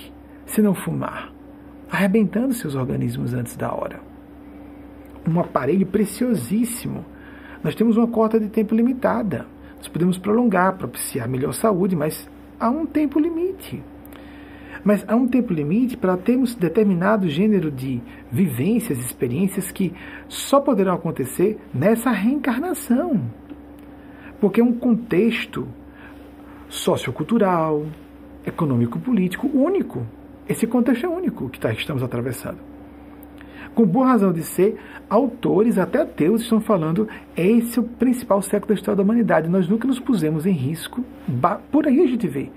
se 0.48 0.62
não 0.62 0.74
fumar. 0.74 1.32
Arrebentando 1.92 2.54
seus 2.54 2.74
organismos 2.74 3.34
antes 3.34 3.56
da 3.56 3.72
hora 3.72 4.15
um 5.28 5.40
aparelho 5.40 5.86
preciosíssimo. 5.86 7.06
Nós 7.64 7.76
temos 7.76 7.98
uma 7.98 8.08
cota 8.08 8.40
de 8.40 8.48
tempo 8.48 8.76
limitada. 8.76 9.46
Nós 9.78 9.88
podemos 9.88 10.18
prolongar, 10.18 10.78
propiciar 10.78 11.28
melhor 11.28 11.54
saúde, 11.54 11.96
mas 11.96 12.30
há 12.60 12.70
um 12.70 12.86
tempo 12.86 13.20
limite. 13.20 13.84
Mas 14.84 15.04
há 15.08 15.16
um 15.16 15.28
tempo 15.28 15.52
limite 15.52 15.98
para 15.98 16.16
termos 16.16 16.54
determinado 16.54 17.28
gênero 17.28 17.72
de 17.72 18.02
vivências, 18.32 19.00
experiências 19.00 19.72
que 19.72 19.94
só 20.28 20.60
poderão 20.60 20.94
acontecer 20.94 21.60
nessa 21.74 22.12
reencarnação. 22.12 23.22
Porque 24.40 24.62
é 24.62 24.64
um 24.64 24.74
contexto 24.74 25.68
sociocultural, 26.70 27.86
econômico-político 28.46 29.48
único. 29.48 30.06
Esse 30.48 30.68
contexto 30.68 31.06
é 31.06 31.10
único 31.10 31.50
que 31.50 31.60
tá, 31.60 31.72
estamos 31.72 32.04
atravessando 32.04 32.75
com 33.76 33.86
boa 33.86 34.08
razão 34.08 34.32
de 34.32 34.42
ser, 34.42 34.78
autores, 35.10 35.78
até 35.78 36.02
ateus, 36.02 36.42
estão 36.42 36.62
falando 36.62 37.08
esse 37.36 37.78
é 37.78 37.82
o 37.82 37.86
principal 37.86 38.42
século 38.42 38.70
da 38.70 38.74
história 38.74 38.96
da 38.96 39.04
humanidade. 39.04 39.50
Nós 39.50 39.68
nunca 39.68 39.88
nos 39.88 40.00
pusemos 40.00 40.46
em 40.46 40.54
risco, 40.54 41.04
por 41.72 41.86
aí 41.86 42.02
a 42.02 42.08
gente 42.08 42.28
vê, 42.28 42.50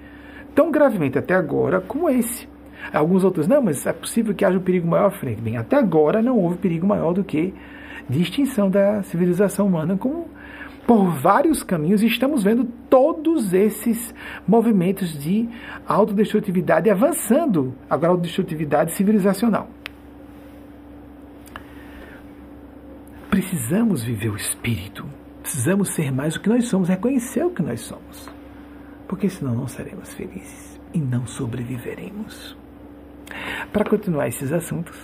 tão 0.54 0.70
gravemente 0.70 1.18
até 1.18 1.34
agora 1.34 1.80
como 1.80 2.08
esse. 2.08 2.48
Alguns 2.92 3.24
outros, 3.24 3.46
não, 3.48 3.60
mas 3.60 3.84
é 3.84 3.92
possível 3.92 4.32
que 4.32 4.44
haja 4.44 4.56
um 4.56 4.62
perigo 4.62 4.86
maior 4.86 5.06
à 5.06 5.10
frente. 5.10 5.42
Bem, 5.42 5.56
até 5.56 5.76
agora 5.76 6.22
não 6.22 6.38
houve 6.38 6.56
perigo 6.56 6.86
maior 6.86 7.12
do 7.12 7.24
que 7.24 7.52
de 8.08 8.22
extinção 8.22 8.70
da 8.70 9.02
civilização 9.02 9.66
humana 9.66 9.96
como 9.96 10.28
por 10.86 11.10
vários 11.10 11.62
caminhos 11.62 12.02
estamos 12.02 12.42
vendo 12.42 12.64
todos 12.88 13.52
esses 13.52 14.14
movimentos 14.46 15.18
de 15.18 15.46
autodestrutividade 15.86 16.88
avançando, 16.88 17.74
agora 17.90 18.12
autodestrutividade 18.12 18.92
civilizacional. 18.92 19.68
Precisamos 23.40 24.02
viver 24.02 24.30
o 24.30 24.36
Espírito. 24.36 25.06
Precisamos 25.42 25.90
ser 25.90 26.10
mais 26.10 26.34
o 26.34 26.40
que 26.40 26.48
nós 26.48 26.66
somos, 26.66 26.88
reconhecer 26.88 27.44
o 27.44 27.50
que 27.50 27.62
nós 27.62 27.80
somos. 27.82 28.28
Porque 29.06 29.30
senão 29.30 29.54
não 29.54 29.68
seremos 29.68 30.12
felizes 30.12 30.80
e 30.92 30.98
não 30.98 31.24
sobreviveremos. 31.24 32.56
Para 33.72 33.88
continuar 33.88 34.26
esses 34.26 34.52
assuntos, 34.52 34.96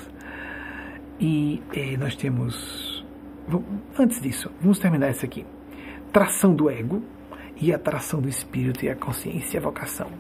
e 1.21 1.63
eh, 1.75 1.97
nós 1.97 2.17
temos. 2.17 3.05
Antes 3.97 4.21
disso, 4.21 4.51
vamos 4.61 4.81
terminar 4.81 5.11
isso 5.11 5.25
aqui. 5.25 5.47
Tração 6.13 6.57
do 6.57 6.69
ego 6.69 7.05
e 7.61 7.73
a 7.73 7.79
tração 7.79 8.21
do 8.21 8.29
espírito 8.29 8.85
e 8.85 8.89
a 8.89 8.97
consciência 8.97 9.59
e 9.59 9.61
a 9.61 9.63
vocação. 9.63 10.11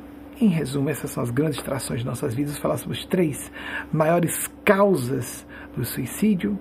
Em 0.40 0.48
resumo, 0.48 0.88
essas 0.88 1.10
são 1.10 1.22
as 1.22 1.30
grandes 1.30 1.60
trações 1.62 2.00
de 2.00 2.06
nossas 2.06 2.32
vidas. 2.32 2.58
Falar 2.58 2.76
sobre 2.76 2.96
as 2.96 3.04
três 3.06 3.50
maiores 3.92 4.48
causas 4.64 5.44
do 5.76 5.84
suicídio, 5.84 6.56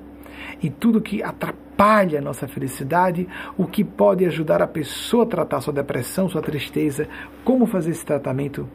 e 0.62 0.70
tudo 0.70 1.02
que 1.02 1.22
atrapalha 1.22 2.20
a 2.20 2.22
nossa 2.22 2.48
felicidade, 2.48 3.28
o 3.58 3.66
que 3.66 3.84
pode 3.84 4.26
ajudar 4.26 4.62
a 4.62 4.68
pessoa 4.68 5.24
a 5.24 5.28
tratar 5.28 5.62
sua 5.62 5.74
depressão, 5.74 6.30
sua 6.30 6.42
tristeza, 6.42 7.08
como 7.44 7.66
fazer 7.66 7.92
esse 7.92 8.06
tratamento 8.06 8.68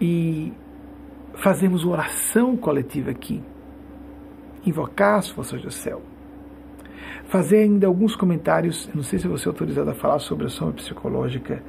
e 0.00 0.52
fazermos 1.34 1.84
uma 1.84 1.94
oração 1.94 2.56
coletiva 2.56 3.10
aqui, 3.10 3.42
invocar 4.64 5.18
as 5.18 5.28
forças 5.28 5.62
do 5.62 5.70
céu. 5.70 6.02
Fazer 7.26 7.58
ainda 7.58 7.86
alguns 7.86 8.14
comentários, 8.14 8.88
não 8.94 9.02
sei 9.02 9.18
se 9.18 9.26
você 9.26 9.48
é 9.48 9.50
autorizado 9.50 9.90
a 9.90 9.94
falar 9.94 10.18
sobre 10.18 10.46
a 10.46 10.48
sombra 10.48 10.74
psicológica 10.74 11.62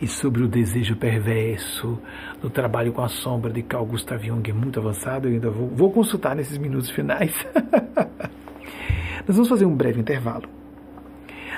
e 0.00 0.06
sobre 0.06 0.42
o 0.42 0.48
desejo 0.48 0.96
perverso 0.96 1.98
no 2.42 2.48
trabalho 2.48 2.92
com 2.92 3.02
a 3.02 3.08
sombra 3.08 3.52
de 3.52 3.62
Carl 3.62 3.84
Gustav 3.84 4.24
Jung, 4.24 4.48
é 4.48 4.52
muito 4.52 4.80
avançado, 4.80 5.28
eu 5.28 5.34
ainda 5.34 5.50
vou, 5.50 5.68
vou 5.68 5.92
consultar 5.92 6.34
nesses 6.34 6.56
minutos 6.56 6.90
finais. 6.90 7.34
Nós 9.26 9.36
vamos 9.36 9.48
fazer 9.48 9.66
um 9.66 9.74
breve 9.74 10.00
intervalo, 10.00 10.48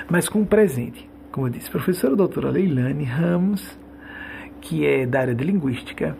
mas 0.09 0.27
com 0.27 0.39
um 0.39 0.45
presente. 0.45 1.09
Como 1.31 1.47
eu 1.47 1.51
disse, 1.51 1.71
professora 1.71 2.15
doutora 2.15 2.51
Leilane 2.51 3.05
Ramos, 3.05 3.77
que 4.61 4.85
é 4.85 5.05
da 5.05 5.21
área 5.21 5.33
de 5.33 5.43
linguística, 5.43 6.15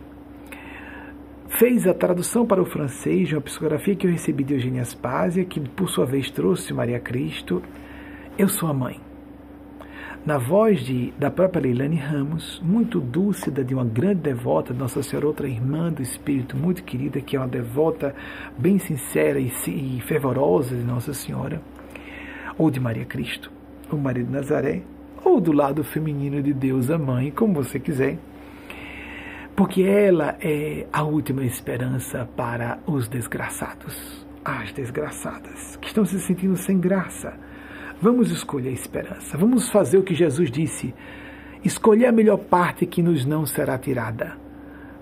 fez 1.60 1.86
a 1.86 1.94
tradução 1.94 2.45
para 2.45 2.62
o 2.62 2.66
francês 2.66 3.28
de 3.28 3.36
uma 3.36 3.41
psicografia 3.41 3.95
que 3.95 4.08
eu 4.08 4.12
recebi 4.12 4.44
de 4.44 4.56
Eugênia 4.56 4.82
Aspásia, 4.82 5.45
que 5.45 5.60
por 5.60 5.90
sua 5.90 6.06
vez 6.06 6.32
trouxe 6.32 6.74
Maria 6.74 7.00
Cristo. 7.00 7.62
Eu 8.38 8.48
sou 8.48 8.70
a 8.70 8.74
mãe. 8.74 9.00
Na 10.26 10.38
voz 10.38 10.80
de, 10.82 11.14
da 11.20 11.30
própria 11.30 11.62
Leilane 11.62 11.98
Ramos, 11.98 12.62
muito 12.64 13.02
dúcida, 13.02 13.64
de 13.64 13.74
uma 13.74 13.84
grande 13.84 14.22
devota, 14.22 14.74
Nossa 14.74 15.04
Senhora, 15.04 15.28
outra 15.28 15.48
irmã 15.48 15.91
do 15.91 16.02
Espírito, 16.02 16.56
muito 16.56 16.84
querida, 16.84 17.20
que 17.20 17.36
é 17.36 17.40
uma 17.40 17.48
devota 17.48 18.16
bem 18.58 18.80
sincera 18.80 19.38
e, 19.38 19.52
e 19.68 20.02
fervorosa 20.02 20.76
de 20.76 20.84
Nossa 20.84 21.14
Senhora, 21.14 21.62
ou 22.58 22.72
de 22.72 22.80
Maria 22.80 23.04
Cristo, 23.04 23.52
ou 23.91 24.00
Maria 24.00 24.24
de 24.24 24.32
Nazaré, 24.32 24.82
ou 25.26 25.41
do 25.41 25.52
lado 25.52 25.84
feminino 25.84 26.41
de 26.41 26.54
Deus, 26.54 26.90
a 26.90 26.98
Mãe, 26.98 27.30
como 27.30 27.54
você 27.56 27.78
quiser. 27.78 28.18
Porque 29.58 29.84
ela 29.84 30.38
é 30.40 30.88
a 30.91 31.04
última 31.04 31.44
esperança 31.44 32.28
para 32.38 32.80
os 32.88 33.10
desgraçados, 33.10 34.26
as 34.44 34.72
desgraçadas, 34.72 35.76
que 35.76 35.88
estão 35.88 36.06
se 36.06 36.20
sentindo 36.22 36.56
sem 36.56 36.80
graça 36.80 37.34
Vamos 38.04 38.32
escolher 38.32 38.68
a 38.68 38.74
esperança. 38.74 39.38
Vamos 39.38 39.70
fazer 39.70 39.98
o 39.98 40.04
que 40.04 40.14
Jesus 40.14 40.52
disse. 40.52 40.94
Escolher 41.64 42.08
a 42.08 42.12
melhor 42.12 42.38
parte 42.38 42.86
que 42.86 43.02
nos 43.02 43.26
não 43.26 43.46
será 43.46 43.78
tirada. 43.78 44.34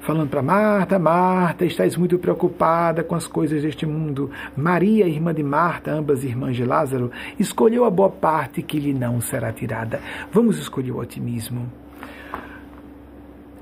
Falando 0.02 0.30
para 0.30 0.44
Marta, 0.44 1.00
Marta, 1.00 1.66
estás 1.66 1.98
muito 1.98 2.20
preocupada 2.20 3.04
com 3.04 3.16
as 3.16 3.26
coisas 3.26 3.64
deste 3.64 3.88
mundo. 3.88 4.30
Maria, 4.56 5.08
irmã 5.08 5.34
de 5.34 5.42
Marta, 5.42 5.92
ambas 5.92 6.24
irmãs 6.24 6.56
de 6.56 6.64
Lázaro, 6.64 7.10
escolheu 7.40 7.86
a 7.86 7.90
boa 7.90 8.12
parte 8.12 8.62
que 8.62 8.80
lhe 8.80 8.94
não 8.94 9.20
será 9.20 9.52
tirada. 9.52 10.00
Vamos 10.32 10.60
escolher 10.60 10.92
o 10.92 11.00
otimismo. 11.00 11.81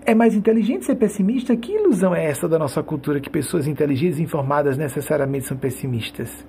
É 0.06 0.16
mais 0.16 0.34
inteligente 0.34 0.86
ser 0.86 0.96
pessimista? 0.96 1.56
Que 1.56 1.74
ilusão 1.74 2.16
é 2.16 2.26
essa 2.26 2.48
da 2.48 2.58
nossa 2.58 2.82
cultura 2.82 3.20
que 3.20 3.30
pessoas 3.30 3.68
inteligentes 3.68 4.18
e 4.20 4.24
informadas 4.24 4.78
necessariamente 4.78 5.46
são 5.46 5.58
pessimistas? 5.58 6.46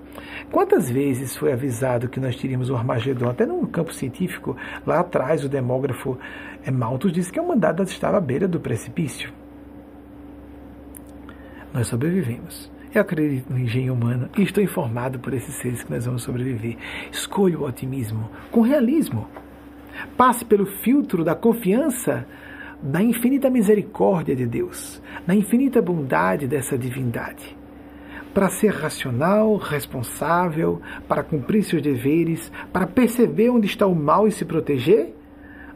Quantas 0.51 0.90
vezes 0.90 1.36
foi 1.36 1.52
avisado 1.52 2.09
que 2.09 2.20
nós 2.20 2.36
teríamos 2.36 2.70
o 2.70 2.77
Armagedon? 2.77 3.28
Até 3.28 3.44
no 3.44 3.66
campo 3.66 3.93
científico, 3.93 4.56
lá 4.86 5.01
atrás, 5.01 5.44
o 5.44 5.48
demógrafo 5.48 6.18
eh, 6.64 6.70
Malthus 6.70 7.12
disse 7.12 7.32
que 7.32 7.39
a 7.39 7.43
humanidade 7.43 7.82
estava 7.82 8.18
à 8.18 8.20
beira 8.20 8.48
do 8.48 8.60
precipício. 8.60 9.32
Nós 11.72 11.86
sobrevivemos. 11.89 12.70
Eu 12.93 13.02
acredito 13.02 13.52
no 13.52 13.59
engenho 13.59 13.94
humano 13.94 14.28
e 14.36 14.43
estou 14.43 14.62
informado 14.62 15.18
por 15.18 15.32
esses 15.32 15.55
seres 15.56 15.82
que 15.82 15.93
nós 15.93 16.06
vamos 16.06 16.22
sobreviver. 16.22 16.77
Escolha 17.12 17.59
o 17.59 17.64
otimismo 17.64 18.28
com 18.51 18.62
realismo. 18.62 19.28
Passe 20.16 20.44
pelo 20.44 20.66
filtro 20.66 21.22
da 21.22 21.35
confiança 21.35 22.27
na 22.82 23.02
infinita 23.02 23.51
misericórdia 23.51 24.35
de 24.35 24.47
Deus, 24.47 25.02
na 25.27 25.35
infinita 25.35 25.82
bondade 25.82 26.47
dessa 26.47 26.78
divindade. 26.78 27.57
Para 28.32 28.48
ser 28.48 28.73
racional, 28.73 29.57
responsável, 29.57 30.81
para 31.09 31.23
cumprir 31.23 31.65
seus 31.65 31.82
deveres, 31.82 32.51
para 32.73 32.86
perceber 32.86 33.51
onde 33.51 33.66
está 33.66 33.86
o 33.86 33.94
mal 33.94 34.28
e 34.28 34.32
se 34.32 34.44
proteger, 34.44 35.15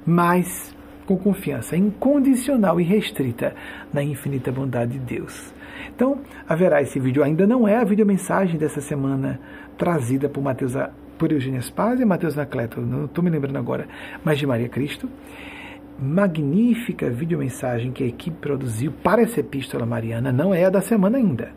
mas 0.07 0.75
com 1.05 1.17
confiança 1.19 1.77
incondicional 1.77 2.81
e 2.81 2.85
restrita 2.85 3.55
na 3.93 4.03
infinita 4.03 4.51
bondade 4.51 4.93
de 4.93 4.99
Deus. 4.99 5.53
Então, 5.95 6.21
haverá 6.49 6.81
esse 6.81 6.99
vídeo. 6.99 7.23
Ainda 7.23 7.47
não 7.47 7.69
é 7.69 7.77
a 7.77 7.85
videomensagem 7.85 8.57
dessa 8.57 8.81
semana 8.81 9.41
trazida 9.77 10.29
por 10.29 10.43
Mateus, 10.43 10.75
por 11.19 11.33
Eugênia 11.33 11.61
Spaz 11.61 12.01
e 12.01 12.05
Mateus 12.05 12.37
Nacleto, 12.37 12.81
não 12.81 13.05
estou 13.05 13.23
me 13.23 13.31
lembrando 13.31 13.57
agora, 13.57 13.87
mas 14.25 14.39
de 14.39 14.47
Maria 14.47 14.69
Cristo 14.69 15.09
magnífica 15.99 17.09
videomensagem 17.11 17.93
que 17.93 18.03
a 18.03 18.07
equipe 18.07 18.37
produziu 18.39 18.93
para 18.93 19.23
essa 19.23 19.41
epístola 19.41 19.87
mariana 19.87 20.33
não 20.33 20.55
é 20.55 20.65
a 20.65 20.71
da 20.71 20.81
semana 20.81 21.19
ainda. 21.19 21.53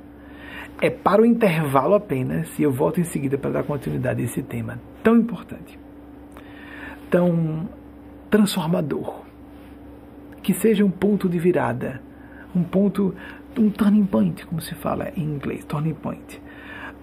É 0.79 0.89
para 0.89 1.21
o 1.21 1.25
intervalo 1.25 1.95
apenas 1.95 2.57
e 2.59 2.63
eu 2.63 2.71
volto 2.71 2.99
em 2.99 3.03
seguida 3.03 3.37
para 3.37 3.51
dar 3.51 3.63
continuidade 3.63 4.21
a 4.21 4.25
esse 4.25 4.43
tema 4.43 4.79
tão 5.03 5.17
importante, 5.17 5.79
tão 7.09 7.67
transformador, 8.29 9.21
que 10.43 10.53
seja 10.53 10.85
um 10.85 10.91
ponto 10.91 11.27
de 11.27 11.39
virada, 11.39 11.99
um 12.55 12.61
ponto, 12.61 13.15
um 13.57 13.69
turning 13.71 14.05
point, 14.05 14.45
como 14.45 14.61
se 14.61 14.75
fala 14.75 15.11
em 15.15 15.23
inglês, 15.23 15.65
turning 15.65 15.95
point. 15.95 16.41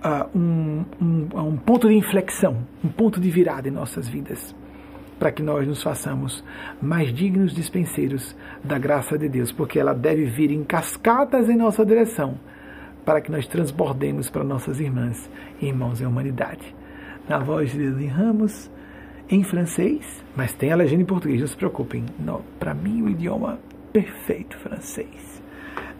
Uh, 0.04 0.38
um, 0.38 0.84
um, 1.00 1.40
um 1.40 1.56
ponto 1.56 1.88
de 1.88 1.94
inflexão, 1.94 2.58
um 2.84 2.88
ponto 2.88 3.18
de 3.18 3.30
virada 3.30 3.66
em 3.66 3.70
nossas 3.72 4.06
vidas 4.06 4.54
para 5.18 5.32
que 5.32 5.42
nós 5.42 5.66
nos 5.66 5.82
façamos 5.82 6.44
mais 6.80 7.12
dignos 7.12 7.54
dispenseiros 7.54 8.36
da 8.62 8.78
graça 8.78 9.16
de 9.16 9.28
Deus, 9.28 9.52
porque 9.52 9.78
ela 9.78 9.94
deve 9.94 10.24
vir 10.24 10.50
em 10.50 10.64
cascatas 10.64 11.48
em 11.48 11.56
nossa 11.56 11.84
direção, 11.84 12.38
para 13.04 13.20
que 13.20 13.30
nós 13.30 13.46
transbordemos 13.46 14.30
para 14.30 14.42
nossas 14.42 14.80
irmãs 14.80 15.30
e 15.60 15.66
irmãos 15.66 16.00
em 16.00 16.06
humanidade. 16.06 16.74
Na 17.28 17.38
voz 17.38 17.72
de 17.72 17.82
em 17.82 18.06
Ramos, 18.06 18.70
em 19.30 19.42
francês, 19.42 20.22
mas 20.36 20.52
tem 20.52 20.72
a 20.72 20.76
legenda 20.76 21.02
em 21.02 21.06
português, 21.06 21.40
não 21.40 21.46
se 21.46 21.56
preocupem. 21.56 22.04
Para 22.58 22.74
mim, 22.74 23.02
o 23.02 23.08
idioma 23.08 23.58
perfeito 23.92 24.58
francês. 24.58 25.42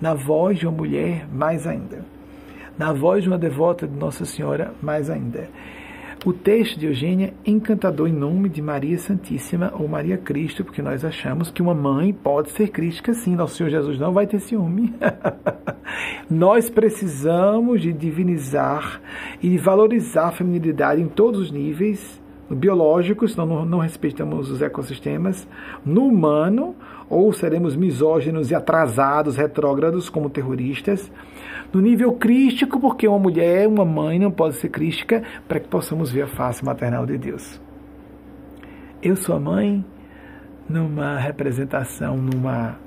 Na 0.00 0.12
voz 0.12 0.58
de 0.58 0.66
uma 0.66 0.76
mulher, 0.76 1.26
mais 1.32 1.66
ainda. 1.66 2.04
Na 2.76 2.92
voz 2.92 3.22
de 3.22 3.28
uma 3.28 3.38
devota 3.38 3.86
de 3.86 3.96
Nossa 3.96 4.24
Senhora, 4.24 4.74
mais 4.82 5.08
ainda. 5.08 5.48
O 6.24 6.32
texto 6.32 6.78
de 6.78 6.86
Eugênia, 6.86 7.34
encantador 7.44 8.08
em 8.08 8.12
nome 8.12 8.48
de 8.48 8.62
Maria 8.62 8.96
Santíssima 8.96 9.70
ou 9.78 9.86
Maria 9.86 10.16
Cristo, 10.16 10.64
porque 10.64 10.80
nós 10.80 11.04
achamos 11.04 11.50
que 11.50 11.60
uma 11.60 11.74
mãe 11.74 12.14
pode 12.14 12.50
ser 12.52 12.68
crítica 12.68 13.12
sim, 13.12 13.36
nosso 13.36 13.56
Senhor 13.56 13.68
Jesus 13.68 13.98
não 13.98 14.10
vai 14.10 14.26
ter 14.26 14.40
ciúme. 14.40 14.94
nós 16.30 16.70
precisamos 16.70 17.82
de 17.82 17.92
divinizar 17.92 19.02
e 19.42 19.58
valorizar 19.58 20.28
a 20.28 20.32
feminilidade 20.32 21.02
em 21.02 21.08
todos 21.08 21.38
os 21.38 21.50
níveis, 21.50 22.18
no 22.48 22.56
biológico, 22.56 23.28
senão 23.28 23.44
não, 23.44 23.66
não 23.66 23.78
respeitamos 23.80 24.50
os 24.50 24.62
ecossistemas, 24.62 25.46
no 25.84 26.06
humano, 26.06 26.74
ou 27.10 27.34
seremos 27.34 27.76
misóginos 27.76 28.50
e 28.50 28.54
atrasados, 28.54 29.36
retrógrados 29.36 30.08
como 30.08 30.30
terroristas, 30.30 31.12
no 31.74 31.80
nível 31.80 32.12
crístico, 32.12 32.78
porque 32.78 33.08
uma 33.08 33.18
mulher, 33.18 33.66
uma 33.66 33.84
mãe 33.84 34.18
não 34.18 34.30
pode 34.30 34.54
ser 34.56 34.68
crística 34.68 35.22
para 35.48 35.58
que 35.58 35.68
possamos 35.68 36.10
ver 36.10 36.22
a 36.22 36.26
face 36.28 36.64
maternal 36.64 37.04
de 37.04 37.18
Deus. 37.18 37.60
Eu 39.02 39.16
sou 39.16 39.34
a 39.34 39.40
mãe 39.40 39.84
numa 40.68 41.18
representação, 41.18 42.16
numa 42.16 42.78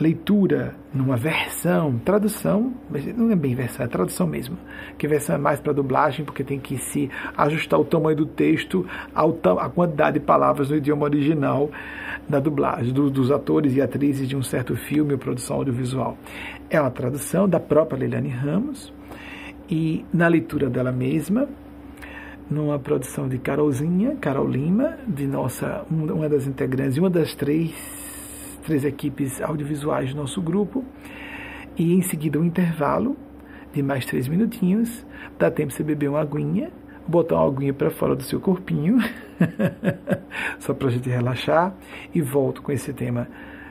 leitura, 0.00 0.74
numa 0.94 1.16
versão, 1.16 1.98
tradução, 1.98 2.72
mas 2.88 3.04
não 3.14 3.30
é 3.30 3.36
bem 3.36 3.54
versão, 3.54 3.84
é 3.84 3.88
tradução 3.88 4.26
mesmo, 4.26 4.56
que 4.96 5.06
versão 5.06 5.34
é 5.34 5.38
mais 5.38 5.60
para 5.60 5.74
dublagem, 5.74 6.24
porque 6.24 6.42
tem 6.42 6.58
que 6.58 6.78
se 6.78 7.10
ajustar 7.36 7.78
o 7.78 7.84
tamanho 7.84 8.16
do 8.16 8.26
texto 8.26 8.86
ao, 9.14 9.36
à 9.58 9.68
quantidade 9.68 10.18
de 10.18 10.24
palavras 10.24 10.70
no 10.70 10.76
idioma 10.76 11.04
original 11.04 11.70
da 12.26 12.40
dublagem, 12.40 12.94
do, 12.94 13.10
dos 13.10 13.30
atores 13.30 13.76
e 13.76 13.82
atrizes 13.82 14.26
de 14.26 14.36
um 14.36 14.42
certo 14.42 14.74
filme 14.74 15.12
ou 15.12 15.18
produção 15.18 15.56
audiovisual. 15.56 16.16
É 16.70 16.80
uma 16.80 16.90
tradução 16.92 17.48
da 17.48 17.58
própria 17.58 17.98
Leilani 17.98 18.28
Ramos 18.28 18.92
e 19.68 20.04
na 20.12 20.28
leitura 20.28 20.70
dela 20.70 20.92
mesma, 20.92 21.48
numa 22.48 22.78
produção 22.78 23.28
de 23.28 23.38
Carolzinha, 23.38 24.14
Carol 24.20 24.46
Lima, 24.46 24.96
de 25.04 25.26
nossa 25.26 25.84
uma 25.90 26.28
das 26.28 26.46
integrantes 26.46 26.96
uma 26.96 27.10
das 27.10 27.34
três 27.34 27.72
três 28.62 28.84
equipes 28.84 29.42
audiovisuais 29.42 30.14
do 30.14 30.20
nosso 30.20 30.40
grupo 30.40 30.84
e 31.76 31.92
em 31.92 32.02
seguida 32.02 32.38
um 32.38 32.44
intervalo 32.44 33.16
de 33.72 33.82
mais 33.82 34.06
três 34.06 34.28
minutinhos, 34.28 35.04
dá 35.40 35.50
tempo 35.50 35.70
de 35.70 35.74
você 35.74 35.82
beber 35.82 36.08
uma 36.08 36.20
aguinha, 36.20 36.70
botar 37.04 37.34
uma 37.34 37.48
aguinha 37.48 37.74
para 37.74 37.90
fora 37.90 38.14
do 38.14 38.22
seu 38.22 38.38
corpinho, 38.38 38.98
só 40.60 40.72
para 40.72 40.86
a 40.86 40.90
gente 40.92 41.10
relaxar 41.10 41.74
e 42.14 42.22
volto 42.22 42.62
com 42.62 42.70
esse 42.70 42.92
tema 42.92 43.26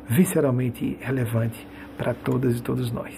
visceralmente 0.09 0.97
relevante 0.99 1.65
para 1.99 2.13
todas 2.13 2.57
e 2.57 2.61
todos 2.61 2.91
nós. 2.91 3.13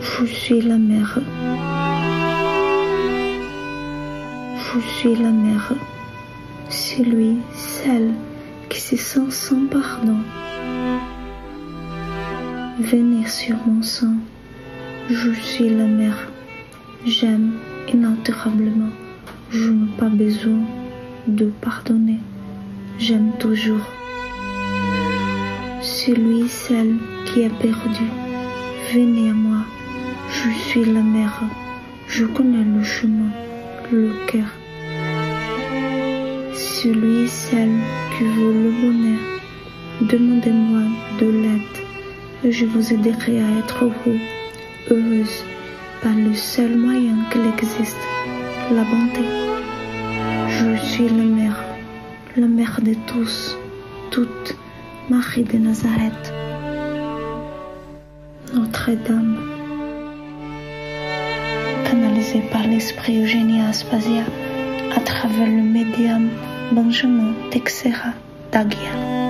Je 0.00 0.26
suis 0.26 0.60
la 0.60 0.76
mère. 0.76 1.18
Je 4.58 4.80
suis 4.80 5.14
la 5.14 5.30
mère. 5.30 5.72
Celui, 6.68 7.38
celle 7.52 8.12
qui 8.68 8.80
se 8.80 8.96
sent 8.96 9.30
sans 9.30 9.66
pardon. 9.66 10.18
Venez 12.80 13.26
sur 13.26 13.56
mon 13.66 13.82
sang. 13.82 14.16
Je 15.08 15.30
suis 15.30 15.70
la 15.70 15.86
mère. 15.86 16.28
J'aime 17.06 17.52
inaltérablement. 17.88 18.92
Je 19.50 19.70
n'ai 19.70 19.96
pas 19.96 20.08
besoin 20.08 20.62
de 21.28 21.46
pardonner. 21.60 22.18
J'aime 22.98 23.32
toujours 23.38 23.86
celui, 26.06 26.48
celle 26.48 26.96
qui 27.26 27.42
est 27.42 27.56
perdu. 27.60 28.06
Venez 28.94 29.28
à 29.28 29.34
moi, 29.34 29.62
je 30.30 30.48
suis 30.66 30.84
la 30.86 31.02
mère, 31.02 31.42
je 32.08 32.24
connais 32.24 32.64
le 32.64 32.82
chemin, 32.82 33.30
le 33.92 34.10
cœur. 34.26 34.50
Celui, 36.54 37.28
celle 37.28 37.76
qui 38.12 38.24
veut 38.24 38.56
le 38.64 38.70
bonheur, 38.82 39.24
demandez-moi 40.12 40.84
de 41.20 41.26
l'aide 41.42 41.76
et 42.44 42.52
je 42.52 42.64
vous 42.64 42.94
aiderai 42.94 43.42
à 43.42 43.58
être 43.58 43.84
heureux, 43.84 44.20
heureuse, 44.90 45.44
par 46.02 46.14
le 46.14 46.34
seul 46.34 46.78
moyen 46.78 47.16
qu'il 47.30 47.46
existe, 47.46 48.04
la 48.70 48.84
bonté. 48.84 49.24
suis 50.82 51.08
la 51.08 51.24
mère, 51.38 51.62
la 52.36 52.46
mère 52.46 52.80
de 52.82 52.94
tous, 53.06 53.58
toute 54.10 54.56
Marie 55.10 55.42
de 55.42 55.58
Nazareth. 55.58 56.32
Notre-Dame, 58.54 59.38
canalisée 61.84 62.42
par 62.52 62.62
l'esprit 62.62 63.20
Eugénie 63.20 63.60
Aspasia 63.60 64.22
à 64.96 65.00
travers 65.00 65.48
le 65.48 65.62
médium 65.62 66.28
Benjamin 66.70 67.34
Texera 67.50 68.12
d'Aguia. 68.52 69.29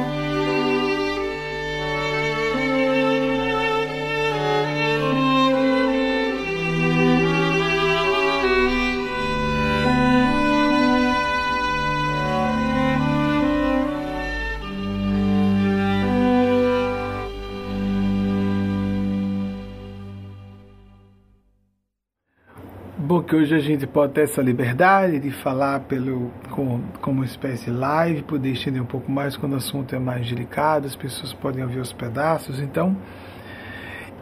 Que 23.30 23.36
hoje 23.36 23.54
a 23.54 23.60
gente 23.60 23.86
pode 23.86 24.12
ter 24.12 24.22
essa 24.22 24.42
liberdade 24.42 25.20
de 25.20 25.30
falar 25.30 25.78
pelo, 25.82 26.32
com, 26.50 26.80
como 27.00 27.22
espécie 27.22 27.70
live, 27.70 28.22
poder 28.22 28.50
estender 28.50 28.82
um 28.82 28.86
pouco 28.86 29.08
mais 29.08 29.36
quando 29.36 29.52
o 29.52 29.56
assunto 29.56 29.94
é 29.94 30.00
mais 30.00 30.28
delicado, 30.28 30.88
as 30.88 30.96
pessoas 30.96 31.32
podem 31.32 31.62
ouvir 31.62 31.78
os 31.78 31.92
pedaços, 31.92 32.58
então, 32.58 32.96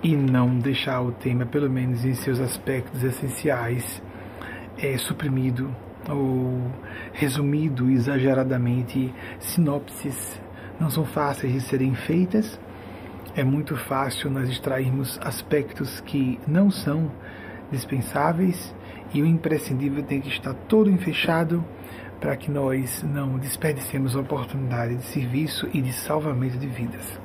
e 0.03 0.15
não 0.15 0.59
deixar 0.59 1.01
o 1.01 1.11
tema, 1.11 1.47
pelo 1.47 1.71
menos 1.71 2.05
em 2.05 2.13
seus 2.13 2.39
aspectos 2.39 3.03
essenciais, 3.03 4.03
é, 4.77 4.99
suprimido 4.99 5.75
ou 6.07 6.71
resumido 7.15 7.89
exageradamente. 7.89 9.11
Sinopses 9.39 10.39
não 10.79 10.91
são 10.91 11.07
fáceis 11.07 11.55
de 11.55 11.63
serem 11.63 11.95
feitas, 11.95 12.61
é 13.35 13.43
muito 13.43 13.75
fácil 13.75 14.29
nós 14.31 14.51
extrairmos 14.51 15.19
aspectos 15.23 15.99
que 16.03 16.39
não 16.47 16.71
são 16.71 17.11
dispensáveis 17.73 18.77
e 19.13 19.23
o 19.23 19.27
imprescindível 19.27 20.03
tem 20.03 20.21
que 20.21 20.29
estar 20.29 20.55
todo 20.55 20.97
fechado 20.99 21.65
para 22.21 22.37
que 22.37 22.51
nós 22.51 23.03
não 23.03 23.39
desperdicemos 23.39 24.17
a 24.17 24.21
oportunidade 24.21 24.97
de 24.97 25.05
serviço 25.05 25.69
e 25.73 25.81
de 25.81 25.93
salvamento 25.93 26.59
de 26.59 26.67
vidas. 26.67 27.19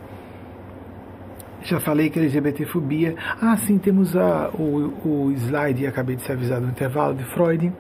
Já 1.64 1.80
falei 1.80 2.10
que 2.10 2.20
LGBTfobia. 2.20 3.16
Ah, 3.42 3.56
sim, 3.56 3.78
temos 3.78 4.16
a, 4.16 4.50
o, 4.50 4.94
o 5.08 5.32
slide, 5.32 5.88
acabei 5.88 6.18
de 6.18 6.24
ser 6.24 6.34
avisado 6.34 6.66
no 6.66 6.72
intervalo, 6.72 7.16
de 7.16 7.24
Freud. 7.24 7.72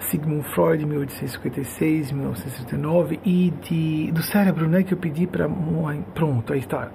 Sigmund 0.00 0.42
Freud, 0.48 0.84
1856, 0.84 2.12
1939, 2.12 3.20
e 3.24 3.52
de, 3.62 4.12
do 4.12 4.22
cérebro, 4.22 4.68
né, 4.68 4.82
que 4.82 4.94
eu 4.94 4.98
pedi 4.98 5.26
para. 5.26 5.48
Pronto, 6.14 6.52
aí 6.52 6.58
está 6.58 6.90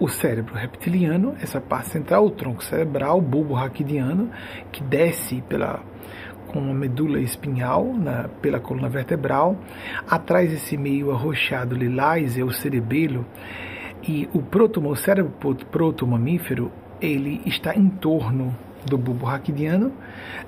o 0.00 0.08
cérebro 0.08 0.54
reptiliano, 0.54 1.36
essa 1.40 1.60
parte 1.60 1.90
central, 1.90 2.24
o 2.24 2.30
tronco 2.30 2.64
cerebral, 2.64 3.18
o 3.18 3.20
bulbo 3.20 3.52
raquidiano, 3.52 4.30
que 4.72 4.82
desce 4.82 5.42
pela 5.42 5.80
com 6.46 6.58
a 6.58 6.74
medula 6.74 7.20
espinhal 7.20 7.84
na, 7.94 8.28
pela 8.40 8.58
coluna 8.58 8.88
vertebral. 8.88 9.56
Atrás 10.08 10.50
desse 10.50 10.76
meio 10.76 11.12
arroxeado 11.12 11.76
lilás 11.76 12.36
é 12.36 12.42
o 12.42 12.50
cerebelo 12.50 13.24
e 14.02 14.28
o, 14.32 14.42
protomo, 14.42 14.90
o 14.90 14.96
cérebro 14.96 15.32
protomamífero 15.70 16.72
ele 17.00 17.40
está 17.46 17.74
em 17.76 17.88
torno 17.88 18.56
do 18.84 18.98
bulbo 18.98 19.26
raquidiano. 19.26 19.92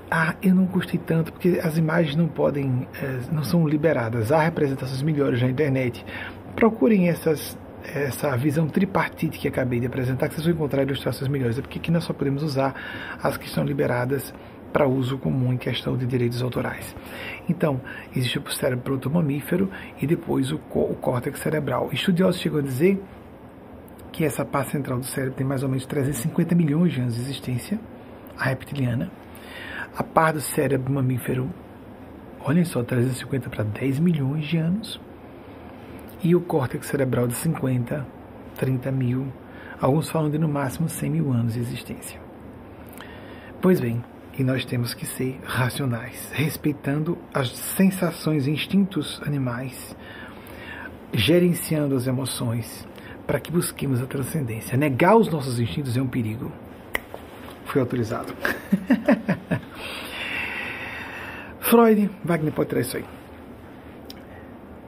Ah, 0.09 0.35
eu 0.41 0.53
não 0.53 0.65
gostei 0.65 0.99
tanto 0.99 1.31
porque 1.31 1.59
as 1.63 1.77
imagens 1.77 2.15
não 2.15 2.27
podem, 2.27 2.87
eh, 3.01 3.19
não 3.31 3.43
são 3.43 3.67
liberadas. 3.67 4.31
Há 4.31 4.41
representações 4.41 5.01
melhores 5.01 5.41
na 5.41 5.49
internet. 5.49 6.05
Procurem 6.55 7.07
essas 7.07 7.57
essa 7.83 8.35
visão 8.37 8.67
tripartite 8.67 9.37
que 9.37 9.47
acabei 9.47 9.79
de 9.79 9.87
apresentar, 9.87 10.29
que 10.29 10.35
vocês 10.35 10.45
vão 10.45 10.55
encontrar 10.55 10.83
ilustrações 10.83 11.29
melhores, 11.29 11.57
é 11.57 11.61
porque 11.61 11.79
aqui 11.79 11.91
nós 11.91 12.03
só 12.03 12.13
podemos 12.13 12.41
usar 12.41 12.73
as 13.21 13.35
que 13.37 13.45
estão 13.45 13.63
liberadas 13.63 14.33
para 14.71 14.87
uso 14.87 15.17
comum 15.17 15.53
em 15.53 15.57
questão 15.57 15.95
de 15.95 16.05
direitos 16.05 16.41
autorais. 16.41 16.95
Então, 17.47 17.79
existe 18.15 18.39
o 18.39 18.51
cérebro 18.51 18.83
protomamífero 18.83 19.69
e 20.01 20.07
depois 20.07 20.51
o, 20.51 20.55
o 20.55 20.95
córtex 20.95 21.39
cerebral. 21.39 21.89
Estudiosos 21.91 22.41
chegam 22.41 22.59
a 22.59 22.63
dizer 22.63 23.01
que 24.11 24.23
essa 24.23 24.43
parte 24.43 24.71
central 24.71 24.99
do 24.99 25.05
cérebro 25.05 25.35
tem 25.35 25.45
mais 25.45 25.61
ou 25.61 25.69
menos 25.69 25.85
350 25.85 26.55
milhões 26.55 26.93
de 26.93 27.01
anos 27.01 27.15
de 27.15 27.21
existência, 27.21 27.79
a 28.37 28.45
reptiliana. 28.45 29.11
A 29.95 30.03
parte 30.03 30.35
do 30.35 30.41
cérebro 30.41 30.91
mamífero, 30.91 31.49
olhem 32.43 32.65
só, 32.65 32.83
350 32.83 33.49
para 33.49 33.63
10 33.63 33.99
milhões 33.99 34.45
de 34.45 34.57
anos 34.57 34.99
e 36.23 36.35
o 36.35 36.41
córtex 36.41 36.87
cerebral 36.87 37.27
de 37.27 37.35
50, 37.35 38.05
30 38.55 38.91
mil, 38.91 39.27
alguns 39.79 40.09
falam 40.09 40.29
de 40.29 40.37
no 40.37 40.47
máximo 40.47 40.87
100 40.87 41.09
mil 41.09 41.31
anos 41.31 41.53
de 41.53 41.59
existência. 41.59 42.19
Pois 43.61 43.79
bem, 43.79 44.03
e 44.37 44.43
nós 44.43 44.65
temos 44.65 44.93
que 44.93 45.05
ser 45.05 45.39
racionais, 45.43 46.31
respeitando 46.33 47.17
as 47.33 47.49
sensações 47.49 48.47
e 48.47 48.51
instintos 48.51 49.21
animais, 49.25 49.95
gerenciando 51.13 51.95
as 51.95 52.07
emoções, 52.07 52.87
para 53.27 53.39
que 53.39 53.51
busquemos 53.51 54.01
a 54.01 54.05
transcendência. 54.05 54.77
Negar 54.77 55.15
os 55.15 55.29
nossos 55.29 55.59
instintos 55.59 55.95
é 55.95 56.01
um 56.01 56.07
perigo. 56.07 56.51
Fui 57.65 57.79
autorizado. 57.79 58.33
Freud, 61.59 62.09
Wagner 62.23 62.53
pode 62.53 62.69
trazer 62.69 62.87
isso 62.87 62.97
aí. 62.97 63.05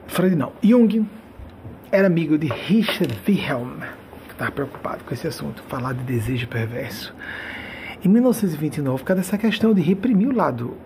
Freud 0.06 0.36
não. 0.36 0.52
Jung 0.62 1.06
era 1.90 2.06
amigo 2.06 2.36
de 2.36 2.48
Richard 2.48 3.16
Wilhelm, 3.26 3.80
que 4.26 4.32
estava 4.32 4.50
preocupado 4.50 5.04
com 5.04 5.14
esse 5.14 5.26
assunto, 5.26 5.62
falar 5.68 5.92
de 5.94 6.02
desejo 6.04 6.48
perverso. 6.48 7.14
Em 8.04 8.08
1929, 8.08 9.04
cada 9.04 9.20
essa 9.20 9.38
questão 9.38 9.72
de 9.72 9.80
reprimir 9.80 10.28
o 10.28 10.34
lado 10.34 10.76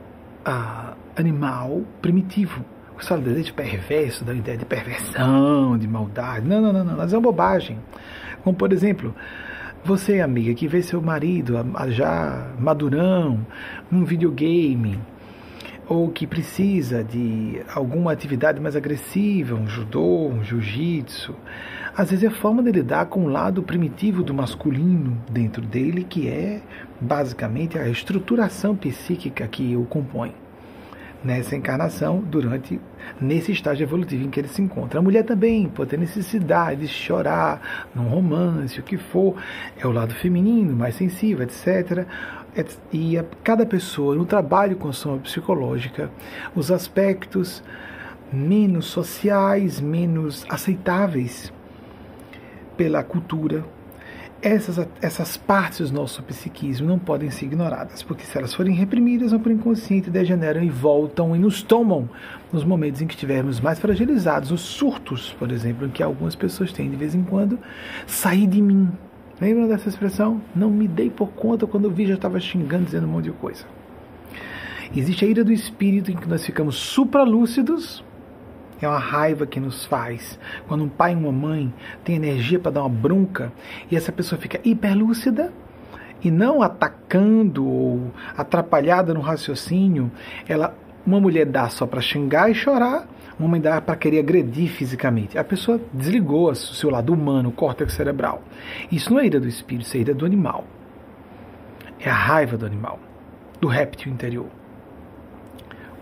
ah, 0.44 0.94
animal 1.16 1.82
primitivo. 2.00 2.64
Fala 2.98 3.22
de 3.22 3.30
desejo 3.30 3.54
perverso, 3.54 4.24
da 4.24 4.34
ideia 4.34 4.58
de 4.58 4.66
perversão, 4.66 5.78
de 5.78 5.88
maldade. 5.88 6.46
Não, 6.46 6.60
não, 6.60 6.72
não, 6.72 6.84
não, 6.84 6.96
mas 6.98 7.12
é 7.14 7.16
uma 7.16 7.22
bobagem. 7.22 7.78
Como, 8.44 8.54
por 8.54 8.72
exemplo, 8.74 9.14
você, 9.82 10.20
amiga, 10.20 10.52
que 10.52 10.68
vê 10.68 10.82
seu 10.82 11.00
marido 11.00 11.54
já 11.88 12.52
madurão 12.58 13.46
num 13.90 14.04
videogame, 14.04 15.00
ou 15.90 16.08
que 16.08 16.24
precisa 16.24 17.02
de 17.02 17.60
alguma 17.74 18.12
atividade 18.12 18.60
mais 18.60 18.76
agressiva, 18.76 19.56
um 19.56 19.66
judô, 19.66 20.28
um 20.28 20.44
jiu-jitsu, 20.44 21.34
às 21.96 22.12
vezes 22.12 22.24
é 22.24 22.30
forma 22.30 22.62
de 22.62 22.70
lidar 22.70 23.06
com 23.06 23.24
o 23.24 23.28
lado 23.28 23.60
primitivo 23.60 24.22
do 24.22 24.32
masculino 24.32 25.20
dentro 25.28 25.60
dele, 25.60 26.04
que 26.04 26.28
é 26.28 26.62
basicamente 27.00 27.76
a 27.76 27.88
estruturação 27.88 28.76
psíquica 28.76 29.48
que 29.48 29.76
o 29.76 29.84
compõe 29.84 30.32
nessa 31.24 31.56
encarnação 31.56 32.20
durante 32.20 32.80
nesse 33.20 33.50
estágio 33.50 33.84
evolutivo 33.84 34.24
em 34.24 34.30
que 34.30 34.38
ele 34.38 34.48
se 34.48 34.62
encontra. 34.62 35.00
A 35.00 35.02
mulher 35.02 35.24
também 35.24 35.68
pode 35.68 35.90
ter 35.90 35.98
necessidade 35.98 36.82
de 36.82 36.88
chorar 36.88 37.90
num 37.94 38.08
romance, 38.08 38.78
o 38.78 38.82
que 38.82 38.96
for, 38.96 39.34
é 39.76 39.86
o 39.86 39.90
lado 39.90 40.14
feminino, 40.14 40.74
mais 40.76 40.94
sensível, 40.94 41.42
etc 41.42 42.06
e 42.92 43.18
a 43.18 43.24
cada 43.42 43.64
pessoa 43.64 44.14
no 44.14 44.24
trabalho 44.24 44.76
com 44.76 44.88
a 44.88 44.92
sombra 44.92 45.20
psicológica, 45.20 46.10
os 46.54 46.70
aspectos 46.70 47.62
menos 48.32 48.86
sociais, 48.86 49.80
menos 49.80 50.44
aceitáveis 50.48 51.52
pela 52.76 53.02
cultura, 53.02 53.64
essas, 54.42 54.86
essas 55.02 55.36
partes 55.36 55.90
do 55.90 55.96
nosso 55.96 56.22
psiquismo 56.22 56.88
não 56.88 56.98
podem 56.98 57.30
ser 57.30 57.46
ignoradas, 57.46 58.02
porque 58.02 58.24
se 58.24 58.38
elas 58.38 58.54
forem 58.54 58.74
reprimidas, 58.74 59.32
vão 59.32 59.40
por 59.40 59.52
inconsciente, 59.52 60.08
degeneram 60.08 60.62
e 60.62 60.70
voltam 60.70 61.36
e 61.36 61.38
nos 61.38 61.62
tomam 61.62 62.08
nos 62.50 62.64
momentos 62.64 63.02
em 63.02 63.06
que 63.06 63.12
estivermos 63.14 63.60
mais 63.60 63.78
fragilizados, 63.78 64.50
os 64.50 64.62
surtos, 64.62 65.34
por 65.38 65.52
exemplo, 65.52 65.88
que 65.90 66.02
algumas 66.02 66.34
pessoas 66.34 66.72
têm 66.72 66.88
de 66.88 66.96
vez 66.96 67.14
em 67.14 67.22
quando, 67.22 67.58
sair 68.06 68.46
de 68.46 68.62
mim, 68.62 68.90
Lembram 69.40 69.66
dessa 69.66 69.88
expressão? 69.88 70.42
Não 70.54 70.70
me 70.70 70.86
dei 70.86 71.08
por 71.08 71.28
conta 71.28 71.66
quando 71.66 71.84
eu 71.84 71.90
vi 71.90 72.06
já 72.06 72.14
estava 72.14 72.38
xingando, 72.38 72.84
dizendo 72.84 73.06
um 73.06 73.10
monte 73.10 73.24
de 73.24 73.32
coisa. 73.32 73.64
Existe 74.94 75.24
a 75.24 75.28
ira 75.28 75.42
do 75.42 75.52
espírito 75.52 76.10
em 76.10 76.16
que 76.16 76.28
nós 76.28 76.44
ficamos 76.44 76.76
supralúcidos. 76.76 78.04
É 78.82 78.88
uma 78.88 78.98
raiva 78.98 79.46
que 79.46 79.58
nos 79.58 79.84
faz. 79.86 80.38
Quando 80.68 80.84
um 80.84 80.88
pai 80.88 81.12
e 81.12 81.16
uma 81.16 81.32
mãe 81.32 81.72
têm 82.04 82.16
energia 82.16 82.58
para 82.58 82.72
dar 82.72 82.80
uma 82.80 82.88
bronca 82.88 83.52
e 83.90 83.96
essa 83.96 84.12
pessoa 84.12 84.38
fica 84.38 84.60
hiperlúcida 84.62 85.52
e 86.22 86.30
não 86.30 86.60
atacando 86.60 87.66
ou 87.66 88.10
atrapalhada 88.36 89.14
no 89.14 89.20
raciocínio, 89.20 90.10
ela 90.46 90.76
uma 91.06 91.18
mulher 91.18 91.46
dá 91.46 91.68
só 91.70 91.86
para 91.86 92.00
xingar 92.02 92.50
e 92.50 92.54
chorar 92.54 93.08
uma 93.40 93.48
mãe 93.48 93.60
dá 93.60 93.80
para 93.80 93.96
querer 93.96 94.18
agredir 94.18 94.68
fisicamente. 94.68 95.38
A 95.38 95.42
pessoa 95.42 95.80
desligou 95.92 96.50
o 96.50 96.54
seu 96.54 96.90
lado 96.90 97.12
humano, 97.12 97.48
o 97.48 97.52
córtex 97.52 97.94
cerebral. 97.94 98.42
Isso 98.92 99.10
não 99.10 99.18
é 99.18 99.26
ira 99.26 99.40
do 99.40 99.48
espírito, 99.48 99.86
isso 99.86 99.96
é 99.96 100.00
ira 100.00 100.14
do 100.14 100.26
animal. 100.26 100.66
É 101.98 102.10
a 102.10 102.14
raiva 102.14 102.58
do 102.58 102.66
animal, 102.66 103.00
do 103.58 103.66
réptil 103.66 104.12
interior. 104.12 104.46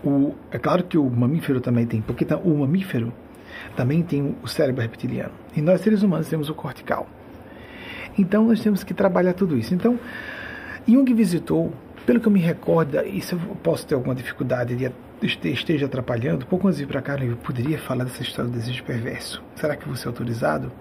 o, 0.03 0.35
é 0.51 0.57
claro 0.57 0.83
que 0.83 0.97
o 0.97 1.09
mamífero 1.09 1.61
também 1.61 1.85
tem, 1.85 2.01
porque 2.01 2.25
tá, 2.25 2.37
o 2.37 2.57
mamífero 2.57 3.13
também 3.75 4.03
tem 4.03 4.35
o 4.43 4.47
cérebro 4.47 4.81
reptiliano. 4.81 5.31
E 5.55 5.61
nós, 5.61 5.79
seres 5.81 6.03
humanos, 6.03 6.27
temos 6.27 6.49
o 6.49 6.53
cortical. 6.53 7.07
Então, 8.17 8.47
nós 8.47 8.61
temos 8.61 8.83
que 8.83 8.93
trabalhar 8.93 9.33
tudo 9.33 9.57
isso. 9.57 9.73
Então, 9.73 9.97
Jung 10.85 11.13
visitou, 11.13 11.71
pelo 12.05 12.19
que 12.19 12.27
eu 12.27 12.31
me 12.31 12.39
recordo, 12.39 12.99
isso 13.05 13.35
eu 13.35 13.55
posso 13.57 13.87
ter 13.87 13.95
alguma 13.95 14.13
dificuldade 14.13 14.75
de 14.75 14.91
esteja 15.21 15.85
atrapalhando, 15.85 16.45
pouco 16.45 16.67
antes 16.67 16.77
de 16.77 16.83
ir 16.83 16.87
para 16.87 17.01
cá, 17.01 17.17
eu 17.17 17.35
poderia 17.37 17.77
falar 17.77 18.03
dessa 18.03 18.21
história 18.21 18.49
do 18.49 18.57
desejo 18.57 18.83
perverso. 18.83 19.43
Será 19.55 19.75
que 19.75 19.87
você 19.87 20.05
é 20.05 20.09
autorizado? 20.09 20.71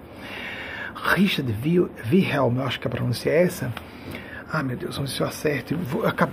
Richard 1.15 1.55
Wilhelm, 2.11 2.59
eu 2.59 2.63
acho 2.65 2.81
que 2.81 2.87
a 2.87 2.91
pronúncia 2.91 3.31
é 3.31 3.43
essa. 3.43 3.73
Ah, 4.51 4.63
meu 4.63 4.77
Deus, 4.77 4.97
vamos 4.97 5.15
se 5.15 5.21
eu 5.21 5.27
acerto. 5.27 5.79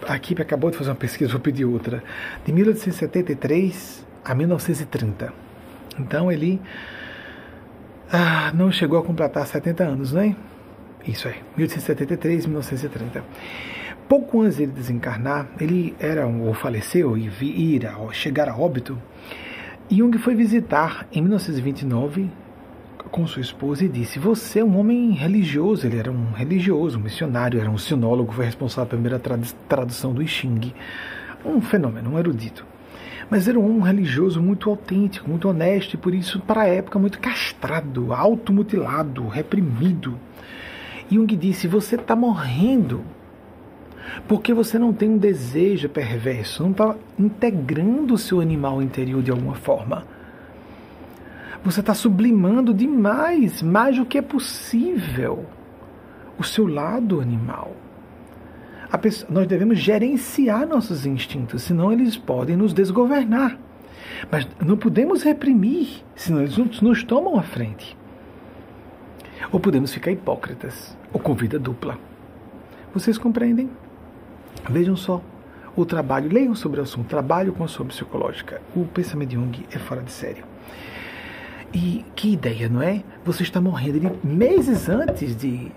A 0.07 0.15
equipe 0.15 0.41
acabou 0.41 0.71
de 0.71 0.77
fazer 0.77 0.89
uma 0.89 0.95
pesquisa, 0.95 1.31
vou 1.31 1.41
pedir 1.41 1.65
outra. 1.65 2.03
De 2.45 2.51
1873 2.51 4.05
a 4.23 4.33
1930. 4.33 5.33
Então 5.99 6.31
ele 6.31 6.61
ah, 8.11 8.51
não 8.53 8.71
chegou 8.71 8.99
a 8.99 9.03
completar 9.03 9.45
70 9.45 9.83
anos, 9.83 10.13
não 10.13 10.21
é? 10.21 10.35
Isso 11.05 11.27
aí, 11.27 11.35
1873 11.57 12.45
1930. 12.45 13.23
Pouco 14.07 14.41
antes 14.41 14.57
de 14.57 14.67
desencarnar, 14.67 15.47
ele 15.59 15.95
era 15.99 16.27
ou 16.27 16.53
faleceu 16.53 17.17
e 17.17 17.27
ir 17.41 17.87
a, 17.87 18.13
chegar 18.13 18.47
a 18.47 18.55
óbito. 18.55 18.95
Jung 19.89 20.15
foi 20.19 20.35
visitar 20.35 21.07
em 21.11 21.21
1929 21.21 22.29
com 23.09 23.25
sua 23.25 23.41
esposa 23.41 23.83
e 23.83 23.89
disse: 23.89 24.19
Você 24.19 24.59
é 24.59 24.63
um 24.63 24.77
homem 24.77 25.11
religioso. 25.11 25.87
Ele 25.87 25.97
era 25.97 26.11
um 26.11 26.31
religioso, 26.33 26.99
um 26.99 27.01
missionário, 27.01 27.59
era 27.59 27.69
um 27.69 27.79
sinólogo, 27.79 28.31
foi 28.31 28.45
responsável 28.45 28.89
pela 28.99 29.17
primeira 29.19 29.49
tradução 29.67 30.13
do 30.13 30.21
I 30.21 30.27
Ching. 30.27 30.71
Um 31.43 31.59
fenômeno, 31.59 32.11
um 32.11 32.19
erudito. 32.19 32.63
Mas 33.27 33.47
era 33.47 33.59
um 33.59 33.81
religioso 33.81 34.39
muito 34.39 34.69
autêntico, 34.69 35.27
muito 35.27 35.49
honesto 35.49 35.95
e 35.95 35.97
por 35.97 36.13
isso, 36.13 36.39
para 36.41 36.61
a 36.61 36.67
época, 36.67 36.99
muito 36.99 37.19
castrado, 37.19 38.13
automutilado, 38.13 39.27
reprimido. 39.27 40.19
Jung 41.09 41.35
disse: 41.35 41.67
Você 41.67 41.95
está 41.95 42.15
morrendo 42.15 43.03
porque 44.27 44.53
você 44.53 44.77
não 44.77 44.93
tem 44.93 45.09
um 45.09 45.17
desejo 45.17 45.89
perverso, 45.89 46.63
não 46.63 46.71
está 46.71 46.95
integrando 47.17 48.13
o 48.13 48.17
seu 48.17 48.39
animal 48.39 48.81
interior 48.81 49.21
de 49.21 49.31
alguma 49.31 49.55
forma. 49.55 50.05
Você 51.63 51.79
está 51.79 51.93
sublimando 51.93 52.73
demais, 52.73 53.61
mais 53.61 53.97
do 53.97 54.05
que 54.05 54.17
é 54.17 54.21
possível, 54.21 55.45
o 56.37 56.43
seu 56.43 56.67
lado 56.67 57.19
animal. 57.19 57.75
Pessoa, 59.01 59.29
nós 59.29 59.45
devemos 59.45 59.79
gerenciar 59.79 60.65
nossos 60.65 61.05
instintos, 61.05 61.63
senão 61.63 61.91
eles 61.91 62.15
podem 62.15 62.55
nos 62.55 62.73
desgovernar. 62.73 63.57
Mas 64.31 64.47
não 64.65 64.77
podemos 64.77 65.21
reprimir, 65.21 66.03
senão 66.15 66.41
eles 66.41 66.57
nos 66.81 67.03
tomam 67.03 67.37
à 67.37 67.41
frente. 67.41 67.97
Ou 69.51 69.59
podemos 69.59 69.93
ficar 69.93 70.11
hipócritas, 70.11 70.97
ou 71.11 71.19
com 71.19 71.33
vida 71.33 71.59
dupla. 71.59 71.97
Vocês 72.93 73.17
compreendem? 73.17 73.69
Vejam 74.69 74.95
só 74.95 75.21
o 75.75 75.85
trabalho, 75.85 76.31
leiam 76.31 76.55
sobre 76.55 76.79
o 76.79 76.83
assunto, 76.83 77.07
trabalho 77.07 77.53
com 77.53 77.63
a 77.63 77.67
sua 77.67 77.85
psicológica. 77.85 78.61
O 78.75 78.85
pensamento 78.85 79.29
de 79.29 79.35
Jung 79.35 79.65
é 79.71 79.77
fora 79.77 80.01
de 80.01 80.11
série. 80.11 80.43
E 81.73 82.05
que 82.15 82.31
ideia, 82.31 82.69
não 82.69 82.81
é? 82.81 83.03
Você 83.25 83.43
está 83.43 83.59
morrendo. 83.59 83.97
Ele, 83.97 84.11
meses 84.23 84.87
antes 84.87 85.35
de. 85.35 85.71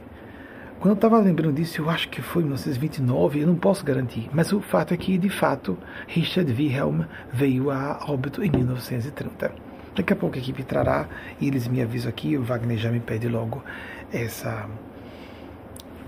Quando 0.79 0.93
eu 0.93 0.95
estava 0.95 1.19
lembrando 1.19 1.57
disso, 1.57 1.81
eu 1.81 1.91
acho 1.91 2.09
que 2.09 2.23
foi 2.23 2.43
em 2.43 2.47
1929, 2.47 3.41
eu 3.41 3.47
não 3.49 3.57
posso 3.57 3.85
garantir. 3.85 4.31
Mas 4.33 4.53
o 4.53 4.61
fato 4.61 4.95
é 4.95 4.97
que, 4.97 5.19
de 5.19 5.29
fato, 5.29 5.77
Richard 6.07 6.53
Wilhelm 6.53 7.03
veio 7.33 7.73
a 7.73 7.99
óbito 8.09 8.45
em 8.45 8.51
1930. 8.51 9.53
Daqui 9.97 10.13
a 10.13 10.17
pouco 10.17 10.37
a 10.37 10.39
equipe 10.39 10.63
trará 10.63 11.09
e 11.41 11.49
eles 11.49 11.67
me 11.67 11.83
avisam 11.83 12.09
aqui, 12.09 12.37
o 12.37 12.45
Wagner 12.45 12.79
já 12.79 12.93
me 12.93 13.01
pede 13.01 13.29
logo 13.29 13.65
essa 14.13 14.69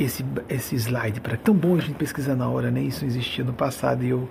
esse, 0.03 0.25
esse 0.49 0.77
slide 0.77 1.21
para 1.21 1.37
tão 1.37 1.55
bom 1.55 1.77
a 1.77 1.81
gente 1.81 1.95
pesquisar 1.95 2.35
na 2.35 2.49
hora, 2.49 2.71
né? 2.71 2.81
Isso 2.81 3.05
existia 3.05 3.45
no 3.45 3.53
passado 3.53 4.03
e 4.03 4.09
eu 4.09 4.29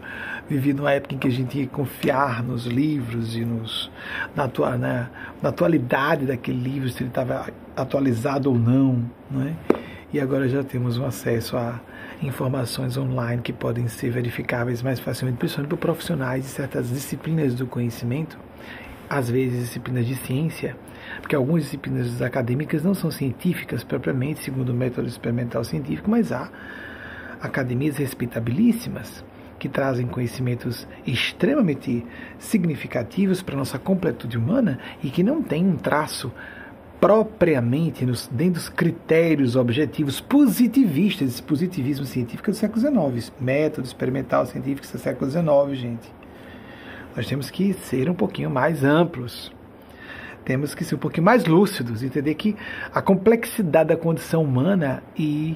vivi 0.50 0.74
numa 0.74 0.92
época 0.92 1.14
em 1.14 1.18
que 1.18 1.28
a 1.28 1.32
gente 1.32 1.60
ia 1.60 1.68
confiar 1.68 2.44
nos 2.44 2.66
livros 2.66 3.36
e 3.36 3.46
nos 3.46 3.92
na, 4.36 4.46
atua, 4.46 4.78
na, 4.78 5.10
na 5.42 5.50
atualidade 5.50 6.26
daquele 6.26 6.60
livro, 6.60 6.90
se 6.90 7.04
ele 7.04 7.10
estava 7.10 7.48
atualizado 7.76 8.50
ou 8.50 8.58
não, 8.58 9.06
né? 9.30 9.56
E 10.12 10.20
agora 10.20 10.50
já 10.50 10.64
temos 10.64 10.98
um 10.98 11.06
acesso 11.06 11.56
a 11.56 11.80
informações 12.22 12.98
online 12.98 13.42
que 13.42 13.54
podem 13.54 13.88
ser 13.88 14.10
verificáveis 14.10 14.82
mais 14.82 15.00
facilmente, 15.00 15.38
principalmente 15.38 15.70
por 15.70 15.78
profissionais 15.78 16.44
de 16.44 16.50
certas 16.50 16.90
disciplinas 16.90 17.54
do 17.54 17.68
conhecimento, 17.68 18.38
às 19.08 19.30
vezes 19.30 19.60
disciplinas 19.60 20.08
de 20.08 20.16
ciência, 20.16 20.76
porque 21.20 21.36
algumas 21.36 21.64
disciplinas 21.64 22.22
acadêmicas 22.22 22.84
não 22.84 22.94
são 22.94 23.12
científicas 23.12 23.84
propriamente, 23.84 24.44
segundo 24.44 24.70
o 24.70 24.74
método 24.74 25.08
experimental 25.08 25.64
científico, 25.64 26.10
mas 26.10 26.32
há 26.32 26.50
academias 27.42 27.98
respeitabilíssimas 27.98 29.24
que 29.58 29.68
trazem 29.68 30.08
conhecimentos 30.08 30.88
extremamente 31.06 32.06
significativos 32.38 33.42
para 33.42 33.56
a 33.56 33.58
nossa 33.58 33.78
completude 33.78 34.38
humana 34.38 34.80
e 35.04 35.10
que 35.10 35.22
não 35.22 35.42
têm 35.42 35.66
um 35.66 35.76
traço 35.76 36.32
propriamente 37.00 38.06
nos, 38.06 38.28
dentro 38.28 38.56
dos 38.56 38.70
critérios 38.70 39.56
objetivos 39.56 40.20
positivistas, 40.20 41.30
esse 41.30 41.44
positivismo 41.44 42.06
científico 42.06 42.52
do 42.52 42.58
século 42.58 43.12
XIX, 43.12 43.34
método 43.40 43.88
experimental 43.88 44.46
científico 44.46 44.88
do 44.88 44.98
século 44.98 45.30
XIX, 45.30 45.80
gente. 45.80 46.12
Nós 47.16 47.28
temos 47.28 47.50
que 47.50 47.74
ser 47.74 48.10
um 48.10 48.14
pouquinho 48.14 48.50
mais 48.50 48.84
amplos 48.84 49.52
temos 50.50 50.74
que 50.74 50.84
ser 50.84 50.96
um 50.96 50.98
pouquinho 50.98 51.26
mais 51.26 51.46
lúcidos, 51.46 52.02
entender 52.02 52.34
que 52.34 52.56
a 52.92 53.04
complexidade 53.04 53.90
da 53.90 53.96
condição 53.96 54.44
humana 54.44 55.04
e, 55.16 55.56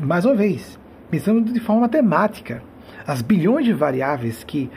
mais 0.00 0.24
uma 0.24 0.36
vez, 0.36 0.78
pensando 1.10 1.52
de 1.52 1.58
forma 1.58 1.80
matemática, 1.80 2.62
as 3.04 3.22
bilhões 3.22 3.66
de 3.66 3.72
variáveis 3.72 4.44
que 4.44 4.70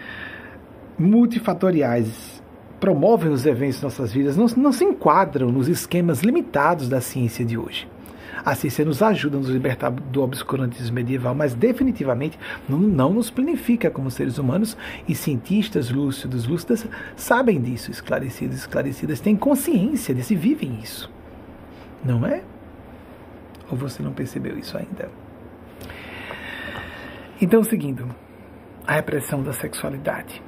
multifatoriais 0.97 2.41
promovem 2.79 3.31
os 3.31 3.45
eventos 3.45 3.77
em 3.77 3.83
nossas 3.83 4.11
vidas 4.11 4.35
não, 4.35 4.47
não 4.57 4.71
se 4.71 4.83
enquadram 4.83 5.51
nos 5.51 5.67
esquemas 5.67 6.21
limitados 6.21 6.89
da 6.89 6.99
ciência 6.99 7.45
de 7.45 7.55
hoje. 7.55 7.87
A 8.45 8.55
ciência 8.55 8.83
nos 8.83 9.01
ajuda 9.01 9.37
a 9.37 9.39
nos 9.39 9.49
libertar 9.49 9.89
do 9.89 10.21
obscurantismo 10.21 10.95
medieval, 10.95 11.33
mas 11.33 11.53
definitivamente 11.53 12.37
não, 12.67 12.77
não 12.77 13.13
nos 13.13 13.29
planifica 13.29 13.89
como 13.89 14.11
seres 14.11 14.37
humanos 14.37 14.75
e 15.07 15.15
cientistas 15.15 15.89
lúcidos, 15.89 16.45
lúcidas, 16.45 16.85
sabem 17.15 17.61
disso, 17.61 17.89
esclarecidos, 17.89 18.57
esclarecidas, 18.57 19.21
têm 19.21 19.35
consciência 19.35 20.13
disso 20.13 20.33
e 20.33 20.35
vivem 20.35 20.79
isso. 20.81 21.09
Não 22.03 22.25
é? 22.25 22.43
Ou 23.71 23.77
você 23.77 24.03
não 24.03 24.11
percebeu 24.11 24.57
isso 24.57 24.77
ainda? 24.77 25.09
Então, 27.41 27.63
seguindo, 27.63 28.13
a 28.85 28.93
repressão 28.93 29.41
da 29.41 29.53
sexualidade. 29.53 30.41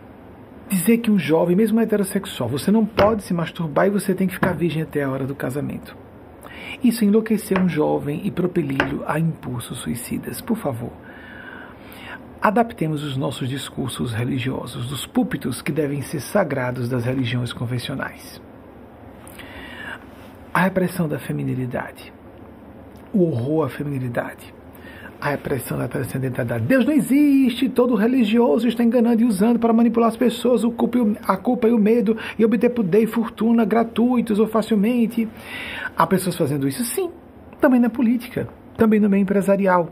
Dizer 0.68 0.98
que 0.98 1.12
um 1.12 1.18
jovem, 1.18 1.56
mesmo 1.56 1.80
heterossexual, 1.80 2.50
você 2.50 2.72
não 2.72 2.86
pode 2.86 3.24
se 3.24 3.34
masturbar 3.34 3.88
e 3.88 3.92
você 3.92 4.14
tem 4.14 4.28
que 4.28 4.34
ficar 4.34 4.54
virgem 4.54 4.82
até 4.82 5.04
a 5.04 5.10
hora 5.10 5.26
do 5.26 5.36
casamento. 5.36 6.05
Isso 6.86 7.04
enlouqueceu 7.04 7.58
um 7.58 7.68
jovem 7.68 8.22
e 8.24 8.30
propeli-lo 8.30 9.04
a 9.08 9.20
impulsos 9.20 9.80
suicidas. 9.80 10.40
Por 10.40 10.56
favor, 10.56 10.92
adaptemos 12.40 13.04
os 13.04 13.18
nossos 13.18 13.50
discursos 13.50 14.14
religiosos 14.14 14.88
dos 14.88 15.04
púlpitos 15.04 15.64
que 15.64 15.72
devem 15.72 16.04
ser 16.04 16.20
sagrados 16.20 16.88
das 16.88 17.04
religiões 17.04 17.52
convencionais. 17.52 18.40
A 20.54 20.60
repressão 20.62 21.08
da 21.08 21.18
feminilidade, 21.18 22.14
o 23.12 23.24
horror 23.24 23.66
à 23.66 23.70
feminilidade, 23.70 24.54
a 25.20 25.30
repressão 25.30 25.78
da 25.78 25.88
transcendentalidade. 25.88 26.66
Deus 26.66 26.86
não 26.86 26.94
existe, 26.94 27.70
todo 27.70 27.96
religioso 27.96 28.68
está 28.68 28.84
enganando 28.84 29.22
e 29.22 29.26
usando 29.26 29.60
para 29.60 29.74
manipular 29.74 30.10
as 30.10 30.18
pessoas, 30.18 30.64
a 31.28 31.38
culpa 31.38 31.68
e 31.68 31.72
o 31.72 31.78
medo 31.78 32.18
e 32.38 32.46
obter 32.46 32.70
poder 32.70 33.04
e 33.04 33.08
fortuna 33.08 33.66
gratuitos 33.66 34.40
ou 34.40 34.48
facilmente. 34.48 35.28
Há 35.98 36.06
pessoas 36.06 36.36
fazendo 36.36 36.68
isso? 36.68 36.84
Sim, 36.84 37.10
também 37.60 37.80
na 37.80 37.90
política, 37.90 38.48
também 38.78 39.00
no 39.00 39.10
meio 39.10 39.22
empresarial, 39.22 39.90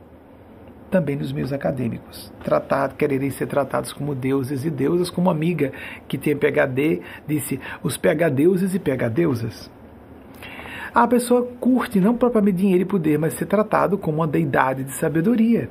também 0.91 1.15
nos 1.15 1.31
meios 1.31 1.51
acadêmicos. 1.51 2.31
Tratar, 2.43 2.93
quererem 2.95 3.31
ser 3.31 3.47
tratados 3.47 3.91
como 3.91 4.13
deuses 4.13 4.63
e 4.63 4.69
deusas, 4.69 5.09
como 5.09 5.29
amiga 5.29 5.71
que 6.07 6.17
tem 6.17 6.35
PhD, 6.35 7.01
disse 7.27 7.59
os 7.81 7.97
PH-deuses 7.97 8.75
e 8.75 8.79
PH-deusas. 8.79 9.71
A 10.93 11.07
pessoa 11.07 11.47
curte 11.59 11.99
não 11.99 12.15
propriamente 12.15 12.57
dinheiro 12.57 12.83
e 12.83 12.85
poder, 12.85 13.17
mas 13.17 13.33
ser 13.33 13.47
tratado 13.47 13.97
como 13.97 14.17
uma 14.17 14.27
deidade 14.27 14.83
de 14.83 14.93
sabedoria. 14.93 15.67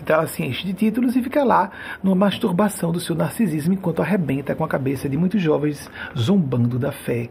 Então 0.00 0.16
ela 0.16 0.26
se 0.26 0.42
enche 0.42 0.64
de 0.64 0.72
títulos 0.72 1.16
e 1.16 1.22
fica 1.22 1.44
lá 1.44 1.70
numa 2.02 2.16
masturbação 2.16 2.90
do 2.90 2.98
seu 2.98 3.14
narcisismo 3.14 3.74
enquanto 3.74 4.00
arrebenta 4.00 4.54
com 4.54 4.64
a 4.64 4.68
cabeça 4.68 5.06
de 5.06 5.18
muitos 5.18 5.42
jovens 5.42 5.90
zombando 6.16 6.78
da 6.78 6.90
fé 6.92 7.28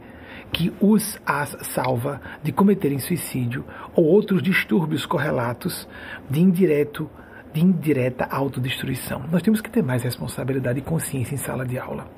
que 0.52 0.72
os 0.80 1.20
as 1.26 1.58
salva 1.62 2.22
de 2.44 2.52
cometerem 2.52 3.00
suicídio 3.00 3.66
ou 3.96 4.06
outros 4.06 4.44
distúrbios 4.44 5.06
correlatos 5.06 5.88
de 6.30 6.40
indireto 6.40 7.10
de 7.52 7.62
indireta 7.62 8.28
autodestruição. 8.30 9.24
Nós 9.32 9.42
temos 9.42 9.60
que 9.60 9.72
ter 9.72 9.82
mais 9.82 10.04
responsabilidade 10.04 10.80
e 10.80 10.84
consciência 10.84 11.34
em 11.34 11.40
sala 11.40 11.66
de 11.66 11.80
aula. 11.80 12.17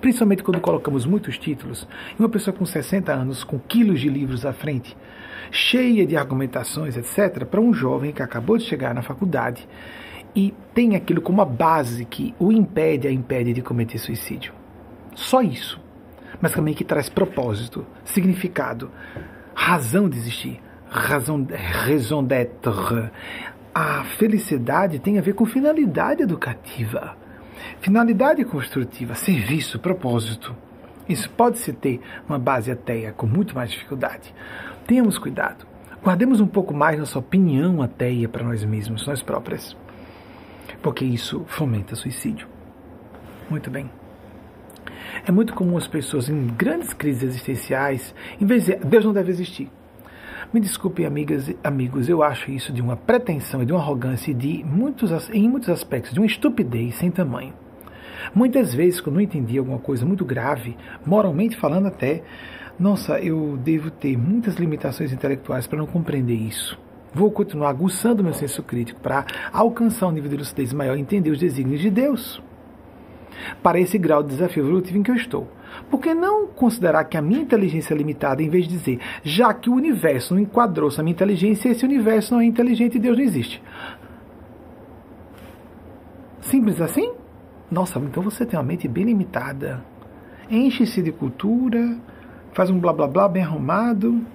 Principalmente 0.00 0.42
quando 0.42 0.60
colocamos 0.60 1.04
muitos 1.04 1.38
títulos, 1.38 1.86
e 2.18 2.22
uma 2.22 2.28
pessoa 2.28 2.56
com 2.56 2.64
60 2.64 3.12
anos, 3.12 3.44
com 3.44 3.58
quilos 3.58 4.00
de 4.00 4.08
livros 4.08 4.46
à 4.46 4.52
frente, 4.52 4.96
cheia 5.50 6.06
de 6.06 6.16
argumentações, 6.16 6.96
etc., 6.96 7.44
para 7.44 7.60
um 7.60 7.72
jovem 7.72 8.12
que 8.12 8.22
acabou 8.22 8.56
de 8.56 8.64
chegar 8.64 8.94
na 8.94 9.02
faculdade 9.02 9.68
e 10.34 10.54
tem 10.74 10.94
aquilo 10.94 11.20
como 11.20 11.42
a 11.42 11.44
base 11.44 12.04
que 12.04 12.34
o 12.38 12.52
impede, 12.52 13.08
a 13.08 13.12
impede 13.12 13.52
de 13.52 13.62
cometer 13.62 13.98
suicídio. 13.98 14.52
Só 15.14 15.42
isso. 15.42 15.80
Mas 16.40 16.52
também 16.52 16.72
que 16.72 16.84
traz 16.84 17.08
propósito, 17.08 17.84
significado, 18.04 18.90
razão 19.54 20.08
de 20.08 20.16
existir, 20.16 20.60
razão, 20.88 21.46
raison 21.50 22.22
d'être. 22.24 23.10
A 23.74 24.04
felicidade 24.04 24.98
tem 24.98 25.18
a 25.18 25.22
ver 25.22 25.34
com 25.34 25.44
finalidade 25.44 26.22
educativa, 26.22 27.16
finalidade 27.80 28.44
construtiva, 28.44 29.14
serviço, 29.14 29.78
propósito. 29.78 30.54
Isso 31.08 31.28
pode-se 31.30 31.72
ter 31.72 32.00
uma 32.28 32.38
base 32.38 32.70
ateia 32.70 33.12
com 33.12 33.26
muito 33.26 33.54
mais 33.54 33.70
dificuldade. 33.70 34.32
Tenhamos 34.86 35.18
cuidado. 35.18 35.66
Guardemos 36.02 36.40
um 36.40 36.46
pouco 36.46 36.72
mais 36.72 36.98
nossa 36.98 37.18
opinião 37.18 37.82
ateia 37.82 38.28
para 38.28 38.44
nós 38.44 38.62
mesmos, 38.64 39.06
nós 39.06 39.22
próprias. 39.22 39.76
Porque 40.82 41.04
isso 41.04 41.44
fomenta 41.48 41.96
suicídio. 41.96 42.46
Muito 43.50 43.70
bem. 43.70 43.90
É 45.26 45.32
muito 45.32 45.54
comum 45.54 45.76
as 45.76 45.86
pessoas 45.86 46.28
em 46.28 46.46
grandes 46.46 46.94
crises 46.94 47.22
existenciais, 47.22 48.14
em 48.40 48.46
vez 48.46 48.64
de 48.64 48.76
Deus 48.76 49.04
não 49.04 49.12
deve 49.12 49.30
existir. 49.30 49.68
Me 50.52 50.60
desculpem, 50.60 51.06
amigas 51.06 51.48
e 51.48 51.56
amigos, 51.62 52.08
eu 52.08 52.22
acho 52.22 52.50
isso 52.50 52.72
de 52.72 52.80
uma 52.80 52.96
pretensão 52.96 53.62
e 53.62 53.66
de 53.66 53.72
uma 53.72 53.80
arrogância 53.80 54.30
e 54.30 54.34
de 54.34 54.64
muitos, 54.64 55.30
em 55.30 55.48
muitos 55.48 55.68
aspectos 55.68 56.12
de 56.12 56.20
uma 56.20 56.26
estupidez 56.26 56.96
sem 56.96 57.10
tamanho. 57.10 57.54
Muitas 58.34 58.74
vezes, 58.74 59.00
quando 59.00 59.16
eu 59.16 59.22
entendi 59.22 59.58
alguma 59.58 59.78
coisa 59.78 60.04
muito 60.04 60.24
grave, 60.24 60.76
moralmente 61.04 61.56
falando 61.56 61.86
até, 61.86 62.22
nossa, 62.78 63.18
eu 63.20 63.58
devo 63.58 63.90
ter 63.90 64.16
muitas 64.16 64.56
limitações 64.56 65.12
intelectuais 65.12 65.66
para 65.66 65.78
não 65.78 65.86
compreender 65.86 66.34
isso. 66.34 66.78
Vou 67.12 67.30
continuar 67.30 67.70
aguçando 67.70 68.22
meu 68.22 68.32
senso 68.32 68.62
crítico 68.62 69.00
para 69.00 69.26
alcançar 69.52 70.06
um 70.06 70.12
nível 70.12 70.30
de 70.30 70.36
lucidez 70.36 70.72
maior 70.72 70.96
e 70.96 71.00
entender 71.00 71.30
os 71.30 71.38
desígnios 71.38 71.80
de 71.80 71.90
Deus. 71.90 72.40
Para 73.62 73.80
esse 73.80 73.98
grau 73.98 74.22
de 74.22 74.30
desafio 74.30 74.64
evolutivo 74.64 74.98
em 74.98 75.02
que 75.02 75.10
eu 75.10 75.16
estou. 75.16 75.48
Por 75.90 76.00
que 76.00 76.14
não 76.14 76.46
considerar 76.46 77.04
que 77.04 77.16
a 77.16 77.22
minha 77.22 77.40
inteligência 77.40 77.94
é 77.94 77.96
limitada, 77.96 78.42
em 78.42 78.48
vez 78.48 78.66
de 78.66 78.76
dizer, 78.76 79.00
já 79.22 79.52
que 79.52 79.68
o 79.68 79.74
universo 79.74 80.34
não 80.34 80.42
enquadrou-se 80.42 81.02
minha 81.02 81.12
inteligência, 81.12 81.68
esse 81.68 81.84
universo 81.84 82.34
não 82.34 82.40
é 82.40 82.44
inteligente 82.44 82.96
e 82.96 83.00
Deus 83.00 83.16
não 83.16 83.24
existe? 83.24 83.62
Simples 86.40 86.80
assim? 86.80 87.12
Nossa, 87.70 88.00
então 88.00 88.22
você 88.22 88.44
tem 88.44 88.58
uma 88.58 88.64
mente 88.64 88.88
bem 88.88 89.04
limitada. 89.04 89.80
Enche-se 90.50 91.00
de 91.00 91.12
cultura, 91.12 91.96
faz 92.52 92.68
um 92.68 92.80
blá 92.80 92.92
blá 92.92 93.06
blá 93.06 93.28
bem 93.28 93.44
arrumado, 93.44 94.26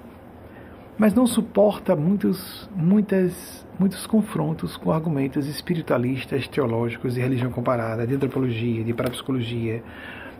mas 0.96 1.12
não 1.12 1.26
suporta 1.26 1.94
muitos, 1.94 2.70
muitas, 2.74 3.66
muitos 3.78 4.06
confrontos 4.06 4.78
com 4.78 4.90
argumentos 4.90 5.46
espiritualistas, 5.46 6.48
teológicos, 6.48 7.14
de 7.14 7.20
religião 7.20 7.50
comparada, 7.50 8.06
de 8.06 8.14
antropologia, 8.14 8.82
de 8.82 8.94
parapsicologia, 8.94 9.82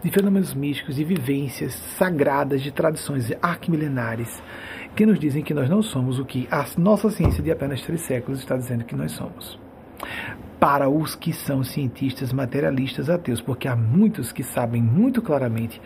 de 0.02 0.10
fenômenos 0.10 0.55
místicos, 0.55 0.97
de 0.97 1.05
vivências 1.05 1.74
sagradas, 1.74 2.62
de 2.62 2.73
tradições 2.73 3.31
arquimilenares, 3.43 4.43
que 4.94 5.05
nos 5.05 5.18
dizem 5.18 5.43
que 5.43 5.52
nós 5.52 5.68
não 5.68 5.82
somos 5.82 6.18
o 6.18 6.24
que 6.24 6.48
a 6.51 6.64
nossa 6.78 7.10
ciência 7.10 7.43
de 7.43 7.51
apenas 7.51 7.82
três 7.82 8.01
séculos 8.01 8.40
está 8.40 8.56
dizendo 8.56 8.85
que 8.85 8.97
nós 8.97 9.12
somos 9.12 9.59
para 10.58 10.88
os 10.88 11.14
que 11.14 11.32
são 11.32 11.62
cientistas 11.62 12.32
materialistas 12.32 13.10
ateus, 13.10 13.40
porque 13.40 13.68
há 13.68 13.76
muitos 13.76 14.32
que 14.32 14.42
sabem 14.42 14.82
muito 14.82 15.20
claramente 15.20 15.80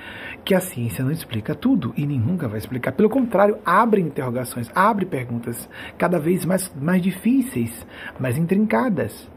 que 0.44 0.54
a 0.54 0.60
ciência 0.60 1.04
não 1.04 1.10
explica 1.10 1.54
tudo 1.54 1.92
e 1.96 2.06
nunca 2.06 2.46
vai 2.48 2.58
explicar. 2.58 2.92
Pelo 2.92 3.10
contrário, 3.10 3.58
abre 3.64 4.00
interrogações, 4.00 4.70
abre 4.74 5.04
perguntas 5.04 5.68
cada 5.98 6.18
vez 6.18 6.44
mais, 6.44 6.72
mais 6.80 7.02
difíceis, 7.02 7.86
mais 8.18 8.38
intrincadas, 8.38 9.28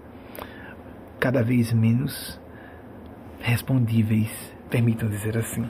cada 1.19 1.41
vez 1.41 1.73
menos 1.73 2.39
respondíveis, 3.39 4.31
permitam 4.69 5.09
dizer 5.09 5.37
assim. 5.37 5.67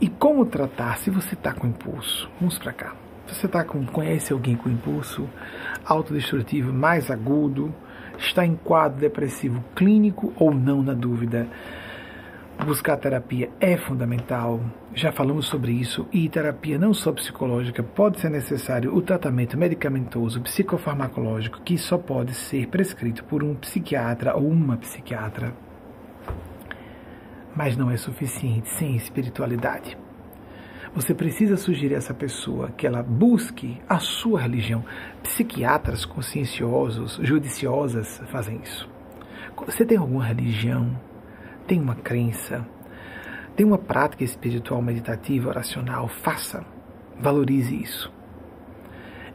E 0.00 0.08
como 0.08 0.44
tratar 0.44 0.98
se 0.98 1.10
você 1.10 1.34
está 1.34 1.52
com 1.52 1.68
impulso? 1.68 2.28
Vamos 2.40 2.58
para 2.58 2.72
cá. 2.72 2.96
Você 3.26 3.48
tá 3.48 3.64
com, 3.64 3.86
conhece 3.86 4.32
alguém 4.32 4.54
com 4.54 4.68
impulso 4.68 5.28
autodestrutivo 5.84 6.72
mais 6.72 7.10
agudo, 7.10 7.74
está 8.18 8.44
em 8.44 8.56
quadro 8.56 9.00
depressivo 9.00 9.64
clínico 9.74 10.32
ou 10.36 10.54
não, 10.54 10.82
na 10.82 10.92
dúvida. 10.92 11.48
Buscar 12.64 12.96
terapia 12.96 13.50
é 13.60 13.76
fundamental, 13.76 14.60
já 14.94 15.10
falamos 15.10 15.46
sobre 15.46 15.72
isso, 15.72 16.06
e 16.12 16.28
terapia 16.28 16.78
não 16.78 16.94
só 16.94 17.12
psicológica, 17.12 17.82
pode 17.82 18.20
ser 18.20 18.30
necessário 18.30 18.94
o 18.94 19.02
tratamento 19.02 19.58
medicamentoso 19.58 20.40
psicofarmacológico, 20.40 21.60
que 21.62 21.76
só 21.76 21.98
pode 21.98 22.32
ser 22.32 22.68
prescrito 22.68 23.24
por 23.24 23.42
um 23.42 23.54
psiquiatra 23.56 24.36
ou 24.36 24.48
uma 24.48 24.76
psiquiatra. 24.76 25.52
Mas 27.56 27.76
não 27.76 27.90
é 27.90 27.96
suficiente 27.96 28.68
sem 28.68 28.96
espiritualidade. 28.96 30.03
Você 30.94 31.12
precisa 31.12 31.56
sugerir 31.56 31.94
a 31.94 31.98
essa 31.98 32.14
pessoa 32.14 32.70
que 32.70 32.86
ela 32.86 33.02
busque 33.02 33.82
a 33.88 33.98
sua 33.98 34.40
religião. 34.40 34.84
Psiquiatras 35.24 36.04
conscienciosos, 36.04 37.18
judiciosas 37.20 38.22
fazem 38.30 38.60
isso. 38.62 38.88
Você 39.66 39.84
tem 39.84 39.98
alguma 39.98 40.24
religião? 40.24 40.96
Tem 41.66 41.80
uma 41.80 41.96
crença? 41.96 42.64
Tem 43.56 43.66
uma 43.66 43.78
prática 43.78 44.22
espiritual, 44.22 44.80
meditativa, 44.80 45.48
oracional? 45.48 46.06
Faça. 46.06 46.64
Valorize 47.20 47.74
isso. 47.74 48.12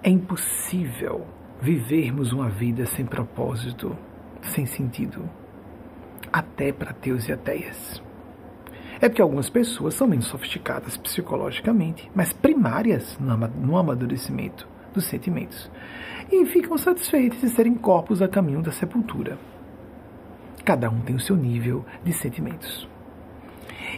É 0.02 0.10
impossível 0.10 1.28
vivermos 1.62 2.32
uma 2.32 2.50
vida 2.50 2.86
sem 2.86 3.06
propósito, 3.06 3.98
sem 4.42 4.66
sentido, 4.66 5.30
até 6.32 6.72
para 6.72 6.92
ateus 6.92 7.28
e 7.28 7.34
ateias. 7.34 8.02
É 9.02 9.08
porque 9.08 9.22
algumas 9.22 9.50
pessoas 9.50 9.94
são 9.94 10.06
menos 10.06 10.28
sofisticadas 10.28 10.98
psicologicamente, 10.98 12.12
mas 12.14 12.34
primárias 12.34 13.18
no 13.20 13.78
amadurecimento 13.78 14.68
dos 14.94 15.06
sentimentos, 15.06 15.72
e 16.30 16.46
ficam 16.46 16.78
satisfeitas 16.78 17.40
de 17.40 17.50
serem 17.50 17.76
corpos 17.76 18.22
a 18.22 18.28
caminho 18.28 18.62
da 18.62 18.74
sepultura. 18.74 19.38
Cada 20.66 20.90
um 20.90 21.00
tem 21.00 21.16
o 21.16 21.20
seu 21.20 21.38
nível 21.38 21.86
de 22.04 22.12
sentimentos. 22.12 22.90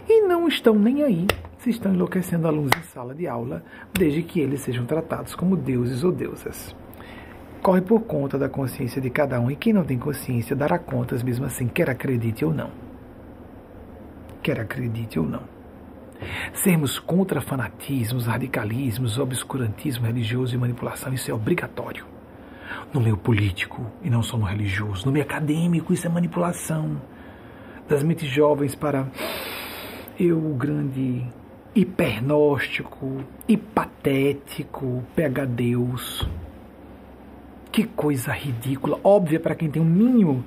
E 0.08 0.22
não 0.22 0.46
estão 0.46 0.76
nem 0.76 1.02
aí 1.02 1.26
se 1.58 1.70
estão 1.70 1.92
enlouquecendo 1.92 2.46
alunos 2.46 2.70
em 2.78 2.82
sala 2.82 3.12
de 3.12 3.26
aula, 3.26 3.64
desde 3.92 4.22
que 4.22 4.38
eles 4.38 4.60
sejam 4.60 4.86
tratados 4.86 5.34
como 5.34 5.56
deuses 5.56 6.04
ou 6.04 6.12
deusas. 6.12 6.76
Corre 7.60 7.80
por 7.80 8.02
conta 8.02 8.38
da 8.38 8.48
consciência 8.48 9.00
de 9.00 9.10
cada 9.10 9.40
um, 9.40 9.50
e 9.50 9.56
quem 9.56 9.72
não 9.72 9.84
tem 9.84 9.98
consciência 9.98 10.54
dará 10.54 10.78
contas 10.78 11.24
mesmo 11.24 11.44
assim, 11.44 11.66
quer 11.66 11.90
acredite 11.90 12.44
ou 12.44 12.54
não 12.54 12.91
quer 14.42 14.60
acredite 14.60 15.18
ou 15.18 15.26
não. 15.26 15.42
Sermos 16.52 16.98
contra 16.98 17.40
fanatismos, 17.40 18.26
radicalismos, 18.26 19.18
obscurantismo 19.18 20.06
religioso 20.06 20.54
e 20.54 20.58
manipulação, 20.58 21.12
isso 21.12 21.30
é 21.30 21.34
obrigatório. 21.34 22.04
No 22.92 23.00
meio 23.00 23.16
político 23.16 23.84
e 24.02 24.10
não 24.10 24.22
só 24.22 24.36
no 24.36 24.44
religioso, 24.44 25.06
no 25.06 25.12
meio 25.12 25.24
acadêmico, 25.24 25.92
isso 25.92 26.06
é 26.06 26.10
manipulação 26.10 27.00
das 27.88 28.02
mentes 28.02 28.28
jovens 28.28 28.74
para 28.74 29.06
eu, 30.18 30.38
o 30.38 30.54
grande 30.54 31.26
hipernóstico, 31.74 33.24
hipatético, 33.48 35.02
pega 35.14 35.46
Deus. 35.46 36.26
Que 37.70 37.84
coisa 37.84 38.32
ridícula, 38.32 39.00
óbvia 39.02 39.40
para 39.40 39.54
quem 39.54 39.70
tem 39.70 39.80
um 39.80 39.86
mínimo 39.86 40.44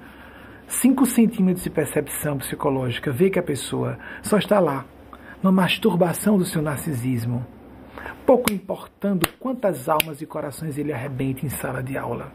5 0.67 1.05
centímetros 1.05 1.63
de 1.63 1.69
percepção 1.69 2.37
psicológica, 2.37 3.11
vê 3.11 3.29
que 3.29 3.39
a 3.39 3.43
pessoa 3.43 3.97
só 4.23 4.37
está 4.37 4.59
lá, 4.59 4.85
numa 5.41 5.51
masturbação 5.51 6.37
do 6.37 6.45
seu 6.45 6.61
narcisismo, 6.61 7.45
pouco 8.25 8.51
importando 8.51 9.27
quantas 9.39 9.87
almas 9.87 10.21
e 10.21 10.25
corações 10.25 10.77
ele 10.77 10.91
arrebenta 10.91 11.45
em 11.45 11.49
sala 11.49 11.83
de 11.83 11.95
aula, 11.95 12.31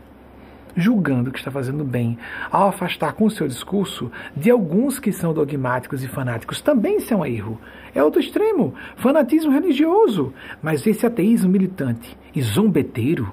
julgando 0.77 1.33
que 1.33 1.39
está 1.39 1.51
fazendo 1.51 1.85
bem, 1.85 2.17
ao 2.51 2.69
afastar 2.69 3.15
com 3.15 3.25
o 3.25 3.31
seu 3.31 3.49
discurso 3.49 4.11
de 4.37 4.51
alguns 4.51 5.01
que 5.01 5.11
são 5.11 5.35
dogmáticos 5.35 6.05
e 6.05 6.09
fanáticos. 6.09 6.61
Também 6.61 6.99
isso 6.99 7.13
é 7.13 7.17
um 7.17 7.27
erro. 7.27 7.61
É 7.93 8.03
outro 8.03 8.21
extremo, 8.21 8.75
fanatismo 8.97 9.51
religioso. 9.51 10.33
Mas 10.63 10.87
esse 10.87 11.05
ateísmo 11.05 11.51
militante 11.51 12.17
e 12.33 12.41
zombeteiro 12.41 13.33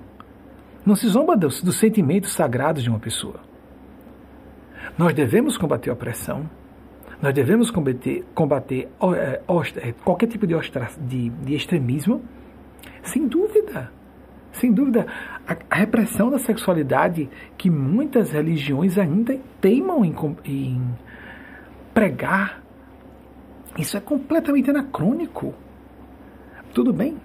não 0.83 0.95
se 0.95 1.07
zomba 1.07 1.37
dos, 1.37 1.61
dos 1.61 1.77
sentimentos 1.77 2.33
sagrados 2.33 2.81
de 2.81 2.89
uma 2.89 2.99
pessoa. 2.99 3.46
Nós 4.97 5.13
devemos 5.13 5.57
combater 5.57 5.89
a 5.89 5.93
opressão, 5.93 6.49
nós 7.21 7.33
devemos 7.33 7.71
combater, 7.71 8.23
combater 8.35 8.89
é, 9.15 9.41
é, 9.77 9.91
qualquer 10.03 10.27
tipo 10.27 10.45
de, 10.45 10.53
de, 11.07 11.29
de 11.29 11.55
extremismo, 11.55 12.21
sem 13.03 13.27
dúvida. 13.27 13.91
Sem 14.51 14.71
dúvida, 14.71 15.05
a, 15.47 15.75
repressão 15.75 16.31
da 16.31 16.39
sexualidade 16.39 17.29
que 17.57 17.69
muitas 17.69 18.31
religiões 18.31 18.97
ainda 18.97 19.39
teimam 19.61 20.03
em, 20.03 20.15
em 20.45 20.81
pregar, 21.93 22.61
isso 23.77 23.97
é 23.97 23.99
completamente 23.99 24.69
anacrônico. 24.69 25.53
Tudo 26.73 26.91
bem. 26.91 27.17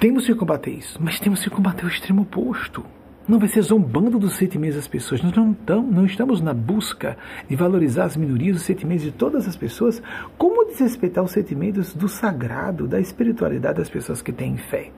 Temos 0.00 0.26
que 0.26 0.34
combater 0.34 0.70
isso, 0.72 0.98
mas 1.00 1.20
temos 1.20 1.42
que 1.42 1.50
combater 1.50 1.84
o 1.84 1.88
extremo 1.88 2.22
oposto. 2.22 2.84
Não 3.26 3.38
vai 3.38 3.48
ser 3.48 3.62
zombando 3.62 4.18
dos 4.18 4.34
sentimentos 4.34 4.76
das 4.76 4.86
pessoas. 4.86 5.22
Nós 5.22 5.32
não, 5.32 5.52
estamos, 5.52 5.94
não 5.94 6.04
estamos 6.04 6.40
na 6.42 6.52
busca 6.52 7.16
de 7.48 7.56
valorizar 7.56 8.04
as 8.04 8.16
minorias, 8.18 8.58
os 8.58 8.64
sentimentos 8.64 9.02
de 9.02 9.12
todas 9.12 9.48
as 9.48 9.56
pessoas. 9.56 10.02
Como 10.36 10.66
desrespeitar 10.66 11.24
os 11.24 11.30
sentimentos 11.30 11.94
do 11.94 12.06
sagrado, 12.06 12.86
da 12.86 13.00
espiritualidade 13.00 13.78
das 13.78 13.88
pessoas 13.88 14.20
que 14.20 14.30
têm 14.30 14.58
fé? 14.58 14.90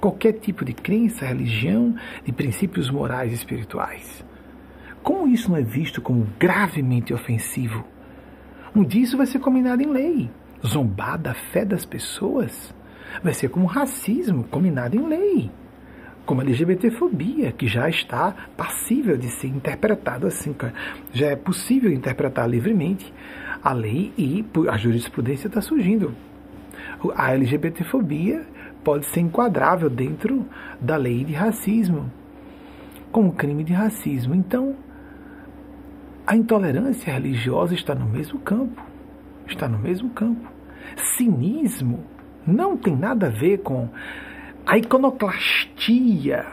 Qualquer 0.00 0.32
tipo 0.32 0.64
de 0.64 0.72
crença, 0.72 1.26
religião, 1.26 1.94
de 2.24 2.32
princípios 2.32 2.90
morais 2.90 3.30
e 3.30 3.36
espirituais. 3.36 4.24
Como 5.00 5.28
isso 5.28 5.48
não 5.48 5.56
é 5.56 5.62
visto 5.62 6.02
como 6.02 6.26
gravemente 6.40 7.14
ofensivo? 7.14 7.84
Um 8.74 8.82
dia 8.82 9.02
isso 9.02 9.16
vai 9.16 9.26
ser 9.26 9.38
combinado 9.38 9.80
em 9.80 9.86
lei. 9.86 10.30
Zombar 10.66 11.16
da 11.16 11.34
fé 11.34 11.64
das 11.64 11.84
pessoas 11.84 12.74
vai 13.22 13.32
ser 13.32 13.48
como 13.48 13.66
racismo 13.66 14.42
combinado 14.42 14.96
em 14.96 15.06
lei 15.06 15.50
como 16.28 16.42
a 16.42 16.44
LGBTfobia, 16.44 17.52
que 17.52 17.66
já 17.66 17.88
está 17.88 18.34
passível 18.54 19.16
de 19.16 19.30
ser 19.30 19.46
interpretado 19.46 20.26
assim, 20.26 20.54
já 21.10 21.28
é 21.28 21.34
possível 21.34 21.90
interpretar 21.90 22.46
livremente 22.46 23.10
a 23.64 23.72
lei 23.72 24.12
e 24.18 24.44
a 24.70 24.76
jurisprudência 24.76 25.48
está 25.48 25.62
surgindo. 25.62 26.14
A 27.16 27.32
LGBTfobia 27.32 28.44
pode 28.84 29.06
ser 29.06 29.20
enquadrável 29.20 29.88
dentro 29.88 30.46
da 30.78 30.98
lei 30.98 31.24
de 31.24 31.32
racismo, 31.32 32.12
como 33.10 33.32
crime 33.32 33.64
de 33.64 33.72
racismo. 33.72 34.34
Então, 34.34 34.76
a 36.26 36.36
intolerância 36.36 37.10
religiosa 37.10 37.72
está 37.72 37.94
no 37.94 38.04
mesmo 38.04 38.38
campo. 38.40 38.82
Está 39.46 39.66
no 39.66 39.78
mesmo 39.78 40.10
campo. 40.10 40.46
Cinismo 41.16 42.04
não 42.46 42.76
tem 42.76 42.94
nada 42.94 43.28
a 43.28 43.30
ver 43.30 43.62
com 43.62 43.88
a 44.68 44.76
iconoclastia 44.76 46.44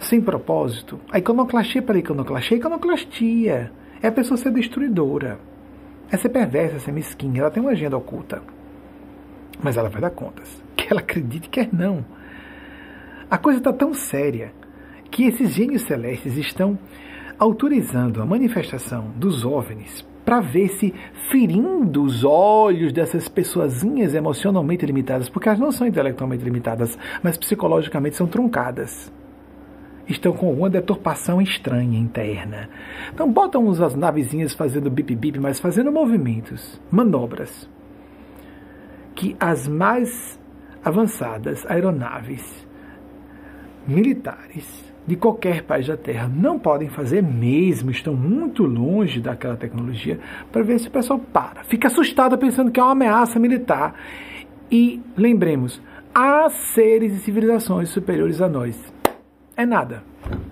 sem 0.00 0.22
propósito. 0.22 0.98
A 1.12 1.18
iconoclastia 1.18 1.82
pela 1.82 1.98
iconoclastia 1.98 2.56
é 2.56 2.60
iconoclastia. 2.60 3.72
É 4.00 4.08
a 4.08 4.12
pessoa 4.12 4.38
ser 4.38 4.50
destruidora. 4.52 5.38
É 6.10 6.16
ser 6.16 6.30
perversa, 6.30 6.78
ser 6.78 6.92
mesquinha. 6.92 7.42
Ela 7.42 7.50
tem 7.50 7.62
uma 7.62 7.72
agenda 7.72 7.94
oculta. 7.94 8.42
Mas 9.62 9.76
ela 9.76 9.90
vai 9.90 10.00
dar 10.00 10.10
contas. 10.10 10.62
Que 10.74 10.90
ela 10.90 11.00
acredite, 11.00 11.50
quer 11.50 11.68
não. 11.70 12.02
A 13.30 13.36
coisa 13.36 13.58
está 13.58 13.70
tão 13.70 13.92
séria 13.92 14.50
que 15.10 15.24
esses 15.24 15.50
gênios 15.50 15.82
celestes 15.82 16.38
estão 16.38 16.78
autorizando 17.38 18.22
a 18.22 18.26
manifestação 18.26 19.10
dos 19.14 19.44
OVNIs 19.44 20.06
para 20.28 20.40
ver 20.40 20.68
se 20.68 20.92
ferindo 21.30 22.04
os 22.04 22.22
olhos 22.22 22.92
dessas 22.92 23.30
pessoazinhas 23.30 24.12
emocionalmente 24.12 24.84
limitadas, 24.84 25.26
porque 25.26 25.48
elas 25.48 25.58
não 25.58 25.72
são 25.72 25.86
intelectualmente 25.86 26.44
limitadas, 26.44 26.98
mas 27.22 27.38
psicologicamente 27.38 28.14
são 28.14 28.26
truncadas. 28.26 29.10
Estão 30.06 30.34
com 30.34 30.48
alguma 30.48 30.68
deturpação 30.68 31.40
estranha 31.40 31.98
interna. 31.98 32.68
Então 33.10 33.32
botam 33.32 33.70
as 33.70 33.94
navezinhas 33.94 34.52
fazendo 34.52 34.90
bip-bip, 34.90 35.40
mas 35.40 35.58
fazendo 35.58 35.90
movimentos, 35.90 36.78
manobras, 36.90 37.66
que 39.14 39.34
as 39.40 39.66
mais 39.66 40.38
avançadas 40.84 41.64
aeronaves 41.64 42.68
militares 43.86 44.87
de 45.08 45.16
qualquer 45.16 45.62
país 45.62 45.86
da 45.86 45.96
Terra 45.96 46.28
não 46.28 46.58
podem 46.58 46.90
fazer 46.90 47.22
mesmo, 47.22 47.90
estão 47.90 48.14
muito 48.14 48.64
longe 48.64 49.20
daquela 49.20 49.56
tecnologia, 49.56 50.20
para 50.52 50.62
ver 50.62 50.78
se 50.78 50.88
o 50.88 50.90
pessoal 50.90 51.18
para. 51.18 51.64
Fica 51.64 51.88
assustado 51.88 52.36
pensando 52.36 52.70
que 52.70 52.78
é 52.78 52.82
uma 52.82 52.92
ameaça 52.92 53.38
militar. 53.38 53.94
E 54.70 55.00
lembremos, 55.16 55.80
há 56.14 56.50
seres 56.50 57.14
e 57.14 57.20
civilizações 57.20 57.88
superiores 57.88 58.42
a 58.42 58.50
nós. 58.50 58.78
É 59.56 59.64
nada. 59.64 60.04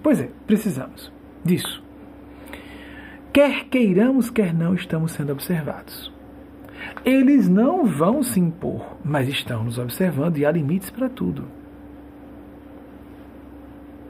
Pois 0.02 0.22
é, 0.22 0.30
precisamos 0.46 1.12
disso. 1.44 1.84
Quer 3.34 3.64
queiramos, 3.64 4.30
quer 4.30 4.54
não, 4.54 4.74
estamos 4.74 5.12
sendo 5.12 5.32
observados. 5.32 6.10
Eles 7.04 7.46
não 7.46 7.84
vão 7.84 8.22
se 8.22 8.40
impor, 8.40 8.96
mas 9.04 9.28
estão 9.28 9.64
nos 9.64 9.78
observando 9.78 10.38
e 10.38 10.46
há 10.46 10.50
limites 10.50 10.88
para 10.88 11.10
tudo. 11.10 11.44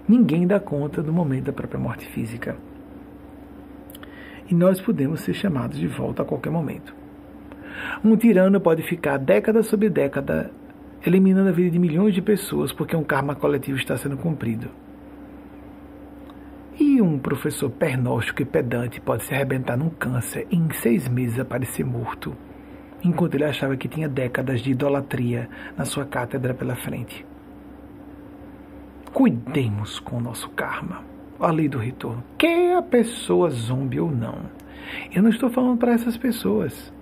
Ninguém 0.09 0.47
dá 0.47 0.61
conta 0.61 1.03
do 1.03 1.13
momento 1.13 1.47
da 1.47 1.53
própria 1.53 1.81
morte 1.81 2.07
física. 2.07 2.57
E 4.49 4.55
nós 4.55 4.81
podemos 4.81 5.21
ser 5.21 5.35
chamados 5.35 5.79
de 5.79 5.89
volta 5.89 6.23
a 6.23 6.25
qualquer 6.25 6.51
momento. 6.51 6.95
Um 8.05 8.17
tirano 8.17 8.61
pode 8.61 8.83
ficar 8.83 9.19
década 9.19 9.63
sobre 9.63 9.91
década 9.91 10.53
eliminando 11.05 11.49
a 11.49 11.53
vida 11.53 11.71
de 11.71 11.79
milhões 11.79 12.15
de 12.15 12.23
pessoas 12.23 12.73
porque 12.73 12.97
um 12.97 13.03
karma 13.03 13.35
coletivo 13.35 13.79
está 13.79 13.97
sendo 13.97 14.17
cumprido. 14.17 14.69
E 16.79 17.01
um 17.01 17.19
professor 17.19 17.71
pernóstico 17.71 18.43
e 18.43 18.45
pedante 18.45 19.01
pode 19.01 19.25
se 19.25 19.35
arrebentar 19.35 19.77
num 19.77 19.89
câncer 19.91 20.47
e 20.51 20.57
em 20.57 20.71
seis 20.71 21.09
meses 21.09 21.39
aparecer 21.39 21.85
morto, 21.85 22.37
enquanto 23.03 23.35
ele 23.35 23.45
achava 23.45 23.77
que 23.77 23.89
tinha 23.89 24.09
décadas 24.09 24.61
de 24.61 24.71
idolatria 24.71 25.49
na 25.77 25.85
sua 25.85 26.05
cátedra 26.05 26.55
pela 26.55 26.77
frente. 26.77 27.25
Cuidemos 29.17 29.99
com 29.99 30.19
o 30.19 30.21
nosso 30.21 30.51
karma. 30.51 31.03
A 31.41 31.51
lei 31.51 31.71
do 31.71 31.79
retorno. 31.79 32.23
Quer 32.37 32.77
a 32.77 32.83
pessoa 32.83 33.49
zombi 33.49 33.99
ou 33.99 34.11
não. 34.11 34.43
Eu 35.11 35.23
não 35.23 35.31
estou 35.31 35.49
falando 35.49 35.79
para 35.79 35.93
essas 35.93 36.19
pessoas. 36.19 36.93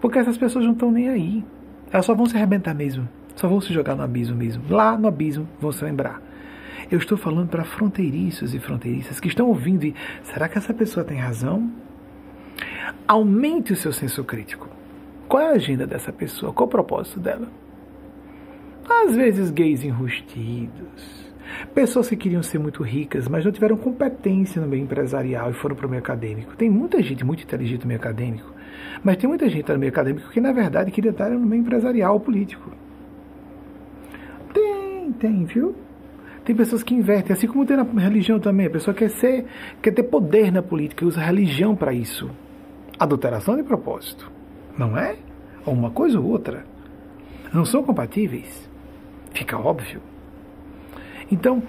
Porque 0.00 0.20
essas 0.20 0.38
pessoas 0.38 0.64
não 0.64 0.74
estão 0.74 0.92
nem 0.92 1.08
aí. 1.08 1.44
Elas 1.90 2.06
só 2.06 2.14
vão 2.14 2.26
se 2.26 2.36
arrebentar 2.36 2.74
mesmo. 2.74 3.08
Só 3.34 3.48
vão 3.48 3.60
se 3.60 3.72
jogar 3.72 3.96
no 3.96 4.04
abismo 4.04 4.36
mesmo. 4.36 4.62
Lá 4.70 4.96
no 4.96 5.08
abismo 5.08 5.48
vão 5.60 5.72
se 5.72 5.84
lembrar. 5.84 6.22
Eu 6.92 6.98
estou 6.98 7.18
falando 7.18 7.48
para 7.48 7.64
fronteiriços 7.64 8.54
e 8.54 8.60
fronteiriças 8.60 9.18
que 9.18 9.26
estão 9.26 9.48
ouvindo 9.48 9.82
e 9.84 9.96
será 10.22 10.48
que 10.48 10.58
essa 10.58 10.72
pessoa 10.72 11.02
tem 11.02 11.18
razão? 11.18 11.72
Aumente 13.08 13.72
o 13.72 13.76
seu 13.76 13.92
senso 13.92 14.22
crítico. 14.22 14.68
Qual 15.26 15.42
é 15.42 15.48
a 15.48 15.54
agenda 15.54 15.88
dessa 15.88 16.12
pessoa? 16.12 16.52
Qual 16.52 16.68
o 16.68 16.70
propósito 16.70 17.18
dela? 17.18 17.48
Às 18.88 19.16
vezes 19.16 19.50
gays 19.50 19.82
enrustidos, 19.82 21.17
Pessoas 21.74 22.08
que 22.08 22.16
queriam 22.16 22.42
ser 22.42 22.58
muito 22.58 22.82
ricas, 22.82 23.28
mas 23.28 23.44
não 23.44 23.52
tiveram 23.52 23.76
competência 23.76 24.60
no 24.60 24.68
meio 24.68 24.82
empresarial 24.82 25.50
e 25.50 25.54
foram 25.54 25.76
para 25.76 25.86
o 25.86 25.90
meio 25.90 26.02
acadêmico. 26.02 26.56
Tem 26.56 26.70
muita 26.70 27.02
gente 27.02 27.24
muito 27.24 27.42
inteligente 27.42 27.82
no 27.82 27.88
meio 27.88 28.00
acadêmico, 28.00 28.52
mas 29.02 29.16
tem 29.16 29.28
muita 29.28 29.48
gente 29.48 29.70
no 29.72 29.78
meio 29.78 29.90
acadêmico 29.90 30.30
que, 30.30 30.40
na 30.40 30.52
verdade, 30.52 30.90
queria 30.90 31.10
estar 31.10 31.30
no 31.30 31.40
meio 31.40 31.60
empresarial 31.60 32.18
político. 32.20 32.70
Tem, 34.52 35.12
tem, 35.12 35.44
viu? 35.44 35.74
Tem 36.44 36.56
pessoas 36.56 36.82
que 36.82 36.94
invertem, 36.94 37.34
assim 37.34 37.46
como 37.46 37.66
tem 37.66 37.76
na 37.76 37.82
religião 37.82 38.40
também. 38.40 38.66
A 38.66 38.70
pessoa 38.70 38.94
quer 38.94 39.10
ser, 39.10 39.44
quer 39.82 39.92
ter 39.92 40.04
poder 40.04 40.50
na 40.50 40.62
política 40.62 41.04
e 41.04 41.06
usa 41.06 41.20
a 41.20 41.24
religião 41.24 41.76
para 41.76 41.92
isso. 41.92 42.30
Adulteração 42.98 43.56
de 43.56 43.62
propósito, 43.62 44.30
não 44.76 44.96
é? 44.96 45.16
Ou 45.66 45.74
uma 45.74 45.90
coisa 45.90 46.18
ou 46.18 46.26
outra. 46.26 46.64
Não 47.52 47.64
são 47.64 47.82
compatíveis. 47.82 48.68
Fica 49.32 49.58
óbvio. 49.58 50.00
Então, 51.30 51.62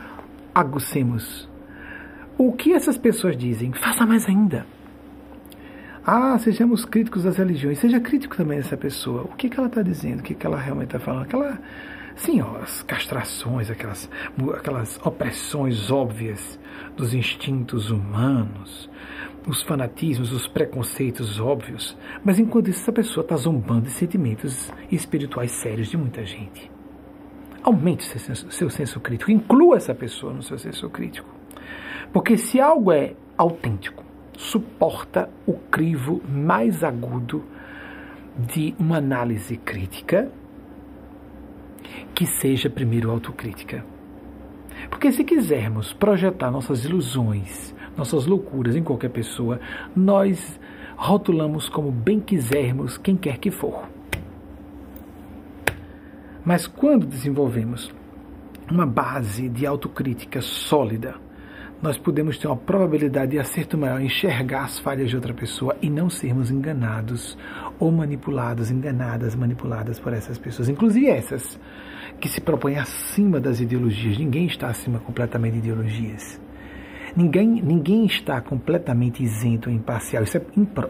agucemos. 0.53 1.49
O 2.37 2.53
que 2.53 2.73
essas 2.73 2.97
pessoas 2.97 3.35
dizem? 3.35 3.73
Faça 3.73 4.05
mais 4.05 4.27
ainda. 4.27 4.65
Ah, 6.05 6.39
sejamos 6.39 6.85
críticos 6.85 7.23
das 7.23 7.37
religiões. 7.37 7.79
Seja 7.79 7.99
crítico 7.99 8.35
também 8.35 8.57
dessa 8.57 8.77
pessoa. 8.77 9.23
O 9.23 9.35
que, 9.35 9.49
que 9.49 9.59
ela 9.59 9.67
está 9.67 9.81
dizendo? 9.81 10.21
O 10.21 10.23
que, 10.23 10.33
que 10.33 10.45
ela 10.45 10.57
realmente 10.57 10.95
está 10.95 10.99
falando? 10.99 11.23
Aquela, 11.23 11.59
sim, 12.15 12.41
ó, 12.41 12.57
as 12.57 12.81
castrações, 12.81 13.69
aquelas, 13.69 14.09
aquelas 14.57 14.99
opressões 15.05 15.91
óbvias 15.91 16.59
dos 16.95 17.13
instintos 17.13 17.91
humanos, 17.91 18.89
os 19.45 19.61
fanatismos, 19.61 20.31
os 20.31 20.47
preconceitos 20.47 21.39
óbvios. 21.39 21.97
Mas 22.23 22.39
enquanto 22.39 22.69
isso, 22.69 22.81
essa 22.81 22.93
pessoa 22.93 23.23
está 23.23 23.35
zombando 23.35 23.81
de 23.81 23.91
sentimentos 23.91 24.71
espirituais 24.89 25.51
sérios 25.51 25.89
de 25.89 25.97
muita 25.97 26.25
gente. 26.25 26.71
Aumente 27.63 28.03
seu 28.03 28.19
senso, 28.19 28.51
seu 28.51 28.69
senso 28.69 28.99
crítico, 28.99 29.31
inclua 29.31 29.77
essa 29.77 29.93
pessoa 29.93 30.33
no 30.33 30.41
seu 30.41 30.57
senso 30.57 30.89
crítico. 30.89 31.29
Porque 32.13 32.37
se 32.37 32.59
algo 32.59 32.91
é 32.91 33.13
autêntico, 33.37 34.03
suporta 34.37 35.29
o 35.45 35.53
crivo 35.53 36.21
mais 36.27 36.83
agudo 36.83 37.43
de 38.37 38.73
uma 38.79 38.97
análise 38.97 39.57
crítica, 39.57 40.31
que 42.15 42.25
seja 42.25 42.69
primeiro 42.69 43.11
autocrítica. 43.11 43.83
Porque 44.89 45.11
se 45.11 45.23
quisermos 45.23 45.93
projetar 45.93 46.49
nossas 46.49 46.85
ilusões, 46.85 47.75
nossas 47.97 48.25
loucuras 48.25 48.75
em 48.75 48.83
qualquer 48.83 49.09
pessoa, 49.09 49.59
nós 49.95 50.59
rotulamos 50.95 51.67
como 51.67 51.91
bem 51.91 52.19
quisermos 52.19 52.97
quem 52.97 53.17
quer 53.17 53.37
que 53.37 53.51
for. 53.51 53.87
Mas 56.49 56.65
quando 56.65 57.05
desenvolvemos 57.05 57.93
uma 58.71 58.83
base 58.83 59.47
de 59.47 59.67
autocrítica 59.67 60.41
sólida, 60.41 61.13
nós 61.79 61.95
podemos 61.95 62.39
ter 62.39 62.47
uma 62.47 62.57
probabilidade 62.57 63.33
de 63.33 63.39
acerto 63.39 63.77
maior 63.77 64.01
enxergar 64.01 64.63
as 64.63 64.79
falhas 64.79 65.11
de 65.11 65.15
outra 65.15 65.31
pessoa 65.31 65.77
e 65.79 65.91
não 65.91 66.09
sermos 66.09 66.49
enganados 66.49 67.37
ou 67.77 67.91
manipulados, 67.91 68.71
enganadas, 68.71 69.35
manipuladas 69.35 69.99
por 69.99 70.11
essas 70.11 70.39
pessoas, 70.39 70.69
inclusive 70.69 71.05
essas 71.05 71.59
que 72.19 72.27
se 72.27 72.41
propõem 72.41 72.79
acima 72.79 73.39
das 73.39 73.61
ideologias. 73.61 74.17
Ninguém 74.17 74.47
está 74.47 74.69
acima 74.69 74.97
completamente 74.97 75.53
de 75.53 75.59
ideologias. 75.59 76.41
Ninguém, 77.15 77.61
ninguém 77.61 78.07
está 78.07 78.41
completamente 78.41 79.21
isento 79.21 79.69
ou 79.69 79.75
imparcial. 79.75 80.23
Isso 80.23 80.37
é, 80.37 80.41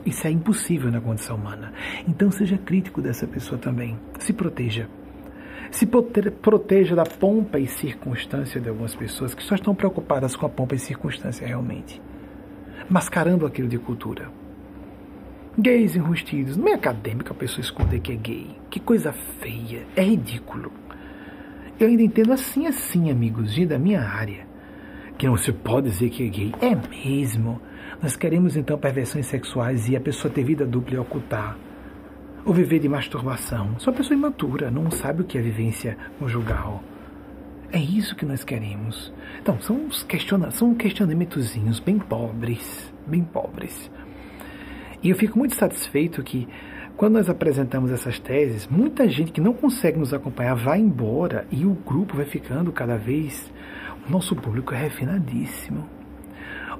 isso 0.05 0.25
é 0.25 0.31
impossível 0.31 0.89
na 0.89 1.01
condição 1.01 1.35
humana. 1.35 1.73
Então 2.07 2.31
seja 2.31 2.57
crítico 2.57 3.01
dessa 3.01 3.27
pessoa 3.27 3.59
também. 3.59 3.99
Se 4.19 4.31
proteja. 4.31 4.87
Se 5.71 5.85
proteja 5.85 6.95
da 6.95 7.03
pompa 7.03 7.59
e 7.59 7.67
circunstância 7.67 8.59
de 8.59 8.69
algumas 8.69 8.95
pessoas 8.95 9.33
que 9.33 9.43
só 9.43 9.55
estão 9.55 9.75
preocupadas 9.75 10.35
com 10.35 10.45
a 10.45 10.49
pompa 10.49 10.75
e 10.75 10.79
circunstância 10.79 11.45
realmente, 11.45 12.01
mascarando 12.89 13.45
aquilo 13.45 13.67
de 13.67 13.77
cultura. 13.77 14.31
Gays 15.57 15.95
enrustidos. 15.95 16.57
Não 16.57 16.69
é 16.69 16.73
acadêmico 16.73 17.31
a 17.31 17.35
pessoa 17.35 17.61
esconder 17.61 17.99
que 17.99 18.13
é 18.13 18.15
gay. 18.15 18.55
Que 18.69 18.79
coisa 18.79 19.11
feia. 19.11 19.85
É 19.95 20.01
ridículo. 20.01 20.71
Eu 21.79 21.87
ainda 21.87 22.01
entendo 22.01 22.31
assim, 22.31 22.65
assim, 22.65 23.11
amigos, 23.11 23.51
gente 23.51 23.67
da 23.67 23.79
minha 23.79 24.01
área. 24.01 24.47
Que 25.17 25.27
não 25.27 25.37
se 25.37 25.51
pode 25.51 25.89
dizer 25.89 26.09
que 26.09 26.25
é 26.25 26.29
gay. 26.29 26.53
É 26.61 26.75
mesmo. 26.75 27.61
Nós 28.01 28.15
queremos 28.15 28.55
então 28.55 28.77
perversões 28.77 29.25
sexuais 29.25 29.89
e 29.89 29.95
a 29.95 30.01
pessoa 30.01 30.33
ter 30.33 30.43
vida 30.43 30.65
dupla 30.65 30.95
e 30.95 30.97
ocultar 30.97 31.57
ou 32.49 32.55
viver 32.55 32.79
de 32.79 32.89
masturbação. 32.89 33.75
Só 33.77 33.91
pessoa 33.91 34.17
imatura, 34.17 34.71
não 34.71 34.89
sabe 34.89 35.21
o 35.21 35.23
que 35.23 35.37
é 35.37 35.41
vivência 35.41 35.95
conjugal. 36.17 36.83
É 37.71 37.77
isso 37.77 38.15
que 38.15 38.25
nós 38.25 38.43
queremos. 38.43 39.13
Então, 39.39 39.61
são, 39.61 39.87
questiona 40.07 40.49
são 40.49 40.73
questionamentozinhos 40.73 41.79
bem 41.79 41.99
pobres, 41.99 42.91
bem 43.05 43.23
pobres. 43.23 43.91
E 45.03 45.11
eu 45.11 45.15
fico 45.15 45.37
muito 45.37 45.53
satisfeito 45.53 46.23
que, 46.23 46.47
quando 46.97 47.13
nós 47.13 47.29
apresentamos 47.29 47.91
essas 47.91 48.17
teses, 48.17 48.67
muita 48.67 49.07
gente 49.07 49.31
que 49.31 49.39
não 49.39 49.53
consegue 49.53 49.99
nos 49.99 50.11
acompanhar 50.11 50.55
vai 50.55 50.79
embora 50.79 51.45
e 51.51 51.67
o 51.67 51.75
grupo 51.75 52.17
vai 52.17 52.25
ficando 52.25 52.71
cada 52.71 52.97
vez. 52.97 53.53
O 54.07 54.11
nosso 54.11 54.35
público 54.35 54.73
é 54.73 54.77
refinadíssimo. 54.77 55.87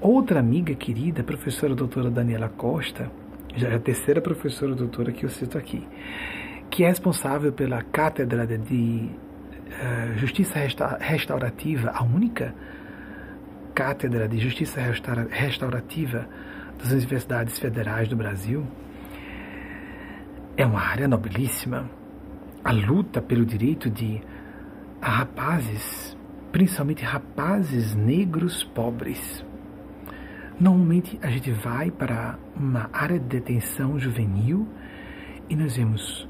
Outra 0.01 0.39
amiga 0.39 0.73
querida, 0.73 1.23
professora 1.23 1.75
doutora 1.75 2.09
Daniela 2.09 2.49
Costa, 2.49 3.11
já 3.59 3.69
é 3.69 3.75
a 3.75 3.79
terceira 3.79 4.21
professora 4.21 4.73
doutora 4.73 5.11
que 5.11 5.25
eu 5.25 5.29
cito 5.29 5.57
aqui, 5.57 5.85
que 6.69 6.83
é 6.83 6.87
responsável 6.87 7.51
pela 7.51 7.83
cátedra 7.83 8.47
de 8.47 9.09
uh, 9.09 10.17
Justiça 10.17 10.59
Restaurativa, 10.99 11.91
a 11.91 12.03
única 12.03 12.55
cátedra 13.75 14.27
de 14.27 14.39
Justiça 14.39 14.79
Restaurativa 15.29 16.27
das 16.77 16.91
universidades 16.91 17.59
federais 17.59 18.07
do 18.07 18.15
Brasil. 18.15 18.65
É 20.55 20.65
uma 20.65 20.81
área 20.81 21.07
nobilíssima. 21.07 21.89
A 22.63 22.71
luta 22.71 23.21
pelo 23.21 23.45
direito 23.45 23.89
de 23.89 24.21
rapazes, 25.01 26.17
principalmente 26.51 27.03
rapazes 27.03 27.95
negros 27.95 28.63
pobres, 28.63 29.45
Normalmente 30.59 31.17
a 31.21 31.29
gente 31.29 31.51
vai 31.51 31.89
para 31.89 32.37
uma 32.53 32.89
área 32.91 33.17
de 33.17 33.25
detenção 33.25 33.97
juvenil 33.97 34.67
e 35.49 35.55
nós 35.55 35.77
vemos 35.77 36.27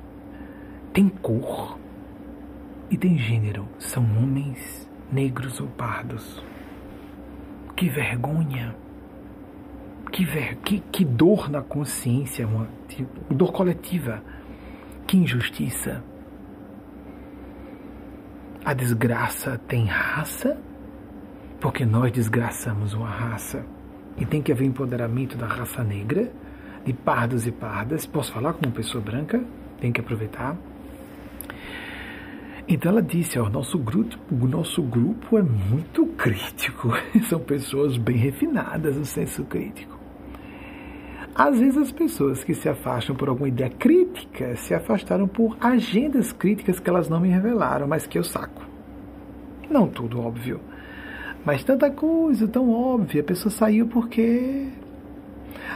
tem 0.93 1.09
cor 1.09 1.79
e 2.91 2.97
tem 2.97 3.17
gênero, 3.17 3.67
são 3.79 4.03
homens 4.03 4.89
negros 5.11 5.59
ou 5.59 5.67
pardos. 5.67 6.43
Que 7.75 7.89
vergonha! 7.89 8.75
Que, 10.11 10.25
ver, 10.25 10.57
que, 10.57 10.79
que 10.91 11.05
dor 11.05 11.49
na 11.49 11.61
consciência, 11.61 12.47
uma 12.47 12.67
dor 13.29 13.51
coletiva. 13.51 14.23
Que 15.07 15.17
injustiça. 15.17 16.03
A 18.65 18.73
desgraça 18.73 19.57
tem 19.67 19.85
raça? 19.85 20.59
Porque 21.59 21.85
nós 21.85 22.11
desgraçamos 22.11 22.93
uma 22.93 23.09
raça. 23.09 23.65
E 24.19 24.25
tem 24.25 24.41
que 24.41 24.51
haver 24.51 24.65
empoderamento 24.65 25.37
da 25.37 25.47
raça 25.47 25.83
negra, 25.83 26.31
de 26.85 26.93
pardos 26.93 27.47
e 27.47 27.51
pardas. 27.51 28.05
Posso 28.05 28.31
falar 28.31 28.53
como 28.53 28.71
pessoa 28.71 29.03
branca? 29.03 29.43
Tem 29.79 29.91
que 29.91 30.01
aproveitar. 30.01 30.57
Então 32.67 32.91
ela 32.91 33.01
disse, 33.01 33.39
ó, 33.39 33.49
nosso 33.49 33.79
grupo, 33.79 34.15
o 34.29 34.47
nosso 34.47 34.83
grupo 34.83 35.39
é 35.39 35.41
muito 35.41 36.05
crítico. 36.05 36.89
São 37.27 37.39
pessoas 37.39 37.97
bem 37.97 38.17
refinadas 38.17 38.95
no 38.95 39.05
senso 39.05 39.43
crítico. 39.45 39.97
Às 41.33 41.59
vezes 41.59 41.77
as 41.77 41.91
pessoas 41.91 42.43
que 42.43 42.53
se 42.53 42.67
afastam 42.67 43.15
por 43.15 43.29
alguma 43.29 43.47
ideia 43.47 43.69
crítica 43.69 44.55
se 44.55 44.73
afastaram 44.73 45.27
por 45.27 45.57
agendas 45.61 46.31
críticas 46.31 46.79
que 46.79 46.89
elas 46.89 47.07
não 47.07 47.19
me 47.19 47.29
revelaram, 47.29 47.87
mas 47.87 48.05
que 48.05 48.19
eu 48.19 48.23
saco. 48.23 48.61
Não 49.69 49.87
tudo, 49.87 50.21
óbvio. 50.21 50.59
Mas 51.49 51.63
tanta 51.63 51.89
coisa 51.89 52.47
tão 52.47 52.69
óbvia, 52.69 53.21
a 53.21 53.23
pessoa 53.23 53.51
saiu 53.51 53.87
porque. 53.87 54.67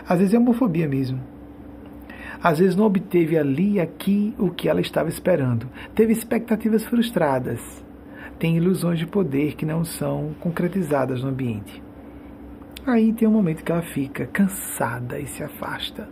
Às 0.07 0.19
vezes 0.19 0.35
é 0.35 0.37
homofobia 0.37 0.87
mesmo. 0.87 1.19
Às 2.43 2.59
vezes 2.59 2.75
não 2.75 2.85
obteve 2.85 3.35
ali 3.35 3.79
aqui 3.79 4.35
o 4.37 4.51
que 4.51 4.69
ela 4.69 4.81
estava 4.81 5.09
esperando. 5.09 5.67
Teve 5.95 6.13
expectativas 6.13 6.85
frustradas. 6.85 7.59
Tem 8.37 8.55
ilusões 8.55 8.99
de 8.99 9.07
poder 9.07 9.55
que 9.55 9.65
não 9.65 9.83
são 9.83 10.35
concretizadas 10.39 11.23
no 11.23 11.29
ambiente. 11.29 11.81
Aí 12.85 13.11
tem 13.11 13.27
um 13.27 13.31
momento 13.31 13.63
que 13.63 13.71
ela 13.71 13.81
fica 13.81 14.27
cansada 14.27 15.19
e 15.19 15.25
se 15.25 15.43
afasta. 15.43 16.07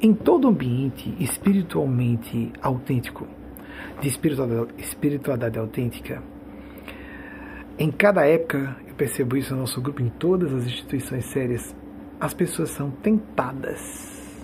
Em 0.00 0.12
todo 0.12 0.48
ambiente 0.48 1.14
espiritualmente 1.20 2.52
autêntico, 2.60 3.24
de 4.00 4.08
espiritualidade, 4.08 4.72
espiritualidade 4.78 5.60
autêntica, 5.60 6.20
em 7.82 7.90
cada 7.90 8.24
época, 8.24 8.76
eu 8.86 8.94
percebo 8.94 9.36
isso 9.36 9.52
no 9.54 9.62
nosso 9.62 9.80
grupo, 9.80 10.00
em 10.00 10.08
todas 10.08 10.54
as 10.54 10.66
instituições 10.66 11.24
sérias, 11.24 11.74
as 12.20 12.32
pessoas 12.32 12.70
são 12.70 12.92
tentadas, 12.92 14.40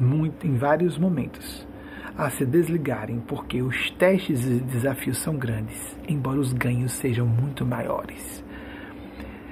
muito, 0.00 0.46
em 0.46 0.56
vários 0.56 0.96
momentos, 0.96 1.68
a 2.16 2.30
se 2.30 2.46
desligarem, 2.46 3.20
porque 3.20 3.60
os 3.60 3.90
testes 3.98 4.46
e 4.46 4.60
desafios 4.60 5.18
são 5.18 5.36
grandes, 5.36 5.94
embora 6.08 6.40
os 6.40 6.54
ganhos 6.54 6.92
sejam 6.92 7.26
muito 7.26 7.66
maiores. 7.66 8.42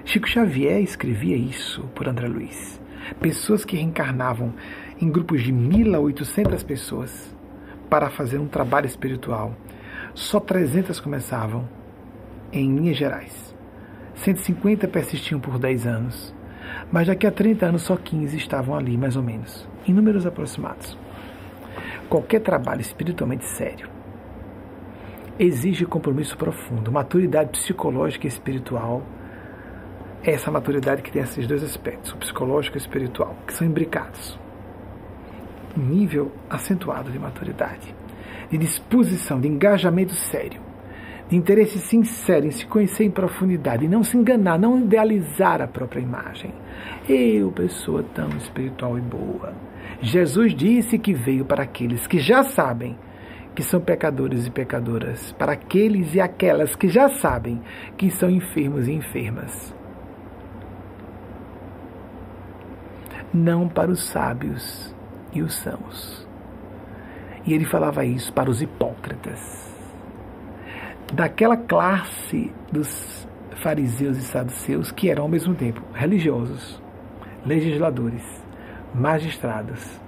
Chico 0.07 0.27
Xavier 0.27 0.81
escrevia 0.81 1.37
isso 1.37 1.83
por 1.95 2.09
André 2.09 2.29
Luiz. 2.29 2.81
Pessoas 3.21 3.63
que 3.63 3.77
reencarnavam 3.77 4.55
em 4.99 5.11
grupos 5.11 5.43
de 5.43 5.53
1.800 5.53 6.65
pessoas 6.65 7.37
para 7.91 8.09
fazer 8.09 8.39
um 8.39 8.49
trabalho 8.49 8.87
espiritual. 8.87 9.55
Só 10.15 10.41
300 10.41 10.99
começavam 10.99 11.69
em 12.53 12.75
linhas 12.75 12.97
gerais. 12.97 13.55
150 14.15 14.89
persistiam 14.89 15.41
por 15.41 15.59
10 15.59 15.87
anos, 15.87 16.35
mas 16.91 17.07
daqui 17.07 17.27
a 17.27 17.31
30 17.31 17.67
anos 17.67 17.83
só 17.83 17.97
15 17.97 18.37
estavam 18.37 18.77
ali, 18.77 18.97
mais 18.97 19.17
ou 19.17 19.23
menos, 19.23 19.67
em 19.87 19.93
números 19.93 20.27
aproximados. 20.27 20.99
Qualquer 22.09 22.41
trabalho 22.41 22.81
espiritualmente 22.81 23.45
sério 23.45 23.89
exige 25.39 25.87
compromisso 25.87 26.37
profundo, 26.37 26.91
maturidade 26.91 27.51
psicológica 27.51 28.27
e 28.27 28.29
espiritual. 28.29 29.03
É 30.25 30.33
essa 30.33 30.51
maturidade 30.51 31.03
que 31.03 31.13
tem 31.13 31.23
esses 31.23 31.47
dois 31.47 31.63
aspectos, 31.63 32.13
o 32.13 32.17
psicológico 32.17 32.77
e 32.77 32.79
o 32.79 32.83
espiritual, 32.83 33.37
que 33.47 33.53
são 33.53 33.67
imbricados. 33.67 34.39
Um 35.77 35.83
nível 35.83 36.33
acentuado 36.51 37.11
de 37.13 37.21
maturidade, 37.21 37.95
de 38.51 38.59
disposição, 38.59 39.41
de 39.41 39.47
engajamento 39.47 40.13
sério 40.15 40.68
de 41.29 41.37
interesse 41.37 41.79
sincero 41.79 42.47
em 42.47 42.51
se 42.51 42.65
conhecer 42.67 43.05
em 43.05 43.11
profundidade 43.11 43.85
e 43.85 43.89
não 43.89 44.03
se 44.03 44.17
enganar, 44.17 44.59
não 44.59 44.81
idealizar 44.81 45.61
a 45.61 45.67
própria 45.67 46.01
imagem. 46.01 46.53
Eu, 47.09 47.53
pessoa 47.53 48.03
tão 48.15 48.29
espiritual 48.31 48.99
e 48.99 49.03
boa. 49.03 49.53
Jesus 50.01 50.55
disse 50.55 50.99
que 50.99 51.13
veio 51.13 51.45
para 51.45 51.65
aqueles 51.65 52.07
que 52.07 52.19
já 52.19 52.43
sabem 52.43 52.97
que 53.55 53.63
são 53.63 53.81
pecadores 53.81 54.47
e 54.47 54.51
pecadoras, 54.51 55.33
para 55.33 55.53
aqueles 55.53 56.15
e 56.15 56.21
aquelas 56.21 56.75
que 56.77 56.89
já 56.89 57.09
sabem 57.09 57.61
que 57.97 58.11
são 58.11 58.31
enfermos 58.31 58.87
e 58.89 58.93
enfermas. 58.93 59.75
Não 63.35 63.69
para 63.69 63.91
os 63.91 64.09
sábios 64.09 64.95
e 65.33 65.43
os 65.43 65.55
sãos. 65.55 66.27
E 67.45 67.53
ele 67.53 67.65
falava 67.65 68.05
isso 68.05 68.33
para 68.33 68.49
os 68.49 68.63
hipócritas 68.63 69.68
daquela 71.13 71.57
classe 71.57 72.53
dos 72.71 73.27
fariseus 73.57 74.17
e 74.19 74.23
saduceus 74.23 74.93
que 74.93 75.11
eram 75.11 75.25
ao 75.25 75.29
mesmo 75.29 75.55
tempo 75.55 75.83
religiosos, 75.93 76.81
legisladores, 77.45 78.23
magistrados, 78.95 80.01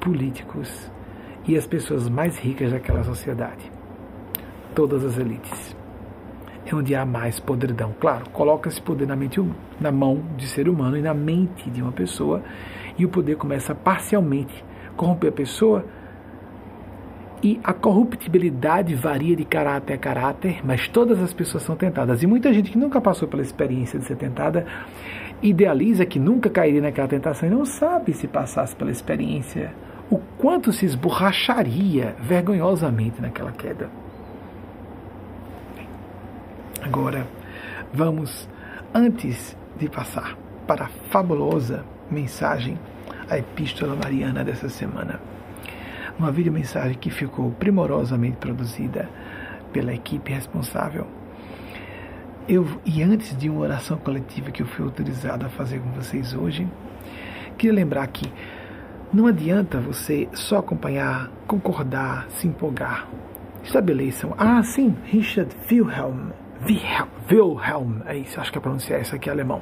políticos 0.00 0.90
e 1.46 1.56
as 1.56 1.66
pessoas 1.66 2.08
mais 2.08 2.38
ricas 2.38 2.72
daquela 2.72 3.04
sociedade. 3.04 3.70
Todas 4.74 5.04
as 5.04 5.18
elites. 5.18 5.76
é 6.66 6.74
onde 6.74 6.96
há 6.96 7.06
mais 7.06 7.38
podridão. 7.38 7.94
Claro, 8.00 8.28
coloca 8.30 8.68
esse 8.68 8.82
poder 8.82 9.06
na, 9.06 9.14
mente, 9.14 9.40
na 9.80 9.92
mão 9.92 10.20
de 10.36 10.48
ser 10.48 10.68
humano 10.68 10.96
e 10.96 11.02
na 11.02 11.14
mente 11.14 11.70
de 11.70 11.80
uma 11.80 11.92
pessoa, 11.92 12.42
e 12.98 13.04
o 13.04 13.08
poder 13.08 13.36
começa 13.36 13.72
a 13.72 13.76
parcialmente 13.76 14.64
corromper 14.96 15.30
a 15.30 15.32
pessoa. 15.32 15.84
E 17.42 17.60
a 17.62 17.72
corruptibilidade 17.72 18.94
varia 18.94 19.36
de 19.36 19.44
caráter 19.44 19.94
a 19.94 19.98
caráter, 19.98 20.60
mas 20.64 20.88
todas 20.88 21.20
as 21.22 21.32
pessoas 21.32 21.62
são 21.62 21.76
tentadas. 21.76 22.22
E 22.22 22.26
muita 22.26 22.52
gente 22.52 22.70
que 22.70 22.78
nunca 22.78 23.00
passou 23.00 23.28
pela 23.28 23.42
experiência 23.42 23.98
de 23.98 24.06
ser 24.06 24.16
tentada 24.16 24.66
idealiza 25.42 26.06
que 26.06 26.18
nunca 26.18 26.48
cairia 26.48 26.80
naquela 26.80 27.08
tentação 27.08 27.48
e 27.48 27.52
não 27.52 27.64
sabe 27.64 28.14
se 28.14 28.26
passasse 28.26 28.74
pela 28.74 28.90
experiência 28.90 29.72
o 30.10 30.18
quanto 30.38 30.72
se 30.72 30.86
esborracharia 30.86 32.14
vergonhosamente 32.20 33.20
naquela 33.20 33.52
queda. 33.52 33.90
Agora, 36.82 37.26
vamos, 37.92 38.48
antes 38.94 39.56
de 39.76 39.88
passar 39.88 40.36
para 40.66 40.84
a 40.84 40.88
fabulosa 41.10 41.84
mensagem, 42.10 42.78
a 43.28 43.36
Epístola 43.36 43.96
Mariana 43.96 44.44
dessa 44.44 44.68
semana. 44.68 45.20
Uma 46.18 46.32
videomensagem 46.32 46.96
que 46.96 47.10
ficou 47.10 47.50
primorosamente 47.52 48.36
produzida 48.36 49.08
pela 49.72 49.92
equipe 49.92 50.32
responsável. 50.32 51.06
Eu, 52.48 52.66
e 52.84 53.02
antes 53.02 53.36
de 53.36 53.50
uma 53.50 53.60
oração 53.60 53.98
coletiva 53.98 54.50
que 54.50 54.62
eu 54.62 54.66
fui 54.66 54.84
autorizado 54.84 55.44
a 55.44 55.48
fazer 55.48 55.80
com 55.80 55.90
vocês 55.90 56.32
hoje, 56.32 56.66
queria 57.58 57.74
lembrar 57.74 58.06
que 58.06 58.32
não 59.12 59.26
adianta 59.26 59.78
você 59.78 60.28
só 60.32 60.58
acompanhar, 60.58 61.30
concordar, 61.46 62.26
se 62.30 62.46
empolgar. 62.46 63.08
Estabeleçam. 63.62 64.34
Ah, 64.38 64.62
sim, 64.62 64.94
Richard 65.04 65.54
Wilhelm 65.70 66.30
Wilhelm, 67.30 68.02
é 68.06 68.16
isso, 68.16 68.40
acho 68.40 68.50
que 68.50 68.58
a 68.58 68.60
pronúncia 68.60 68.94
é 68.94 69.00
essa 69.00 69.16
aqui, 69.16 69.28
é 69.28 69.32
alemão. 69.32 69.60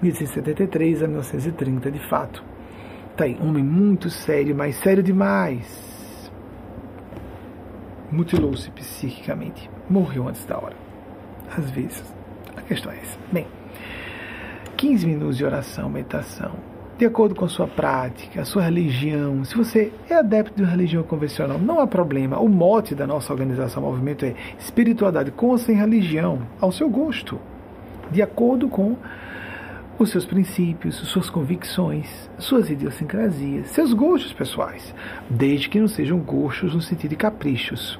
1873 0.00 1.02
a 1.02 1.08
1930, 1.08 1.90
de 1.90 1.98
fato. 1.98 2.42
Tá 3.18 3.24
aí, 3.24 3.36
homem 3.40 3.64
muito 3.64 4.08
sério, 4.08 4.54
mas 4.54 4.76
sério 4.76 5.02
demais. 5.02 6.30
Mutilou-se 8.12 8.70
psiquicamente. 8.70 9.68
Morreu 9.90 10.28
antes 10.28 10.44
da 10.44 10.56
hora. 10.56 10.76
Às 11.50 11.68
vezes. 11.68 12.14
A 12.56 12.62
questão 12.62 12.92
é 12.92 12.96
essa. 12.98 13.18
Bem, 13.32 13.48
15 14.76 15.04
minutos 15.04 15.36
de 15.36 15.44
oração, 15.44 15.90
meditação, 15.90 16.52
de 16.96 17.06
acordo 17.06 17.34
com 17.34 17.44
a 17.44 17.48
sua 17.48 17.66
prática, 17.66 18.40
a 18.40 18.44
sua 18.44 18.62
religião. 18.62 19.44
Se 19.44 19.56
você 19.56 19.92
é 20.08 20.14
adepto 20.14 20.54
de 20.54 20.62
uma 20.62 20.70
religião 20.70 21.02
convencional, 21.02 21.58
não 21.58 21.80
há 21.80 21.88
problema. 21.88 22.38
O 22.38 22.48
mote 22.48 22.94
da 22.94 23.04
nossa 23.04 23.32
organização, 23.32 23.82
movimento, 23.82 24.24
é 24.24 24.36
espiritualidade 24.60 25.32
com 25.32 25.48
ou 25.48 25.58
sem 25.58 25.74
religião, 25.74 26.42
ao 26.60 26.70
seu 26.70 26.88
gosto, 26.88 27.40
de 28.12 28.22
acordo 28.22 28.68
com 28.68 28.96
os 29.98 30.10
seus 30.10 30.24
princípios, 30.24 30.94
suas 30.94 31.28
convicções, 31.28 32.30
suas 32.38 32.70
idiosincrasias, 32.70 33.68
seus 33.70 33.92
gostos 33.92 34.32
pessoais, 34.32 34.94
desde 35.28 35.68
que 35.68 35.80
não 35.80 35.88
sejam 35.88 36.18
gostos 36.20 36.74
no 36.74 36.80
sentido 36.80 37.10
de 37.10 37.16
caprichos. 37.16 37.98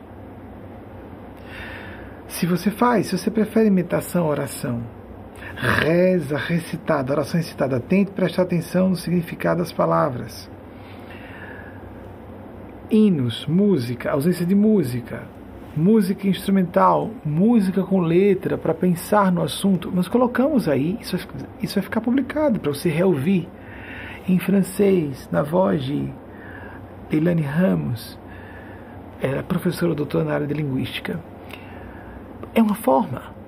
Se 2.28 2.46
você 2.46 2.70
faz, 2.70 3.06
se 3.06 3.18
você 3.18 3.30
prefere 3.30 3.68
meditação, 3.70 4.28
oração, 4.28 4.82
reza 5.56 6.36
recitada, 6.36 7.12
oração 7.12 7.40
recitada, 7.40 7.80
tente 7.80 8.12
prestar 8.12 8.42
atenção 8.42 8.90
no 8.90 8.96
significado 8.96 9.60
das 9.60 9.72
palavras. 9.72 10.48
Hinos, 12.90 13.44
música, 13.46 14.12
ausência 14.12 14.46
de 14.46 14.54
música, 14.54 15.26
música 15.78 16.26
instrumental, 16.26 17.10
música 17.24 17.82
com 17.82 18.00
letra 18.00 18.59
para 18.59 18.74
pensar 18.74 19.30
no 19.30 19.42
assunto. 19.42 19.90
Nós 19.90 20.09
colocamos 20.09 20.68
aí, 20.68 20.98
isso 21.00 21.16
vai, 21.16 21.26
isso 21.62 21.74
vai 21.74 21.82
ficar 21.82 22.00
publicado 22.00 22.59
para 22.59 22.72
você 22.72 22.88
reouvir 22.88 23.48
em 24.28 24.38
francês, 24.38 25.28
na 25.32 25.42
voz 25.42 25.82
de 25.82 26.12
Elane 27.10 27.42
Ramos, 27.42 28.18
ela 29.22 29.38
é 29.38 29.42
professora 29.42 29.94
doutora 29.94 30.24
na 30.24 30.34
área 30.34 30.46
de 30.46 30.52
linguística. 30.52 31.18
É 32.55 32.60
uma 32.60 32.74
forma 32.74 33.38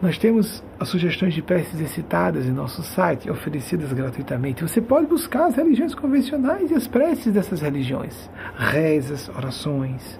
nós 0.00 0.16
temos 0.16 0.62
as 0.78 0.88
sugestões 0.88 1.34
de 1.34 1.42
preces 1.42 1.90
citadas 1.90 2.46
em 2.46 2.52
nosso 2.52 2.82
site, 2.84 3.28
oferecidas 3.28 3.92
gratuitamente. 3.92 4.62
Você 4.62 4.80
pode 4.80 5.06
buscar 5.06 5.46
as 5.46 5.56
religiões 5.56 5.92
convencionais 5.92 6.70
e 6.70 6.74
as 6.74 6.86
preces 6.86 7.32
dessas 7.32 7.62
religiões, 7.62 8.30
rezas, 8.56 9.28
orações, 9.28 10.18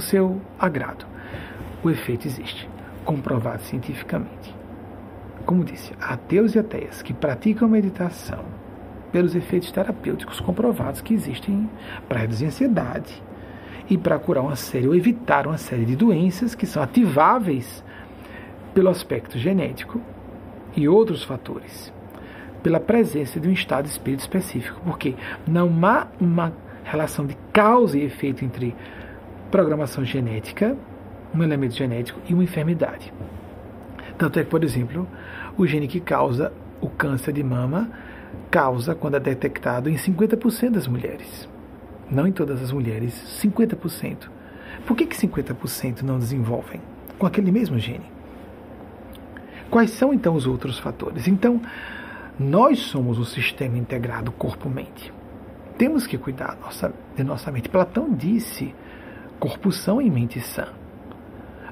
o 0.00 0.02
seu 0.02 0.40
agrado. 0.58 1.06
O 1.82 1.90
efeito 1.90 2.26
existe, 2.26 2.68
comprovado 3.04 3.62
cientificamente. 3.62 4.54
Como 5.46 5.64
disse, 5.64 5.92
ateus 6.00 6.54
e 6.54 6.58
ateias 6.58 7.02
que 7.02 7.12
praticam 7.12 7.68
meditação 7.68 8.44
pelos 9.12 9.34
efeitos 9.34 9.70
terapêuticos 9.70 10.40
comprovados 10.40 11.00
que 11.00 11.14
existem 11.14 11.68
para 12.08 12.20
reduzir 12.20 12.46
a 12.46 12.48
ansiedade 12.48 13.22
e 13.88 13.98
para 13.98 14.18
curar 14.18 14.42
uma 14.42 14.56
série 14.56 14.86
ou 14.86 14.94
evitar 14.94 15.46
uma 15.46 15.58
série 15.58 15.84
de 15.84 15.96
doenças 15.96 16.54
que 16.54 16.66
são 16.66 16.82
ativáveis 16.82 17.84
pelo 18.72 18.88
aspecto 18.88 19.38
genético 19.38 20.00
e 20.76 20.88
outros 20.88 21.24
fatores, 21.24 21.92
pela 22.62 22.78
presença 22.78 23.40
de 23.40 23.48
um 23.48 23.52
estado 23.52 23.84
de 23.84 23.90
espírito 23.90 24.20
específico, 24.20 24.80
porque 24.84 25.14
não 25.46 25.68
há 25.84 26.06
uma 26.20 26.52
relação 26.84 27.26
de 27.26 27.36
causa 27.52 27.98
e 27.98 28.04
efeito 28.04 28.44
entre 28.44 28.74
programação 29.50 30.04
genética, 30.04 30.76
um 31.34 31.42
elemento 31.42 31.74
genético 31.74 32.20
e 32.28 32.34
uma 32.34 32.44
enfermidade. 32.44 33.12
Tanto 34.16 34.38
é 34.38 34.44
que, 34.44 34.50
por 34.50 34.62
exemplo, 34.62 35.08
o 35.56 35.66
gene 35.66 35.88
que 35.88 36.00
causa 36.00 36.52
o 36.80 36.88
câncer 36.88 37.32
de 37.32 37.42
mama 37.42 37.90
causa, 38.50 38.94
quando 38.94 39.16
é 39.16 39.20
detectado, 39.20 39.88
em 39.88 39.94
50% 39.94 40.70
das 40.70 40.86
mulheres. 40.86 41.48
Não 42.10 42.26
em 42.26 42.32
todas 42.32 42.60
as 42.62 42.72
mulheres, 42.72 43.14
50%. 43.42 44.28
Por 44.86 44.96
que, 44.96 45.06
que 45.06 45.16
50% 45.16 46.02
não 46.02 46.18
desenvolvem 46.18 46.80
com 47.18 47.26
aquele 47.26 47.52
mesmo 47.52 47.78
gene? 47.78 48.10
Quais 49.70 49.90
são 49.90 50.12
então 50.12 50.34
os 50.34 50.46
outros 50.46 50.78
fatores? 50.78 51.28
Então, 51.28 51.60
nós 52.38 52.80
somos 52.80 53.18
o 53.18 53.24
sistema 53.24 53.78
integrado 53.78 54.32
corpo-mente. 54.32 55.12
Temos 55.78 56.06
que 56.06 56.18
cuidar 56.18 56.58
de 57.16 57.22
nossa 57.22 57.52
mente. 57.52 57.68
Platão 57.68 58.12
disse: 58.12 58.74
corpo 59.40 59.72
são 59.72 60.00
e 60.00 60.10
mente 60.10 60.38
sã. 60.40 60.68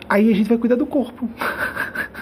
Aí 0.09 0.33
a 0.33 0.35
gente 0.35 0.49
vai 0.49 0.59
cuidar 0.59 0.77
do 0.77 0.87
corpo. 0.87 1.29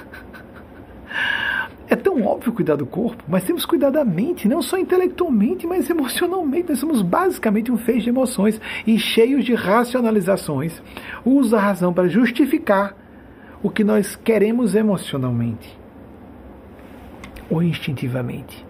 É 1.89 1.95
tão 1.95 2.21
óbvio 2.25 2.53
cuidar 2.53 2.75
do 2.75 2.85
corpo, 2.85 3.23
mas 3.29 3.45
temos 3.45 3.63
que 3.63 3.69
cuidar 3.69 3.91
da 3.91 4.05
mente, 4.05 4.49
não 4.49 4.61
só 4.61 4.77
intelectualmente, 4.77 5.69
mas 5.69 5.89
emocionalmente. 5.89 6.71
Nós 6.71 6.81
somos 6.81 7.01
basicamente 7.01 7.71
um 7.71 7.77
feixe 7.77 8.03
de 8.03 8.09
emoções 8.09 8.61
e 8.85 8.99
cheios 8.99 9.45
de 9.45 9.55
racionalizações. 9.55 10.83
Usa 11.25 11.57
a 11.57 11.61
razão 11.61 11.95
para 11.95 12.09
justificar 12.09 12.97
o 13.63 13.71
que 13.71 13.85
nós 13.85 14.17
queremos 14.17 14.75
emocionalmente, 14.75 15.79
ou 17.49 17.63
instintivamente, 17.63 18.67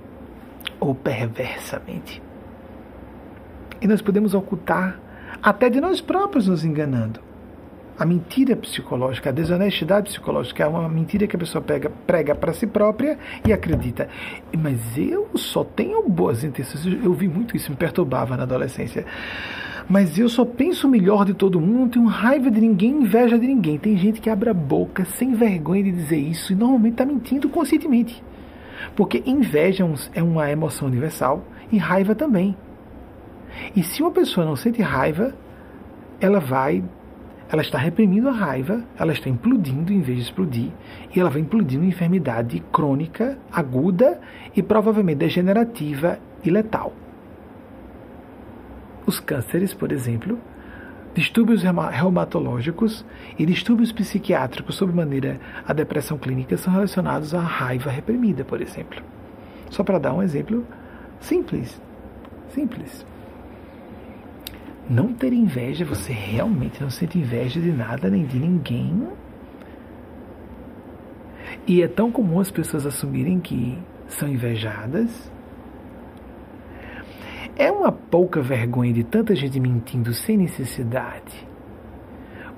ou 0.78 0.94
perversamente. 0.94 2.23
E 3.81 3.86
nós 3.86 4.03
podemos 4.03 4.35
ocultar 4.35 5.01
até 5.47 5.70
de 5.70 5.81
nós 5.81 6.01
próprios 6.01 6.48
nos 6.48 6.64
enganando. 6.64 7.20
A 7.97 8.05
mentira 8.05 8.56
psicológica, 8.56 9.31
a 9.31 9.32
desonestidade 9.32 10.10
psicológica 10.10 10.64
é 10.64 10.66
uma 10.66 10.89
mentira 10.89 11.24
que 11.28 11.36
a 11.36 11.39
pessoa 11.39 11.62
pega, 11.62 11.89
prega 12.05 12.35
para 12.35 12.52
si 12.52 12.66
própria 12.66 13.16
e 13.47 13.52
acredita. 13.52 14.09
Mas 14.59 14.98
eu 14.98 15.28
só 15.36 15.62
tenho 15.62 16.02
boas 16.09 16.43
intenções. 16.43 16.85
Eu 16.85 17.14
vi 17.14 17.28
muito 17.28 17.56
isso, 17.56 17.70
me 17.70 17.77
perturbava 17.77 18.36
na 18.36 18.43
adolescência. 18.43 19.06
Mas 19.89 20.18
eu 20.18 20.28
só 20.28 20.44
penso 20.44 20.89
melhor 20.89 21.24
de 21.24 21.32
todo 21.32 21.60
mundo, 21.60 21.93
tenho 21.93 22.06
raiva 22.06 22.51
de 22.51 22.60
ninguém, 22.60 23.02
inveja 23.02 23.39
de 23.39 23.47
ninguém. 23.47 23.78
Tem 23.78 23.97
gente 23.97 24.20
que 24.20 24.28
abre 24.28 24.51
a 24.51 24.55
boca 24.55 25.05
sem 25.05 25.32
vergonha 25.32 25.85
de 25.85 25.93
dizer 25.93 26.18
isso 26.18 26.52
e 26.52 26.56
normalmente 26.56 26.94
está 26.94 27.06
mentindo 27.06 27.48
conscientemente. 27.48 28.20
Porque 28.97 29.23
inveja 29.24 29.85
é, 30.12 30.18
é 30.18 30.23
uma 30.24 30.51
emoção 30.51 30.89
universal 30.89 31.44
e 31.70 31.78
raiva 31.78 32.16
também. 32.16 32.56
E 33.74 33.83
se 33.83 34.03
uma 34.03 34.11
pessoa 34.11 34.47
não 34.47 34.57
sente 34.57 34.83
raiva, 34.83 35.35
ela 36.20 36.41
vai, 36.41 36.83
ela 37.49 37.62
está 37.62 37.78
reprimindo 37.78 38.28
a 38.28 38.33
raiva, 38.33 38.83
ela 38.99 39.12
está 39.12 39.28
implodindo 39.28 39.93
em 39.93 40.01
vez 40.01 40.19
de 40.19 40.24
explodir, 40.24 40.70
e 41.15 41.20
ela 41.20 41.31
vai 41.31 41.41
implodindo 41.41 41.85
em 41.85 41.89
enfermidade 41.89 42.62
crônica, 42.73 43.39
aguda 43.53 44.20
e 44.55 44.62
provavelmente 44.62 45.19
degenerativa 45.19 46.19
e 46.45 46.51
letal. 46.51 46.93
Os 49.07 49.20
cânceres, 49.20 49.73
por 49.73 49.93
exemplo, 49.93 50.39
distúrbios 51.15 51.62
reumatológicos 51.62 53.07
e 53.39 53.47
distúrbios 53.47 53.93
psiquiátricos, 53.93 54.74
sob 54.74 54.93
maneira 54.93 55.41
a 55.66 55.73
depressão 55.73 56.19
clínica, 56.19 56.57
são 56.57 56.73
relacionados 56.73 57.35
à 57.35 57.41
raiva 57.41 57.91
reprimida, 57.91 58.45
por 58.45 58.61
exemplo. 58.61 59.03
Só 59.70 59.85
para 59.85 59.99
dar 59.99 60.12
um 60.12 60.23
exemplo 60.23 60.66
simples. 61.20 61.81
Simples. 62.51 63.07
Não 64.89 65.13
ter 65.13 65.33
inveja, 65.33 65.85
você 65.85 66.13
realmente 66.13 66.81
não 66.81 66.91
sente 66.91 67.19
inveja 67.19 67.61
de 67.61 67.73
nada 67.73 68.09
nem 68.09 68.25
de 68.25 68.39
ninguém, 68.39 69.09
E 71.67 71.83
é 71.83 71.89
tão 71.89 72.13
comum 72.13 72.39
as 72.39 72.51
pessoas 72.51 72.87
assumirem 72.87 73.41
que 73.41 73.77
são 74.07 74.29
invejadas. 74.29 75.33
É 77.57 77.71
uma 77.73 77.91
pouca 77.91 78.41
vergonha 78.41 78.93
de 78.93 79.03
tanta 79.03 79.35
gente 79.35 79.59
mentindo 79.59 80.13
sem 80.13 80.37
necessidade. 80.37 81.47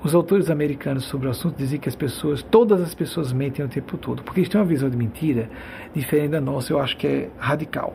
Os 0.03 0.15
autores 0.15 0.49
americanos 0.49 1.05
sobre 1.05 1.27
o 1.27 1.31
assunto 1.31 1.57
dizem 1.57 1.79
que 1.79 1.89
as 1.89 1.95
pessoas, 1.95 2.41
todas 2.41 2.81
as 2.81 2.93
pessoas 2.93 3.33
mentem 3.33 3.65
o 3.65 3.67
tempo 3.67 3.97
todo, 3.97 4.23
porque 4.23 4.39
eles 4.39 4.49
têm 4.49 4.61
uma 4.61 4.67
visão 4.67 4.89
de 4.89 4.95
mentira 4.95 5.49
diferente 5.93 6.31
da 6.31 6.39
nossa, 6.39 6.71
eu 6.71 6.79
acho 6.79 6.95
que 6.95 7.05
é 7.05 7.29
radical, 7.37 7.93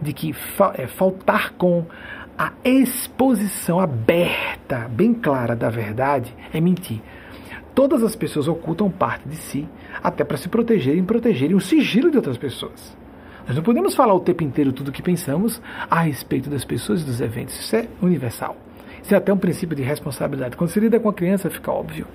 de 0.00 0.12
que 0.14 0.32
fa 0.32 0.72
é, 0.78 0.86
faltar 0.86 1.52
com 1.52 1.84
a 2.36 2.52
exposição 2.64 3.78
aberta, 3.78 4.88
bem 4.90 5.14
clara 5.14 5.54
da 5.54 5.70
verdade 5.70 6.34
é 6.52 6.60
mentir. 6.60 7.00
Todas 7.74 8.02
as 8.02 8.14
pessoas 8.14 8.48
ocultam 8.48 8.90
parte 8.90 9.28
de 9.28 9.36
si, 9.36 9.68
até 10.02 10.24
para 10.24 10.36
se 10.36 10.48
protegerem 10.48 11.00
e 11.00 11.04
protegerem 11.04 11.56
o 11.56 11.60
sigilo 11.60 12.10
de 12.10 12.16
outras 12.16 12.36
pessoas. 12.36 12.96
Nós 13.46 13.56
não 13.56 13.62
podemos 13.62 13.94
falar 13.94 14.14
o 14.14 14.20
tempo 14.20 14.42
inteiro 14.42 14.72
tudo 14.72 14.88
o 14.88 14.92
que 14.92 15.02
pensamos 15.02 15.60
a 15.90 16.00
respeito 16.00 16.48
das 16.48 16.64
pessoas 16.64 17.02
e 17.02 17.04
dos 17.04 17.20
eventos. 17.20 17.58
Isso 17.58 17.76
é 17.76 17.88
universal. 18.00 18.56
Isso 19.02 19.14
é 19.14 19.18
até 19.18 19.32
um 19.32 19.36
princípio 19.36 19.76
de 19.76 19.82
responsabilidade. 19.82 20.56
Quando 20.56 20.70
se 20.70 20.80
lida 20.80 20.98
com 20.98 21.08
a 21.08 21.12
criança, 21.12 21.50
fica 21.50 21.70
óbvio. 21.70 22.06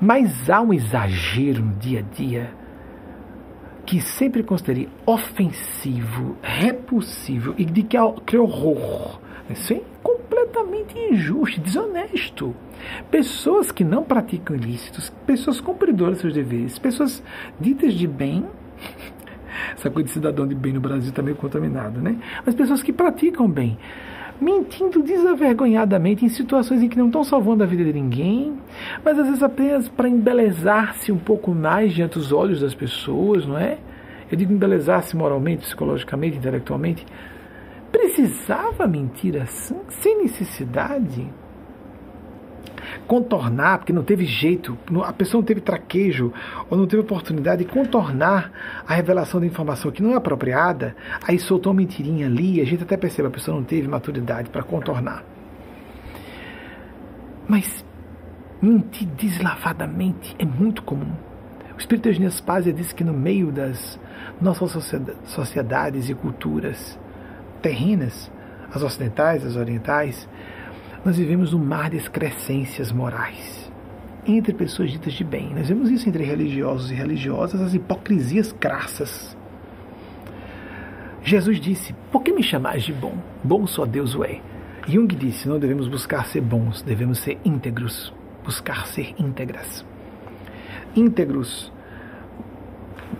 Mas 0.00 0.48
há 0.48 0.60
um 0.60 0.72
exagero 0.72 1.62
no 1.62 1.74
dia 1.74 2.00
a 2.00 2.14
dia 2.14 2.50
que 3.86 4.00
sempre 4.00 4.42
considerei 4.42 4.88
ofensivo, 5.06 6.36
repulsivo 6.42 7.54
e 7.56 7.64
de 7.64 7.84
que, 7.84 7.96
que 8.26 8.36
horror. 8.36 9.20
Isso 9.48 9.74
é 9.74 9.80
completamente 10.02 10.98
injusto, 10.98 11.60
desonesto. 11.60 12.54
Pessoas 13.10 13.70
que 13.70 13.84
não 13.84 14.02
praticam 14.02 14.56
ilícitos, 14.56 15.10
pessoas 15.24 15.60
cumpridoras 15.60 16.16
de 16.16 16.22
seus 16.22 16.34
deveres, 16.34 16.78
pessoas 16.78 17.22
ditas 17.60 17.94
de 17.94 18.08
bem, 18.08 18.44
essa 19.72 19.88
coisa 19.88 20.08
de 20.08 20.12
cidadão 20.12 20.46
de 20.48 20.54
bem 20.54 20.72
no 20.72 20.80
Brasil 20.80 21.10
está 21.10 21.22
meio 21.22 21.36
contaminada, 21.36 22.00
né? 22.00 22.18
Mas 22.44 22.56
pessoas 22.56 22.82
que 22.82 22.92
praticam 22.92 23.48
bem, 23.48 23.78
mentindo 24.40 25.02
desavergonhadamente 25.02 26.24
em 26.24 26.28
situações 26.28 26.82
em 26.82 26.88
que 26.88 26.98
não 26.98 27.06
estão 27.06 27.24
salvando 27.24 27.62
a 27.62 27.66
vida 27.66 27.84
de 27.84 27.92
ninguém, 27.92 28.54
mas 29.04 29.18
às 29.18 29.26
vezes 29.26 29.42
apenas 29.42 29.88
para 29.88 30.08
embelezar-se 30.08 31.10
um 31.10 31.18
pouco 31.18 31.52
mais 31.52 31.92
diante 31.92 32.18
dos 32.18 32.32
olhos 32.32 32.60
das 32.60 32.74
pessoas, 32.74 33.46
não 33.46 33.58
é? 33.58 33.78
Eu 34.30 34.36
digo 34.36 34.52
embelezar-se 34.52 35.16
moralmente, 35.16 35.62
psicologicamente, 35.62 36.36
intelectualmente. 36.36 37.06
Precisava 37.92 38.86
mentir 38.86 39.40
assim, 39.40 39.76
sem 39.88 40.22
necessidade? 40.22 41.26
Contornar, 43.06 43.78
porque 43.78 43.92
não 43.92 44.02
teve 44.02 44.24
jeito, 44.24 44.76
a 45.04 45.12
pessoa 45.12 45.40
não 45.40 45.46
teve 45.46 45.60
traquejo 45.60 46.32
ou 46.68 46.76
não 46.76 46.86
teve 46.86 47.02
oportunidade 47.02 47.64
de 47.64 47.70
contornar 47.70 48.50
a 48.86 48.94
revelação 48.94 49.40
da 49.40 49.46
informação 49.46 49.90
que 49.90 50.02
não 50.02 50.12
é 50.12 50.16
apropriada, 50.16 50.96
aí 51.26 51.38
soltou 51.38 51.72
uma 51.72 51.78
mentirinha 51.78 52.26
ali, 52.26 52.60
a 52.60 52.64
gente 52.64 52.82
até 52.82 52.96
percebe, 52.96 53.28
a 53.28 53.30
pessoa 53.30 53.56
não 53.56 53.64
teve 53.64 53.86
maturidade 53.88 54.50
para 54.50 54.62
contornar. 54.62 55.24
Mas 57.48 57.84
mentir 58.60 59.06
deslavadamente 59.08 60.34
é 60.38 60.44
muito 60.44 60.82
comum. 60.82 61.12
O 61.74 61.78
Espírito 61.78 62.08
Eugênio 62.08 62.30
Spazia 62.30 62.72
diz 62.72 62.92
que 62.92 63.04
no 63.04 63.12
meio 63.12 63.52
das 63.52 64.00
nossas 64.40 64.72
sociedades 65.26 66.08
e 66.08 66.14
culturas 66.14 66.98
terrenas, 67.60 68.30
as 68.72 68.82
ocidentais, 68.82 69.44
as 69.44 69.56
orientais, 69.56 70.28
nós 71.04 71.16
vivemos 71.16 71.52
um 71.52 71.58
mar 71.58 71.90
de 71.90 71.96
excrescências 71.96 72.90
morais 72.90 73.66
entre 74.26 74.52
pessoas 74.52 74.90
ditas 74.90 75.12
de 75.12 75.24
bem. 75.24 75.54
Nós 75.54 75.68
vemos 75.68 75.90
isso 75.90 76.08
entre 76.08 76.24
religiosos 76.24 76.90
e 76.90 76.94
religiosas, 76.94 77.60
as 77.60 77.74
hipocrisias 77.74 78.52
crassas. 78.52 79.36
Jesus 81.22 81.60
disse: 81.60 81.94
Por 82.10 82.22
que 82.22 82.32
me 82.32 82.42
chamais 82.42 82.84
de 82.84 82.92
bom? 82.92 83.14
Bom 83.42 83.66
só 83.66 83.84
Deus 83.84 84.14
o 84.14 84.24
é. 84.24 84.40
Jung 84.86 85.08
disse: 85.14 85.48
Não 85.48 85.58
devemos 85.58 85.88
buscar 85.88 86.26
ser 86.26 86.40
bons, 86.40 86.82
devemos 86.82 87.18
ser 87.18 87.38
íntegros, 87.44 88.12
buscar 88.44 88.86
ser 88.86 89.14
íntegras. 89.18 89.84
Íntegros, 90.94 91.72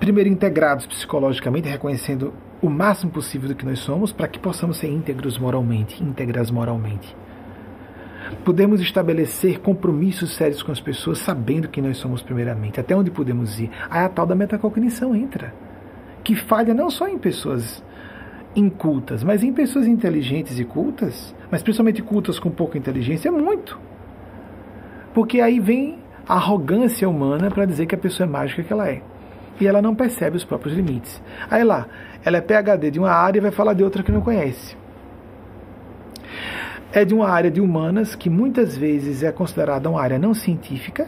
primeiro 0.00 0.30
integrados 0.30 0.86
psicologicamente, 0.86 1.68
reconhecendo 1.68 2.32
o 2.62 2.70
máximo 2.70 3.12
possível 3.12 3.48
do 3.48 3.54
que 3.54 3.66
nós 3.66 3.80
somos, 3.80 4.12
para 4.12 4.28
que 4.28 4.38
possamos 4.38 4.78
ser 4.78 4.88
íntegros 4.88 5.38
moralmente, 5.38 6.02
íntegras 6.02 6.50
moralmente. 6.50 7.14
Podemos 8.44 8.80
estabelecer 8.80 9.60
compromissos 9.60 10.34
sérios 10.34 10.62
com 10.62 10.72
as 10.72 10.80
pessoas 10.80 11.18
sabendo 11.18 11.68
quem 11.68 11.82
nós 11.82 11.96
somos 11.98 12.22
primeiramente, 12.22 12.80
até 12.80 12.94
onde 12.94 13.10
podemos 13.10 13.60
ir. 13.60 13.70
Aí 13.90 14.04
a 14.04 14.08
tal 14.08 14.26
da 14.26 14.34
metacognição 14.34 15.14
entra, 15.14 15.54
que 16.24 16.34
falha 16.34 16.74
não 16.74 16.90
só 16.90 17.08
em 17.08 17.18
pessoas 17.18 17.82
incultas, 18.54 19.22
mas 19.22 19.42
em 19.42 19.52
pessoas 19.52 19.86
inteligentes 19.86 20.58
e 20.58 20.64
cultas, 20.64 21.34
mas 21.50 21.62
principalmente 21.62 22.02
cultas 22.02 22.38
com 22.38 22.50
pouca 22.50 22.78
inteligência, 22.78 23.28
é 23.28 23.32
muito. 23.32 23.78
Porque 25.14 25.40
aí 25.40 25.60
vem 25.60 25.98
a 26.28 26.34
arrogância 26.34 27.08
humana 27.08 27.50
para 27.50 27.66
dizer 27.66 27.86
que 27.86 27.94
a 27.94 27.98
pessoa 27.98 28.26
é 28.26 28.30
mágica 28.30 28.62
que 28.62 28.72
ela 28.72 28.88
é. 28.88 29.02
E 29.60 29.66
ela 29.66 29.80
não 29.80 29.94
percebe 29.94 30.36
os 30.36 30.44
próprios 30.44 30.74
limites. 30.74 31.22
Aí 31.50 31.64
lá, 31.64 31.86
ela 32.24 32.38
é 32.38 32.40
PhD 32.40 32.90
de 32.90 32.98
uma 32.98 33.10
área 33.10 33.38
e 33.38 33.42
vai 33.42 33.50
falar 33.50 33.72
de 33.72 33.82
outra 33.82 34.02
que 34.02 34.12
não 34.12 34.20
conhece 34.20 34.76
é 36.96 37.04
de 37.04 37.12
uma 37.12 37.28
área 37.28 37.50
de 37.50 37.60
humanas 37.60 38.14
que 38.14 38.30
muitas 38.30 38.74
vezes 38.74 39.22
é 39.22 39.30
considerada 39.30 39.90
uma 39.90 40.00
área 40.00 40.18
não 40.18 40.32
científica 40.32 41.06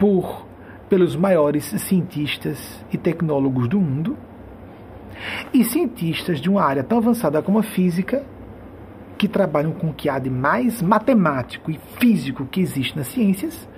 por 0.00 0.44
pelos 0.88 1.14
maiores 1.14 1.66
cientistas 1.66 2.84
e 2.92 2.98
tecnólogos 2.98 3.68
do 3.68 3.78
mundo, 3.78 4.18
e 5.54 5.62
cientistas 5.62 6.40
de 6.40 6.50
uma 6.50 6.64
área 6.64 6.82
tão 6.82 6.98
avançada 6.98 7.40
como 7.40 7.60
a 7.60 7.62
física, 7.62 8.24
que 9.16 9.28
trabalham 9.28 9.70
com 9.70 9.90
o 9.90 9.94
que 9.94 10.08
há 10.08 10.18
de 10.18 10.28
mais 10.28 10.82
matemático 10.82 11.70
e 11.70 11.78
físico 12.00 12.44
que 12.44 12.60
existe 12.60 12.96
nas 12.96 13.06
ciências, 13.06 13.68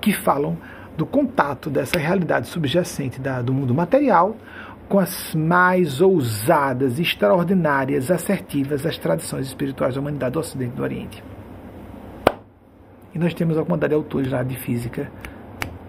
que 0.00 0.12
falam 0.12 0.58
do 0.96 1.06
contato 1.06 1.70
dessa 1.70 1.96
realidade 1.96 2.48
subjacente 2.48 3.20
da, 3.20 3.40
do 3.40 3.54
mundo 3.54 3.72
material 3.72 4.36
com 4.90 4.98
as 4.98 5.36
mais 5.36 6.00
ousadas, 6.00 6.98
extraordinárias, 6.98 8.10
assertivas 8.10 8.82
das 8.82 8.98
tradições 8.98 9.46
espirituais 9.46 9.94
da 9.94 10.00
humanidade 10.00 10.32
do 10.32 10.40
Ocidente 10.40 10.72
e 10.72 10.76
do 10.76 10.82
Oriente. 10.82 11.22
E 13.14 13.18
nós 13.18 13.32
temos 13.32 13.56
a 13.56 13.62
de 13.62 13.94
autores 13.94 14.32
lá 14.32 14.42
de 14.42 14.56
física 14.56 15.08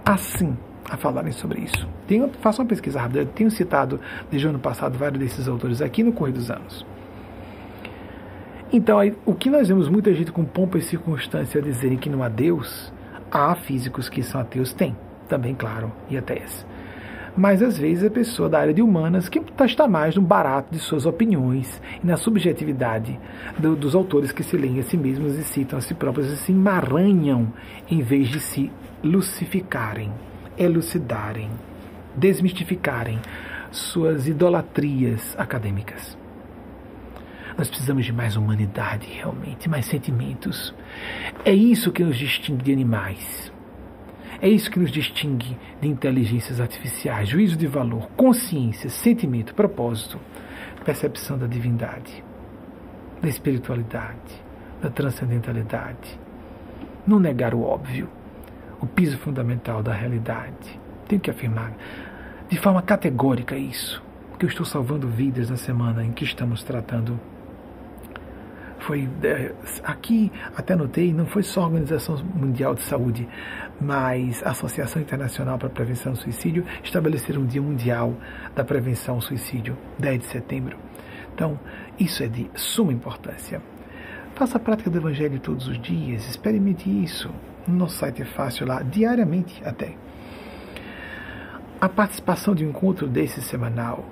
assim 0.05 0.55
a 0.87 0.97
falarem 0.97 1.31
sobre 1.31 1.61
isso. 1.61 1.87
Tenho, 2.05 2.29
uma 2.61 2.65
pesquisa 2.65 3.01
rápida, 3.01 3.21
eu 3.21 3.25
tenho 3.25 3.49
citado 3.49 3.99
desde 4.29 4.45
o 4.45 4.51
ano 4.51 4.59
passado 4.59 4.95
vários 4.99 5.19
desses 5.19 5.47
autores 5.47 5.81
aqui 5.81 6.03
no 6.03 6.13
correr 6.13 6.33
dos 6.33 6.51
anos. 6.51 6.85
Então, 8.71 8.99
aí, 8.99 9.17
o 9.25 9.33
que 9.33 9.49
nós 9.49 9.67
vemos 9.67 9.89
muita 9.89 10.13
gente 10.13 10.31
com 10.31 10.45
pompa 10.45 10.77
e 10.77 10.81
circunstância 10.81 11.59
dizerem 11.59 11.97
que 11.97 12.09
não 12.09 12.21
há 12.21 12.29
Deus, 12.29 12.93
há 13.31 13.55
físicos 13.55 14.07
que 14.07 14.21
são 14.21 14.39
ateus, 14.39 14.73
tem, 14.73 14.95
também, 15.27 15.55
claro, 15.55 15.91
e 16.07 16.15
ateias 16.17 16.69
mas 17.35 17.61
às 17.61 17.77
vezes 17.77 18.03
a 18.03 18.09
pessoa 18.09 18.49
da 18.49 18.59
área 18.59 18.73
de 18.73 18.81
humanas 18.81 19.29
que 19.29 19.41
está 19.63 19.87
mais 19.87 20.15
no 20.15 20.21
barato 20.21 20.71
de 20.71 20.79
suas 20.79 21.05
opiniões 21.05 21.81
e 22.03 22.07
na 22.07 22.17
subjetividade 22.17 23.19
do, 23.57 23.75
dos 23.75 23.95
autores 23.95 24.31
que 24.31 24.43
se 24.43 24.57
leem 24.57 24.79
a 24.79 24.83
si 24.83 24.97
mesmos 24.97 25.37
e 25.37 25.43
citam 25.43 25.79
a 25.79 25.81
si 25.81 25.93
próprios 25.93 26.31
e 26.31 26.37
se 26.37 26.51
emaranham 26.51 27.51
em 27.89 28.01
vez 28.01 28.27
de 28.27 28.39
se 28.39 28.71
lucificarem, 29.03 30.11
elucidarem, 30.57 31.49
desmistificarem 32.15 33.19
suas 33.71 34.27
idolatrias 34.27 35.35
acadêmicas. 35.37 36.17
Nós 37.57 37.69
precisamos 37.69 38.05
de 38.05 38.13
mais 38.13 38.35
humanidade, 38.35 39.07
realmente, 39.07 39.69
mais 39.69 39.85
sentimentos. 39.85 40.73
É 41.45 41.53
isso 41.53 41.91
que 41.91 42.03
nos 42.03 42.17
distingue 42.17 42.63
de 42.63 42.71
animais. 42.71 43.50
É 44.41 44.49
isso 44.49 44.71
que 44.71 44.79
nos 44.79 44.89
distingue 44.89 45.55
de 45.79 45.87
inteligências 45.87 46.59
artificiais: 46.59 47.29
juízo 47.29 47.55
de 47.55 47.67
valor, 47.67 48.09
consciência, 48.17 48.89
sentimento, 48.89 49.53
propósito, 49.53 50.19
percepção 50.83 51.37
da 51.37 51.45
divindade, 51.45 52.23
da 53.21 53.29
espiritualidade, 53.29 54.43
da 54.81 54.89
transcendentalidade. 54.89 56.19
Não 57.05 57.19
negar 57.19 57.53
o 57.53 57.61
óbvio, 57.61 58.09
o 58.81 58.87
piso 58.87 59.17
fundamental 59.19 59.83
da 59.83 59.93
realidade. 59.93 60.79
Tenho 61.07 61.21
que 61.21 61.29
afirmar 61.29 61.73
de 62.49 62.57
forma 62.57 62.81
categórica 62.81 63.55
isso, 63.55 64.03
que 64.39 64.45
eu 64.45 64.49
estou 64.49 64.65
salvando 64.65 65.07
vidas 65.07 65.51
na 65.51 65.57
semana 65.57 66.03
em 66.03 66.11
que 66.11 66.23
estamos 66.23 66.63
tratando 66.63 67.19
foi 68.81 69.07
é, 69.23 69.53
aqui 69.83 70.31
até 70.55 70.75
notei, 70.75 71.13
não 71.13 71.25
foi 71.25 71.43
só 71.43 71.61
a 71.61 71.65
Organização 71.65 72.17
Mundial 72.35 72.75
de 72.75 72.81
Saúde, 72.81 73.27
mas 73.81 74.43
a 74.43 74.51
Associação 74.51 75.01
Internacional 75.01 75.57
para 75.57 75.67
a 75.67 75.71
Prevenção 75.71 76.13
do 76.13 76.19
Suicídio 76.19 76.63
estabeleceram 76.83 77.41
um 77.41 77.45
Dia 77.45 77.61
Mundial 77.61 78.15
da 78.55 78.63
Prevenção 78.63 79.15
ao 79.15 79.21
Suicídio, 79.21 79.75
10 79.97 80.19
de 80.19 80.25
setembro. 80.27 80.77
Então, 81.33 81.59
isso 81.99 82.21
é 82.21 82.27
de 82.27 82.49
suma 82.53 82.93
importância. 82.93 83.61
Faça 84.35 84.57
a 84.57 84.59
prática 84.59 84.89
do 84.89 84.97
Evangelho 84.97 85.39
todos 85.39 85.67
os 85.67 85.81
dias, 85.81 86.29
experimente 86.29 86.89
isso. 86.89 87.31
No 87.67 87.75
nosso 87.75 87.97
site 87.97 88.21
é 88.21 88.25
fácil 88.25 88.67
lá, 88.67 88.81
diariamente 88.83 89.61
até. 89.65 89.95
a 91.79 91.89
participação 91.89 92.53
de 92.53 92.63
um 92.63 92.69
encontro 92.69 93.07
desse 93.07 93.41
semanal. 93.41 94.05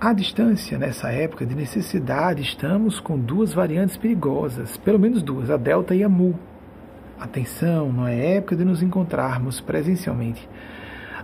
À 0.00 0.14
distância, 0.14 0.78
nessa 0.78 1.12
época 1.12 1.44
de 1.44 1.54
necessidade, 1.54 2.40
estamos 2.40 2.98
com 2.98 3.18
duas 3.18 3.52
variantes 3.52 3.98
perigosas, 3.98 4.78
pelo 4.78 4.98
menos 4.98 5.22
duas, 5.22 5.50
a 5.50 5.58
Delta 5.58 5.94
e 5.94 6.02
a 6.02 6.08
Mu. 6.08 6.38
Atenção, 7.20 7.92
não 7.92 8.08
é 8.08 8.36
época 8.36 8.56
de 8.56 8.64
nos 8.64 8.82
encontrarmos 8.82 9.60
presencialmente, 9.60 10.48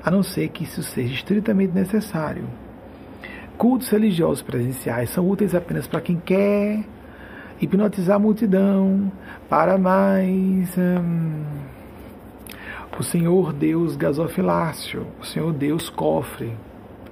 a 0.04 0.10
não 0.10 0.22
ser 0.22 0.48
que 0.48 0.64
isso 0.64 0.82
seja 0.82 1.14
estritamente 1.14 1.72
necessário. 1.72 2.44
Cultos 3.56 3.88
religiosos 3.88 4.42
presenciais 4.42 5.08
são 5.08 5.26
úteis 5.26 5.54
apenas 5.54 5.86
para 5.86 6.02
quem 6.02 6.16
quer 6.16 6.84
hipnotizar 7.60 8.16
a 8.16 8.18
multidão, 8.18 9.10
para 9.48 9.78
mais. 9.78 10.76
Hum, 10.76 11.44
o 12.98 13.02
Senhor 13.02 13.52
Deus 13.52 13.96
gasofilácio, 13.96 15.06
o 15.20 15.24
Senhor 15.24 15.52
Deus 15.52 15.88
cofre. 15.88 16.52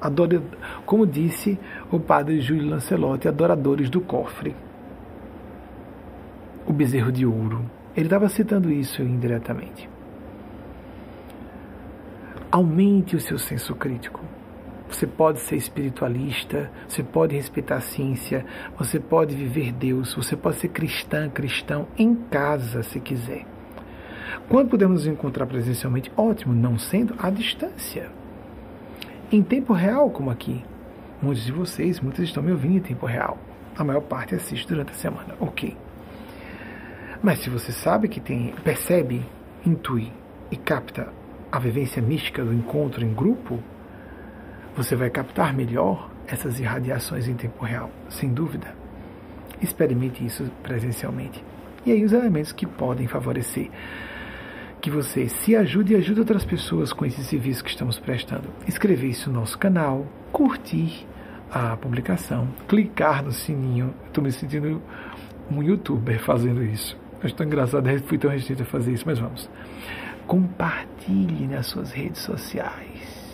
Adora, 0.00 0.42
como 0.84 1.06
disse 1.06 1.58
o 1.90 1.98
padre 1.98 2.40
Júlio 2.40 2.68
Lancelotti, 2.68 3.28
adoradores 3.28 3.88
do 3.88 4.00
cofre. 4.00 4.54
O 6.66 6.72
bezerro 6.72 7.12
de 7.12 7.24
ouro. 7.24 7.64
Ele 7.96 8.06
estava 8.06 8.28
citando 8.28 8.72
isso 8.72 9.02
indiretamente. 9.02 9.88
Aumente 12.50 13.14
o 13.14 13.20
seu 13.20 13.38
senso 13.38 13.74
crítico. 13.74 14.20
Você 14.88 15.06
pode 15.06 15.40
ser 15.40 15.56
espiritualista, 15.56 16.70
você 16.86 17.02
pode 17.02 17.34
respeitar 17.34 17.76
a 17.76 17.80
ciência, 17.80 18.44
você 18.76 19.00
pode 19.00 19.34
viver 19.34 19.72
Deus, 19.72 20.14
você 20.14 20.36
pode 20.36 20.56
ser 20.56 20.68
cristã, 20.68 21.28
cristão 21.28 21.88
em 21.96 22.14
casa, 22.14 22.82
se 22.82 23.00
quiser. 23.00 23.44
Quando 24.48 24.70
podemos 24.70 25.04
nos 25.04 25.06
encontrar 25.06 25.46
presencialmente? 25.46 26.12
Ótimo, 26.16 26.52
não 26.52 26.78
sendo 26.78 27.14
à 27.18 27.30
distância. 27.30 28.10
Em 29.32 29.42
tempo 29.42 29.72
real, 29.72 30.10
como 30.10 30.30
aqui. 30.30 30.64
Muitos 31.20 31.44
de 31.44 31.52
vocês, 31.52 32.00
muitos 32.00 32.22
estão 32.24 32.42
me 32.42 32.52
ouvindo 32.52 32.76
em 32.76 32.80
tempo 32.80 33.06
real. 33.06 33.38
A 33.76 33.82
maior 33.82 34.02
parte 34.02 34.34
assiste 34.34 34.68
durante 34.68 34.92
a 34.92 34.94
semana. 34.94 35.34
Ok. 35.40 35.76
Mas 37.24 37.38
se 37.38 37.48
você 37.48 37.72
sabe 37.72 38.06
que 38.06 38.20
tem, 38.20 38.52
percebe, 38.62 39.24
intui 39.64 40.12
e 40.50 40.58
capta 40.58 41.10
a 41.50 41.58
vivência 41.58 42.02
mística 42.02 42.44
do 42.44 42.52
encontro 42.52 43.02
em 43.02 43.14
grupo, 43.14 43.60
você 44.76 44.94
vai 44.94 45.08
captar 45.08 45.54
melhor 45.54 46.10
essas 46.26 46.60
irradiações 46.60 47.26
em 47.26 47.32
tempo 47.32 47.64
real, 47.64 47.90
sem 48.10 48.28
dúvida. 48.28 48.74
Experimente 49.62 50.22
isso 50.22 50.50
presencialmente. 50.62 51.42
E 51.86 51.92
aí 51.92 52.04
os 52.04 52.12
elementos 52.12 52.52
que 52.52 52.66
podem 52.66 53.06
favorecer 53.06 53.70
que 54.82 54.90
você 54.90 55.26
se 55.26 55.56
ajude 55.56 55.94
e 55.94 55.96
ajude 55.96 56.20
outras 56.20 56.44
pessoas 56.44 56.92
com 56.92 57.06
esse 57.06 57.24
serviço 57.24 57.64
que 57.64 57.70
estamos 57.70 57.98
prestando. 57.98 58.50
Inscrever-se 58.68 59.30
no 59.30 59.40
nosso 59.40 59.58
canal, 59.58 60.06
curtir 60.30 61.06
a 61.50 61.74
publicação, 61.74 62.48
clicar 62.68 63.24
no 63.24 63.32
sininho. 63.32 63.94
Estou 64.08 64.22
me 64.22 64.30
sentindo 64.30 64.82
um 65.50 65.62
youtuber 65.62 66.22
fazendo 66.22 66.62
isso. 66.62 67.02
Acho 67.24 67.34
tão 67.34 67.46
engraçado, 67.46 67.88
fui 68.02 68.18
tão 68.18 68.30
restrito 68.30 68.62
a 68.62 68.66
fazer 68.66 68.92
isso, 68.92 69.04
mas 69.06 69.18
vamos. 69.18 69.48
Compartilhe 70.26 71.46
nas 71.46 71.66
suas 71.66 71.90
redes 71.90 72.20
sociais. 72.20 73.24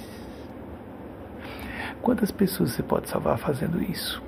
Quantas 2.01 2.31
pessoas 2.31 2.71
você 2.71 2.85
pode 2.85 3.09
salvar 3.09 3.37
fazendo 3.37 3.83
isso? 3.83 4.23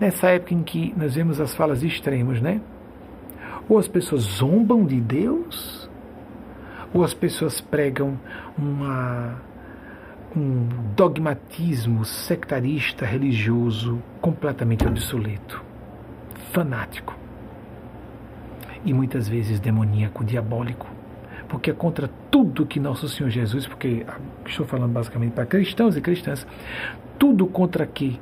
Nessa 0.00 0.30
época 0.30 0.54
em 0.54 0.64
que 0.64 0.92
nós 0.96 1.14
vemos 1.14 1.40
as 1.40 1.54
falas 1.54 1.80
de 1.80 1.86
extremos, 1.86 2.40
né? 2.40 2.60
Ou 3.68 3.78
as 3.78 3.86
pessoas 3.86 4.22
zombam 4.22 4.84
de 4.84 5.00
Deus, 5.00 5.88
ou 6.92 7.04
as 7.04 7.14
pessoas 7.14 7.60
pregam 7.60 8.18
uma, 8.58 9.40
um 10.36 10.66
dogmatismo 10.96 12.04
sectarista 12.04 13.06
religioso 13.06 14.02
completamente 14.20 14.84
obsoleto, 14.84 15.62
fanático 16.52 17.23
e 18.84 18.92
muitas 18.92 19.28
vezes 19.28 19.58
demoníaco, 19.60 20.24
diabólico, 20.24 20.86
porque 21.48 21.70
é 21.70 21.74
contra 21.74 22.08
tudo 22.30 22.66
que 22.66 22.80
nosso 22.80 23.08
Senhor 23.08 23.30
Jesus, 23.30 23.66
porque 23.66 24.04
estou 24.46 24.66
falando 24.66 24.92
basicamente 24.92 25.32
para 25.32 25.46
cristãos 25.46 25.96
e 25.96 26.00
cristãs, 26.00 26.46
tudo 27.18 27.46
contra 27.46 27.86
que 27.86 28.20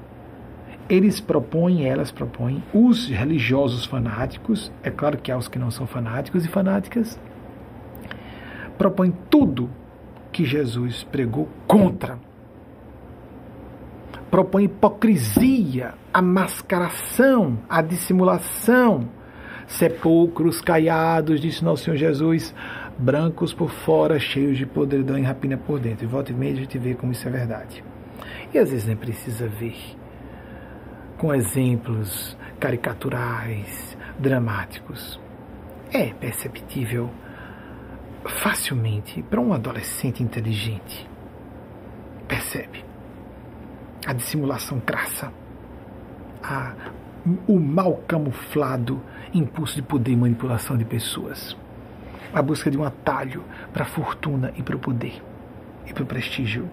eles 0.88 1.20
propõem, 1.20 1.86
elas 1.86 2.10
propõem, 2.10 2.62
os 2.72 3.08
religiosos 3.08 3.86
fanáticos, 3.86 4.70
é 4.82 4.90
claro 4.90 5.18
que 5.18 5.32
há 5.32 5.36
os 5.36 5.48
que 5.48 5.58
não 5.58 5.70
são 5.70 5.86
fanáticos 5.86 6.44
e 6.44 6.48
fanáticas, 6.48 7.18
propõem 8.76 9.12
tudo 9.30 9.70
que 10.32 10.44
Jesus 10.44 11.04
pregou 11.04 11.48
contra. 11.66 12.18
Propõe 14.30 14.64
hipocrisia, 14.64 15.94
a 16.12 16.22
mascaração, 16.22 17.58
a 17.68 17.82
dissimulação, 17.82 19.08
sepulcros 19.72 20.60
caiados, 20.60 21.40
disse 21.40 21.64
nosso 21.64 21.84
Senhor 21.84 21.96
Jesus, 21.96 22.54
brancos 22.98 23.52
por 23.52 23.70
fora, 23.70 24.18
cheios 24.18 24.58
de 24.58 24.66
podridão 24.66 25.18
e 25.18 25.22
rapina 25.22 25.56
por 25.56 25.78
dentro. 25.78 26.04
E 26.04 26.08
volta 26.08 26.32
e 26.32 26.34
meia 26.34 26.52
a 26.52 26.56
gente 26.56 26.78
vê 26.78 26.94
como 26.94 27.12
isso 27.12 27.26
é 27.26 27.30
verdade. 27.30 27.84
E 28.52 28.58
às 28.58 28.70
vezes 28.70 28.86
nem 28.86 28.96
precisa 28.96 29.48
ver 29.48 29.76
com 31.18 31.34
exemplos 31.34 32.36
caricaturais, 32.60 33.96
dramáticos. 34.18 35.20
É 35.92 36.06
perceptível 36.12 37.10
facilmente 38.24 39.22
para 39.22 39.40
um 39.40 39.52
adolescente 39.52 40.22
inteligente. 40.22 41.08
Percebe 42.28 42.84
a 44.06 44.12
dissimulação 44.12 44.80
crassa, 44.80 45.32
a, 46.42 46.74
o 47.46 47.58
mal 47.58 48.02
camuflado 48.08 49.00
impulso 49.34 49.76
de 49.76 49.82
poder 49.82 50.12
e 50.12 50.16
manipulação 50.16 50.76
de 50.76 50.84
pessoas, 50.84 51.56
a 52.32 52.40
busca 52.42 52.70
de 52.70 52.78
um 52.78 52.84
atalho 52.84 53.44
para 53.72 53.82
a 53.82 53.86
fortuna 53.86 54.52
e 54.56 54.62
para 54.62 54.76
o 54.76 54.78
poder 54.78 55.22
e 55.86 55.92
para 55.92 56.02
o 56.02 56.06
prestígio 56.06 56.68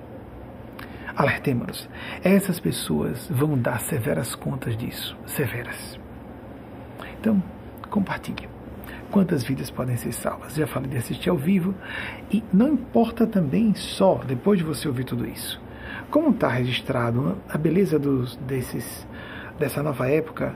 alertemos-nos. 1.15 1.89
Essas 2.23 2.59
pessoas 2.59 3.27
vão 3.29 3.57
dar 3.57 3.81
severas 3.81 4.35
contas 4.35 4.77
disso, 4.77 5.17
severas. 5.25 5.99
Então, 7.19 7.43
compartilhe. 7.89 8.47
Quantas 9.11 9.43
vidas 9.43 9.69
podem 9.69 9.97
ser 9.97 10.13
salvas? 10.13 10.53
Já 10.53 10.67
falei 10.67 10.89
de 10.89 10.97
assistir 10.97 11.29
ao 11.29 11.37
vivo. 11.37 11.73
E 12.31 12.43
não 12.53 12.69
importa 12.69 13.27
também 13.27 13.73
só, 13.73 14.21
depois 14.25 14.59
de 14.59 14.63
você 14.63 14.87
ouvir 14.87 15.03
tudo 15.03 15.27
isso, 15.27 15.59
como 16.09 16.29
está 16.29 16.47
registrado 16.47 17.37
a 17.49 17.57
beleza 17.57 17.99
dos, 17.99 18.37
desses, 18.37 19.05
dessa 19.59 19.83
nova 19.83 20.09
época, 20.09 20.55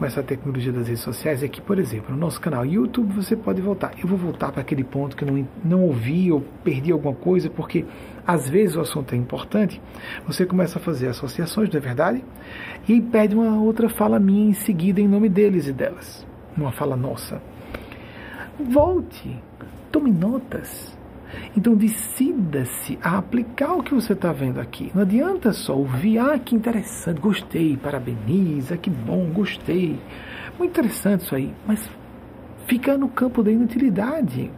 com 0.00 0.06
essa 0.06 0.22
tecnologia 0.22 0.72
das 0.72 0.88
redes 0.88 1.02
sociais 1.02 1.42
é 1.42 1.48
que, 1.48 1.60
por 1.60 1.78
exemplo, 1.78 2.10
no 2.10 2.16
nosso 2.16 2.40
canal 2.40 2.64
YouTube 2.64 3.12
você 3.12 3.36
pode 3.36 3.60
voltar. 3.60 3.92
Eu 4.02 4.08
vou 4.08 4.16
voltar 4.16 4.50
para 4.50 4.62
aquele 4.62 4.82
ponto 4.82 5.14
que 5.14 5.24
eu 5.24 5.30
não, 5.30 5.46
não 5.62 5.84
ouvi 5.84 6.32
ou 6.32 6.40
perdi 6.64 6.90
alguma 6.90 7.14
coisa, 7.14 7.50
porque 7.50 7.84
às 8.26 8.48
vezes 8.48 8.76
o 8.76 8.80
assunto 8.80 9.14
é 9.14 9.18
importante. 9.18 9.78
Você 10.26 10.46
começa 10.46 10.78
a 10.78 10.82
fazer 10.82 11.08
associações, 11.08 11.68
não 11.68 11.76
é 11.76 11.80
verdade? 11.80 12.24
E 12.88 12.98
pede 12.98 13.34
uma 13.34 13.60
outra 13.60 13.90
fala 13.90 14.18
minha 14.18 14.48
em 14.48 14.54
seguida 14.54 15.02
em 15.02 15.06
nome 15.06 15.28
deles 15.28 15.66
e 15.66 15.72
delas. 15.74 16.26
Uma 16.56 16.72
fala 16.72 16.96
nossa. 16.96 17.42
Volte, 18.58 19.38
tome 19.92 20.10
notas 20.10 20.98
então 21.56 21.74
decida-se 21.74 22.98
a 23.02 23.18
aplicar 23.18 23.74
o 23.74 23.82
que 23.82 23.94
você 23.94 24.12
está 24.12 24.32
vendo 24.32 24.60
aqui. 24.60 24.90
Não 24.94 25.02
adianta 25.02 25.52
só 25.52 25.76
ouvir, 25.76 26.18
ah, 26.18 26.38
que 26.38 26.54
interessante, 26.54 27.20
gostei, 27.20 27.76
parabeniza, 27.76 28.76
que 28.76 28.90
bom, 28.90 29.30
gostei. 29.32 29.98
Muito 30.58 30.70
interessante 30.70 31.24
isso 31.24 31.34
aí, 31.34 31.52
mas 31.66 31.88
fica 32.66 32.96
no 32.96 33.08
campo 33.08 33.42
da 33.42 33.50
inutilidade. 33.50 34.50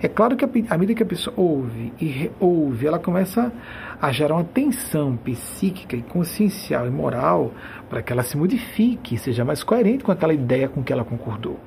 É 0.00 0.08
claro 0.08 0.36
que 0.36 0.44
à 0.44 0.78
medida 0.78 0.96
que 0.96 1.02
a 1.02 1.06
pessoa 1.06 1.34
ouve 1.36 1.92
e 2.00 2.06
reouve, 2.06 2.86
ela 2.86 2.98
começa 2.98 3.52
a 4.00 4.12
gerar 4.12 4.34
uma 4.34 4.44
tensão 4.44 5.16
psíquica 5.16 5.96
e 5.96 6.02
consciencial 6.02 6.86
e 6.86 6.90
moral 6.90 7.52
para 7.88 8.02
que 8.02 8.12
ela 8.12 8.22
se 8.22 8.36
modifique, 8.36 9.16
seja 9.16 9.44
mais 9.44 9.62
coerente 9.62 10.04
com 10.04 10.12
aquela 10.12 10.34
ideia 10.34 10.68
com 10.68 10.82
que 10.82 10.92
ela 10.92 11.04
concordou. 11.04 11.58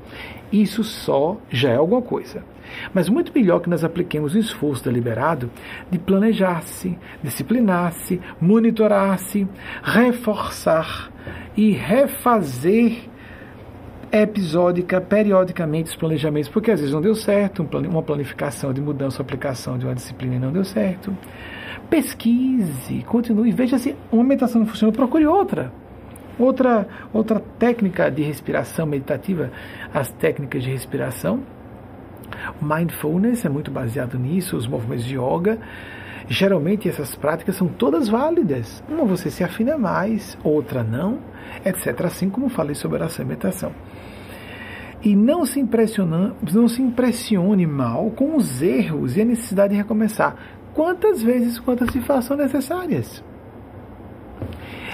Isso 0.51 0.83
só 0.83 1.37
já 1.49 1.69
é 1.69 1.75
alguma 1.75 2.01
coisa. 2.01 2.43
Mas 2.93 3.09
muito 3.09 3.31
melhor 3.33 3.59
que 3.59 3.69
nós 3.69 3.83
apliquemos 3.83 4.35
o 4.35 4.37
esforço 4.39 4.83
deliberado 4.83 5.49
de 5.89 5.97
planejar-se, 5.97 6.97
disciplinar-se, 7.23 8.21
monitorar-se, 8.39 9.47
reforçar 9.81 11.11
e 11.55 11.71
refazer 11.71 13.09
episódica, 14.11 14.99
periodicamente 14.99 15.89
os 15.89 15.95
planejamentos, 15.95 16.49
porque 16.49 16.71
às 16.71 16.79
vezes 16.79 16.93
não 16.93 17.01
deu 17.01 17.13
certo, 17.15 17.67
uma 17.89 18.01
planificação 18.01 18.73
de 18.73 18.81
mudança 18.81 19.21
aplicação 19.21 19.77
de 19.77 19.85
uma 19.85 19.93
disciplina 19.93 20.39
não 20.39 20.51
deu 20.51 20.65
certo. 20.65 21.15
Pesquise, 21.89 23.03
continue, 23.03 23.51
veja 23.51 23.77
se 23.77 23.95
uma 24.11 24.23
meditação 24.23 24.61
não 24.61 24.67
funciona, 24.67 24.91
procure 24.91 25.25
outra. 25.25 25.71
Outra, 26.39 26.87
outra 27.13 27.39
técnica 27.59 28.09
de 28.09 28.23
respiração 28.23 28.85
meditativa, 28.85 29.51
as 29.93 30.09
técnicas 30.13 30.63
de 30.63 30.71
respiração 30.71 31.43
Mindfulness 32.61 33.45
é 33.45 33.49
muito 33.49 33.71
baseado 33.71 34.17
nisso, 34.17 34.57
os 34.57 34.67
movimentos 34.67 35.05
de 35.05 35.15
yoga. 35.15 35.59
Geralmente 36.27 36.87
essas 36.87 37.15
práticas 37.15 37.55
são 37.55 37.67
todas 37.67 38.07
válidas. 38.07 38.83
Uma 38.87 39.03
você 39.03 39.31
se 39.31 39.43
afina 39.43 39.77
mais, 39.77 40.37
outra 40.43 40.83
não, 40.83 41.19
etc. 41.65 42.05
Assim 42.05 42.29
como 42.29 42.49
falei 42.49 42.75
sobre 42.75 42.97
oração 42.97 43.25
e 43.25 43.27
meditação. 43.27 43.71
E 45.01 45.15
não 45.15 45.45
se, 45.45 45.65
não 46.53 46.67
se 46.67 46.81
impressione 46.81 47.65
mal 47.65 48.11
com 48.11 48.35
os 48.35 48.61
erros 48.61 49.15
e 49.15 49.21
a 49.21 49.25
necessidade 49.25 49.71
de 49.71 49.77
recomeçar. 49.77 50.35
Quantas 50.73 51.23
vezes 51.23 51.57
quantas 51.59 51.89
se 51.91 52.01
façam 52.01 52.37
necessárias. 52.37 53.23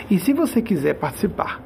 E 0.09 0.19
se 0.19 0.33
você 0.33 0.61
quiser 0.61 0.93
participar 0.95 1.61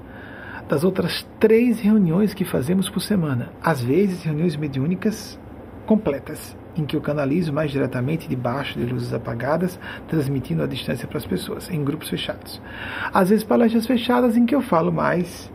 das 0.69 0.83
outras 0.83 1.27
três 1.39 1.79
reuniões 1.79 2.33
que 2.33 2.45
fazemos 2.45 2.89
por 2.89 3.01
semana, 3.01 3.49
às 3.61 3.81
vezes 3.81 4.23
reuniões 4.23 4.55
mediúnicas 4.55 5.37
completas, 5.85 6.55
em 6.77 6.85
que 6.85 6.95
eu 6.95 7.01
canalizo 7.01 7.51
mais 7.51 7.71
diretamente 7.71 8.29
debaixo 8.29 8.79
de 8.79 8.85
luzes 8.85 9.11
apagadas, 9.11 9.79
transmitindo 10.07 10.63
a 10.63 10.67
distância 10.67 11.07
para 11.07 11.17
as 11.17 11.25
pessoas, 11.25 11.69
em 11.69 11.83
grupos 11.83 12.07
fechados. 12.07 12.61
Às 13.11 13.29
vezes 13.29 13.43
palestras 13.43 13.87
fechadas 13.87 14.37
em 14.37 14.45
que 14.45 14.55
eu 14.55 14.61
falo 14.61 14.91
mais 14.91 15.51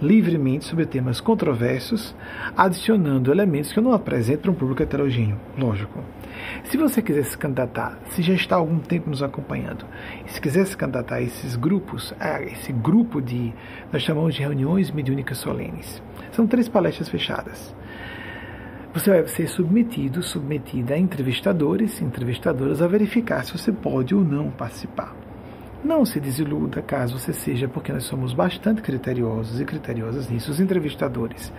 livremente 0.00 0.64
sobre 0.64 0.84
temas 0.84 1.20
controversos, 1.20 2.14
adicionando 2.56 3.30
elementos 3.32 3.72
que 3.72 3.78
eu 3.78 3.82
não 3.82 3.92
apresento 3.92 4.42
para 4.42 4.50
um 4.50 4.54
público 4.54 4.82
heterogêneo, 4.82 5.38
lógico. 5.56 6.02
Se 6.64 6.76
você 6.76 7.00
quiser 7.00 7.24
se 7.24 7.36
candidatar, 7.36 7.98
se 8.10 8.22
já 8.22 8.34
está 8.34 8.56
há 8.56 8.58
algum 8.58 8.78
tempo 8.78 9.08
nos 9.08 9.22
acompanhando, 9.22 9.86
se 10.28 10.40
quiser 10.40 10.66
se 10.66 10.76
candidatar 10.76 11.16
a 11.16 11.22
esses 11.22 11.56
grupos, 11.56 12.14
a 12.18 12.42
esse 12.42 12.72
grupo 12.72 13.20
de, 13.20 13.52
nós 13.92 14.02
chamamos 14.02 14.34
de 14.34 14.40
reuniões 14.40 14.90
mediúnicas 14.90 15.38
solenes, 15.38 16.02
são 16.32 16.46
três 16.46 16.68
palestras 16.68 17.08
fechadas. 17.08 17.74
Você 18.94 19.10
vai 19.10 19.26
ser 19.28 19.46
submetido, 19.46 20.22
submetida 20.22 20.94
a 20.94 20.98
entrevistadores, 20.98 22.00
entrevistadoras 22.00 22.80
a 22.80 22.86
verificar 22.86 23.44
se 23.44 23.52
você 23.52 23.70
pode 23.70 24.14
ou 24.14 24.24
não 24.24 24.50
participar. 24.50 25.25
Não 25.84 26.04
se 26.04 26.18
desiluda 26.18 26.82
caso 26.82 27.18
você 27.18 27.32
seja, 27.32 27.68
porque 27.68 27.92
nós 27.92 28.04
somos 28.04 28.32
bastante 28.32 28.82
criteriosos 28.82 29.60
e 29.60 29.64
criteriosas 29.64 30.28
nisso. 30.28 30.50
Os 30.50 30.58
entrevistadores 30.58 31.52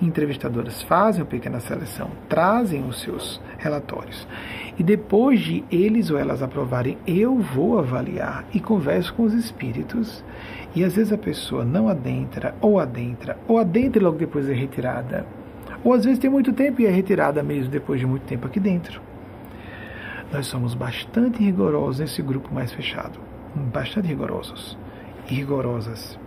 e 0.00 0.06
entrevistadoras 0.06 0.82
fazem 0.82 1.22
uma 1.22 1.28
pequena 1.28 1.58
seleção, 1.58 2.10
trazem 2.28 2.86
os 2.86 3.00
seus 3.00 3.40
relatórios. 3.58 4.26
E 4.78 4.82
depois 4.82 5.40
de 5.40 5.64
eles 5.70 6.10
ou 6.10 6.18
elas 6.18 6.42
aprovarem, 6.42 6.98
eu 7.06 7.38
vou 7.38 7.78
avaliar 7.78 8.44
e 8.52 8.60
converso 8.60 9.14
com 9.14 9.24
os 9.24 9.34
espíritos. 9.34 10.22
E 10.74 10.84
às 10.84 10.94
vezes 10.94 11.12
a 11.12 11.18
pessoa 11.18 11.64
não 11.64 11.88
adentra, 11.88 12.54
ou 12.60 12.78
adentra, 12.78 13.36
ou 13.48 13.58
adentra 13.58 14.00
e 14.00 14.04
logo 14.04 14.18
depois 14.18 14.48
é 14.48 14.54
retirada 14.54 15.26
ou 15.84 15.92
às 15.92 16.04
vezes 16.04 16.18
tem 16.18 16.30
muito 16.30 16.52
tempo 16.52 16.80
e 16.80 16.86
é 16.86 16.90
retirada 16.90 17.42
mesmo 17.42 17.70
depois 17.70 17.98
de 17.98 18.06
muito 18.06 18.22
tempo 18.22 18.46
aqui 18.46 18.60
dentro. 18.60 19.00
Nós 20.32 20.46
somos 20.46 20.74
bastante 20.74 21.42
rigorosos 21.42 22.00
nesse 22.00 22.22
grupo 22.22 22.54
mais 22.54 22.72
fechado. 22.72 23.31
Bastante 23.54 24.08
rigorosos 24.08 24.78
e 25.30 25.34
rigorosas. 25.34 26.18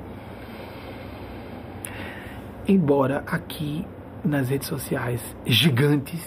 Embora 2.67 3.23
aqui 3.27 3.85
nas 4.23 4.49
redes 4.49 4.67
sociais 4.67 5.21
gigantes 5.45 6.23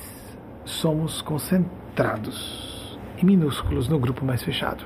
somos 0.65 1.23
concentrados 1.23 2.99
e 3.17 3.25
minúsculos 3.25 3.89
no 3.89 3.99
grupo 3.99 4.25
mais 4.25 4.43
fechado. 4.43 4.85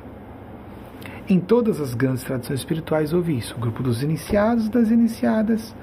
Em 1.28 1.38
todas 1.38 1.80
as 1.80 1.94
grandes 1.94 2.24
tradições 2.24 2.60
espirituais 2.60 3.12
houve 3.12 3.36
isso: 3.36 3.54
o 3.54 3.58
grupo 3.58 3.82
dos 3.82 4.02
iniciados, 4.02 4.68
das 4.68 4.90
iniciadas, 4.90 5.74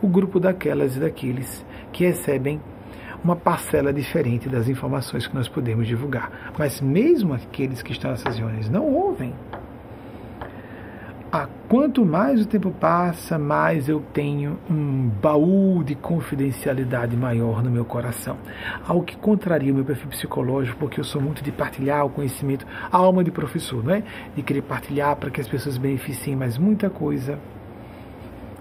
o 0.00 0.06
grupo 0.06 0.38
daquelas 0.38 0.96
e 0.96 1.00
daqueles 1.00 1.64
que 1.92 2.04
recebem 2.04 2.60
uma 3.24 3.34
parcela 3.34 3.92
diferente 3.92 4.48
das 4.48 4.68
informações 4.68 5.26
que 5.26 5.34
nós 5.34 5.48
podemos 5.48 5.86
divulgar. 5.86 6.52
Mas 6.58 6.80
mesmo 6.80 7.34
aqueles 7.34 7.82
que 7.82 7.92
estão 7.92 8.10
nessas 8.10 8.38
reuniões 8.38 8.68
não 8.68 8.84
ouvem. 8.86 9.34
Ah, 11.32 11.48
quanto 11.68 12.06
mais 12.06 12.40
o 12.40 12.46
tempo 12.46 12.70
passa, 12.70 13.36
mais 13.36 13.88
eu 13.88 14.00
tenho 14.12 14.56
um 14.70 15.08
baú 15.08 15.82
de 15.82 15.96
confidencialidade 15.96 17.16
maior 17.16 17.64
no 17.64 17.70
meu 17.70 17.84
coração. 17.84 18.36
Algo 18.86 19.04
que 19.04 19.16
contraria 19.16 19.72
o 19.72 19.74
meu 19.74 19.84
perfil 19.84 20.08
psicológico, 20.08 20.78
porque 20.78 21.00
eu 21.00 21.04
sou 21.04 21.20
muito 21.20 21.42
de 21.42 21.50
partilhar 21.50 22.06
o 22.06 22.10
conhecimento, 22.10 22.64
a 22.92 22.96
alma 22.96 23.24
de 23.24 23.32
professor, 23.32 23.82
não 23.82 23.94
é? 23.94 24.04
De 24.36 24.42
querer 24.42 24.62
partilhar 24.62 25.16
para 25.16 25.28
que 25.28 25.40
as 25.40 25.48
pessoas 25.48 25.76
beneficiem, 25.76 26.36
mas 26.36 26.56
muita 26.56 26.88
coisa 26.88 27.40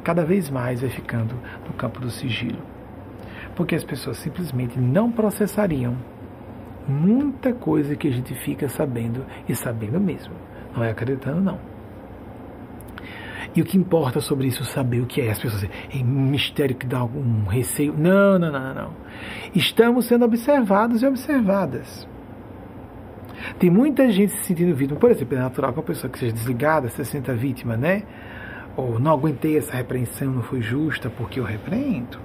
cada 0.04 0.26
vez 0.26 0.50
mais 0.50 0.82
vai 0.82 0.90
ficando 0.90 1.36
no 1.68 1.74
campo 1.74 2.00
do 2.00 2.10
sigilo. 2.10 2.60
Porque 3.56 3.76
as 3.76 3.84
pessoas 3.84 4.18
simplesmente 4.18 4.80
não 4.80 5.12
processariam 5.12 5.96
muita 6.88 7.54
coisa 7.54 7.96
que 7.96 8.08
a 8.08 8.12
gente 8.12 8.34
fica 8.34 8.68
sabendo 8.68 9.24
e 9.48 9.56
sabendo 9.56 10.00
mesmo. 10.00 10.34
Não 10.76 10.84
é 10.84 10.90
acreditando, 10.90 11.42
não. 11.42 11.75
E 13.56 13.62
o 13.62 13.66
que 13.66 13.78
importa 13.78 14.20
sobre 14.20 14.48
isso 14.48 14.64
saber 14.66 15.02
o 15.02 15.06
que 15.06 15.22
é. 15.22 15.32
As 15.32 15.40
pessoas 15.40 15.62
dizem, 15.62 15.76
é 15.94 16.04
um 16.04 16.30
mistério 16.30 16.76
que 16.76 16.86
dá 16.86 17.00
algum 17.00 17.46
receio. 17.46 17.94
Não, 17.98 18.38
não, 18.40 18.52
não, 18.52 18.74
não. 18.74 18.94
Estamos 19.54 20.06
sendo 20.06 20.26
observados 20.26 21.02
e 21.02 21.06
observadas. 21.06 22.08
Tem 23.60 23.70
muita 23.70 24.10
gente 24.12 24.32
se 24.32 24.46
sentindo 24.46 24.76
vítima. 24.76 25.00
Por 25.00 25.12
exemplo, 25.12 25.38
é 25.38 25.42
natural 25.42 25.74
que 25.74 25.80
uma 25.80 25.86
pessoa 25.86 26.12
que 26.12 26.18
seja 26.18 26.34
desligada 26.34 26.90
se 26.90 27.06
sinta 27.06 27.34
vítima, 27.34 27.78
né? 27.78 28.04
ou 28.76 29.00
não 29.00 29.12
aguentei 29.12 29.58
essa 29.58 29.76
repreensão, 29.76 30.32
não 30.32 30.44
foi 30.44 30.62
justa 30.62 31.10
porque 31.10 31.40
eu 31.40 31.44
repreendo. 31.44 32.20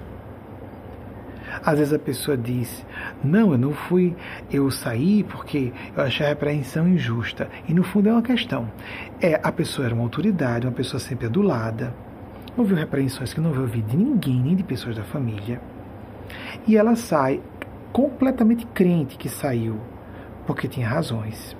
Às 1.63 1.77
vezes 1.77 1.93
a 1.93 1.99
pessoa 1.99 2.35
diz: 2.35 2.85
Não, 3.23 3.51
eu 3.51 3.57
não 3.57 3.73
fui, 3.73 4.15
eu 4.51 4.69
saí 4.71 5.23
porque 5.23 5.71
eu 5.95 6.03
achei 6.03 6.25
a 6.25 6.29
repreensão 6.29 6.87
injusta. 6.87 7.49
E 7.67 7.73
no 7.73 7.83
fundo 7.83 8.09
é 8.09 8.11
uma 8.11 8.21
questão. 8.21 8.69
É, 9.21 9.39
a 9.41 9.51
pessoa 9.51 9.85
era 9.85 9.93
uma 9.93 10.03
autoridade, 10.03 10.65
uma 10.65 10.73
pessoa 10.73 10.99
sempre 10.99 11.27
adulada, 11.27 11.93
ouviu 12.57 12.75
repreensões 12.75 13.33
que 13.33 13.39
não 13.39 13.51
veio 13.51 13.63
ouvir 13.63 13.83
de 13.83 13.95
ninguém, 13.95 14.41
nem 14.41 14.55
de 14.55 14.63
pessoas 14.63 14.95
da 14.95 15.03
família. 15.03 15.61
E 16.67 16.75
ela 16.75 16.95
sai 16.95 17.41
completamente 17.91 18.65
crente 18.67 19.17
que 19.17 19.29
saiu 19.29 19.79
porque 20.47 20.67
tinha 20.67 20.87
razões. 20.87 21.55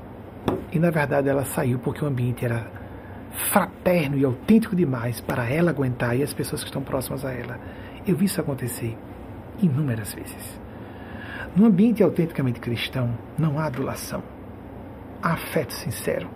E 0.71 0.79
na 0.79 0.89
verdade 0.89 1.29
ela 1.29 1.45
saiu 1.45 1.77
porque 1.77 2.03
o 2.03 2.07
ambiente 2.07 2.43
era 2.43 2.65
fraterno 3.51 4.17
e 4.17 4.25
autêntico 4.25 4.75
demais 4.75 5.21
para 5.21 5.47
ela 5.47 5.69
aguentar 5.69 6.17
e 6.17 6.23
as 6.23 6.33
pessoas 6.33 6.63
que 6.63 6.69
estão 6.69 6.81
próximas 6.81 7.23
a 7.23 7.31
ela. 7.31 7.59
Eu 8.05 8.15
vi 8.15 8.25
isso 8.25 8.41
acontecer 8.41 8.97
inúmeras 9.61 10.13
vezes. 10.13 10.59
No 11.55 11.65
ambiente 11.65 12.01
autenticamente 12.01 12.59
cristão, 12.59 13.17
não 13.37 13.59
há 13.59 13.65
adulação. 13.65 14.23
Há 15.21 15.33
afeto 15.33 15.73
sincero. 15.73 16.29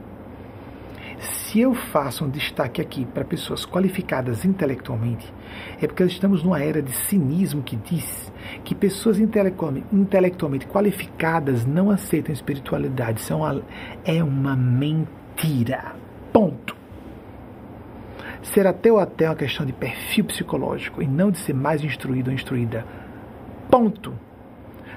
Se 1.20 1.62
eu 1.62 1.74
faço 1.74 2.26
um 2.26 2.30
destaque 2.30 2.82
aqui 2.82 3.06
para 3.06 3.24
pessoas 3.24 3.66
qualificadas 3.66 4.44
intelectualmente, 4.44 5.34
é 5.82 5.88
porque 5.88 6.04
estamos 6.04 6.44
numa 6.44 6.62
era 6.62 6.82
de 6.82 6.92
cinismo 6.92 7.64
que 7.64 7.78
diz 7.78 8.32
que 8.64 8.76
pessoas 8.76 9.18
intelectualmente, 9.18 10.68
qualificadas 10.68 11.66
não 11.66 11.90
aceitam 11.90 12.34
espiritualidade. 12.34 13.24
É 13.32 13.36
uma, 13.36 13.62
é 14.04 14.24
uma 14.24 14.56
mentira. 14.56 15.96
Ponto. 16.34 16.76
Ser 18.42 18.68
ateu 18.68 19.00
até 19.00 19.26
é 19.26 19.30
uma 19.30 19.36
questão 19.36 19.66
de 19.66 19.74
perfil 19.74 20.26
psicológico 20.26 21.02
e 21.02 21.08
não 21.08 21.32
de 21.32 21.40
ser 21.40 21.54
mais 21.54 21.84
instruído 21.84 22.28
ou 22.28 22.34
instruída. 22.34 22.86
Ponto. 23.76 24.14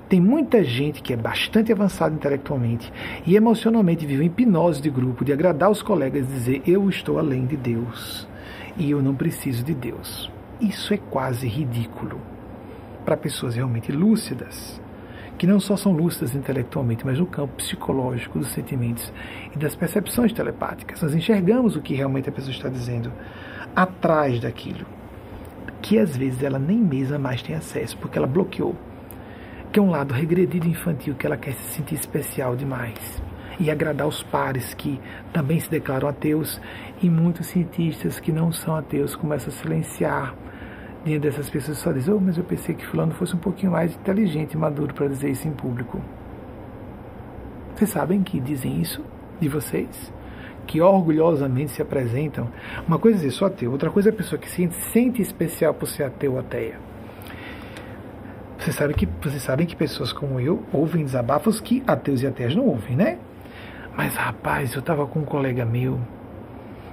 Tem 0.08 0.20
muita 0.20 0.62
gente 0.62 1.02
que 1.02 1.12
é 1.12 1.16
bastante 1.16 1.72
avançada 1.72 2.14
intelectualmente 2.14 2.92
e 3.26 3.34
emocionalmente 3.34 4.06
vive 4.06 4.22
em 4.22 4.26
hipnose 4.26 4.80
de 4.80 4.88
grupo, 4.88 5.24
de 5.24 5.32
agradar 5.32 5.68
os 5.68 5.82
colegas 5.82 6.24
e 6.24 6.32
dizer 6.32 6.62
eu 6.64 6.88
estou 6.88 7.18
além 7.18 7.44
de 7.44 7.56
Deus 7.56 8.28
e 8.76 8.88
eu 8.88 9.02
não 9.02 9.16
preciso 9.16 9.64
de 9.64 9.74
Deus. 9.74 10.30
Isso 10.60 10.94
é 10.94 10.96
quase 10.96 11.48
ridículo 11.48 12.20
para 13.04 13.16
pessoas 13.16 13.56
realmente 13.56 13.90
lúcidas, 13.90 14.80
que 15.36 15.44
não 15.44 15.58
só 15.58 15.76
são 15.76 15.90
lúcidas 15.90 16.36
intelectualmente, 16.36 17.04
mas 17.04 17.18
no 17.18 17.26
campo 17.26 17.54
psicológico 17.54 18.38
dos 18.38 18.52
sentimentos 18.52 19.12
e 19.56 19.58
das 19.58 19.74
percepções 19.74 20.32
telepáticas. 20.32 21.02
Nós 21.02 21.16
enxergamos 21.16 21.74
o 21.74 21.82
que 21.82 21.96
realmente 21.96 22.28
a 22.28 22.32
pessoa 22.32 22.52
está 22.52 22.68
dizendo 22.68 23.12
atrás 23.74 24.38
daquilo, 24.38 24.86
que 25.82 25.98
às 25.98 26.16
vezes 26.16 26.42
ela 26.42 26.58
nem 26.58 26.78
mesma 26.78 27.18
mais 27.18 27.42
tem 27.42 27.54
acesso, 27.54 27.96
porque 27.98 28.18
ela 28.18 28.26
bloqueou. 28.26 28.74
Que 29.72 29.78
é 29.78 29.82
um 29.82 29.90
lado 29.90 30.14
regredido 30.14 30.66
infantil, 30.66 31.14
que 31.14 31.26
ela 31.26 31.36
quer 31.36 31.52
se 31.52 31.74
sentir 31.74 31.94
especial 31.94 32.56
demais 32.56 33.22
e 33.60 33.70
agradar 33.70 34.06
os 34.06 34.22
pares 34.22 34.72
que 34.72 35.00
também 35.32 35.58
se 35.58 35.70
declaram 35.70 36.08
ateus, 36.08 36.60
e 37.02 37.10
muitos 37.10 37.46
cientistas 37.46 38.20
que 38.20 38.30
não 38.30 38.52
são 38.52 38.76
ateus 38.76 39.16
começam 39.16 39.48
a 39.48 39.56
silenciar 39.56 40.34
diante 41.04 41.22
dessas 41.22 41.48
pessoas 41.48 41.78
só 41.78 41.92
dizem, 41.92 42.14
oh, 42.14 42.20
mas 42.20 42.36
eu 42.36 42.44
pensei 42.44 42.74
que 42.74 42.86
fulano 42.86 43.12
fosse 43.12 43.34
um 43.34 43.38
pouquinho 43.38 43.72
mais 43.72 43.94
inteligente 43.94 44.52
e 44.52 44.56
maduro 44.56 44.92
para 44.94 45.08
dizer 45.08 45.30
isso 45.30 45.48
em 45.48 45.52
público. 45.52 46.00
Vocês 47.74 47.90
sabem 47.90 48.22
que 48.22 48.40
dizem 48.40 48.80
isso 48.80 49.04
de 49.40 49.48
vocês? 49.48 50.12
Que 50.68 50.82
orgulhosamente 50.82 51.72
se 51.72 51.80
apresentam. 51.80 52.46
Uma 52.86 52.98
coisa 52.98 53.16
é 53.16 53.20
dizer, 53.22 53.30
sou 53.30 53.48
ateu, 53.48 53.72
outra 53.72 53.90
coisa 53.90 54.10
é 54.10 54.12
a 54.12 54.14
pessoa 54.14 54.38
que 54.38 54.50
se 54.50 54.70
sente 54.92 55.22
especial 55.22 55.72
por 55.72 55.88
ser 55.88 56.02
ateu 56.04 56.34
ou 56.34 56.38
ateia. 56.38 56.78
Vocês 58.58 58.76
sabem 58.76 58.94
que, 58.94 59.08
vocês 59.22 59.42
sabem 59.42 59.66
que 59.66 59.74
pessoas 59.74 60.12
como 60.12 60.38
eu 60.38 60.62
ouvem 60.70 61.04
desabafos 61.04 61.58
que 61.58 61.82
ateus 61.86 62.20
e 62.22 62.26
ateias 62.26 62.54
não 62.54 62.66
ouvem, 62.66 62.94
né? 62.94 63.18
Mas 63.96 64.14
rapaz, 64.14 64.74
eu 64.74 64.80
estava 64.80 65.06
com 65.06 65.20
um 65.20 65.24
colega 65.24 65.64
meu. 65.64 65.98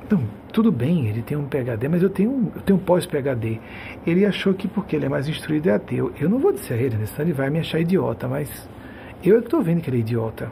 Não, 0.10 0.24
tudo 0.54 0.72
bem, 0.72 1.08
ele 1.08 1.22
tem 1.22 1.36
um 1.36 1.46
PhD, 1.46 1.90
mas 1.90 2.02
eu 2.02 2.10
tenho, 2.10 2.52
eu 2.56 2.62
tenho 2.62 2.80
um 2.80 2.82
pós-PhD. 2.82 3.60
Ele 4.08 4.26
achou 4.26 4.54
que 4.54 4.70
porque 4.70 4.96
ele 4.96 5.08
é 5.08 5.10
mais 5.10 5.28
instruído 5.28 5.68
é 5.68 5.74
ateu. 5.74 6.14
Eu 6.18 6.30
não 6.30 6.40
vou 6.40 6.54
dizer 6.54 6.76
a 6.76 6.78
ele, 6.78 6.96
né? 6.96 7.06
senão 7.08 7.26
ele 7.26 7.34
vai 7.34 7.50
me 7.50 7.60
achar 7.60 7.80
idiota, 7.82 8.26
mas 8.26 8.70
eu 9.22 9.36
é 9.36 9.40
estou 9.40 9.62
vendo 9.62 9.82
que 9.82 9.90
ele 9.90 9.98
é 9.98 10.00
idiota. 10.00 10.50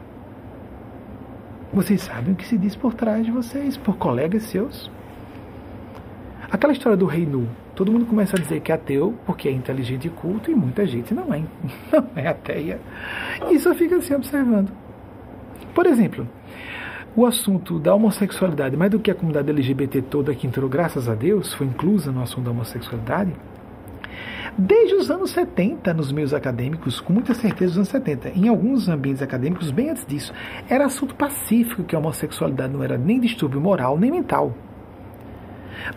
Vocês 1.74 2.02
sabem 2.02 2.34
o 2.34 2.36
que 2.36 2.46
se 2.46 2.56
diz 2.56 2.76
por 2.76 2.94
trás 2.94 3.26
de 3.26 3.32
vocês, 3.32 3.76
por 3.76 3.96
colegas 3.96 4.44
seus. 4.44 4.88
Aquela 6.48 6.72
história 6.72 6.96
do 6.96 7.04
rei 7.04 7.26
nu. 7.26 7.48
Todo 7.74 7.90
mundo 7.90 8.06
começa 8.06 8.36
a 8.36 8.40
dizer 8.40 8.60
que 8.60 8.70
é 8.70 8.76
ateu 8.76 9.12
porque 9.26 9.48
é 9.48 9.50
inteligente 9.50 10.06
e 10.06 10.10
culto 10.10 10.52
e 10.52 10.54
muita 10.54 10.86
gente 10.86 11.12
não 11.12 11.34
é, 11.34 11.42
não 11.92 12.06
é 12.14 12.28
ateia. 12.28 12.80
E 13.50 13.58
só 13.58 13.74
fica 13.74 13.96
assim 13.96 14.14
observando. 14.14 14.70
Por 15.74 15.86
exemplo, 15.86 16.28
o 17.16 17.26
assunto 17.26 17.80
da 17.80 17.92
homossexualidade, 17.92 18.76
mais 18.76 18.92
do 18.92 19.00
que 19.00 19.10
a 19.10 19.14
comunidade 19.14 19.50
LGBT 19.50 20.02
toda 20.02 20.32
que 20.32 20.46
entrou, 20.46 20.70
graças 20.70 21.08
a 21.08 21.14
Deus, 21.16 21.52
foi 21.54 21.66
inclusa 21.66 22.12
no 22.12 22.22
assunto 22.22 22.44
da 22.44 22.52
homossexualidade, 22.52 23.34
desde 24.56 24.94
os 24.94 25.10
anos 25.10 25.30
70 25.32 25.92
nos 25.94 26.12
meios 26.12 26.32
acadêmicos, 26.32 27.00
com 27.00 27.12
muita 27.12 27.34
certeza 27.34 27.72
os 27.72 27.76
anos 27.78 27.88
70, 27.88 28.30
em 28.30 28.48
alguns 28.48 28.88
ambientes 28.88 29.22
acadêmicos, 29.22 29.70
bem 29.70 29.90
antes 29.90 30.06
disso, 30.06 30.32
era 30.68 30.86
assunto 30.86 31.14
pacífico 31.14 31.84
que 31.84 31.94
a 31.94 31.98
homossexualidade 31.98 32.72
não 32.72 32.82
era 32.82 32.96
nem 32.96 33.20
distúrbio 33.20 33.60
moral 33.60 33.98
nem 33.98 34.10
mental. 34.10 34.52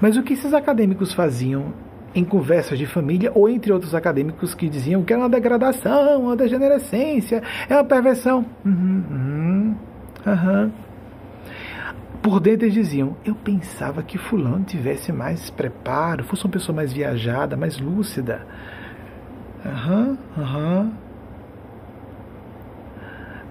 Mas 0.02 0.18
o 0.18 0.24
que 0.24 0.34
esses 0.34 0.54
acadêmicos 0.54 1.14
faziam 1.14 1.74
em 2.16 2.24
conversas 2.24 2.80
de 2.80 2.86
família 2.86 3.32
ou 3.36 3.48
entre 3.48 3.72
outros 3.72 3.94
acadêmicos 3.94 4.56
que 4.56 4.68
diziam 4.68 5.04
que 5.04 5.14
era 5.14 5.22
uma 5.22 5.30
degradação, 5.30 6.24
uma 6.24 6.36
degenerescência, 6.36 7.44
é 7.70 7.74
uma 7.76 7.84
perversão. 7.84 8.46
Uhum, 8.66 9.04
uhum, 9.12 9.76
uhum. 10.26 10.72
Por 12.28 12.42
dentro 12.42 12.66
eles 12.66 12.74
diziam: 12.74 13.16
Eu 13.24 13.34
pensava 13.34 14.04
que 14.04 14.18
Fulano 14.18 14.66
tivesse 14.66 15.14
mais 15.14 15.50
preparo, 15.50 16.26
fosse 16.26 16.44
uma 16.44 16.52
pessoa 16.52 16.76
mais 16.76 16.92
viajada, 16.92 17.56
mais 17.56 17.80
lúcida. 17.80 18.46
Aham, 19.66 20.18
aham. 20.38 20.92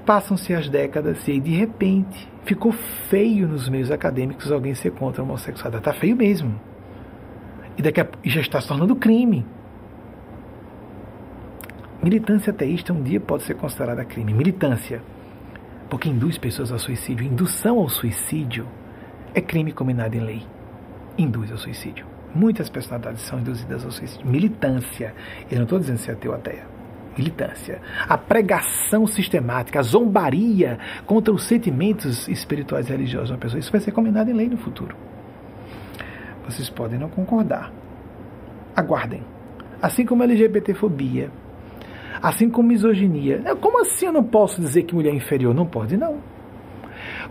Passam-se 0.04 0.52
as 0.52 0.68
décadas 0.68 1.26
e 1.26 1.40
de 1.40 1.52
repente 1.52 2.28
ficou 2.44 2.70
feio 3.08 3.48
nos 3.48 3.66
meios 3.66 3.90
acadêmicos 3.90 4.52
alguém 4.52 4.74
ser 4.74 4.90
contra 4.90 5.22
a 5.22 5.24
homossexualidade. 5.24 5.80
Está 5.80 5.94
feio 5.98 6.14
mesmo. 6.14 6.60
E 7.78 7.82
daqui 7.82 8.02
a, 8.02 8.06
já 8.24 8.42
está 8.42 8.60
se 8.60 8.68
tornando 8.68 8.94
crime. 8.94 9.46
Militância 12.02 12.50
ateísta 12.50 12.92
um 12.92 13.02
dia 13.02 13.20
pode 13.20 13.44
ser 13.44 13.54
considerada 13.54 14.04
crime. 14.04 14.34
Militância, 14.34 15.00
porque 15.88 16.08
induz 16.08 16.38
pessoas 16.38 16.72
ao 16.72 16.78
suicídio. 16.78 17.24
Indução 17.24 17.78
ao 17.78 17.88
suicídio 17.88 18.66
é 19.34 19.40
crime 19.40 19.72
combinado 19.72 20.16
em 20.16 20.20
lei. 20.20 20.46
Induz 21.16 21.50
ao 21.50 21.58
suicídio. 21.58 22.06
Muitas 22.34 22.68
personalidades 22.68 23.22
são 23.22 23.38
induzidas 23.38 23.84
ao 23.84 23.90
suicídio. 23.90 24.26
Militância. 24.26 25.14
Eu 25.50 25.56
não 25.56 25.64
estou 25.64 25.78
dizendo 25.78 25.98
se 25.98 26.10
é 26.10 26.12
ateu 26.12 26.32
ou 26.32 26.36
ateia 26.36 26.76
militância, 27.16 27.80
a 28.06 28.18
pregação 28.18 29.06
sistemática, 29.06 29.80
a 29.80 29.82
zombaria 29.82 30.78
contra 31.06 31.32
os 31.32 31.44
sentimentos 31.44 32.28
espirituais 32.28 32.88
e 32.88 32.92
religiosos 32.92 33.28
de 33.28 33.32
uma 33.32 33.38
pessoa. 33.38 33.58
Isso 33.58 33.72
vai 33.72 33.80
ser 33.80 33.92
combinado 33.92 34.30
em 34.30 34.34
lei 34.34 34.48
no 34.48 34.58
futuro. 34.58 34.94
Vocês 36.44 36.68
podem 36.68 36.98
não 36.98 37.08
concordar. 37.08 37.72
Aguardem. 38.74 39.22
Assim 39.80 40.04
como 40.04 40.22
a 40.22 40.26
LGBTfobia, 40.26 41.30
assim 42.22 42.48
como 42.48 42.68
misoginia. 42.68 43.42
Como 43.60 43.80
assim 43.80 44.06
eu 44.06 44.12
não 44.12 44.24
posso 44.24 44.60
dizer 44.60 44.82
que 44.82 44.94
mulher 44.94 45.12
é 45.12 45.16
inferior? 45.16 45.54
Não 45.54 45.66
pode, 45.66 45.96
não. 45.96 46.18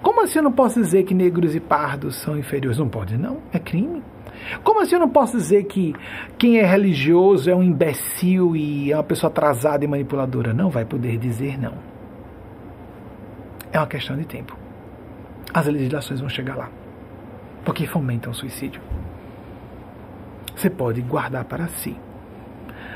Como 0.02 0.22
assim 0.22 0.40
eu 0.40 0.44
não 0.44 0.52
posso 0.52 0.80
dizer 0.80 1.04
que 1.04 1.14
negros 1.14 1.56
e 1.56 1.60
pardos 1.60 2.16
são 2.18 2.38
inferiores? 2.38 2.78
Não 2.78 2.88
pode, 2.88 3.18
não. 3.18 3.40
É 3.52 3.60
crime. 3.60 4.04
Como 4.64 4.82
assim 4.82 4.96
eu 4.96 5.00
não 5.00 5.10
posso 5.10 5.38
dizer 5.38 5.64
que 5.66 5.96
quem 6.38 6.60
é 6.60 6.66
religioso 6.66 7.50
é 7.50 7.56
um 7.56 7.64
imbecil 7.64 8.56
e 8.56 8.92
é 8.92 8.96
uma 8.96 9.04
pessoa 9.04 9.30
atrasada 9.30 9.84
e 9.84 9.88
manipuladora? 9.88 10.54
Não 10.54 10.70
vai 10.70 10.86
poder 10.86 11.18
dizer 11.18 11.60
não. 11.60 11.74
É 13.72 13.80
uma 13.80 13.88
questão 13.88 14.16
de 14.16 14.26
tempo. 14.26 14.58
As 15.54 15.66
legislações 15.68 16.20
vão 16.20 16.30
chegar 16.30 16.56
lá. 16.56 16.70
Porque 17.64 17.88
fomentam 17.88 18.32
o 18.32 18.36
suicídio. 18.36 18.82
Você 20.56 20.70
pode 20.70 21.02
guardar 21.02 21.46
para 21.46 21.68
si. 21.68 21.98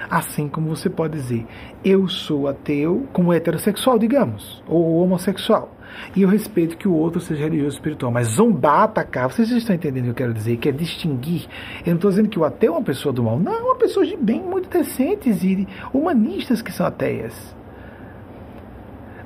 Assim 0.09 0.47
como 0.47 0.75
você 0.75 0.89
pode 0.89 1.13
dizer, 1.13 1.45
eu 1.85 2.07
sou 2.07 2.47
ateu 2.47 3.07
como 3.13 3.31
heterossexual, 3.31 3.99
digamos, 3.99 4.63
ou 4.67 4.97
homossexual. 5.03 5.75
E 6.15 6.21
eu 6.21 6.29
respeito 6.29 6.77
que 6.77 6.87
o 6.87 6.93
outro 6.93 7.19
seja 7.19 7.43
religioso 7.43 7.77
espiritual. 7.77 8.11
Mas 8.11 8.29
zombar, 8.29 8.83
atacar, 8.83 9.31
vocês 9.31 9.49
estão 9.51 9.75
entendendo 9.75 10.03
o 10.03 10.05
que 10.05 10.09
eu 10.11 10.27
quero 10.27 10.33
dizer? 10.33 10.57
Que 10.57 10.69
é 10.69 10.71
distinguir. 10.71 11.47
Eu 11.85 11.91
não 11.91 11.95
estou 11.95 12.09
dizendo 12.09 12.29
que 12.29 12.39
o 12.39 12.45
ateu 12.45 12.73
é 12.73 12.77
uma 12.77 12.83
pessoa 12.83 13.13
do 13.13 13.23
mal. 13.23 13.39
Não, 13.39 13.53
é 13.53 13.61
uma 13.61 13.75
pessoa 13.75 14.05
de 14.05 14.15
bem, 14.17 14.41
muito 14.41 14.69
decentes 14.69 15.43
e 15.43 15.67
humanistas 15.93 16.61
que 16.61 16.71
são 16.71 16.85
ateias. 16.85 17.55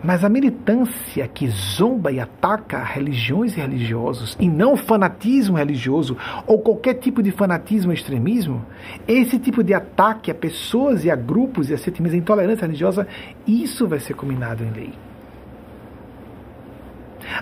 Mas 0.04 0.24
a 0.24 0.30
militância 0.30 1.26
que 1.30 1.48
zomba 1.48 2.12
e 2.12 2.20
ataca 2.20 2.84
religiões 2.84 3.56
e 3.56 3.62
religiosos, 3.62 4.36
e 4.38 4.50
não 4.50 4.76
fanatismo 4.76 5.56
religioso 5.56 6.18
ou 6.46 6.60
qualquer 6.60 6.96
tipo 6.96 7.24
de 7.24 7.32
fanatismo 7.32 7.92
ou 7.92 7.94
extremismo, 7.94 8.66
esse 9.08 9.40
tipo 9.40 9.64
de 9.64 9.74
ataque 9.74 10.30
a 10.30 10.36
pessoas 10.36 11.06
e 11.06 11.12
a 11.12 11.16
grupos 11.16 11.70
e 11.70 11.74
a 11.74 11.78
sentimentos, 11.78 12.16
a 12.16 12.18
intolerância 12.18 12.66
religiosa, 12.66 13.08
isso 13.48 13.88
vai 13.88 14.00
ser 14.00 14.14
combinado 14.14 14.64
em 14.64 14.72
lei. 14.72 14.94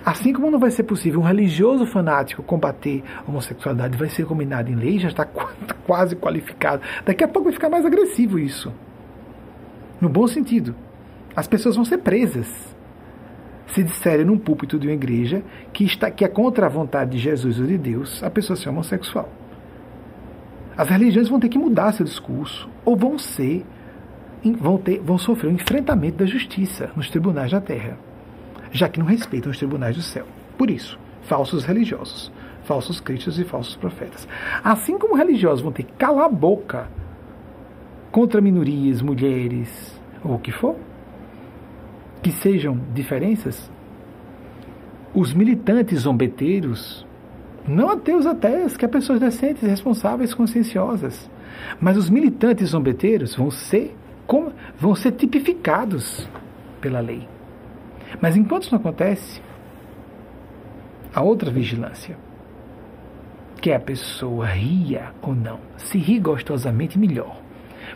Assim 0.05 0.31
como 0.31 0.51
não 0.51 0.59
vai 0.59 0.69
ser 0.69 0.83
possível 0.83 1.21
um 1.21 1.23
religioso 1.23 1.87
fanático 1.87 2.43
combater 2.43 3.03
a 3.17 3.29
homossexualidade, 3.29 3.97
vai 3.97 4.09
ser 4.09 4.25
combinado 4.25 4.69
em 4.69 4.75
lei, 4.75 4.99
já 4.99 5.09
está 5.09 5.25
quase 5.85 6.15
qualificado. 6.15 6.83
Daqui 7.03 7.23
a 7.23 7.27
pouco 7.27 7.45
vai 7.45 7.53
ficar 7.53 7.69
mais 7.69 7.83
agressivo 7.83 8.37
isso. 8.37 8.71
No 9.99 10.07
bom 10.07 10.27
sentido. 10.27 10.75
As 11.35 11.47
pessoas 11.47 11.75
vão 11.75 11.85
ser 11.85 11.99
presas. 11.99 12.47
Se 13.67 13.83
disserem 13.83 14.25
num 14.25 14.37
púlpito 14.37 14.77
de 14.77 14.87
uma 14.87 14.93
igreja 14.93 15.43
que, 15.71 15.85
está, 15.85 16.11
que 16.11 16.25
é 16.25 16.27
contra 16.27 16.65
a 16.65 16.69
vontade 16.69 17.11
de 17.11 17.19
Jesus 17.19 17.59
ou 17.59 17.65
de 17.65 17.77
Deus, 17.77 18.21
a 18.21 18.29
pessoa 18.29 18.57
ser 18.57 18.69
homossexual. 18.69 19.29
As 20.75 20.89
religiões 20.89 21.29
vão 21.29 21.39
ter 21.39 21.49
que 21.49 21.57
mudar 21.57 21.93
seu 21.93 22.05
discurso, 22.05 22.69
ou 22.83 22.95
vão 22.95 23.17
ser, 23.17 23.65
vão, 24.59 24.77
ter, 24.77 24.99
vão 24.99 25.17
sofrer 25.17 25.49
um 25.49 25.53
enfrentamento 25.53 26.17
da 26.17 26.25
justiça 26.25 26.91
nos 26.95 27.09
tribunais 27.09 27.51
da 27.51 27.61
terra 27.61 27.97
já 28.71 28.87
que 28.87 28.99
não 28.99 29.05
respeitam 29.05 29.51
os 29.51 29.57
tribunais 29.57 29.95
do 29.95 30.01
céu. 30.01 30.25
Por 30.57 30.69
isso, 30.69 30.97
falsos 31.23 31.65
religiosos, 31.65 32.31
falsos 32.63 32.99
cristos 32.99 33.37
e 33.37 33.43
falsos 33.43 33.75
profetas. 33.75 34.27
Assim 34.63 34.97
como 34.97 35.15
religiosos 35.15 35.61
vão 35.61 35.71
ter 35.71 35.83
que 35.83 35.93
calar 35.93 36.25
a 36.25 36.29
boca 36.29 36.89
contra 38.11 38.41
minorias, 38.41 39.01
mulheres, 39.01 39.99
ou 40.23 40.35
o 40.35 40.39
que 40.39 40.51
for, 40.51 40.75
que 42.21 42.31
sejam 42.31 42.79
diferenças, 42.93 43.71
os 45.13 45.33
militantes 45.33 46.01
zombeteiros, 46.01 47.05
não 47.67 47.89
ateus 47.89 48.25
ateias, 48.25 48.77
que 48.77 48.85
há 48.85 48.89
pessoas 48.89 49.19
decentes, 49.19 49.63
responsáveis, 49.63 50.33
conscienciosas, 50.33 51.29
mas 51.79 51.97
os 51.97 52.09
militantes 52.09 52.69
zombeteiros 52.69 53.35
vão 53.35 53.51
ser, 53.51 53.95
vão 54.79 54.95
ser 54.95 55.11
tipificados 55.11 56.27
pela 56.79 56.99
lei. 56.99 57.27
Mas 58.21 58.35
enquanto 58.35 58.63
isso 58.63 58.73
não 58.73 58.79
acontece, 58.79 59.41
a 61.13 61.21
outra 61.21 61.51
vigilância, 61.51 62.17
que 63.61 63.69
é 63.69 63.75
a 63.75 63.79
pessoa 63.79 64.47
ria 64.47 65.13
ou 65.21 65.35
não. 65.35 65.59
Se 65.77 65.97
ri 65.97 66.19
gostosamente, 66.19 66.97
melhor, 66.97 67.39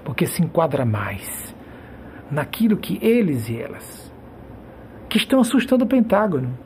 porque 0.03 0.27
se 0.27 0.43
enquadra 0.43 0.85
mais 0.85 1.55
naquilo 2.29 2.77
que 2.77 2.99
eles 3.01 3.49
e 3.49 3.57
elas, 3.57 4.05
que 5.09 5.17
estão 5.17 5.40
assustando 5.40 5.85
o 5.85 5.88
Pentágono, 5.88 6.58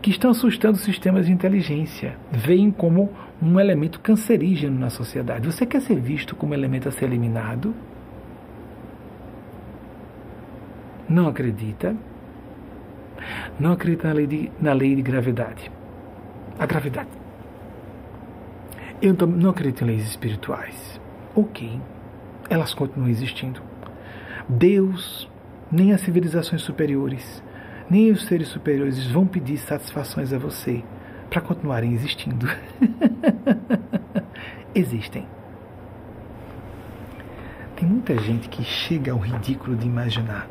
que 0.00 0.10
estão 0.10 0.30
assustando 0.30 0.78
sistemas 0.78 1.26
de 1.26 1.32
inteligência, 1.32 2.16
veem 2.30 2.70
como 2.70 3.10
um 3.42 3.58
elemento 3.58 4.00
cancerígeno 4.00 4.78
na 4.78 4.90
sociedade. 4.90 5.46
Você 5.46 5.66
quer 5.66 5.80
ser 5.80 6.00
visto 6.00 6.36
como 6.36 6.54
elemento 6.54 6.88
a 6.88 6.92
ser 6.92 7.06
eliminado? 7.06 7.74
Não 11.08 11.28
acredita? 11.28 11.96
Não 13.58 13.72
acredita 13.72 14.08
na 14.08 14.14
lei 14.14 14.26
de, 14.26 14.52
na 14.60 14.72
lei 14.72 14.94
de 14.94 15.02
gravidade. 15.02 15.70
A 16.58 16.66
gravidade. 16.66 17.08
Eu 19.00 19.14
não 19.14 19.50
acredito 19.50 19.84
em 19.84 19.86
leis 19.86 20.06
espirituais. 20.06 21.00
Ok. 21.34 21.80
Elas 22.50 22.74
continuam 22.74 23.08
existindo. 23.08 23.60
Deus, 24.48 25.30
nem 25.70 25.92
as 25.92 26.00
civilizações 26.00 26.62
superiores, 26.62 27.42
nem 27.90 28.10
os 28.10 28.26
seres 28.26 28.48
superiores 28.48 29.06
vão 29.06 29.26
pedir 29.26 29.58
satisfações 29.58 30.32
a 30.32 30.38
você 30.38 30.82
para 31.30 31.40
continuarem 31.40 31.92
existindo. 31.94 32.48
Existem. 34.74 35.26
Tem 37.76 37.88
muita 37.88 38.18
gente 38.18 38.48
que 38.48 38.64
chega 38.64 39.12
ao 39.12 39.18
ridículo 39.18 39.76
de 39.76 39.86
imaginar. 39.86 40.48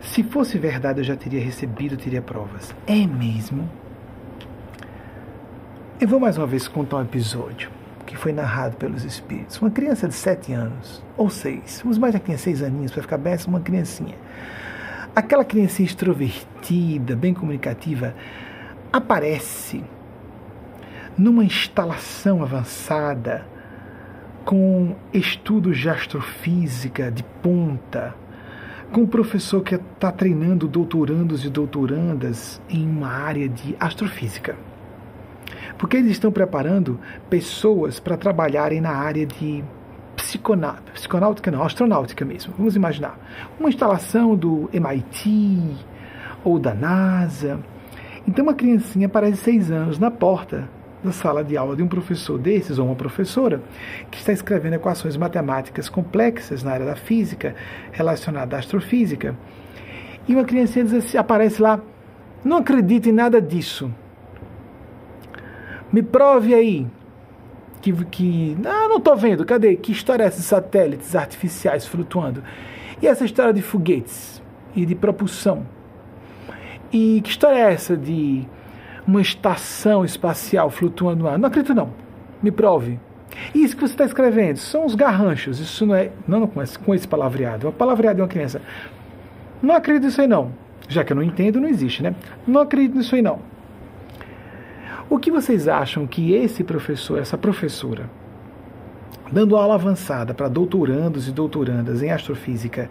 Se 0.00 0.22
fosse 0.22 0.58
verdade, 0.58 1.00
eu 1.00 1.04
já 1.04 1.16
teria 1.16 1.42
recebido, 1.42 1.96
teria 1.96 2.22
provas. 2.22 2.74
É 2.86 3.06
mesmo? 3.06 3.68
Eu 6.00 6.08
vou 6.08 6.18
mais 6.18 6.36
uma 6.36 6.46
vez 6.46 6.66
contar 6.66 6.96
um 6.98 7.02
episódio 7.02 7.70
que 8.04 8.16
foi 8.16 8.32
narrado 8.32 8.76
pelos 8.76 9.04
espíritos. 9.04 9.60
Uma 9.60 9.70
criança 9.70 10.06
de 10.06 10.14
sete 10.14 10.52
anos, 10.52 11.02
ou 11.16 11.30
seis, 11.30 11.80
vamos 11.82 11.98
mais 11.98 12.12
já 12.12 12.20
tinha 12.20 12.36
seis 12.36 12.62
aninhos 12.62 12.92
para 12.92 13.02
ficar 13.02 13.18
bem, 13.18 13.36
uma 13.46 13.60
criancinha. 13.60 14.14
Aquela 15.16 15.44
criancinha 15.44 15.86
extrovertida, 15.86 17.14
bem 17.14 17.32
comunicativa, 17.32 18.16
aparece 18.92 19.84
numa 21.16 21.44
instalação 21.44 22.42
avançada 22.42 23.46
com 24.44 24.96
estudos 25.12 25.78
de 25.78 25.88
astrofísica 25.88 27.12
de 27.12 27.22
ponta, 27.40 28.12
com 28.90 29.02
um 29.02 29.06
professor 29.06 29.62
que 29.62 29.76
está 29.76 30.10
treinando 30.10 30.66
doutorandos 30.66 31.44
e 31.44 31.48
doutorandas 31.48 32.60
em 32.68 32.84
uma 32.84 33.08
área 33.08 33.48
de 33.48 33.76
astrofísica. 33.78 34.56
Porque 35.78 35.96
eles 35.96 36.10
estão 36.10 36.32
preparando 36.32 36.98
pessoas 37.30 38.00
para 38.00 38.16
trabalharem 38.16 38.80
na 38.80 38.90
área 38.90 39.24
de 39.24 39.62
psiconáutica, 40.34 40.92
psiconáutica 40.92 41.50
não, 41.50 41.62
astronáutica 41.62 42.24
mesmo. 42.24 42.52
Vamos 42.56 42.74
imaginar 42.74 43.18
uma 43.58 43.68
instalação 43.68 44.34
do 44.34 44.68
MIT 44.72 45.76
ou 46.42 46.58
da 46.58 46.74
NASA. 46.74 47.58
Então 48.26 48.44
uma 48.44 48.54
criancinha 48.54 49.08
parece 49.08 49.38
seis 49.38 49.70
anos 49.70 49.98
na 49.98 50.10
porta 50.10 50.68
da 51.02 51.12
sala 51.12 51.44
de 51.44 51.56
aula 51.56 51.76
de 51.76 51.82
um 51.82 51.88
professor 51.88 52.38
desses 52.38 52.78
ou 52.78 52.86
uma 52.86 52.94
professora 52.94 53.62
que 54.10 54.18
está 54.18 54.32
escrevendo 54.32 54.74
equações 54.74 55.16
matemáticas 55.16 55.88
complexas 55.88 56.62
na 56.62 56.72
área 56.72 56.86
da 56.86 56.96
física 56.96 57.54
relacionada 57.92 58.56
à 58.56 58.58
astrofísica. 58.58 59.36
E 60.26 60.34
uma 60.34 60.44
criancinha 60.44 60.84
assim, 60.84 61.18
aparece 61.18 61.60
lá, 61.60 61.78
não 62.42 62.56
acredito 62.56 63.08
em 63.08 63.12
nada 63.12 63.40
disso. 63.40 63.92
Me 65.92 66.02
prove 66.02 66.54
aí 66.54 66.86
que, 67.84 68.04
que 68.06 68.56
ah, 68.64 68.88
não 68.88 68.96
estou 68.96 69.14
vendo. 69.16 69.44
Cadê? 69.44 69.76
Que 69.76 69.92
história 69.92 70.24
é 70.24 70.26
essa 70.26 70.38
de 70.38 70.44
satélites 70.44 71.14
artificiais 71.14 71.86
flutuando? 71.86 72.42
E 73.02 73.06
essa 73.06 73.24
história 73.24 73.52
de 73.52 73.60
foguetes 73.60 74.42
e 74.74 74.86
de 74.86 74.94
propulsão? 74.94 75.66
E 76.90 77.20
que 77.22 77.30
história 77.30 77.58
é 77.58 77.72
essa 77.72 77.96
de 77.96 78.46
uma 79.06 79.20
estação 79.20 80.04
espacial 80.04 80.70
flutuando 80.70 81.28
ar. 81.28 81.38
Não 81.38 81.48
acredito 81.48 81.74
não. 81.74 81.90
Me 82.42 82.50
prove. 82.50 82.98
Isso 83.54 83.74
que 83.74 83.82
você 83.82 83.92
está 83.92 84.04
escrevendo 84.04 84.56
são 84.56 84.86
os 84.86 84.94
garranchos. 84.94 85.58
Isso 85.58 85.84
não 85.84 85.94
é. 85.94 86.10
Não, 86.26 86.40
não 86.40 86.46
com, 86.46 86.62
esse, 86.62 86.78
com 86.78 86.94
esse 86.94 87.06
palavreado. 87.06 87.68
O 87.68 87.72
palavreado 87.72 88.16
de 88.16 88.22
uma 88.22 88.28
criança. 88.28 88.62
Não 89.60 89.74
acredito 89.74 90.04
nisso 90.04 90.20
aí 90.20 90.26
não. 90.26 90.52
Já 90.88 91.04
que 91.04 91.12
eu 91.12 91.16
não 91.16 91.22
entendo, 91.22 91.60
não 91.60 91.68
existe, 91.68 92.02
né? 92.02 92.14
Não 92.46 92.60
acredito 92.60 92.96
nisso 92.96 93.14
aí 93.14 93.22
não. 93.22 93.40
O 95.08 95.18
que 95.18 95.30
vocês 95.30 95.68
acham 95.68 96.06
que 96.06 96.32
esse 96.32 96.64
professor, 96.64 97.18
essa 97.18 97.36
professora, 97.36 98.10
dando 99.30 99.56
aula 99.56 99.74
avançada 99.74 100.32
para 100.32 100.48
doutorandos 100.48 101.28
e 101.28 101.32
doutorandas 101.32 102.02
em 102.02 102.10
astrofísica, 102.10 102.88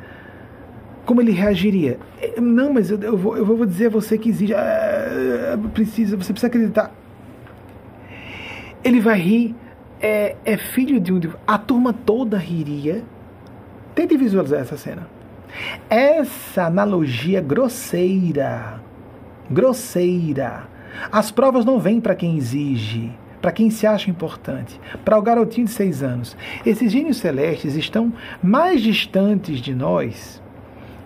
como 1.06 1.22
ele 1.22 1.32
reagiria? 1.32 2.00
É, 2.22 2.40
não, 2.40 2.74
mas 2.74 2.90
eu, 2.90 3.00
eu, 3.02 3.18
vou, 3.18 3.38
eu 3.38 3.46
vou 3.46 3.66
dizer 3.66 3.88
a 3.88 3.90
você 3.90 4.18
que 4.18 4.30
existe. 4.30 4.54
Ah, 4.54 5.58
precisa, 5.74 6.16
você 6.16 6.32
precisa 6.32 6.48
acreditar. 6.48 6.92
Ele 8.84 9.00
vai 9.00 9.20
rir. 9.20 9.56
É, 10.00 10.36
é 10.44 10.58
filho 10.58 11.00
de 11.00 11.14
um. 11.14 11.20
A 11.48 11.58
turma 11.58 11.94
toda 11.94 12.38
riria. 12.38 13.04
Tente 13.96 14.18
visualizar 14.18 14.62
essa 14.62 14.78
cena. 14.78 15.08
Essa 15.90 16.66
analogia 16.66 17.42
grosseira. 17.42 18.82
Grosseira. 19.50 20.73
As 21.12 21.32
provas 21.32 21.66
não 21.66 21.80
vêm 21.80 22.00
para 22.00 22.16
quem 22.16 22.38
exige 22.38 23.12
para 23.44 23.52
quem 23.52 23.70
se 23.70 23.86
acha 23.86 24.10
importante, 24.10 24.80
para 25.04 25.20
o 25.20 25.22
garotinho 25.22 25.68
de 25.68 25.74
seis 25.74 26.02
anos. 26.02 26.38
Esses 26.66 26.90
gênios 26.90 27.18
celestes 27.18 27.76
estão 27.76 28.14
mais 28.42 28.82
distantes 28.82 29.60
de 29.60 29.76
nós 29.76 30.42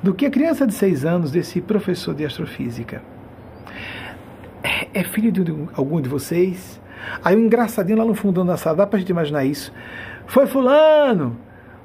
do 0.04 0.14
que 0.14 0.24
a 0.24 0.30
criança 0.30 0.68
de 0.68 0.76
seis 0.76 1.04
anos 1.04 1.32
desse 1.32 1.60
professor 1.60 2.14
de 2.14 2.24
astrofísica. 2.24 3.02
É, 4.64 5.00
é 5.00 5.04
filho 5.04 5.32
de 5.32 5.42
algum 5.74 6.00
de 6.00 6.08
vocês? 6.08 6.80
Aí 7.24 7.36
o 7.36 7.40
um 7.40 7.46
engraçadinho 7.46 7.98
lá 7.98 8.06
no 8.06 8.14
fundão 8.14 8.46
da 8.46 8.56
sala, 8.56 8.78
dá 8.78 8.88
pra 8.88 9.00
gente 9.00 9.10
imaginar 9.10 9.44
isso. 9.44 9.74
Foi 10.28 10.46
fulano, 10.46 11.36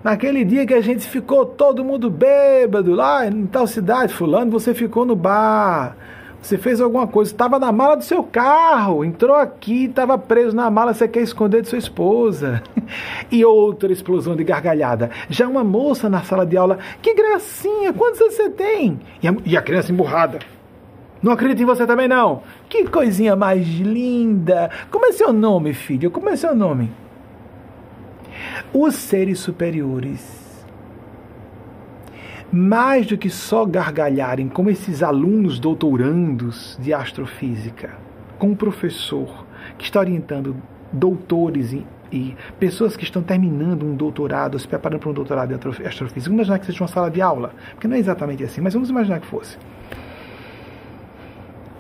naquele 0.05 0.45
dia 0.45 0.67
que 0.67 0.75
a 0.75 0.83
gente 0.83 1.09
ficou 1.09 1.47
todo 1.47 1.83
mundo 1.83 2.11
bêbado 2.11 2.95
lá 2.95 3.27
em 3.27 3.47
tal 3.47 3.67
cidade, 3.67 4.13
fulano, 4.13 4.51
você 4.51 4.75
ficou 4.75 5.07
no 5.07 5.17
bar. 5.17 5.97
Você 6.43 6.59
fez 6.59 6.81
alguma 6.81 7.07
coisa, 7.07 7.31
estava 7.31 7.57
na 7.57 7.71
mala 7.71 7.97
do 7.97 8.03
seu 8.03 8.25
carro, 8.25 9.05
entrou 9.05 9.37
aqui, 9.37 9.85
estava 9.85 10.19
preso 10.19 10.57
na 10.57 10.69
mala, 10.69 10.93
você 10.93 11.07
quer 11.07 11.21
esconder 11.23 11.63
de 11.63 11.69
sua 11.69 11.79
esposa. 11.79 12.63
E 13.31 13.43
outra 13.43 13.91
explosão 13.91 14.37
de 14.37 14.45
gargalhada. 14.45 15.09
Já 15.31 15.49
uma 15.49 15.65
moça 15.65 16.11
na 16.11 16.23
sala 16.23 16.45
de 16.45 16.59
aula, 16.59 16.79
que 17.01 17.15
gracinha, 17.15 17.91
quantos 17.91 18.21
anos 18.21 18.35
você 18.35 18.51
tem? 18.51 19.01
E 19.23 19.29
a, 19.29 19.35
e 19.47 19.57
a 19.57 19.63
criança 19.63 19.91
emburrada. 19.91 20.41
Não 21.23 21.33
acredito 21.33 21.63
em 21.63 21.65
você 21.65 21.87
também 21.87 22.07
não. 22.07 22.43
Que 22.69 22.85
coisinha 22.85 23.35
mais 23.35 23.67
linda. 23.67 24.69
Como 24.91 25.07
é 25.07 25.13
seu 25.13 25.33
nome, 25.33 25.73
filho? 25.73 26.11
Como 26.11 26.29
é 26.29 26.37
seu 26.37 26.55
nome? 26.55 26.91
Os 28.75 28.95
seres 28.95 29.39
superiores 29.39 30.42
mais 32.53 33.07
do 33.07 33.17
que 33.17 33.31
só 33.31 33.65
gargalharem 33.65 34.47
como 34.47 34.69
esses 34.69 35.03
alunos 35.03 35.59
doutorandos 35.59 36.79
de 36.79 36.93
astrofísica, 36.93 37.93
com 38.39 38.49
um 38.49 38.55
professor 38.55 39.47
que 39.79 39.85
está 39.87 40.01
orientando 40.01 40.55
doutores 40.93 41.73
e, 41.73 41.87
e, 42.13 42.37
pessoas 42.61 42.95
que 42.95 43.05
estão 43.05 43.23
terminando 43.23 43.87
um 43.87 43.95
doutorado, 43.95 44.59
se 44.59 44.69
preparando 44.69 45.01
para 45.01 45.09
um 45.09 45.15
doutorado 45.15 45.51
em 45.51 45.55
astrofísica. 45.55 46.13
Vamos 46.13 46.27
imaginar 46.27 46.59
que 46.59 46.67
seja 46.67 46.83
uma 46.83 46.89
sala 46.89 47.11
de 47.11 47.23
aula, 47.23 47.55
porque 47.71 47.89
não 47.89 47.97
é 47.97 47.99
exatamente 47.99 48.45
assim, 48.45 48.61
mas 48.61 48.75
vamos 48.75 48.91
imaginar 48.91 49.19
que 49.21 49.27
fosse. 49.27 49.57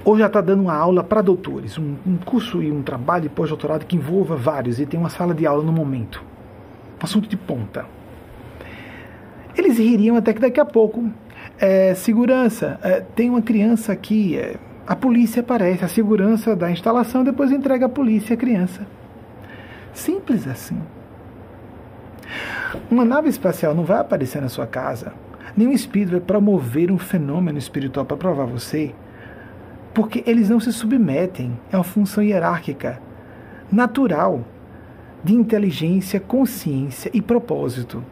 Ou 0.02 0.16
já 0.16 0.26
está 0.26 0.40
dando 0.40 0.62
uma 0.62 0.74
aula 0.74 1.04
para 1.04 1.20
doutores, 1.20 1.76
um, 1.76 1.96
um 2.06 2.16
curso 2.16 2.62
e 2.62 2.72
um 2.72 2.82
trabalho 2.82 3.24
de 3.24 3.28
pós-doutorado 3.28 3.84
que 3.84 3.94
envolva 3.94 4.36
vários 4.36 4.80
e 4.80 4.86
tem 4.86 4.98
uma 4.98 5.10
sala 5.10 5.34
de 5.34 5.46
aula 5.46 5.62
no 5.62 5.70
momento. 5.70 6.24
Assunto 6.98 7.28
de 7.28 7.36
ponta 7.36 7.84
eles 9.56 9.78
ririam 9.78 10.16
até 10.16 10.32
que 10.32 10.40
daqui 10.40 10.60
a 10.60 10.64
pouco. 10.64 11.10
É, 11.58 11.94
segurança, 11.94 12.78
é, 12.82 13.00
tem 13.00 13.30
uma 13.30 13.42
criança 13.42 13.92
aqui, 13.92 14.36
é, 14.36 14.56
a 14.86 14.96
polícia 14.96 15.40
aparece, 15.40 15.84
a 15.84 15.88
segurança 15.88 16.56
da 16.56 16.70
instalação, 16.70 17.22
depois 17.22 17.52
entrega 17.52 17.86
a 17.86 17.88
polícia 17.88 18.34
a 18.34 18.36
criança. 18.36 18.86
Simples 19.92 20.46
assim. 20.48 20.80
Uma 22.90 23.04
nave 23.04 23.28
espacial 23.28 23.74
não 23.74 23.84
vai 23.84 23.98
aparecer 23.98 24.40
na 24.40 24.48
sua 24.48 24.66
casa. 24.66 25.12
Nenhum 25.56 25.72
espírito 25.72 26.12
vai 26.12 26.20
promover 26.20 26.90
um 26.90 26.98
fenômeno 26.98 27.58
espiritual 27.58 28.06
para 28.06 28.16
provar 28.16 28.46
você. 28.46 28.94
Porque 29.92 30.24
eles 30.26 30.48
não 30.48 30.58
se 30.58 30.72
submetem 30.72 31.58
a 31.70 31.76
uma 31.76 31.84
função 31.84 32.24
hierárquica, 32.24 33.00
natural, 33.70 34.42
de 35.22 35.34
inteligência, 35.34 36.18
consciência 36.18 37.10
e 37.12 37.20
propósito. 37.20 38.02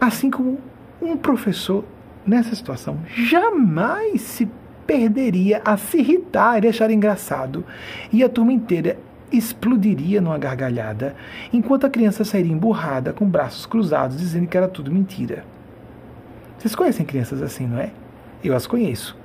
Assim 0.00 0.30
como 0.30 0.58
um 1.00 1.16
professor 1.16 1.84
nessa 2.26 2.54
situação 2.54 2.98
jamais 3.14 4.22
se 4.22 4.48
perderia 4.86 5.62
a 5.64 5.76
se 5.76 5.98
irritar 5.98 6.64
e 6.64 6.68
achar 6.68 6.90
engraçado, 6.90 7.64
e 8.12 8.22
a 8.22 8.28
turma 8.28 8.52
inteira 8.52 8.98
explodiria 9.32 10.20
numa 10.20 10.38
gargalhada, 10.38 11.16
enquanto 11.52 11.86
a 11.86 11.90
criança 11.90 12.24
sairia 12.24 12.52
emburrada 12.52 13.12
com 13.12 13.26
braços 13.26 13.66
cruzados, 13.66 14.18
dizendo 14.18 14.46
que 14.46 14.56
era 14.56 14.68
tudo 14.68 14.92
mentira. 14.92 15.44
Vocês 16.58 16.74
conhecem 16.74 17.04
crianças 17.04 17.42
assim, 17.42 17.66
não 17.66 17.78
é? 17.78 17.90
Eu 18.42 18.54
as 18.54 18.66
conheço. 18.66 19.16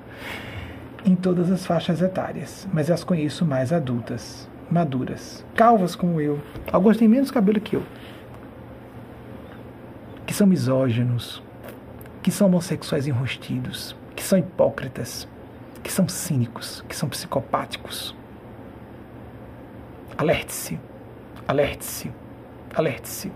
Em 1.05 1.15
todas 1.15 1.51
as 1.51 1.65
faixas 1.65 2.01
etárias, 2.01 2.67
mas 2.73 2.89
as 2.89 3.03
conheço 3.03 3.45
mais 3.45 3.71
adultas, 3.71 4.49
maduras, 4.69 5.45
calvas 5.55 5.95
como 5.95 6.19
eu. 6.19 6.39
Algumas 6.71 6.97
têm 6.97 7.07
menos 7.07 7.31
cabelo 7.31 7.59
que 7.59 7.75
eu 7.75 7.83
que 10.29 10.35
são 10.35 10.45
misóginos, 10.45 11.41
que 12.21 12.29
são 12.29 12.45
homossexuais 12.45 13.07
enrostidos, 13.07 13.95
que 14.15 14.21
são 14.21 14.37
hipócritas, 14.37 15.27
que 15.83 15.91
são 15.91 16.07
cínicos, 16.07 16.85
que 16.87 16.95
são 16.95 17.09
psicopáticos. 17.09 18.15
Alerte-se, 20.15 20.79
alerte-se, 21.47 22.11
alerte-se. 22.75 23.31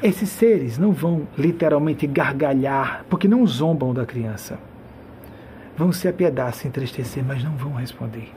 Esses 0.00 0.28
seres 0.28 0.78
não 0.78 0.92
vão 0.92 1.26
literalmente 1.36 2.06
gargalhar, 2.06 3.04
porque 3.10 3.26
não 3.26 3.44
zombam 3.44 3.92
da 3.92 4.06
criança. 4.06 4.56
Vão 5.76 5.90
se 5.90 6.06
apiedar, 6.06 6.54
se 6.54 6.68
entristecer, 6.68 7.24
mas 7.24 7.42
não 7.42 7.56
vão 7.56 7.72
responder. 7.72 8.32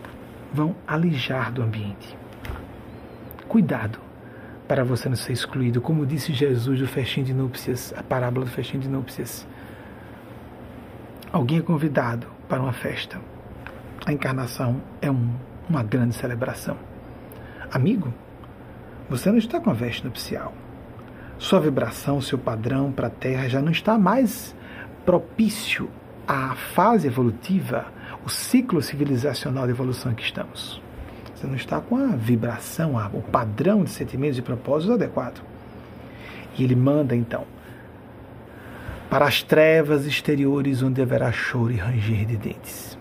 Vão 0.51 0.75
alijar 0.87 1.51
do 1.51 1.61
ambiente. 1.61 2.17
Cuidado 3.47 4.08
para 4.69 4.83
você 4.83 5.09
não 5.09 5.15
ser 5.15 5.33
excluído. 5.33 5.81
Como 5.81 6.05
disse 6.05 6.31
Jesus 6.31 6.79
do 6.79 6.87
festim 6.87 7.23
de 7.23 7.33
núpcias, 7.33 7.91
a 7.97 8.03
parábola 8.03 8.45
do 8.45 8.51
festim 8.51 8.77
de 8.77 8.87
núpcias. 8.87 9.47
Alguém 11.31 11.57
é 11.57 11.61
convidado 11.61 12.27
para 12.47 12.61
uma 12.61 12.71
festa. 12.71 13.19
A 14.05 14.13
encarnação 14.13 14.79
é 15.01 15.09
um, 15.09 15.33
uma 15.67 15.81
grande 15.81 16.13
celebração. 16.13 16.77
Amigo, 17.71 18.13
você 19.09 19.31
não 19.31 19.39
está 19.39 19.59
com 19.59 19.71
a 19.71 19.73
veste 19.73 20.05
nupcial. 20.05 20.53
Sua 21.39 21.59
vibração, 21.59 22.21
seu 22.21 22.37
padrão 22.37 22.91
para 22.91 23.07
a 23.07 23.11
Terra 23.11 23.49
já 23.49 23.63
não 23.63 23.71
está 23.71 23.97
mais 23.97 24.55
propício 25.03 25.89
à 26.27 26.53
fase 26.53 27.07
evolutiva, 27.07 27.87
o 28.23 28.29
ciclo 28.29 28.83
civilizacional 28.83 29.65
de 29.65 29.71
evolução 29.71 30.13
que 30.13 30.21
estamos. 30.21 30.79
Você 31.39 31.47
não 31.47 31.55
está 31.55 31.79
com 31.79 31.95
a 31.95 32.17
vibração, 32.17 32.95
o 33.13 33.21
padrão 33.21 33.85
de 33.85 33.91
sentimentos 33.91 34.37
e 34.37 34.41
propósitos 34.41 34.93
adequado. 34.93 35.41
E 36.57 36.63
ele 36.65 36.75
manda 36.75 37.15
então 37.15 37.45
para 39.09 39.25
as 39.25 39.41
trevas 39.41 40.05
exteriores 40.05 40.83
onde 40.83 41.01
haverá 41.01 41.31
choro 41.31 41.71
e 41.71 41.77
ranger 41.77 42.25
de 42.25 42.35
dentes. 42.35 42.97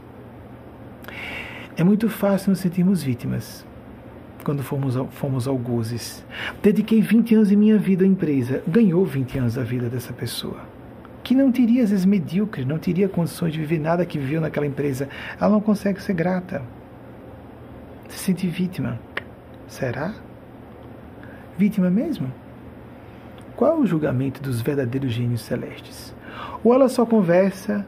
É 1.76 1.82
muito 1.82 2.08
fácil 2.08 2.50
nos 2.50 2.60
sentirmos 2.60 3.02
vítimas 3.02 3.66
quando 4.44 4.62
fomos, 4.62 4.94
fomos 5.10 5.48
algozes. 5.48 6.24
Dediquei 6.62 7.02
20 7.02 7.34
anos 7.34 7.48
de 7.48 7.56
minha 7.56 7.76
vida 7.76 8.04
à 8.04 8.06
empresa. 8.06 8.62
Ganhou 8.68 9.04
20 9.04 9.38
anos 9.40 9.54
da 9.54 9.64
vida 9.64 9.88
dessa 9.88 10.12
pessoa. 10.12 10.60
Que 11.24 11.34
não 11.34 11.50
teria, 11.50 11.82
às 11.82 11.90
vezes, 11.90 12.04
medíocre, 12.04 12.64
não 12.64 12.78
teria 12.78 13.08
condições 13.08 13.52
de 13.52 13.58
viver 13.58 13.80
nada 13.80 14.06
que 14.06 14.16
viveu 14.16 14.40
naquela 14.40 14.64
empresa. 14.64 15.08
Ela 15.40 15.50
não 15.50 15.60
consegue 15.60 16.00
ser 16.00 16.14
grata. 16.14 16.62
Se 18.08 18.18
sente 18.18 18.48
vítima. 18.48 18.98
Será? 19.66 20.14
Vítima 21.58 21.90
mesmo? 21.90 22.32
Qual 23.54 23.72
é 23.72 23.76
o 23.76 23.86
julgamento 23.86 24.42
dos 24.42 24.60
verdadeiros 24.60 25.12
gênios 25.12 25.42
celestes? 25.42 26.14
Ou 26.64 26.72
ela 26.72 26.88
só 26.88 27.04
conversa, 27.04 27.86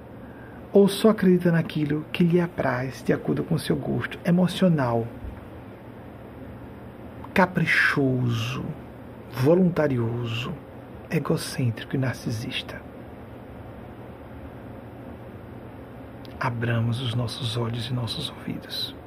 ou 0.73 0.89
só 0.89 1.11
acredita 1.11 1.51
naquilo 1.51 2.05
que 2.13 2.23
lhe 2.23 2.41
apraz, 2.41 3.03
de 3.03 3.13
acordo 3.13 3.43
com 3.43 3.57
seu 3.57 3.77
gosto 3.77 4.19
emocional, 4.25 5.07
caprichoso, 7.33 8.65
voluntarioso, 9.33 10.53
egocêntrico 11.11 11.97
e 11.97 11.99
narcisista. 11.99 12.81
Abramos 16.39 17.01
os 17.01 17.15
nossos 17.15 17.57
olhos 17.57 17.89
e 17.89 17.93
nossos 17.93 18.31
ouvidos 18.31 19.00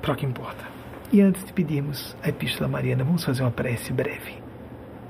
para 0.00 0.12
o 0.12 0.16
que 0.16 0.26
importa. 0.26 0.64
E 1.10 1.20
antes 1.20 1.44
de 1.44 1.52
pedirmos 1.52 2.16
a 2.22 2.28
Epístola 2.28 2.68
Mariana, 2.68 3.04
vamos 3.04 3.24
fazer 3.24 3.42
uma 3.42 3.50
prece 3.50 3.92
breve, 3.92 4.42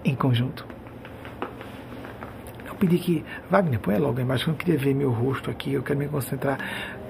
em 0.04 0.14
conjunto. 0.14 0.64
Eu 2.66 2.74
pedi 2.76 2.98
que, 2.98 3.24
Wagner, 3.50 3.80
põe 3.80 3.98
logo 3.98 4.18
a 4.18 4.22
imagem, 4.22 4.46
eu 4.46 4.52
não 4.52 4.58
queria 4.58 4.78
ver 4.78 4.94
meu 4.94 5.10
rosto 5.10 5.50
aqui, 5.50 5.72
eu 5.72 5.82
quero 5.82 5.98
me 5.98 6.06
concentrar. 6.06 6.58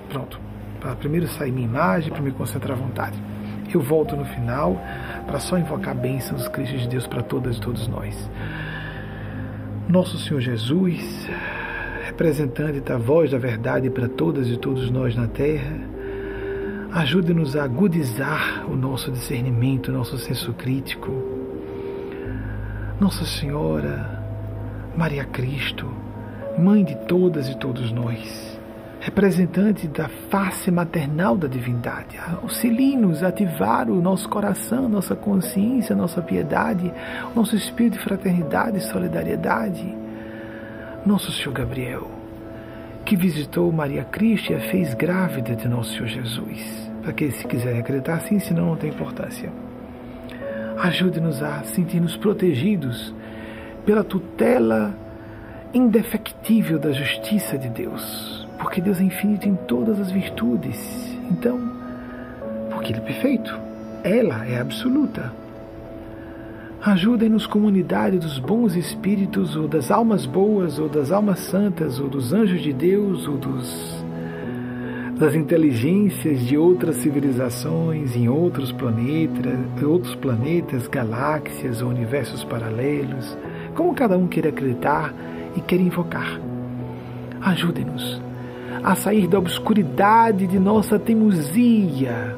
Pronto, 0.09 0.41
para 0.81 0.97
primeiro 0.97 1.27
sair 1.29 1.53
minha 1.53 1.67
imagem, 1.67 2.11
para 2.11 2.23
me 2.23 2.33
concentrar 2.33 2.79
à 2.79 2.81
vontade. 2.81 3.19
Eu 3.73 3.83
volto 3.83 4.17
no 4.17 4.25
final 4.25 4.81
para 5.27 5.39
só 5.39 5.59
invocar 5.59 5.95
a 5.95 6.01
bênção 6.01 6.37
dos 6.37 6.49
Cristos 6.49 6.81
de 6.81 6.89
Deus 6.89 7.07
para 7.07 7.23
todas 7.23 7.59
e 7.59 7.61
todos 7.61 7.87
nós. 7.87 8.31
Nosso 9.87 10.19
Senhor 10.19 10.41
Jesus, 10.41 11.29
representante 12.07 12.81
da 12.81 12.97
voz 12.97 13.31
da 13.31 13.39
verdade 13.39 13.91
para 13.91 14.09
todas 14.09 14.49
e 14.49 14.57
todos 14.57 14.91
nós 14.91 15.15
na 15.15 15.29
terra, 15.29 15.88
ajude-nos 16.93 17.57
a 17.57 17.65
agudizar 17.65 18.65
o 18.69 18.75
nosso 18.75 19.13
discernimento, 19.13 19.89
o 19.89 19.93
nosso 19.93 20.19
senso 20.19 20.53
crítico. 20.53 21.11
Nossa 23.01 23.25
Senhora, 23.25 24.23
Maria 24.97 25.25
Cristo, 25.25 25.87
Mãe 26.59 26.83
de 26.83 26.97
todas 27.07 27.49
e 27.49 27.57
todos 27.57 27.93
nós, 27.93 28.59
representante 28.99 29.87
da 29.87 30.09
face 30.29 30.73
maternal 30.73 31.37
da 31.37 31.47
divindade. 31.47 32.19
Auxilie-nos 32.43 33.23
a 33.23 33.29
ativar 33.29 33.89
o 33.89 34.03
nosso 34.03 34.29
coração, 34.29 34.89
nossa 34.89 35.15
consciência, 35.15 35.95
nossa 35.95 36.21
piedade, 36.21 36.93
nosso 37.33 37.55
espírito 37.55 37.93
de 37.97 38.03
fraternidade 38.03 38.79
e 38.79 38.81
solidariedade. 38.81 39.95
Nosso 41.07 41.31
Senhor 41.31 41.53
Gabriel, 41.53 42.18
que 43.09 43.17
visitou 43.17 43.73
Maria 43.73 44.05
Cristo 44.05 44.53
e 44.53 44.55
a 44.55 44.61
fez 44.61 44.95
grávida 44.95 45.57
de 45.57 45.67
nosso 45.67 45.93
Senhor 45.93 46.09
Jesus. 46.09 46.91
Para 47.03 47.13
que, 47.13 47.31
se 47.31 47.47
quiserem 47.47 47.81
acreditar, 47.81 48.21
sim, 48.21 48.39
senão 48.39 48.67
não 48.67 48.77
tem 48.77 48.91
importância. 48.91 49.51
Ajude-nos 50.79 51.43
a 51.43 51.65
sentir-nos 51.65 52.17
protegidos 52.17 53.15
pela 53.85 54.05
tutela 54.05 54.95
indefectível 55.73 56.79
da 56.79 56.93
justiça 56.93 57.59
de 57.59 57.69
Deus 57.69 58.39
porque 58.59 58.81
Deus 58.81 59.01
é 59.01 59.05
infinito 59.05 59.49
em 59.49 59.55
todas 59.55 59.99
as 60.01 60.11
virtudes. 60.11 61.17
Então, 61.31 61.59
porque 62.71 62.93
Ele 62.93 63.01
é 63.01 63.03
perfeito, 63.03 63.59
ela 64.03 64.47
é 64.47 64.61
absoluta. 64.61 65.33
Ajudem-nos, 66.81 67.45
comunidade 67.45 68.21
dos 68.21 68.39
bons 68.39 68.77
espíritos, 68.77 69.57
ou 69.57 69.67
das 69.67 69.91
almas 69.91 70.25
boas, 70.25 70.79
ou 70.79 70.89
das 70.89 71.11
almas 71.11 71.41
santas, 71.41 71.99
ou 71.99 72.09
dos 72.09 72.33
anjos 72.33 72.61
de 72.63 72.73
Deus, 72.73 73.27
ou 73.27 73.37
dos, 73.37 74.05
das 75.19 75.35
inteligências 75.35 76.41
de 76.41 76.57
outras 76.57 76.97
civilizações 76.97 78.15
em 78.15 78.29
outros 78.29 78.71
planetas, 78.71 79.59
outros 79.83 80.15
planetas, 80.15 80.87
galáxias 80.87 81.83
ou 81.83 81.89
universos 81.89 82.45
paralelos, 82.45 83.37
como 83.75 83.93
cada 83.93 84.17
um 84.17 84.29
queira 84.29 84.51
acreditar 84.51 85.13
e 85.57 85.61
queira 85.61 85.83
invocar. 85.83 86.41
Ajudem-nos 87.41 88.23
a 88.85 88.95
sair 88.95 89.27
da 89.27 89.39
obscuridade 89.39 90.47
de 90.47 90.61
nossa 90.61 90.97
teimosia, 90.97 92.37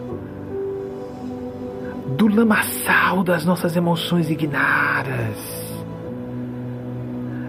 do 2.17 2.29
lamaçal 2.29 3.23
das 3.23 3.45
nossas 3.45 3.77
emoções 3.77 4.31
ignaras, 4.31 5.39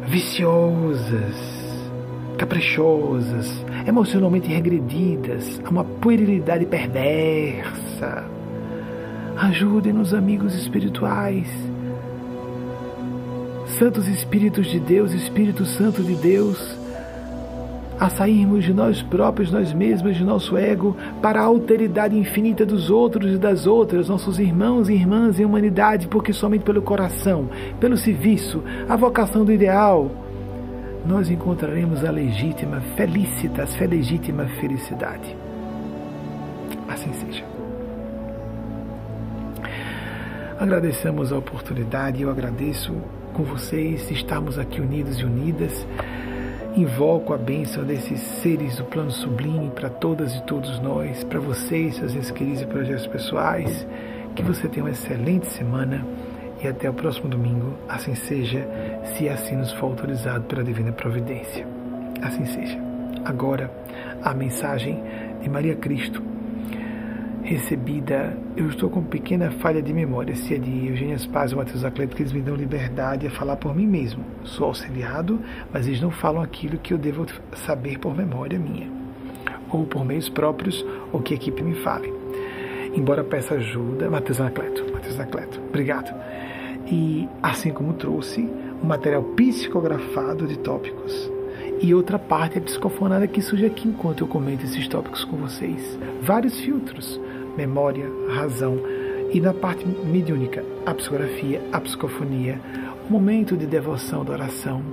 viciosas, 0.07 1.51
caprichosas, 2.37 3.65
emocionalmente 3.87 4.47
regredidas, 4.47 5.61
a 5.63 5.69
uma 5.69 5.83
puerilidade 5.83 6.65
perversa. 6.65 8.25
Ajudem-nos, 9.37 10.13
amigos 10.13 10.53
espirituais, 10.53 11.47
santos 13.79 14.07
Espíritos 14.07 14.67
de 14.67 14.79
Deus, 14.79 15.13
Espírito 15.13 15.65
Santo 15.65 16.03
de 16.03 16.15
Deus 16.15 16.80
a 18.01 18.09
sairmos 18.09 18.63
de 18.63 18.73
nós 18.73 18.99
próprios, 19.03 19.51
nós 19.51 19.71
mesmos, 19.71 20.17
de 20.17 20.23
nosso 20.23 20.57
ego, 20.57 20.97
para 21.21 21.39
a 21.39 21.43
alteridade 21.43 22.17
infinita 22.17 22.65
dos 22.65 22.89
outros 22.89 23.35
e 23.35 23.37
das 23.37 23.67
outras, 23.67 24.09
nossos 24.09 24.39
irmãos 24.39 24.89
e 24.89 24.93
irmãs 24.93 25.39
em 25.39 25.45
humanidade, 25.45 26.07
porque 26.07 26.33
somente 26.33 26.63
pelo 26.63 26.81
coração, 26.81 27.47
pelo 27.79 27.95
serviço, 27.95 28.63
a 28.89 28.95
vocação 28.95 29.45
do 29.45 29.53
ideal, 29.53 30.09
nós 31.05 31.29
encontraremos 31.29 32.03
a 32.03 32.09
legítima 32.09 32.81
felicitas, 32.95 33.79
legítima 33.79 34.45
felicidade. 34.59 35.37
Assim 36.89 37.13
seja. 37.13 37.43
Agradecemos 40.59 41.31
a 41.31 41.37
oportunidade, 41.37 42.23
eu 42.23 42.31
agradeço 42.31 42.95
com 43.31 43.43
vocês 43.43 44.09
estarmos 44.09 44.57
aqui 44.57 44.81
unidos 44.81 45.19
e 45.19 45.23
unidas 45.23 45.85
Invoco 46.75 47.33
a 47.33 47.37
bênção 47.37 47.83
desses 47.83 48.21
seres 48.41 48.77
do 48.77 48.85
plano 48.85 49.11
sublime 49.11 49.69
para 49.71 49.89
todas 49.89 50.33
e 50.33 50.41
todos 50.43 50.79
nós, 50.79 51.21
para 51.25 51.37
vocês, 51.37 51.97
seus 51.97 52.15
entes 52.15 52.31
queridos 52.31 52.61
e 52.61 52.65
projetos 52.65 53.05
pessoais. 53.07 53.85
Que 54.35 54.41
você 54.41 54.69
tenha 54.69 54.85
uma 54.85 54.91
excelente 54.91 55.47
semana 55.47 56.05
e 56.63 56.67
até 56.67 56.89
o 56.89 56.93
próximo 56.93 57.27
domingo. 57.27 57.73
Assim 57.89 58.15
seja, 58.15 58.65
se 59.03 59.27
assim 59.27 59.57
nos 59.57 59.73
for 59.73 59.87
autorizado 59.87 60.45
pela 60.45 60.63
Divina 60.63 60.93
Providência. 60.93 61.67
Assim 62.21 62.45
seja. 62.45 62.79
Agora, 63.25 63.69
a 64.23 64.33
mensagem 64.33 65.03
de 65.41 65.49
Maria 65.49 65.75
Cristo 65.75 66.23
recebida, 67.43 68.37
eu 68.55 68.67
estou 68.69 68.89
com 68.89 69.03
pequena 69.03 69.51
falha 69.51 69.81
de 69.81 69.93
memória, 69.93 70.35
se 70.35 70.55
é 70.55 70.57
de 70.57 70.87
Eugênia 70.87 71.17
Spaz 71.17 71.51
ou 71.51 71.57
Matheus 71.57 71.83
Acleto, 71.83 72.15
que 72.15 72.21
eles 72.21 72.31
me 72.31 72.41
dão 72.41 72.55
liberdade 72.55 73.27
a 73.27 73.31
falar 73.31 73.55
por 73.55 73.75
mim 73.75 73.87
mesmo. 73.87 74.23
Sou 74.43 74.67
auxiliado, 74.67 75.39
mas 75.73 75.87
eles 75.87 76.01
não 76.01 76.11
falam 76.11 76.41
aquilo 76.41 76.77
que 76.77 76.93
eu 76.93 76.97
devo 76.97 77.25
saber 77.53 77.99
por 77.99 78.15
memória 78.15 78.59
minha, 78.59 78.89
ou 79.69 79.85
por 79.85 80.05
meios 80.05 80.29
próprios, 80.29 80.85
ou 81.11 81.21
que 81.21 81.33
a 81.33 81.37
equipe 81.37 81.63
me 81.63 81.75
fale. 81.75 82.13
Embora 82.93 83.23
peça 83.23 83.55
ajuda, 83.55 84.09
Matheus 84.09 84.39
Anacleto, 84.39 84.85
Matheus 84.91 85.15
Anacleto, 85.15 85.59
obrigado. 85.69 86.13
E 86.87 87.27
assim 87.41 87.71
como 87.71 87.93
trouxe 87.93 88.49
um 88.83 88.87
material 88.87 89.23
psicografado 89.23 90.45
de 90.47 90.57
tópicos, 90.59 91.31
e 91.81 91.95
outra 91.95 92.19
parte 92.19 92.59
é 92.59 92.61
psicofonada 92.61 93.27
que 93.27 93.41
surge 93.41 93.65
aqui 93.65 93.87
enquanto 93.87 94.21
eu 94.21 94.27
comento 94.27 94.63
esses 94.63 94.87
tópicos 94.87 95.23
com 95.25 95.37
vocês. 95.37 95.97
Vários 96.21 96.59
filtros 96.59 97.19
memória, 97.57 98.05
razão 98.29 98.79
E 99.33 99.39
na 99.39 99.53
parte 99.53 99.85
mediúnica, 99.87 100.63
a 100.85 100.93
psicografia, 100.93 101.61
a 101.71 101.79
psicofonia, 101.79 102.59
o 103.07 103.11
momento 103.11 103.55
de 103.55 103.65
devoção, 103.65 104.25
da 104.25 104.33
oração. 104.33 104.83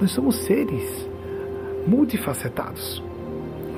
Nós 0.00 0.10
somos 0.10 0.36
seres 0.36 1.08
multifacetados. 1.86 3.00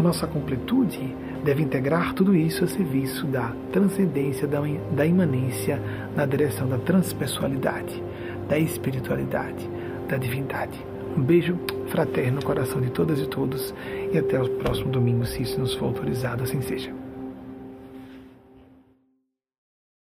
Nossa 0.01 0.27
completude 0.27 1.15
deve 1.45 1.63
integrar 1.63 2.15
tudo 2.15 2.35
isso 2.35 2.65
a 2.65 2.69
serviço 2.69 3.27
da 3.27 3.53
transcendência, 3.71 4.49
da, 4.49 4.61
da 4.93 5.05
imanência, 5.05 5.79
na 6.17 6.25
direção 6.25 6.67
da 6.67 6.79
transpessoalidade, 6.79 8.03
da 8.49 8.59
espiritualidade, 8.59 9.69
da 10.09 10.17
divindade. 10.17 10.79
Um 11.17 11.23
beijo 11.23 11.59
fraterno 11.89 12.37
no 12.37 12.43
coração 12.43 12.81
de 12.81 12.91
todas 12.91 13.21
e 13.21 13.27
todos 13.27 13.75
e 14.11 14.17
até 14.17 14.41
o 14.41 14.49
próximo 14.49 14.91
domingo, 14.91 15.27
se 15.27 15.43
isso 15.43 15.61
nos 15.61 15.75
for 15.75 15.87
autorizado, 15.87 16.43
assim 16.43 16.63
seja. 16.63 17.02